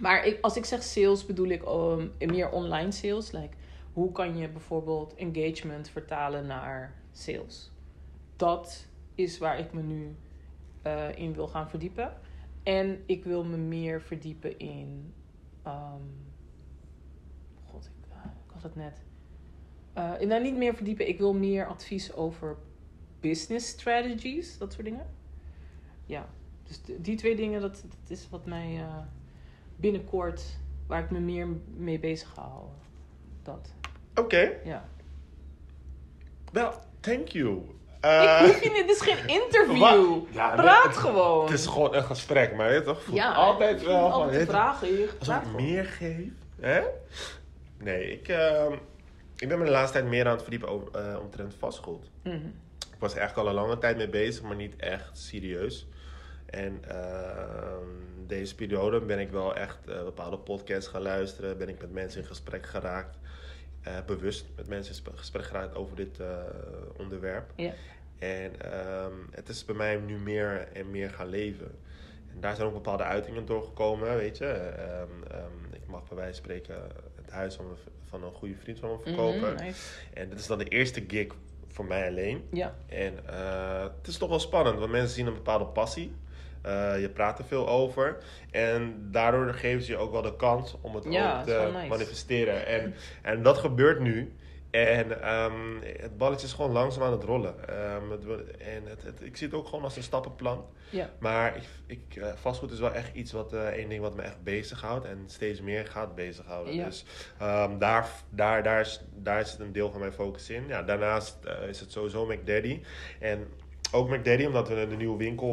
maar 0.01 0.27
ik, 0.27 0.39
als 0.41 0.57
ik 0.57 0.65
zeg 0.65 0.83
sales 0.83 1.27
bedoel 1.27 1.49
ik 1.49 1.63
ehm, 1.63 2.09
meer 2.19 2.51
online 2.51 2.91
sales. 2.91 3.31
Like, 3.31 3.57
hoe 3.93 4.13
kan 4.13 4.37
je 4.37 4.49
bijvoorbeeld 4.49 5.15
engagement 5.15 5.89
vertalen 5.89 6.47
naar 6.47 6.95
sales? 7.13 7.71
Dat 8.37 8.87
is 9.15 9.39
waar 9.39 9.59
ik 9.59 9.73
me 9.73 9.83
nu 9.83 10.17
eh, 10.83 11.17
in 11.17 11.35
wil 11.35 11.49
gaan 11.49 11.69
verdiepen. 11.69 12.17
En 12.63 13.03
ik 13.07 13.25
wil 13.25 13.45
me 13.45 13.57
meer 13.57 14.03
verdiepen 14.03 14.59
in. 14.59 15.15
ehm, 15.63 16.03
het 18.63 18.77
net. 18.77 19.03
Eh, 19.93 20.21
nou, 20.21 20.43
niet 20.43 20.57
meer 20.57 20.75
verdiepen. 20.75 21.09
Ik 21.09 21.19
wil 21.19 21.35
meer 21.35 21.67
advies 21.67 22.15
over 22.15 22.57
business 23.21 23.69
strategies, 23.69 24.59
dat 24.59 24.73
soort 24.73 24.85
dingen. 24.85 25.07
Ja, 26.07 26.29
dus 26.63 26.81
die 26.99 27.17
twee 27.17 27.37
dingen, 27.37 27.61
dat, 27.61 27.85
dat 27.89 28.19
is 28.19 28.29
wat 28.31 28.47
mij 28.47 28.77
eh, 28.77 28.97
binnenkort, 29.77 30.43
waar 30.87 31.03
ik 31.03 31.11
me 31.11 31.19
meer 31.19 31.47
mee 31.77 31.99
bezig 31.99 32.29
ga 32.29 32.43
houden. 32.43 32.75
Dat, 33.43 33.73
Oké, 34.15 34.53
ja. 34.65 34.89
wel, 36.53 36.73
thank 37.01 37.29
you. 37.29 37.57
ik 37.57 37.75
Eh, 38.01 38.41
hoef 38.41 38.63
je 38.63 38.71
niet, 38.71 38.87
dit 38.87 38.97
is 38.97 39.01
geen 39.01 39.29
interview. 39.43 40.19
Ja, 40.31 40.55
Praat 40.55 40.97
gewoon. 40.97 41.45
Het 41.45 41.59
is 41.59 41.67
gewoon 41.67 41.95
een 41.95 42.05
gesprek, 42.05 42.57
maar 42.57 42.73
je 42.73 42.83
toch? 42.83 43.03
Voelt 43.03 43.17
ja, 43.17 43.33
altijd 43.33 43.83
wel 43.85 44.13
altijd 44.13 44.41
je, 44.41 44.47
vragen 44.47 44.89
hier. 44.89 45.15
Als 45.19 45.29
ik 45.29 45.53
meer 45.57 45.85
geef, 45.85 46.33
hè? 46.61 46.83
Nee, 47.83 48.11
ik, 48.13 48.29
ehm, 48.29 48.73
ik 49.37 49.49
ben 49.49 49.59
me 49.59 49.65
de 49.65 49.71
laatste 49.71 49.99
tijd 49.99 50.11
meer 50.11 50.25
aan 50.27 50.33
het 50.33 50.43
verdiepen 50.43 50.69
over, 50.69 50.89
eh, 50.95 51.19
omtrent 51.21 51.55
vastgoed. 51.55 52.11
Mhm. 52.23 52.35
Ik 52.93 53.07
was 53.07 53.13
er 53.13 53.19
eigenlijk 53.19 53.49
al 53.49 53.55
een 53.57 53.63
lange 53.67 53.79
tijd 53.79 53.97
mee 53.97 54.09
bezig, 54.09 54.43
maar 54.43 54.57
niet 54.57 54.77
echt 54.77 55.19
serieus. 55.19 55.87
En 56.47 56.81
ehm, 56.89 57.87
deze 58.27 58.55
periode 58.55 59.01
ben 59.01 59.19
ik 59.19 59.31
wel 59.31 59.55
echt 59.57 59.79
eh, 59.89 60.03
bepaalde 60.05 60.39
podcasts 60.39 60.89
gaan 60.91 61.03
luisteren. 61.03 61.59
Ben 61.59 61.69
ik 61.69 61.81
met 61.81 61.93
mensen 61.93 62.21
in 62.21 62.27
gesprek 62.27 62.67
geraakt. 62.67 63.19
eh, 63.81 63.97
bewust 64.07 64.47
met 64.57 64.69
mensen 64.69 64.93
in 64.95 64.99
sp- 65.01 65.17
gesprek 65.19 65.45
geraakt 65.45 65.75
over 65.75 65.97
dit 65.97 66.19
onderwerp. 66.97 67.53
En 68.19 68.61
ehm, 68.73 69.13
het 69.31 69.49
is 69.49 69.65
bij 69.65 69.75
mij 69.75 69.97
nu 69.97 70.17
meer 70.19 70.69
en 70.73 70.91
meer 70.91 71.11
gaan 71.11 71.29
leven. 71.29 71.79
En 72.35 72.41
daar 72.41 72.55
zijn 72.55 72.67
ook 72.69 72.75
bepaalde 72.75 73.03
uitingen 73.03 73.47
doorgekomen, 73.47 74.17
weet 74.17 74.39
je. 74.39 74.73
Ik 75.73 75.87
mag 75.87 76.09
bij 76.09 76.17
wijze 76.17 76.33
van 76.35 76.43
spreken 76.45 76.83
het 77.31 77.39
huis 77.39 77.55
van, 77.55 77.65
mijn 77.67 77.79
van 78.09 78.25
een 78.25 78.33
goede 78.33 78.55
vriend 78.63 78.79
van 78.79 78.91
me 78.91 78.97
verkopen. 79.03 79.53
Mhm, 79.55 79.65
nice. 79.65 79.81
En 80.15 80.29
dit 80.29 80.39
is 80.39 80.47
dan 80.47 80.59
de 80.59 80.65
eerste 80.65 81.05
gig 81.09 81.27
voor 81.69 81.85
mij 81.85 82.09
alleen. 82.09 82.45
Ja, 82.53 82.75
En 82.87 83.19
eh, 83.27 83.83
het 83.83 84.07
is 84.07 84.17
toch 84.17 84.29
wel 84.29 84.41
spannend, 84.41 84.79
want 84.79 84.91
mensen 84.91 85.15
zien 85.15 85.27
een 85.27 85.35
bepaalde 85.35 85.65
passie. 85.65 86.13
Eh, 86.63 87.01
je 87.01 87.09
praat 87.09 87.39
er 87.39 87.45
veel 87.45 87.69
over. 87.69 88.17
En 88.51 89.09
daardoor 89.11 89.55
geven 89.55 89.83
ze 89.83 89.91
je 89.91 89.97
ook 89.99 90.13
wel 90.13 90.23
de 90.23 90.37
kans 90.37 90.77
om 90.81 90.95
het 90.95 91.05
Ja, 91.09 91.39
ook 91.41 91.47
te 91.47 91.71
nice. 91.73 91.89
manifesteren. 91.89 92.67
En, 92.67 92.95
en 93.23 93.43
dat 93.43 93.59
gebeurt 93.59 94.01
nu 94.01 94.33
En 94.71 95.23
ehm, 95.23 95.81
het 96.01 96.17
balletje 96.19 96.47
is 96.47 96.53
gewoon 96.53 96.71
langzaam 96.73 97.03
aan 97.03 97.13
het 97.13 97.23
rollen. 97.25 97.69
Ehm, 97.69 98.11
het, 98.11 98.25
en 98.59 98.83
het, 98.87 99.03
het- 99.03 99.23
ik 99.23 99.37
zie 99.37 99.47
het 99.47 99.57
ook 99.57 99.67
gewoon 99.69 99.85
als 99.85 99.97
een 99.97 100.03
stappenplan. 100.03 100.65
Ja. 100.91 101.11
Maar 101.19 101.57
ik, 101.57 101.63
ik, 101.87 102.17
eh, 102.17 102.33
vastgoed 102.35 102.71
is 102.73 102.79
wel 102.81 102.93
echt 102.93 103.15
iets 103.15 103.33
wat 103.33 103.53
eh 103.53 103.67
één 103.67 103.89
ding 103.89 104.01
wat 104.01 104.15
me 104.17 104.23
echt 104.23 104.43
bezighoudt 104.43 105.05
en 105.07 105.19
steeds 105.27 105.61
meer 105.61 105.87
gaat 105.87 106.15
bezighouden. 106.15 106.75
Ja. 106.75 106.85
Dus 106.85 107.05
ehm, 107.39 107.79
daar, 107.79 108.09
daar, 108.31 108.63
daar, 108.63 108.81
is, 108.81 109.05
daar 109.15 109.39
het 109.39 109.57
een 109.59 109.73
deel 109.73 109.91
van 109.91 110.01
mijn 110.01 110.13
focus 110.13 110.51
in. 110.51 110.65
Ja, 110.69 110.83
daarnaast 110.83 111.37
eh, 111.45 111.69
is 111.69 111.81
het 111.81 111.93
sowieso 111.93 112.27
McDaddy. 112.27 112.81
En 113.19 113.47
ook 113.93 114.09
McDaddy, 114.09 114.45
omdat 114.45 114.69
we 114.69 114.87
de 114.89 114.97
nieuwe 114.97 115.19
winkel, 115.19 115.49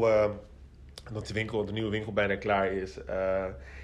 omdat 1.08 1.28
de, 1.28 1.34
winkel, 1.34 1.66
de 1.66 1.72
nieuwe 1.72 1.90
winkel 1.90 2.14
bijna 2.14 2.36
klaar 2.36 2.72
is, 2.72 2.98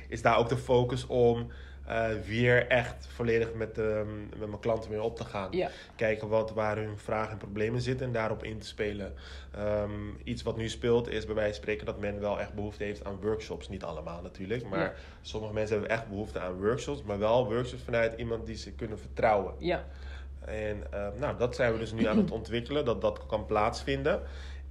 is 0.08 0.22
daar 0.22 0.38
ook 0.38 0.50
de 0.50 0.58
focus 0.58 1.08
om 1.08 1.52
eh, 1.86 2.08
weer 2.26 2.68
echt 2.68 3.08
volledig 3.08 3.54
met, 3.54 3.78
ehm, 3.78 4.20
met 4.20 4.48
mijn 4.48 4.60
klanten 4.60 4.90
weer 4.90 5.02
op 5.02 5.16
te 5.16 5.24
gaan 5.26 5.48
Ja. 5.52 5.70
kijken 5.96 6.28
wat, 6.28 6.52
waar 6.54 6.78
hun 6.78 6.98
vragen 6.98 7.32
en 7.32 7.38
problemen 7.38 7.82
zitten 7.82 8.06
en 8.06 8.12
daarop 8.14 8.44
in 8.44 8.60
te 8.60 8.66
spelen. 8.68 9.14
Ehm, 9.52 9.92
iets 10.24 10.44
wat 10.44 10.58
nu 10.58 10.70
speelt 10.70 11.08
is 11.10 11.26
bij 11.26 11.36
wijze 11.36 11.54
van 11.54 11.62
spreken 11.62 11.86
dat 11.86 12.00
men 12.00 12.20
wel 12.20 12.40
echt 12.40 12.54
behoefte 12.54 12.84
heeft 12.84 13.06
aan 13.06 13.20
workshops. 13.22 13.70
Niet 13.70 13.84
allemaal 13.84 14.22
natuurlijk, 14.22 14.70
maar 14.70 14.80
Ja. 14.80 14.94
sommige 15.22 15.54
mensen 15.54 15.78
hebben 15.80 15.96
echt 15.98 16.08
behoefte 16.10 16.40
aan 16.40 16.62
workshops, 16.62 17.04
maar 17.04 17.20
wel 17.20 17.46
workshops 17.54 17.84
vanuit 17.84 18.14
iemand 18.18 18.46
die 18.46 18.56
ze 18.56 18.72
kunnen 18.74 19.00
vertrouwen. 19.00 19.54
Ja. 19.60 19.86
En 20.46 20.84
eh, 20.92 21.08
nou, 21.20 21.38
dat 21.38 21.56
zijn 21.56 21.74
we 21.74 21.80
dus 21.80 21.92
nu 21.92 22.06
aan 22.06 22.18
het 22.18 22.32
ontwikkelen, 22.32 22.86
dat 22.86 23.02
dat 23.02 23.26
kan 23.26 23.46
plaatsvinden. 23.46 24.22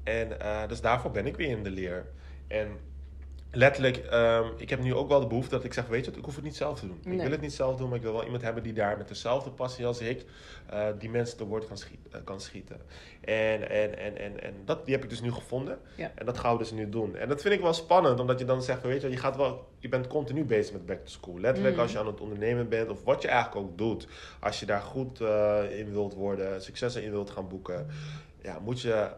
En 0.02 0.40
eh, 0.40 0.68
dus 0.68 0.80
daarvoor 0.80 1.10
ben 1.10 1.26
ik 1.26 1.36
weer 1.36 1.48
in 1.48 1.62
de 1.62 1.70
leer. 1.70 2.06
En 2.46 2.78
letterlijk, 3.54 3.96
ehm, 3.96 4.46
ik 4.56 4.70
heb 4.70 4.80
nu 4.82 4.94
ook 4.94 5.08
wel 5.08 5.20
de 5.20 5.26
behoefte 5.26 5.50
dat 5.54 5.64
ik 5.64 5.72
zeg, 5.72 5.86
weet 5.86 6.04
je 6.04 6.10
wat, 6.10 6.18
ik 6.18 6.24
hoef 6.24 6.34
het 6.34 6.44
niet 6.44 6.56
zelf 6.56 6.78
te 6.80 6.86
doen. 6.86 6.96
Ik 6.96 7.20
wil 7.22 7.30
het 7.30 7.40
niet 7.40 7.52
zelf 7.52 7.76
doen, 7.76 7.88
maar 7.88 7.96
ik 7.96 8.02
wil 8.02 8.12
wel 8.12 8.24
iemand 8.24 8.42
hebben 8.42 8.62
die 8.62 8.72
daar 8.72 8.96
met 8.98 9.08
dezelfde 9.08 9.50
passie 9.50 9.86
als 9.86 10.00
ik, 10.00 10.24
eh, 10.70 10.86
die 10.98 11.10
mensen 11.10 11.36
te 11.36 11.44
woord 11.46 11.66
kan, 11.66 11.76
schiet- 11.78 12.08
eh, 12.10 12.20
kan 12.24 12.40
schieten. 12.40 12.80
En, 13.20 13.70
en, 13.70 13.98
en, 13.98 14.18
en, 14.18 14.42
en 14.42 14.54
dat, 14.64 14.84
die 14.84 14.94
heb 14.94 15.04
ik 15.04 15.10
dus 15.10 15.20
nu 15.20 15.32
gevonden. 15.32 15.78
Ja. 15.96 16.10
En 16.14 16.26
dat 16.26 16.38
gaan 16.38 16.52
we 16.52 16.58
dus 16.58 16.70
nu 16.72 16.88
doen. 16.88 17.16
En 17.16 17.28
dat 17.28 17.40
vind 17.42 17.54
ik 17.54 17.60
wel 17.60 17.72
spannend, 17.72 18.20
omdat 18.20 18.38
je 18.38 18.44
dan 18.44 18.62
zegt, 18.62 18.82
weet 18.82 19.02
je, 19.02 19.10
je, 19.10 19.16
gaat 19.16 19.36
wel, 19.36 19.68
je 19.78 19.88
bent 19.88 20.06
continu 20.06 20.44
bezig 20.44 20.72
met 20.72 20.86
back 20.86 20.98
to 20.98 21.10
school. 21.10 21.38
Letterlijk 21.40 21.74
Mhm. 21.74 21.82
als 21.82 21.92
je 21.92 21.98
aan 21.98 22.06
het 22.06 22.20
ondernemen 22.20 22.68
bent, 22.68 22.88
of 22.90 23.04
wat 23.04 23.22
je 23.22 23.28
eigenlijk 23.28 23.66
ook 23.66 23.78
doet. 23.78 24.06
Als 24.40 24.60
je 24.60 24.66
daar 24.66 24.80
goed 24.82 25.20
eh, 25.20 25.78
in 25.78 25.90
wilt 25.90 26.14
worden, 26.14 26.62
succes 26.62 26.94
in 26.96 27.10
wilt 27.10 27.30
gaan 27.30 27.48
boeken, 27.48 27.86
ja, 28.42 28.58
moet 28.58 28.80
je 28.80 29.10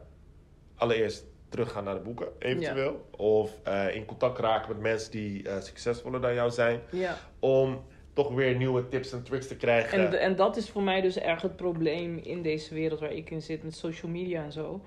allereerst 0.74 1.24
teruggaan 1.54 1.84
naar 1.84 1.94
de 1.94 2.00
boeken, 2.00 2.28
eventueel. 2.38 3.06
Of 3.16 3.58
eh, 3.62 3.94
in 3.94 4.04
contact 4.04 4.38
raken 4.38 4.68
met 4.68 4.80
mensen 4.80 5.10
die 5.10 5.48
eh, 5.48 5.60
succesvoller 5.60 6.20
dan 6.20 6.34
jou 6.34 6.50
zijn. 6.50 6.80
ja. 6.90 7.18
Om 7.38 7.82
toch 8.12 8.34
weer 8.34 8.56
nieuwe 8.56 8.88
tips 8.88 9.12
en 9.12 9.22
tricks 9.22 9.46
te 9.46 9.56
krijgen. 9.56 9.98
En, 9.98 10.20
en 10.20 10.36
dat 10.36 10.56
is 10.56 10.70
voor 10.70 10.82
mij 10.82 11.00
dus 11.00 11.18
erg 11.18 11.42
het 11.42 11.56
probleem 11.56 12.18
in 12.18 12.42
deze 12.42 12.74
wereld 12.74 13.00
waar 13.00 13.12
ik 13.12 13.30
in 13.30 13.42
zit 13.42 13.62
met 13.62 13.74
social 13.76 14.12
media 14.12 14.42
en 14.42 14.52
zo. 14.52 14.80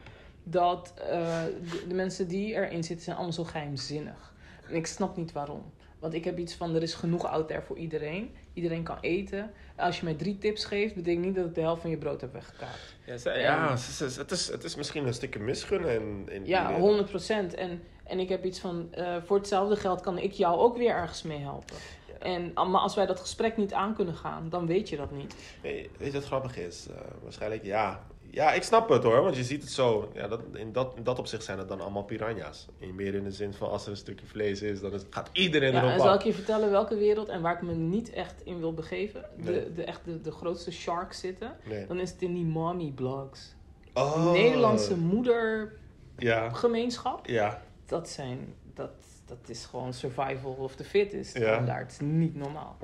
Dat 0.43 0.93
eh, 0.97 1.43
de, 1.43 1.85
de 1.87 1.93
mensen 1.93 2.27
die 2.27 2.53
erin 2.53 2.83
zitten 2.83 3.05
zijn 3.05 3.15
allemaal 3.15 3.33
zo 3.33 3.43
geheimzinnig. 3.43 4.33
En 4.67 4.75
ik 4.75 4.87
snap 4.87 5.17
niet 5.17 5.31
waarom. 5.31 5.63
Want 5.99 6.13
ik 6.13 6.23
heb 6.23 6.37
iets 6.37 6.53
van, 6.53 6.75
er 6.75 6.81
is 6.81 6.93
genoeg 6.93 7.25
out 7.25 7.47
there 7.47 7.61
voor 7.61 7.77
iedereen. 7.77 8.35
Iedereen 8.57 8.83
kan 8.83 8.97
eten. 9.01 9.51
Als 9.75 9.97
je 9.99 10.03
mij 10.03 10.13
drie 10.13 10.37
tips 10.37 10.65
geeft, 10.65 10.95
betekent 10.95 11.25
niet 11.25 11.35
dat 11.35 11.45
ik 11.45 11.55
de 11.55 11.61
helft 11.61 11.81
van 11.81 11.89
je 11.89 11.97
brood 11.97 12.21
heb 12.21 12.33
weggekaapt. 12.33 12.95
Ja, 13.05 13.17
ze- 13.17 13.31
ja, 13.31 13.71
het, 14.17 14.31
is, 14.31 14.47
het 14.47 14.63
is 14.63 14.75
misschien 14.75 15.07
een 15.07 15.13
stukje 15.13 15.39
misgunnen. 15.39 16.25
In, 16.29 16.45
Ja, 16.45 16.65
wereld. 16.67 16.81
100 16.87 17.09
procent. 17.09 17.53
En, 17.53 17.81
en 18.03 18.19
ik 18.19 18.29
heb 18.29 18.45
iets 18.45 18.59
van, 18.59 18.87
eh, 18.93 19.15
voor 19.25 19.37
hetzelfde 19.37 19.75
geld 19.75 20.01
kan 20.01 20.17
ik 20.17 20.31
jou 20.31 20.57
ook 20.59 20.77
weer 20.77 20.89
ergens 20.89 21.23
mee 21.23 21.39
helpen. 21.39 21.75
En, 22.19 22.51
maar 22.53 22.81
als 22.81 22.95
wij 22.95 23.05
dat 23.05 23.19
gesprek 23.19 23.57
niet 23.57 23.73
aan 23.73 23.95
kunnen 23.95 24.15
gaan, 24.15 24.49
dan 24.49 24.67
weet 24.67 24.89
je 24.89 24.97
dat 24.97 25.11
niet. 25.11 25.35
Nee, 25.63 25.89
weet 25.97 26.07
je 26.11 26.13
wat 26.17 26.25
grappig 26.27 26.57
is? 26.57 26.87
Eh, 26.89 26.95
waarschijnlijk 27.23 27.63
ja. 27.63 28.03
Ja, 28.31 28.53
ik 28.53 28.63
snap 28.63 28.89
het 28.89 29.03
hoor, 29.03 29.21
want 29.21 29.35
je 29.35 29.43
ziet 29.43 29.61
het 29.61 29.71
zo. 29.71 30.11
Ja, 30.13 30.27
dat, 30.27 30.41
in, 30.53 30.71
dat, 30.71 30.93
in 30.95 31.03
dat 31.03 31.19
opzicht 31.19 31.43
zijn 31.43 31.57
het 31.57 31.67
dan 31.67 31.81
allemaal 31.81 32.03
piranha's. 32.03 32.67
In 32.77 32.95
meer 32.95 33.13
in 33.15 33.23
de 33.23 33.31
zin 33.31 33.53
van 33.53 33.69
als 33.69 33.85
er 33.85 33.91
een 33.91 33.97
stukje 33.97 34.25
vlees 34.25 34.61
is, 34.61 34.79
dan 34.79 34.93
is, 34.93 35.01
gaat 35.09 35.29
iedereen 35.33 35.71
Ja, 35.71 35.79
erop 35.79 35.91
en 35.91 35.99
zal 35.99 36.13
ik 36.13 36.21
je 36.21 36.33
vertellen 36.33 36.71
welke 36.71 36.95
wereld 36.95 37.27
en 37.27 37.41
waar 37.41 37.53
ik 37.53 37.61
me 37.61 37.73
niet 37.73 38.09
echt 38.09 38.41
in 38.43 38.59
wil 38.59 38.73
begeven? 38.73 39.25
De, 39.37 39.51
Nee. 39.51 39.73
de, 39.73 39.83
echt 39.83 40.05
de, 40.05 40.21
de 40.21 40.31
grootste 40.31 40.71
sharks 40.71 41.19
zitten. 41.19 41.55
Nee. 41.63 41.85
Dan 41.85 41.99
is 41.99 42.11
het 42.11 42.21
in 42.21 42.33
die 42.33 42.45
mommy 42.45 42.91
blogs. 42.95 43.55
Oh. 43.93 44.31
Nederlandse 44.31 44.97
moedergemeenschap. 44.97 47.27
Ja, 47.27 47.33
ja. 47.33 47.61
Dat 47.85 48.09
zijn, 48.09 48.53
dat, 48.73 48.91
dat 49.25 49.49
is 49.49 49.65
gewoon 49.65 49.93
survival 49.93 50.51
of 50.51 50.75
the 50.75 50.83
fittest. 50.83 51.37
Ja. 51.37 51.53
Standaard. 51.53 51.81
Het 51.81 51.91
is 51.91 51.99
niet 52.07 52.35
normaal. 52.35 52.77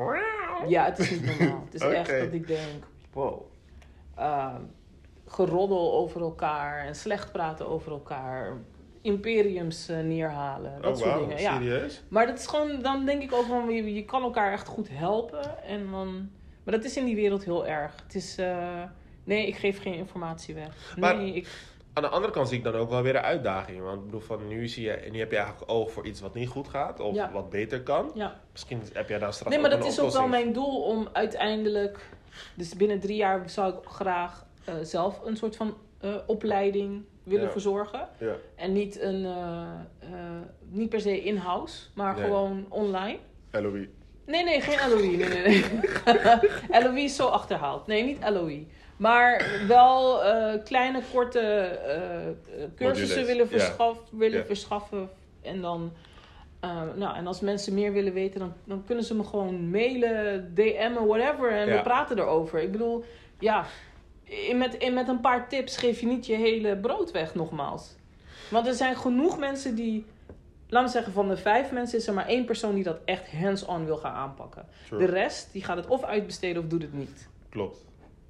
Ja, 0.67 0.85
het 0.85 0.99
is 0.99 1.09
niet 1.09 1.39
normaal. 1.39 1.63
Het 1.65 1.73
is 1.73 1.81
echt 2.01 2.19
dat 2.19 2.33
ik 2.33 2.47
denk, 2.47 2.83
wow. 3.13 3.41
Ehm, 4.15 4.61
geroddel 5.33 5.93
over 5.93 6.21
elkaar 6.21 6.85
en 6.85 6.95
slecht 6.95 7.31
praten 7.31 7.67
over 7.67 7.91
elkaar. 7.91 8.57
Imperiums 9.01 9.87
eh, 9.89 9.99
neerhalen. 9.99 10.81
Dat 10.81 11.01
oh, 11.01 11.07
soort 11.07 11.19
dingen. 11.19 11.41
Ja. 11.41 11.53
serieus? 11.53 12.03
Maar 12.07 12.25
dat 12.27 12.39
is 12.39 12.47
gewoon, 12.47 12.81
dan 12.81 13.05
denk 13.05 13.21
ik 13.21 13.33
ook 13.33 13.45
van, 13.45 13.69
je, 13.69 13.93
je 13.93 14.05
kan 14.05 14.21
elkaar 14.23 14.51
echt 14.51 14.67
goed 14.67 14.87
helpen. 14.91 15.63
En 15.63 15.91
dan, 15.91 16.29
maar 16.63 16.73
dat 16.73 16.83
is 16.83 16.97
in 16.97 17.05
die 17.05 17.15
wereld 17.15 17.43
heel 17.43 17.67
erg. 17.67 17.95
Het 18.03 18.15
is, 18.15 18.37
eh, 18.37 18.81
nee, 19.23 19.47
ik 19.47 19.55
geef 19.55 19.81
geen 19.81 19.93
informatie 19.93 20.55
weg. 20.55 20.95
Maar- 20.99 21.15
Nee, 21.17 21.33
ik, 21.33 21.47
Aan 21.93 22.03
de 22.03 22.09
andere 22.09 22.33
kant 22.33 22.47
zie 22.47 22.57
ik 22.57 22.63
dan 22.63 22.75
ook 22.75 22.89
wel 22.89 23.01
weer 23.01 23.15
een 23.15 23.21
uitdaging. 23.21 23.81
Want 23.81 23.97
ik 23.97 24.05
bedoel, 24.05 24.19
van 24.19 24.47
nu, 24.47 24.67
zie 24.67 24.83
je, 24.83 25.07
nu 25.11 25.19
heb 25.19 25.31
je 25.31 25.37
eigenlijk 25.37 25.71
oog 25.71 25.91
voor 25.91 26.05
iets 26.05 26.21
wat 26.21 26.33
niet 26.33 26.47
goed 26.49 26.67
gaat. 26.67 26.99
Of 26.99 27.15
Ja. 27.15 27.31
wat 27.31 27.49
beter 27.49 27.81
kan. 27.81 28.11
ja. 28.13 28.39
Misschien 28.51 28.81
heb 28.93 29.09
jij 29.09 29.19
daar 29.19 29.33
straks 29.33 29.51
Nee, 29.51 29.61
maar 29.61 29.69
dat 29.69 29.85
is 29.85 29.99
ook 29.99 30.11
wel 30.11 30.27
mijn 30.27 30.53
doel 30.53 30.81
om 30.81 31.07
uiteindelijk... 31.11 31.99
Dus 32.55 32.75
binnen 32.75 32.99
drie 32.99 33.15
jaar 33.15 33.49
zou 33.49 33.73
ik 33.73 33.79
graag 33.85 34.45
eh, 34.65 34.73
zelf 34.81 35.19
een 35.25 35.37
soort 35.37 35.55
van 35.55 35.77
eh, 35.99 36.15
opleiding 36.27 37.03
willen 37.23 37.45
Ja. 37.45 37.51
verzorgen. 37.51 38.07
Ja. 38.19 38.33
En 38.55 38.73
niet, 38.73 39.01
een, 39.01 39.25
eh, 39.25 39.67
niet 40.69 40.89
per 40.89 41.01
se 41.01 41.23
in-house, 41.23 41.79
maar 41.95 42.15
Nee. 42.15 42.23
gewoon 42.23 42.65
online. 42.69 43.17
LOE. 43.51 43.87
Nee, 44.25 44.43
nee, 44.43 44.61
geen 44.61 44.89
LOE. 44.89 45.01
Nee, 45.17 45.27
nee, 45.27 45.43
nee. 45.43 45.63
LOE 46.83 46.99
is 47.01 47.15
zo 47.15 47.27
achterhaald. 47.27 47.87
Nee, 47.87 48.03
niet 48.03 48.29
LOE. 48.29 48.63
Maar 48.97 49.61
wel 49.67 50.19
kleine, 50.63 51.01
korte 51.13 51.79
cursussen 52.75 53.19
Modules, 53.19 53.25
willen, 53.25 53.47
verschaf, 53.47 53.97
willen 54.11 54.45
verschaffen. 54.45 55.09
En 55.41 55.61
dan... 55.61 55.91
nou, 56.95 57.15
en 57.15 57.27
als 57.27 57.39
mensen 57.39 57.73
meer 57.73 57.93
willen 57.93 58.13
weten, 58.13 58.39
dan, 58.39 58.53
dan 58.65 58.83
kunnen 58.85 59.03
ze 59.03 59.15
me 59.15 59.23
gewoon 59.23 59.69
mailen, 59.69 60.51
DM'en, 60.55 61.05
whatever. 61.07 61.51
En 61.51 61.67
Ja. 61.67 61.75
we 61.75 61.81
praten 61.81 62.17
erover. 62.19 62.61
Ik 62.61 62.71
bedoel, 62.71 63.03
ja, 63.39 63.65
met, 64.53 64.73
in 64.75 64.93
met 64.93 65.07
een 65.07 65.19
paar 65.21 65.49
tips 65.49 65.77
geef 65.77 65.99
je 65.99 66.05
niet 66.07 66.25
je 66.25 66.35
hele 66.35 66.77
brood 66.77 67.11
weg, 67.11 67.35
nogmaals. 67.35 67.95
Want 68.49 68.67
er 68.67 68.73
zijn 68.73 68.95
genoeg 68.95 69.37
mensen 69.39 69.75
die, 69.75 70.05
laten 70.67 70.87
we 70.87 70.93
zeggen, 70.93 71.13
van 71.13 71.27
de 71.27 71.37
vijf 71.37 71.71
mensen 71.71 71.97
is 71.97 72.07
er 72.07 72.13
maar 72.13 72.27
één 72.27 72.45
persoon 72.45 72.75
die 72.75 72.83
dat 72.83 72.99
echt 73.05 73.31
hands-on 73.31 73.85
wil 73.85 73.97
gaan 73.97 74.13
aanpakken. 74.13 74.65
De 74.89 75.05
rest, 75.05 75.49
die 75.51 75.63
gaat 75.63 75.77
het 75.77 75.87
of 75.87 76.03
uitbesteden 76.03 76.61
of 76.63 76.67
doet 76.69 76.81
het 76.81 76.93
niet. 76.93 77.27
Klopt. 77.49 77.85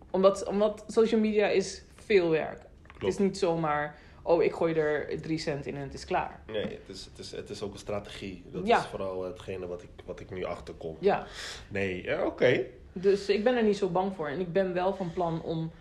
Omdat, 0.10 0.46
omdat 0.46 0.84
social 0.88 1.20
media 1.22 1.48
is 1.48 1.84
veel 1.96 2.30
werk. 2.30 2.60
Het 2.82 2.98
Klopt. 2.98 3.14
is 3.14 3.20
niet 3.20 3.38
zomaar, 3.38 3.96
oh, 4.22 4.44
ik 4.44 4.54
gooi 4.54 4.74
er 4.74 5.22
drie 5.22 5.38
cent 5.38 5.66
in 5.66 5.76
en 5.76 5.82
het 5.82 5.94
is 5.94 6.06
klaar. 6.06 6.40
Nee, 6.48 6.62
het 6.64 6.82
is, 6.96 7.06
het 7.06 7.20
is, 7.20 7.32
het 7.32 7.50
is 7.50 7.62
ook 7.62 7.74
een 7.74 7.80
strategie. 7.80 8.44
Dat 8.52 8.68
Ja. 8.68 8.78
is 8.80 8.86
vooral 8.86 9.24
hetgene 9.24 9.68
wat 9.68 9.84
ik, 9.84 9.90
wat 10.06 10.20
ik 10.20 10.30
nu 10.30 10.44
achterkom. 10.44 10.98
Ja, 11.00 11.26
Nee, 11.70 12.04
ja, 12.04 12.26
oké. 12.26 12.64
dus 12.94 13.30
ik 13.30 13.44
ben 13.44 13.56
er 13.56 13.64
niet 13.64 13.78
zo 13.78 13.90
bang 13.90 14.16
voor. 14.16 14.28
En 14.28 14.40
ik 14.40 14.54
ben 14.54 14.74
wel 14.74 14.94
van 14.96 15.14
plan 15.14 15.42
om 15.42 15.72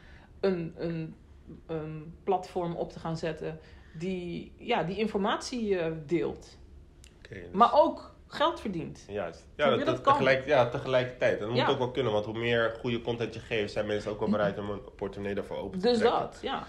een, 0.42 0.74
een, 0.76 1.14
een 1.66 2.14
platform 2.24 2.76
op 2.76 2.92
te 2.92 2.98
gaan 2.98 3.16
zetten 3.16 3.58
die, 3.98 4.52
ja, 4.58 4.82
die 4.82 4.96
informatie 4.96 5.78
eh, 5.78 5.92
deelt. 6.06 6.58
Dus- 7.28 7.38
Maar 7.52 7.70
ook 7.74 8.14
geld 8.26 8.60
verdient. 8.60 9.04
Juist. 9.08 9.46
Ja, 9.56 9.76
dat, 9.76 10.04
tegelijk, 10.04 10.46
ja, 10.46 10.68
tegelijkertijd. 10.68 11.40
En 11.40 11.46
dat 11.46 11.56
Ja. 11.56 11.62
moet 11.64 11.72
ook 11.72 11.78
wel 11.78 11.90
kunnen, 11.90 12.12
want 12.12 12.24
hoe 12.24 12.38
meer 12.38 12.76
goede 12.80 13.00
content 13.00 13.34
je 13.34 13.40
geeft, 13.40 13.72
zijn 13.72 13.86
mensen 13.86 14.10
ook 14.10 14.18
wel 14.20 14.28
bereid 14.30 14.58
om 14.58 14.70
een 14.70 14.80
portemonnee 14.96 15.34
daarvoor 15.34 15.56
open 15.56 15.78
te 15.80 15.88
Dus 15.88 15.98
trekken. 15.98 16.20
dat, 16.20 16.38
ja. 16.42 16.66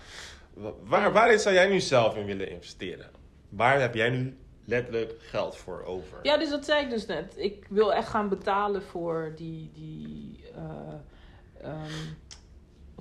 Wa- 0.54 0.74
Waar, 0.84 1.12
waarin 1.14 1.40
zou 1.40 1.56
jij 1.56 1.68
nu 1.68 1.80
zelf 1.80 2.16
in 2.16 2.26
willen 2.26 2.50
investeren? 2.50 3.10
Waar 3.50 3.80
heb 3.82 3.94
jij 3.96 4.10
nu 4.10 4.38
letterlijk 4.66 5.16
geld 5.20 5.56
voor 5.58 5.84
over? 5.86 6.20
Ja, 6.24 6.38
dus 6.38 6.50
dat 6.50 6.66
zei 6.66 6.84
ik 6.84 6.90
dus 6.90 7.06
net. 7.06 7.34
Ik 7.38 7.66
wil 7.70 7.94
echt 7.94 8.10
gaan 8.10 8.30
betalen 8.30 8.84
voor 8.84 9.34
die. 9.36 9.72
die 9.74 10.44
eh, 10.56 11.70
ehm, 11.70 11.92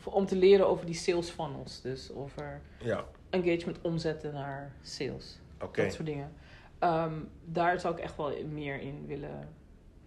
om 0.04 0.26
te 0.26 0.36
leren 0.36 0.66
over 0.68 0.86
die 0.86 0.94
sales 0.94 1.28
funnels. 1.30 1.80
Dus 1.80 2.12
over 2.14 2.60
Ja, 2.78 3.04
engagement 3.30 3.78
omzetten 3.80 4.32
naar 4.32 4.72
sales. 4.82 5.38
Dat 5.72 5.92
soort 5.92 6.06
dingen. 6.06 6.32
Ehm, 6.78 7.12
daar 7.44 7.80
zou 7.80 7.94
ik 7.94 8.00
echt 8.00 8.16
wel 8.16 8.32
meer 8.50 8.80
in 8.80 9.06
willen 9.06 9.48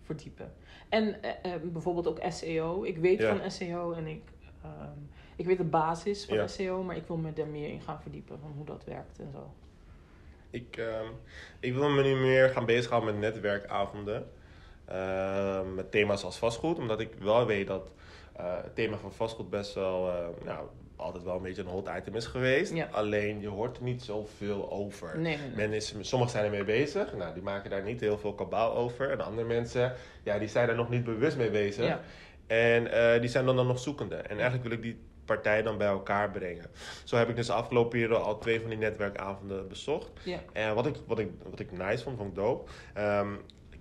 verdiepen. 0.03 0.53
En 0.89 1.21
eh, 1.23 1.53
eh, 1.53 1.61
bijvoorbeeld 1.61 2.07
ook 2.07 2.19
SEO. 2.29 2.83
Ik 2.83 2.97
weet 2.97 3.19
Ja. 3.19 3.35
van 3.37 3.51
SEO 3.51 3.91
en 3.93 4.07
ik, 4.07 4.21
ehm, 4.63 4.97
ik 5.35 5.45
weet 5.45 5.57
de 5.57 5.63
basis 5.63 6.25
van 6.25 6.37
Ja. 6.37 6.47
SEO, 6.47 6.83
maar 6.83 6.95
ik 6.95 7.07
wil 7.07 7.17
me 7.17 7.33
daar 7.33 7.47
meer 7.47 7.69
in 7.69 7.81
gaan 7.81 8.01
verdiepen 8.01 8.39
van 8.39 8.51
hoe 8.55 8.65
dat 8.65 8.83
werkt 8.83 9.19
en 9.19 9.29
zo. 9.31 9.53
Ik, 10.49 10.77
ehm, 10.77 11.07
ik 11.59 11.73
wil 11.73 11.89
me 11.89 12.03
nu 12.03 12.15
meer 12.15 12.49
gaan 12.49 12.65
bezighouden 12.65 13.19
met 13.19 13.33
netwerkavonden. 13.33 14.27
Met 15.75 15.91
thema's 15.91 16.23
als 16.23 16.37
vastgoed. 16.37 16.77
Omdat 16.77 16.99
ik 16.99 17.13
wel 17.19 17.45
weet 17.45 17.67
dat 17.67 17.91
het 18.43 18.75
thema 18.75 18.97
van 18.97 19.13
vastgoed 19.13 19.49
best 19.49 19.73
wel, 19.73 20.09
eh, 20.09 20.45
nou, 20.45 20.67
altijd 20.95 21.23
wel 21.23 21.35
een 21.35 21.41
beetje 21.41 21.61
een 21.61 21.67
hot 21.67 21.89
item 21.97 22.15
is 22.15 22.25
geweest. 22.25 22.73
Ja. 22.73 22.87
Alleen 22.91 23.41
je 23.41 23.47
hoort 23.47 23.77
er 23.77 23.83
niet 23.83 24.03
zoveel 24.03 24.71
over. 24.71 25.19
Nee, 25.19 25.37
nee, 25.37 25.47
nee. 25.47 25.55
Men 25.55 25.73
is, 25.73 25.95
sommigen 25.99 26.33
zijn 26.33 26.45
ermee 26.45 26.63
bezig, 26.63 27.13
nou, 27.15 27.33
die 27.33 27.43
maken 27.43 27.69
daar 27.69 27.83
niet 27.83 27.99
heel 27.99 28.17
veel 28.17 28.33
kabaal 28.33 28.75
over. 28.75 29.11
En 29.11 29.21
andere 29.21 29.47
mensen, 29.47 29.93
ja, 30.23 30.39
die 30.39 30.47
zijn 30.47 30.69
er 30.69 30.75
nog 30.75 30.89
niet 30.89 31.03
bewust 31.03 31.37
mee 31.37 31.51
bezig. 31.51 31.85
Ja. 31.85 32.01
En 32.47 32.91
eh, 32.91 33.19
die 33.19 33.29
zijn 33.29 33.45
dan, 33.45 33.55
dan 33.55 33.67
nog 33.67 33.79
zoekende. 33.79 34.15
En 34.15 34.35
eigenlijk 34.35 34.63
wil 34.63 34.71
ik 34.71 34.81
die 34.81 34.99
partijen 35.25 35.63
dan 35.63 35.77
bij 35.77 35.87
elkaar 35.87 36.31
brengen. 36.31 36.65
Zo 37.03 37.15
heb 37.15 37.29
ik 37.29 37.35
dus 37.35 37.47
de 37.47 37.53
afgelopen 37.53 37.89
periode 37.89 38.23
al 38.23 38.37
twee 38.37 38.59
van 38.59 38.69
die 38.69 38.77
netwerkavonden 38.77 39.67
bezocht. 39.67 40.11
Ja. 40.23 40.39
En 40.53 40.75
wat 40.75 40.85
ik, 40.85 40.95
wat 41.07 41.19
ik, 41.19 41.29
wat 41.49 41.59
ik 41.59 41.71
nice 41.71 42.03
vond, 42.03 42.17
vond 42.17 42.29
ik 42.29 42.35
dope. 42.35 42.71
Ehm, 42.93 43.33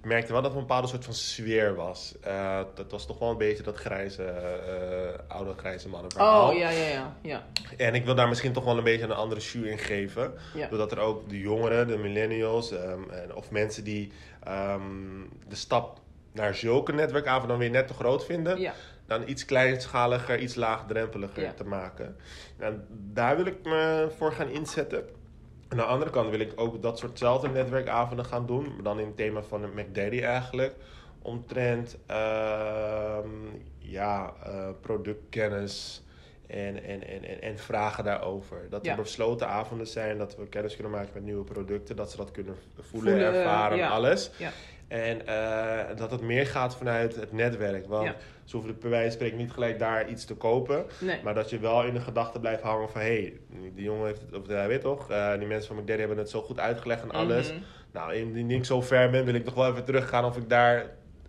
merkte 0.05 0.33
wel 0.33 0.43
dat 0.43 0.51
er 0.51 0.57
een 0.57 0.63
bepaalde 0.67 0.89
soort 0.89 1.05
van 1.05 1.15
sfeer 1.15 1.75
was. 1.75 2.15
Eh, 2.21 2.61
dat 2.75 2.91
was 2.91 3.07
toch 3.07 3.19
wel 3.19 3.31
een 3.31 3.37
beetje 3.39 3.63
dat 3.63 3.77
grijze, 3.77 4.25
eh, 4.25 5.37
oude 5.37 5.55
grijze 5.57 5.89
mannen 5.89 6.11
verhaal. 6.11 6.51
Oh, 6.51 6.59
ja, 6.59 6.71
ja, 6.71 6.89
ja. 6.89 7.17
ja. 7.23 7.45
En 7.77 7.95
ik 7.95 8.05
wil 8.05 8.15
daar 8.15 8.29
misschien 8.29 8.53
toch 8.53 8.65
wel 8.65 8.79
een 8.79 8.85
beetje 8.85 9.05
een 9.05 9.13
andere 9.13 9.41
jus 9.41 9.55
in 9.55 9.79
geven. 9.79 10.33
Ja. 10.55 10.69
Doordat 10.69 10.93
er 10.93 10.99
ook 10.99 11.29
de 11.29 11.39
jongeren, 11.41 11.87
de 11.89 11.97
millennials, 11.97 12.71
ehm, 12.73 13.11
en, 13.11 13.35
of 13.35 13.51
mensen 13.51 13.85
die 13.85 14.13
ehm, 14.43 14.83
de 15.49 15.57
stap 15.57 16.01
naar 16.33 16.55
zulke 16.55 16.93
netwerkavonden 16.93 17.49
dan 17.49 17.59
weer 17.59 17.71
net 17.71 17.87
te 17.87 17.95
groot 17.95 18.25
vinden, 18.25 18.61
Ja. 18.61 18.75
dan 19.07 19.29
iets 19.29 19.45
kleinschaliger, 19.45 20.39
iets 20.39 20.55
laagdrempeliger 20.55 21.43
Ja. 21.43 21.53
te 21.53 21.65
maken. 21.65 22.17
En 22.59 22.87
daar 22.91 23.37
wil 23.37 23.47
ik 23.47 23.65
me 23.65 24.09
voor 24.19 24.33
gaan 24.33 24.49
inzetten. 24.49 25.05
Aan 25.75 25.81
de 25.81 25.93
andere 25.93 26.11
kant 26.11 26.31
wil 26.31 26.41
ik 26.41 26.53
ook 26.57 26.83
dat 26.83 26.99
soortzelfde 26.99 27.49
netwerkavonden 27.49 28.25
gaan 28.25 28.47
doen, 28.47 28.63
maar 28.75 28.83
dan 28.83 28.99
in 29.01 29.07
het 29.07 29.17
thema 29.17 29.43
van 29.43 29.63
een 29.63 29.71
McDaddy 29.75 30.21
eigenlijk. 30.23 30.75
Omtrent 31.23 31.97
ehm, 32.07 33.29
ja, 33.79 34.33
eh, 34.45 34.69
productkennis 34.81 36.03
en, 36.47 36.83
en, 36.85 37.07
en, 37.09 37.25
en, 37.25 37.43
en 37.43 37.59
vragen 37.59 38.05
daarover. 38.05 38.67
Dat 38.71 38.85
Ja. 38.85 38.91
er 38.91 39.03
besloten 39.03 39.49
avonden 39.49 39.87
zijn, 39.87 40.19
dat 40.19 40.37
we 40.37 40.47
kennis 40.49 40.75
kunnen 40.75 40.93
maken 40.93 41.11
met 41.15 41.23
nieuwe 41.23 41.45
producten, 41.45 41.97
dat 41.97 42.11
ze 42.11 42.17
dat 42.17 42.31
kunnen 42.31 42.57
voelen, 42.81 43.13
Voelen, 43.13 43.35
ervaren, 43.35 43.77
ja. 43.77 43.89
alles. 43.89 44.31
Ja. 44.37 44.51
En 44.95 45.27
eh, 45.27 45.97
dat 45.97 46.11
het 46.11 46.21
meer 46.21 46.47
gaat 46.47 46.77
vanuit 46.77 47.17
het 47.17 47.33
netwerk. 47.33 47.87
Want 47.87 48.05
Ja. 48.07 48.15
ze 48.45 48.57
hoeven 48.57 48.79
bij 48.81 48.91
wijze 48.91 49.05
van 49.05 49.13
spreken 49.13 49.39
niet 49.39 49.51
gelijk 49.51 49.79
daar 49.79 50.09
iets 50.09 50.25
te 50.25 50.35
kopen. 50.35 50.85
Nee. 51.01 51.21
Maar 51.23 51.35
dat 51.35 51.51
je 51.51 51.59
wel 51.59 51.85
in 51.85 51.95
de 51.95 52.01
gedachte 52.01 52.41
blijft 52.41 52.63
hangen 52.63 52.89
van... 52.89 53.01
hé, 53.01 53.07
hey, 53.07 53.41
die 53.75 53.85
jongen 53.85 54.07
heeft 54.07 54.21
het... 54.21 54.41
Of 54.41 54.47
hij 54.47 54.69
weet 54.69 54.81
toch, 54.81 55.11
eh, 55.11 55.39
die 55.39 55.47
mensen 55.47 55.67
van 55.67 55.77
McDaddy 55.77 55.99
hebben 56.01 56.19
het 56.19 56.31
zo 56.31 56.41
goed 56.43 56.61
uitgelegd 56.61 57.03
en 57.03 57.11
alles. 57.11 57.53
Mhm. 57.53 57.61
Nou, 57.93 58.15
indien 58.15 58.51
ik 58.51 58.65
zo 58.65 58.81
ver 58.81 59.11
ben, 59.11 59.25
wil 59.25 59.35
ik 59.35 59.45
nog 59.45 59.55
wel 59.55 59.71
even 59.71 59.85
teruggaan... 59.85 60.25
of 60.25 60.37
ik 60.37 60.49
daar 60.49 60.87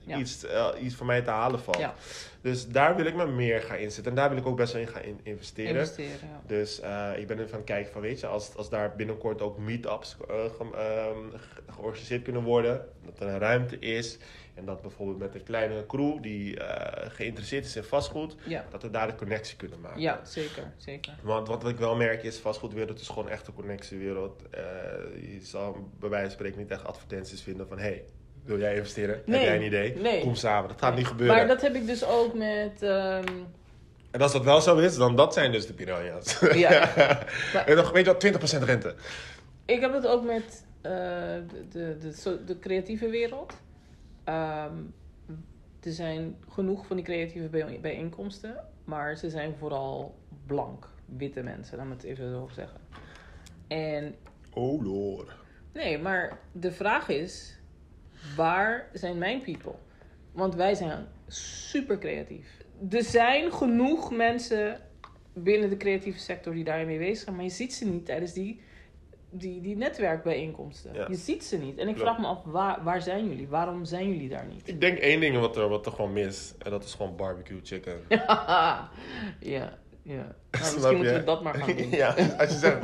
Ja. 0.07 0.17
iets, 0.17 0.45
eh, 0.45 0.67
iets 0.81 0.95
voor 0.95 1.05
mij 1.05 1.21
te 1.21 1.29
halen 1.29 1.59
valt. 1.59 1.77
Ja. 1.77 1.93
Dus 2.41 2.67
daar 2.67 2.95
wil 2.95 3.05
ik 3.05 3.15
me 3.15 3.25
meer 3.27 3.61
gaan 3.61 3.77
inzetten. 3.77 4.11
En 4.11 4.17
daar 4.17 4.29
wil 4.29 4.37
ik 4.37 4.45
ook 4.45 4.57
best 4.57 4.73
wel 4.73 4.81
in 4.81 4.87
gaan 4.87 5.01
in- 5.03 5.19
investeren. 5.23 5.71
Investeren, 5.75 6.27
ja. 6.29 6.41
Dus 6.47 6.79
eh, 6.79 7.11
ik 7.17 7.27
ben 7.27 7.37
aan 7.39 7.43
het 7.51 7.63
kijken 7.63 7.91
van, 7.91 8.01
weet 8.01 8.19
je, 8.19 8.27
als, 8.27 8.55
als 8.55 8.69
daar 8.69 8.95
binnenkort 8.95 9.41
ook 9.41 9.57
meetups 9.57 10.13
ge- 10.13 10.51
ge- 10.57 11.29
georganiseerd 11.73 12.23
kunnen 12.23 12.43
worden, 12.43 12.85
dat 13.05 13.19
er 13.19 13.27
een 13.27 13.39
ruimte 13.39 13.79
is 13.79 14.17
en 14.53 14.65
dat 14.65 14.81
bijvoorbeeld 14.81 15.19
met 15.19 15.35
een 15.35 15.43
kleine 15.43 15.85
crew 15.85 16.21
die 16.21 16.59
geïnteresseerd 17.09 17.65
is 17.65 17.75
in 17.75 17.83
vastgoed, 17.83 18.35
dat 18.71 18.81
we 18.81 18.89
daar 18.89 19.07
de 19.07 19.15
connectie 19.15 19.57
kunnen 19.57 19.79
maken. 19.81 20.01
Ja, 20.01 20.19
zeker, 20.25 20.73
zeker. 20.77 21.13
Want 21.21 21.47
wat 21.47 21.67
ik 21.67 21.77
wel 21.77 21.95
merk 21.95 22.23
is, 22.23 22.37
vastgoedwereld 22.37 22.99
is 22.99 23.07
gewoon 23.07 23.29
echt 23.29 23.47
een 23.47 23.53
connectiewereld. 23.53 24.41
Je 25.15 25.39
zal 25.41 25.89
bij 25.99 26.09
wijze 26.09 26.25
van 26.25 26.33
spreken 26.33 26.59
niet 26.59 26.71
echt 26.71 26.83
advertenties 26.85 27.41
vinden 27.41 27.67
van, 27.67 27.79
hey, 27.79 28.03
wil 28.45 28.59
jij 28.59 28.75
investeren? 28.75 29.21
Nee, 29.25 29.39
Heb 29.39 29.47
jij 29.47 29.55
een 29.57 29.65
idee? 29.65 29.95
nee. 29.95 30.21
Kom 30.21 30.35
samen. 30.35 30.69
Dat 30.69 30.79
gaat 30.81 30.95
niet 30.95 31.07
gebeuren. 31.07 31.35
Maar 31.35 31.47
dat 31.47 31.61
heb 31.61 31.75
ik 31.75 31.85
dus 31.85 32.05
ook 32.05 32.33
met... 32.33 32.81
ehm, 32.81 33.23
En 34.11 34.21
als 34.21 34.31
dat 34.31 34.43
wel 34.43 34.61
zo 34.61 34.77
is, 34.77 34.95
dan 34.95 35.15
dat 35.15 35.33
zijn 35.33 35.51
dus 35.51 35.67
de 35.67 35.73
piranha's. 35.73 36.39
Ja. 36.53 36.93
En 37.65 37.75
dan 37.75 37.91
weet 37.91 38.05
je 38.05 38.11
wat, 38.39 38.59
20% 38.61 38.63
rente. 38.63 38.95
Ik 39.65 39.79
heb 39.79 39.93
het 39.93 40.07
ook 40.07 40.23
met 40.23 40.65
eh, 40.81 40.91
de, 40.91 41.65
de, 41.71 41.97
de, 42.23 42.43
de 42.45 42.59
creatieve 42.59 43.09
wereld. 43.09 43.53
Ehm, 44.23 44.73
er 45.83 45.91
zijn 45.91 46.35
genoeg 46.49 46.85
van 46.85 46.95
die 46.95 47.05
creatieve 47.05 47.47
bij- 47.47 47.79
bijeenkomsten, 47.81 48.55
maar 48.83 49.15
ze 49.17 49.29
zijn 49.29 49.55
vooral 49.59 50.15
blank, 50.45 50.87
witte 51.05 51.41
mensen, 51.41 51.77
laat 51.77 51.85
me 51.85 51.93
het 51.93 52.03
even 52.03 52.29
zo 52.31 52.49
zeggen. 52.53 52.79
En 53.67 54.15
Oh 54.53 54.83
lord. 54.83 55.29
nee, 55.73 55.97
maar 55.99 56.37
de 56.51 56.71
vraag 56.71 57.09
is, 57.09 57.57
waar 58.35 58.89
zijn 58.93 59.17
mijn 59.17 59.41
people? 59.41 59.75
Want 60.31 60.55
wij 60.55 60.75
zijn 60.75 61.07
super 61.27 61.97
creatief. 61.97 62.47
Er 62.89 63.03
zijn 63.03 63.51
genoeg 63.51 64.11
mensen 64.11 64.79
binnen 65.33 65.69
de 65.69 65.77
creatieve 65.77 66.19
sector 66.19 66.53
die 66.53 66.63
daarmee 66.63 66.97
bezig 66.97 67.23
zijn, 67.23 67.35
maar 67.35 67.43
je 67.43 67.51
ziet 67.51 67.73
ze 67.73 67.85
niet 67.85 68.05
tijdens 68.05 68.33
die, 68.33 68.61
die, 69.29 69.61
die 69.61 69.75
netwerkbijeenkomsten. 69.75 70.93
Ja. 70.93 71.07
Je 71.09 71.15
ziet 71.15 71.43
ze 71.43 71.57
niet. 71.57 71.77
En 71.77 71.87
ik 71.87 71.95
Klopt. 71.95 72.09
vraag 72.09 72.19
me 72.19 72.27
af, 72.27 72.43
waar, 72.43 72.83
waar 72.83 73.01
zijn 73.01 73.29
jullie? 73.29 73.47
Waarom 73.47 73.85
zijn 73.85 74.09
jullie 74.09 74.29
daar 74.29 74.45
niet? 74.45 74.67
Ik 74.67 74.81
denk 74.81 74.97
één 74.97 75.19
ding 75.19 75.39
wat 75.39 75.57
er, 75.57 75.69
wat 75.69 75.85
er 75.85 75.91
gewoon 75.91 76.13
mis. 76.13 76.53
En 76.57 76.71
dat 76.71 76.83
is 76.83 76.93
gewoon 76.93 77.15
barbecue 77.15 77.59
chicken. 77.63 77.99
ja, 79.39 79.77
ja. 80.05 80.25
Nou, 80.61 80.73
misschien 80.73 80.95
moeten 80.95 81.13
je? 81.13 81.19
we 81.19 81.25
dat 81.25 81.43
maar 81.43 81.53
gaan 81.53 81.75
doen. 81.75 81.89
ja, 82.03 82.15
als 82.37 82.49
je, 82.49 82.57
zegt, 82.57 82.77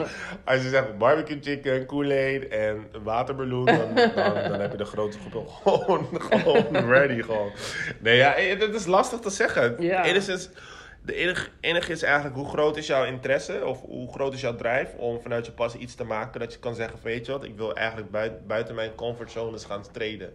als 0.46 0.62
je 0.62 0.70
zegt 0.70 0.98
barbecue 0.98 1.38
chicken, 1.42 1.86
Kool-Aid 1.86 2.48
en 2.48 2.86
waterballoon, 3.04 3.66
dan, 3.66 3.96
dan, 3.96 4.34
dan 4.34 4.60
heb 4.60 4.72
je 4.72 4.78
de 4.78 4.86
grootste 4.86 5.22
groep 5.30 5.50
gewoon, 5.64 6.08
gewoon 6.12 6.90
ready. 6.90 7.22
Gewoon. 7.22 7.52
Nee, 8.00 8.18
ja, 8.18 8.36
eh, 8.36 8.60
dat 8.60 8.74
is 8.74 8.86
lastig 8.86 9.20
te 9.20 9.30
zeggen. 9.30 9.76
Ja. 9.80 10.04
Enigszins, 10.04 10.50
de 11.04 11.16
enige, 11.16 11.50
enige 11.60 11.92
is 11.92 12.04
eigenlijk 12.04 12.36
hoe 12.36 12.50
groot 12.50 12.78
is 12.78 12.88
jouw 12.88 13.06
interesse 13.06 13.66
of 13.66 13.82
hoe 13.82 14.12
groot 14.12 14.34
is 14.34 14.42
jouw 14.42 14.56
drijf 14.56 14.94
om 14.98 15.22
vanuit 15.22 15.46
je 15.46 15.52
passie 15.52 15.80
iets 15.82 15.96
te 15.96 16.04
maken 16.04 16.40
dat 16.40 16.54
je 16.54 16.60
kan 16.60 16.76
zeggen 16.76 17.00
weet 17.04 17.26
je 17.26 17.32
wat, 17.32 17.44
ik 17.44 17.58
wil 17.58 17.76
eigenlijk 17.76 18.12
buiten, 18.12 18.48
buiten 18.48 18.76
mijn 18.76 18.96
comfortzones 18.96 19.66
gaan 19.66 19.84
treden. 19.92 20.34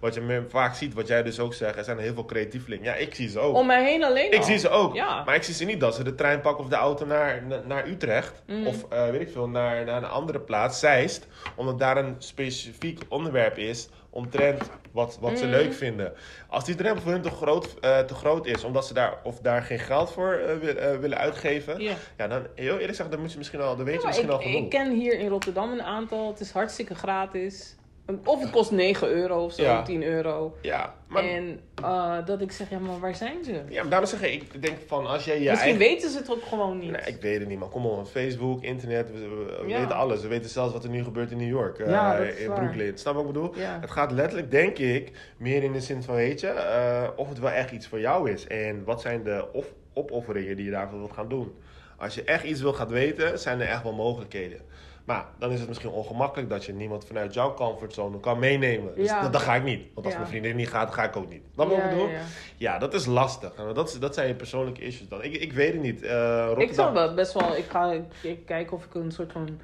Wat 0.00 0.14
je 0.14 0.20
meer 0.20 0.44
vaak 0.48 0.74
ziet, 0.74 0.94
wat 0.94 1.06
jij 1.06 1.22
dus 1.22 1.38
ook 1.40 1.54
zegt, 1.54 1.76
er 1.76 1.84
zijn 1.84 1.98
heel 1.98 2.14
veel 2.14 2.24
creatievelingen. 2.24 2.84
Ja, 2.84 2.94
ik 2.94 3.14
zie 3.14 3.28
ze 3.28 3.38
ook. 3.38 3.56
Om 3.56 3.66
mij 3.66 3.84
heen 3.84 4.04
alleen 4.04 4.32
Ik 4.32 4.38
al. 4.38 4.44
zie 4.44 4.58
ze 4.58 4.68
ook. 4.68 4.94
Ja. 4.94 5.24
Maar 5.24 5.34
ik 5.34 5.42
zie 5.42 5.54
ze 5.54 5.64
niet 5.64 5.80
dat 5.80 5.94
ze 5.94 6.02
de 6.04 6.14
trein 6.14 6.40
pakken 6.40 6.64
of 6.64 6.70
de 6.70 6.76
auto 6.76 7.06
naar, 7.06 7.42
na- 7.46 7.62
naar 7.66 7.86
Utrecht. 7.88 8.42
Mm. 8.46 8.66
Of 8.66 8.84
eh, 8.90 9.10
weet 9.10 9.20
ik 9.20 9.30
veel, 9.30 9.48
naar, 9.48 9.84
naar 9.84 9.96
een 10.02 10.08
andere 10.08 10.40
plaats, 10.40 10.78
Zeist. 10.78 11.26
Omdat 11.56 11.78
daar 11.78 11.96
een 11.96 12.14
specifiek 12.18 13.00
onderwerp 13.08 13.56
is 13.58 13.88
omtrent 14.18 14.62
wat, 14.92 15.18
wat 15.20 15.38
ze 15.38 15.44
Mm. 15.44 15.50
leuk 15.50 15.72
vinden. 15.72 16.12
Als 16.48 16.64
die 16.64 16.74
drempel 16.74 17.02
voor 17.02 17.12
hun 17.12 17.22
te 17.22 17.30
groot, 17.30 17.74
eh, 17.80 17.98
te 17.98 18.14
groot 18.14 18.46
is, 18.46 18.64
omdat 18.64 18.86
ze 18.86 18.94
daar 18.94 19.18
of 19.22 19.38
daar 19.40 19.62
geen 19.62 19.78
geld 19.78 20.12
voor 20.12 20.32
eh, 20.32 20.92
eh, 20.92 21.00
willen 21.00 21.18
uitgeven. 21.18 21.80
Ja. 21.80 21.94
Ja, 22.16 22.28
dan 22.28 22.46
heel 22.54 22.72
eerlijk 22.72 22.88
gezegd, 22.88 23.10
dan 23.10 23.20
moet 23.20 23.32
je 23.32 23.38
misschien 23.38 23.60
al, 23.60 23.76
dan 23.76 23.84
weet 23.84 23.94
je 23.94 24.00
Ja, 24.00 24.06
misschien 24.06 24.30
al 24.30 24.38
ik, 24.40 24.42
genoeg. 24.46 24.62
ik 24.62 24.70
ken 24.70 24.92
hier 24.92 25.18
in 25.18 25.28
Rotterdam 25.28 25.72
een 25.72 25.82
aantal. 25.82 26.28
Het 26.30 26.40
is 26.40 26.50
hartstikke 26.50 26.94
gratis. 26.94 27.76
Of 28.24 28.40
het 28.40 28.50
kost 28.50 28.70
9 28.70 29.08
euro 29.08 29.44
of 29.44 29.52
zo, 29.52 29.62
Ja. 29.62 29.82
10 29.82 30.02
euro. 30.02 30.56
Ja, 30.62 30.94
maar, 31.08 31.24
En 31.24 31.60
eh, 31.82 32.16
dat 32.26 32.40
ik 32.40 32.52
zeg, 32.52 32.70
ja, 32.70 32.78
maar 32.78 33.00
waar 33.00 33.14
zijn 33.14 33.44
ze? 33.44 33.52
ja, 33.68 33.80
maar 33.80 33.90
daarom 33.90 34.08
zeg 34.08 34.22
ik, 34.22 34.42
ik 34.52 34.62
denk 34.62 34.76
van 34.86 35.06
als 35.06 35.24
jij 35.24 35.40
je 35.40 35.50
Misschien 35.50 35.70
eigen... 35.72 35.88
weten 35.88 36.10
ze 36.10 36.18
het 36.18 36.30
ook 36.30 36.42
gewoon 36.44 36.78
niet. 36.78 36.90
Nee, 36.90 37.00
ik 37.14 37.20
weet 37.22 37.38
het 37.38 37.48
niet, 37.48 37.58
man. 37.58 37.70
Kom 37.70 37.86
op, 37.86 38.06
Facebook, 38.06 38.62
internet, 38.62 39.10
we, 39.12 39.18
we- 39.18 39.58
we 39.62 39.68
Ja. 39.68 39.78
weten 39.80 39.96
alles. 39.96 40.22
We 40.22 40.28
weten 40.28 40.50
zelfs 40.50 40.72
wat 40.72 40.84
er 40.84 40.90
nu 40.90 41.04
gebeurt 41.04 41.30
in 41.30 41.36
New 41.36 41.48
York, 41.48 41.78
eh, 41.78 41.90
Ja, 41.90 42.16
in. 42.16 42.52
Brooklyn. 42.52 42.98
Snap 42.98 43.14
wat 43.14 43.22
ik 43.26 43.32
bedoel? 43.32 43.52
Het 43.56 43.90
gaat 43.90 44.10
letterlijk, 44.12 44.50
denk 44.50 44.78
ik, 44.78 45.10
meer 45.36 45.62
in 45.62 45.72
de 45.72 45.80
zin 45.80 46.02
van, 46.02 46.14
weet 46.14 46.40
je, 46.40 46.46
eh, 46.48 47.08
of 47.16 47.28
het 47.28 47.38
wel 47.38 47.50
echt 47.50 47.70
iets 47.70 47.86
voor 47.86 48.00
jou 48.00 48.30
is. 48.30 48.46
En 48.46 48.84
wat 48.84 49.00
zijn 49.00 49.22
de 49.24 49.46
of- 49.52 49.72
opofferingen 49.94 50.56
die 50.56 50.64
je 50.64 50.70
daarvoor 50.70 50.98
wilt 50.98 51.12
gaan 51.12 51.28
doen. 51.28 51.52
Als 51.96 52.14
je 52.14 52.22
echt 52.24 52.44
iets 52.44 52.60
wil 52.60 52.72
gaan 52.72 52.88
weten, 52.88 53.38
zijn 53.38 53.60
er 53.60 53.68
echt 53.68 53.82
wel 53.82 53.92
mogelijkheden. 53.94 54.60
Maar 55.08 55.24
dan 55.38 55.50
is 55.50 55.58
het 55.58 55.68
misschien 55.68 55.90
ongemakkelijk 55.90 56.48
dat 56.50 56.64
je 56.64 56.72
niemand 56.72 57.04
vanuit 57.04 57.34
jouw 57.34 57.54
comfortzone 57.54 58.20
kan 58.20 58.38
meenemen. 58.38 58.94
Dus 58.94 59.06
Ja. 59.08 59.20
dat, 59.22 59.32
dat 59.32 59.40
ga 59.42 59.54
ik 59.54 59.62
niet. 59.62 59.82
Want 59.94 60.06
als 60.06 60.14
Ja. 60.14 60.20
mijn 60.20 60.30
vriendin 60.30 60.56
niet 60.56 60.68
gaat, 60.68 60.94
ga 60.94 61.04
ik 61.04 61.16
ook 61.16 61.28
niet. 61.28 61.42
Je 61.42 61.48
wat 61.54 61.70
ik 61.70 61.76
Ja, 61.76 61.88
ja, 61.90 61.96
ja. 62.08 62.20
Ja, 62.56 62.78
dat 62.78 62.94
is 62.94 63.06
lastig. 63.06 63.54
En 63.54 63.74
Dat, 63.74 63.96
dat 64.00 64.14
zijn 64.14 64.28
je 64.28 64.34
persoonlijke 64.34 64.80
issues 64.80 65.08
dan. 65.08 65.22
Ik, 65.22 65.34
ik 65.34 65.52
weet 65.52 65.72
het 65.72 65.82
niet. 65.82 66.02
Eh, 66.02 66.52
Ik 66.56 66.72
zou 66.72 66.92
wel 66.94 67.14
best 67.14 67.32
wel, 67.32 67.56
ik 67.56 67.64
ga 67.64 67.92
ik, 68.22 68.46
kijken 68.46 68.76
of 68.76 68.84
ik 68.84 68.94
een 68.94 69.12
soort 69.12 69.32
van 69.32 69.60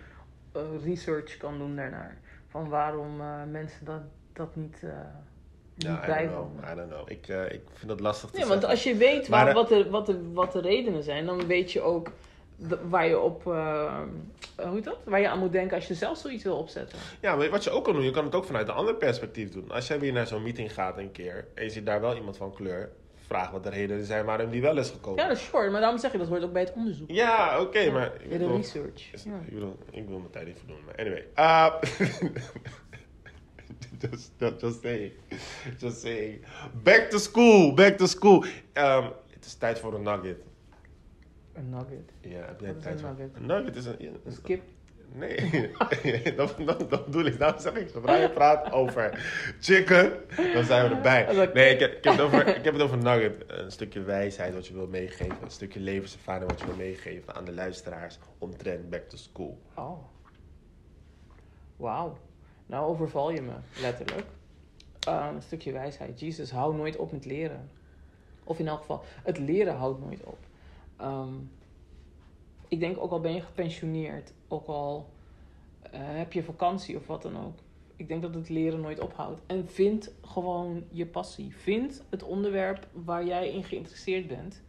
eh, 0.53 0.62
research 0.84 1.36
kan 1.36 1.59
doen 1.59 1.76
daarnaar. 1.76 2.16
Van 2.49 2.68
waarom 2.68 3.20
eh, 3.20 3.26
mensen 3.51 3.84
dat, 3.84 4.01
dat 4.32 4.57
niet, 4.57 4.78
eh 4.82 4.90
niet 5.74 5.86
Ja, 5.86 6.20
I 6.22 6.28
don't 6.28 6.51
know. 6.61 6.72
I 6.72 6.74
don't 6.76 6.90
know. 6.90 7.11
Ik, 7.11 7.28
ik 7.53 7.62
vind 7.72 7.88
dat 7.88 8.01
lastig 8.01 8.30
te 8.30 8.38
Nee, 8.38 8.49
want 8.49 8.64
als 8.64 8.82
je 8.82 8.95
weet 8.95 9.28
Maar, 9.28 9.55
wat, 9.55 9.68
de, 9.68 9.90
wat, 9.90 10.07
de, 10.07 10.32
wat 10.32 10.53
de 10.53 10.61
redenen 10.61 11.03
zijn, 11.03 11.26
dan 11.26 11.47
weet 11.47 11.72
je 11.72 11.80
ook 11.80 12.11
waar 12.89 13.07
je 13.09 13.19
op, 13.19 13.47
eh, 13.47 14.01
hoe 14.57 14.75
heet 14.75 14.85
dat? 14.85 14.97
Waar 15.05 15.21
je 15.21 15.29
aan 15.29 15.39
moet 15.39 15.53
denken 15.53 15.77
als 15.77 15.87
je 15.89 15.95
zelf 15.95 16.19
zoiets 16.19 16.45
wil 16.45 16.57
opzetten. 16.57 16.99
Ja, 17.21 17.37
maar 17.37 17.51
wat 17.51 17.65
je 17.65 17.71
ook 17.71 17.85
kan 17.85 17.95
doen, 17.95 18.05
je 18.05 18.11
kan 18.11 18.25
het 18.25 18.35
ook 18.35 18.45
vanuit 18.45 18.69
een 18.69 18.75
ander 18.75 18.95
perspectief 18.95 19.51
doen. 19.51 19.71
Als 19.71 19.87
jij 19.87 19.99
weer 20.01 20.13
naar 20.13 20.27
zo'n 20.27 20.43
meeting 20.43 20.75
gaat 20.75 20.99
een 20.99 21.13
keer 21.13 21.47
en 21.55 21.65
je 21.65 21.71
ziet 21.71 21.87
daar 21.87 22.01
wel 22.01 22.17
iemand 22.17 22.37
van 22.37 22.53
kleur, 22.55 22.91
vraag 23.27 23.51
wat 23.51 23.63
de 23.63 23.71
redenen 23.71 24.05
zijn 24.05 24.25
waarom 24.25 24.51
die 24.51 24.61
wel 24.63 24.79
is 24.79 24.91
gekomen. 24.91 25.23
Ja, 25.23 25.29
dat 25.29 25.37
is 25.37 25.43
short, 25.43 25.71
maar 25.71 25.81
daarom 25.81 25.99
zeg 25.99 26.13
je 26.13 26.19
dat 26.19 26.29
hoort 26.29 26.43
ook 26.45 26.53
bij 26.53 26.63
het 26.63 26.73
onderzoek. 26.77 27.11
Ja, 27.11 27.61
oké, 27.61 27.91
maar... 27.91 28.13
Ik 28.29 28.39
de 28.39 28.57
research. 28.57 29.13
is- 29.13 29.23
Ja. 29.25 29.31
ik, 29.47 29.55
bedoel, 29.55 29.77
ik 29.91 30.07
wil 30.09 30.19
mijn 30.19 30.31
tijd 30.31 30.47
even 30.47 30.67
doen, 30.67 30.79
maar 30.87 30.95
anyway. 30.97 31.27
Uh, 31.37 31.75
just, 34.11 34.31
just, 34.39 34.61
just 34.61 34.81
saying. 34.83 35.13
Just 35.79 36.01
saying. 36.01 36.41
Back 36.83 37.11
to 37.11 37.19
school, 37.19 37.75
back 37.75 37.97
to 37.97 38.07
school. 38.07 38.45
Um, 38.75 39.05
Het 39.35 39.45
is 39.45 39.55
tijd 39.55 39.79
voor 39.79 39.95
een 39.95 40.03
nugget. 40.03 40.37
Een 41.55 41.71
nugget. 41.71 42.13
Ja, 42.21 42.47
heb 42.47 42.61
jij 42.61 42.69
Wat 42.69 42.77
is 42.77 42.83
tijd 42.83 42.95
een 42.95 43.01
voor? 43.01 43.09
nugget? 43.09 43.37
Een 43.37 43.47
nugget 43.47 43.77
is 43.77 43.87
een... 43.87 43.97
Een 44.01 44.21
een 44.25 44.43
kip. 44.43 44.63
Nee, 45.13 45.73
dat, 46.37 46.55
dat, 46.67 46.91
dat 46.91 47.05
bedoel 47.05 47.25
ik. 47.25 47.39
Daarom 47.39 47.61
zeg 47.61 47.75
ik, 47.75 47.89
zodra 47.89 48.15
je 48.17 48.31
praat 48.31 48.73
over 48.73 49.25
chicken, 49.61 50.13
dan 50.55 50.65
zijn 50.65 50.89
we 50.89 50.95
erbij. 50.95 51.49
Nee, 51.55 51.75
ik 51.75 51.81
heb, 51.81 51.93
ik, 51.97 52.05
heb 52.05 52.13
het 52.13 52.23
over, 52.23 52.57
ik 52.57 52.65
heb 52.65 52.73
het 52.73 52.83
over 52.83 52.99
nugget. 52.99 53.45
Een 53.47 53.71
stukje 53.71 54.03
wijsheid 54.03 54.55
wat 54.55 54.67
je 54.67 54.75
wil 54.75 54.87
meegeven. 54.87 55.37
Een 55.43 55.51
stukje 55.51 55.81
levenservaring 55.81 56.51
wat 56.51 56.61
je 56.61 56.67
wil 56.67 56.77
meegeven 56.77 57.35
aan 57.35 57.45
de 57.45 57.53
luisteraars 57.53 58.19
omtrent 58.39 58.91
back 58.91 59.09
to 59.09 59.17
school. 59.17 59.59
Oh. 59.75 59.99
Wauw. 61.77 62.19
Nou 62.67 62.87
overval 62.87 63.31
je 63.31 63.43
me, 63.43 63.53
letterlijk. 63.81 64.27
Uh, 65.09 65.29
een 65.35 65.43
stukje 65.43 65.73
wijsheid. 65.73 66.21
Jezus, 66.21 66.51
hou 66.51 66.77
nooit 66.77 66.97
op 66.97 67.13
met 67.13 67.25
leren. 67.25 67.71
Of 68.45 68.59
in 68.59 68.69
elk 68.69 68.81
geval, 68.81 69.05
het 69.23 69.39
leren 69.39 69.75
houdt 69.77 70.01
nooit 70.01 70.23
op. 70.25 70.39
Ehm, 71.05 71.35
ik 72.69 72.81
denk, 72.81 72.99
ook 72.99 73.11
al 73.11 73.21
ben 73.21 73.35
je 73.35 73.41
gepensioneerd, 73.41 74.33
ook 74.49 74.67
al 74.67 75.09
eh, 75.83 76.01
heb 76.03 76.33
je 76.33 76.43
vakantie 76.43 76.97
of 76.97 77.07
wat 77.07 77.23
dan 77.23 77.37
ook. 77.45 77.59
Ik 77.97 78.09
denk 78.09 78.23
dat 78.23 78.35
het 78.35 78.49
leren 78.49 78.81
nooit 78.81 79.01
ophoudt. 79.01 79.41
En 79.47 79.69
vind 79.69 80.13
gewoon 80.23 80.85
je 80.91 81.07
passie. 81.07 81.57
Vind 81.57 82.03
het 82.11 82.23
onderwerp 82.23 82.87
waar 82.93 83.25
jij 83.27 83.49
in 83.51 83.65
geïnteresseerd 83.65 84.27
bent. 84.27 84.63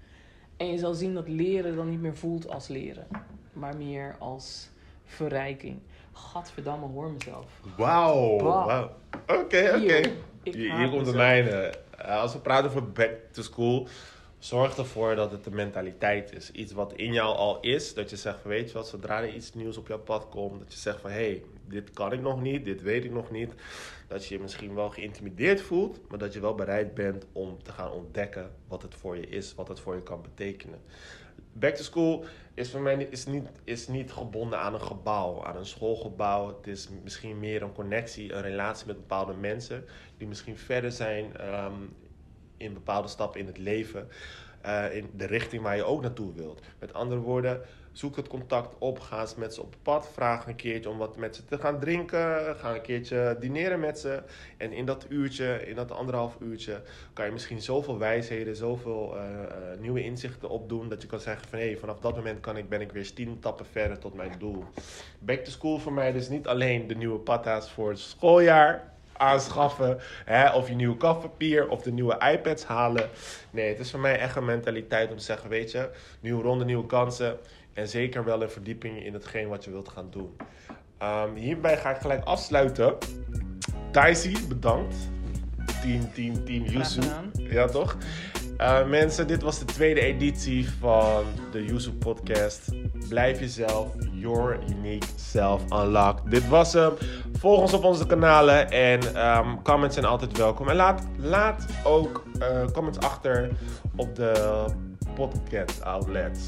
En 0.58 0.68
je 0.68 0.78
zal 0.78 0.94
zien 0.94 1.14
dat 1.14 1.28
leren 1.28 1.76
dan 1.76 1.90
niet 1.90 2.02
meer 2.02 2.18
voelt 2.18 2.50
als 2.50 2.68
leren, 2.68 3.08
maar 3.54 3.78
meer 3.78 4.16
als 4.20 4.70
verrijking. 5.04 5.80
Gadverdamme, 6.12 6.86
hoor 6.86 7.12
mezelf. 7.12 7.62
Wauw. 7.78 8.40
Wauw. 8.40 8.90
Oké, 9.28 9.74
oké. 9.76 10.12
Hier, 10.44 10.90
komt 10.90 11.06
de 11.06 11.14
mijne. 11.14 11.50
Eh, 11.98 12.22
Als 12.22 12.34
we 12.34 12.40
praten 12.40 12.70
over 12.70 12.92
back 12.92 13.12
to 13.32 13.42
school, 13.42 13.88
zorg 14.46 14.78
ervoor 14.78 15.16
dat 15.16 15.32
het 15.32 15.44
de 15.44 15.52
mentaliteit 15.52 16.34
is. 16.34 16.52
Iets 16.52 16.74
wat 16.74 16.94
in 16.94 17.14
jou 17.14 17.36
al 17.36 17.60
is. 17.60 17.94
Dat 17.94 18.10
je 18.10 18.16
zegt 18.16 18.40
van 18.40 18.52
weet 18.52 18.68
je 18.68 18.74
wat, 18.74 18.88
zodra 18.88 19.22
er 19.22 19.34
iets 19.34 19.54
nieuws 19.54 19.78
op 19.78 19.88
jouw 19.88 20.00
pad 20.00 20.30
komt, 20.30 20.60
dat 20.60 20.74
je 20.74 20.80
zegt 20.80 21.02
van 21.02 21.10
hé, 21.10 21.16
hey, 21.16 21.44
dit 21.68 21.92
kan 21.92 22.12
ik 22.12 22.22
nog 22.22 22.42
niet, 22.42 22.66
dit 22.66 22.82
weet 22.82 23.04
ik 23.04 23.12
nog 23.12 23.32
niet. 23.32 23.54
Dat 24.08 24.26
je 24.26 24.36
je 24.36 24.42
misschien 24.42 24.76
wel 24.76 24.90
geïntimideerd 24.90 25.62
voelt, 25.62 26.00
maar 26.10 26.18
dat 26.18 26.34
je 26.34 26.40
wel 26.40 26.56
bereid 26.56 26.94
bent 26.94 27.26
om 27.32 27.64
te 27.64 27.72
gaan 27.72 27.92
ontdekken 27.92 28.52
wat 28.68 28.82
het 28.82 28.96
voor 28.96 29.18
je 29.18 29.28
is, 29.28 29.56
wat 29.56 29.68
het 29.68 29.80
voor 29.80 29.96
je 29.96 30.04
kan 30.04 30.22
betekenen. 30.22 30.80
Back 31.54 31.76
to 31.76 31.84
school 31.84 32.26
is 32.54 32.72
voor 32.72 32.82
mij 32.82 33.08
is 33.10 33.26
niet, 33.26 33.48
is 33.64 33.88
niet 33.88 34.12
gebonden 34.12 34.60
aan 34.60 34.74
een 34.74 34.82
gebouw, 34.82 35.44
aan 35.44 35.56
een 35.56 35.66
schoolgebouw. 35.66 36.48
Het 36.48 36.68
is 36.68 36.90
misschien 37.04 37.40
meer 37.40 37.62
een 37.62 37.74
connectie, 37.74 38.34
een 38.34 38.42
relatie 38.42 38.88
met 38.88 38.96
bepaalde 38.96 39.34
mensen 39.34 39.86
die 40.18 40.28
misschien 40.28 40.58
verder 40.58 40.92
zijn 40.92 41.38
ehm, 41.38 41.74
in 42.58 42.74
bepaalde 42.74 43.08
stappen 43.08 43.40
in 43.40 43.48
het 43.48 43.58
leven. 43.58 44.08
eh, 44.66 44.96
in 44.96 45.10
de 45.14 45.26
richting 45.26 45.62
waar 45.64 45.76
je 45.76 45.84
ook 45.84 46.02
naartoe 46.02 46.34
wilt. 46.34 46.62
Met 46.80 46.94
andere 46.94 47.22
woorden, 47.22 47.62
zoek 47.92 48.16
het 48.16 48.28
contact 48.28 48.76
op. 48.78 49.00
Ga 49.00 49.22
eens 49.22 49.36
met 49.36 49.54
ze 49.54 49.62
op 49.62 49.76
pad. 49.82 50.10
Vraag 50.14 50.48
een 50.48 50.56
keertje 50.56 50.90
om 50.90 50.98
wat 50.98 51.18
met 51.18 51.36
ze 51.36 51.46
te 51.46 51.58
gaan 51.58 51.80
drinken. 51.80 52.56
Ga 52.56 52.74
een 52.76 52.82
keertje 52.82 53.38
dineren 53.40 53.80
met 53.80 54.00
ze. 54.00 54.24
En 54.58 54.72
in 54.74 54.86
dat 54.86 55.06
uurtje, 55.10 55.68
in 55.68 55.76
dat 55.76 55.92
anderhalf 55.92 56.38
uurtje, 56.40 56.82
kan 57.14 57.26
je 57.26 57.32
misschien 57.32 57.62
zoveel 57.62 57.98
wijsheden, 57.98 58.56
zoveel 58.56 59.16
eh, 59.18 59.44
eh, 59.44 59.80
nieuwe 59.80 60.04
inzichten 60.04 60.50
opdoen. 60.50 60.90
Dat 60.90 61.02
je 61.02 61.08
kan 61.08 61.20
zeggen 61.20 61.48
van 61.48 61.60
hey, 61.60 61.78
vanaf 61.78 62.00
dat 62.00 62.16
moment 62.16 62.40
kan 62.40 62.58
ik, 62.58 62.70
ben 62.70 62.82
ik 62.82 62.92
weer 62.92 63.14
tien 63.14 63.40
tappen 63.40 63.66
verder 63.66 64.00
tot 64.00 64.14
mijn 64.14 64.32
doel. 64.40 64.64
Back 65.20 65.40
to 65.40 65.52
school 65.52 65.78
voor 65.78 65.94
mij 65.94 66.12
dus 66.12 66.30
niet 66.30 66.48
alleen 66.48 66.88
de 66.88 66.96
nieuwe 66.96 67.20
patta's 67.20 67.72
voor 67.72 67.90
het 67.90 68.00
schooljaar 68.00 68.94
aanschaffen. 69.18 70.00
Hè, 70.26 70.50
of 70.50 70.68
je 70.68 70.76
nieuwe 70.76 70.98
kafpapier 70.98 71.70
of 71.70 71.82
de 71.82 71.92
nieuwe 71.92 72.32
iPads 72.34 72.66
halen. 72.66 73.10
Nee, 73.52 73.70
het 73.70 73.80
is 73.80 73.92
voor 73.92 74.00
mij 74.00 74.20
echt 74.20 74.36
een 74.36 74.46
mentaliteit 74.46 75.12
om 75.12 75.18
te 75.18 75.24
zeggen, 75.24 75.50
weet 75.50 75.72
je, 75.72 75.90
nieuwe 76.20 76.44
ronde, 76.44 76.66
nieuwe 76.66 76.86
kansen. 76.86 77.38
En 77.74 77.88
zeker 77.88 78.24
wel 78.24 78.42
een 78.42 78.50
verdieping 78.50 79.04
in 79.04 79.14
hetgeen 79.14 79.48
wat 79.48 79.64
je 79.64 79.72
wilt 79.72 79.90
gaan 79.90 80.08
doen. 80.10 80.36
Ehm, 80.98 81.36
hierbij 81.36 81.78
ga 81.78 81.90
ik 81.90 82.02
gelijk 82.02 82.24
afsluiten. 82.24 82.98
Daisy, 83.92 84.48
bedankt. 84.48 84.96
Team, 85.82 86.14
team, 86.14 86.46
team 86.46 86.64
Yusu. 86.64 87.02
Ja, 87.34 87.68
toch? 87.68 87.98
Uh, 88.58 88.88
mensen, 88.88 89.28
dit 89.28 89.42
was 89.42 89.60
de 89.60 89.66
tweede 89.66 90.02
editie 90.02 90.70
van 90.80 91.24
de 91.52 91.66
Yuzu 91.66 91.92
Podcast. 91.92 92.70
Blijf 93.10 93.40
jezelf, 93.40 93.88
your 94.12 94.60
unique 94.70 95.08
self 95.16 95.62
unlocked. 95.72 96.32
Dit 96.32 96.48
was 96.48 96.74
hem. 96.74 96.92
Volg 97.40 97.62
ons 97.62 97.74
op 97.74 97.84
onze 97.84 98.06
kanalen 98.06 98.70
en 98.70 99.28
um, 99.28 99.62
comments 99.62 99.96
zijn 99.96 100.08
altijd 100.08 100.38
welkom. 100.38 100.70
En 100.70 100.76
laat, 100.76 101.08
laat 101.18 101.66
ook 101.84 102.24
uh, 102.40 102.66
comments 102.74 103.00
achter 103.00 103.52
op 103.96 104.16
de 104.16 104.66
podcast 105.16 105.84
outlets. 105.84 106.42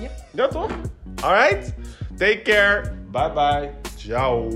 Yep. 0.00 0.10
Ja, 0.32 0.48
toch? 0.48 0.70
Alright. 1.20 1.74
Take 2.16 2.42
care. 2.42 2.92
Bye 3.10 3.32
bye. 3.32 3.70
Ciao. 3.96 4.50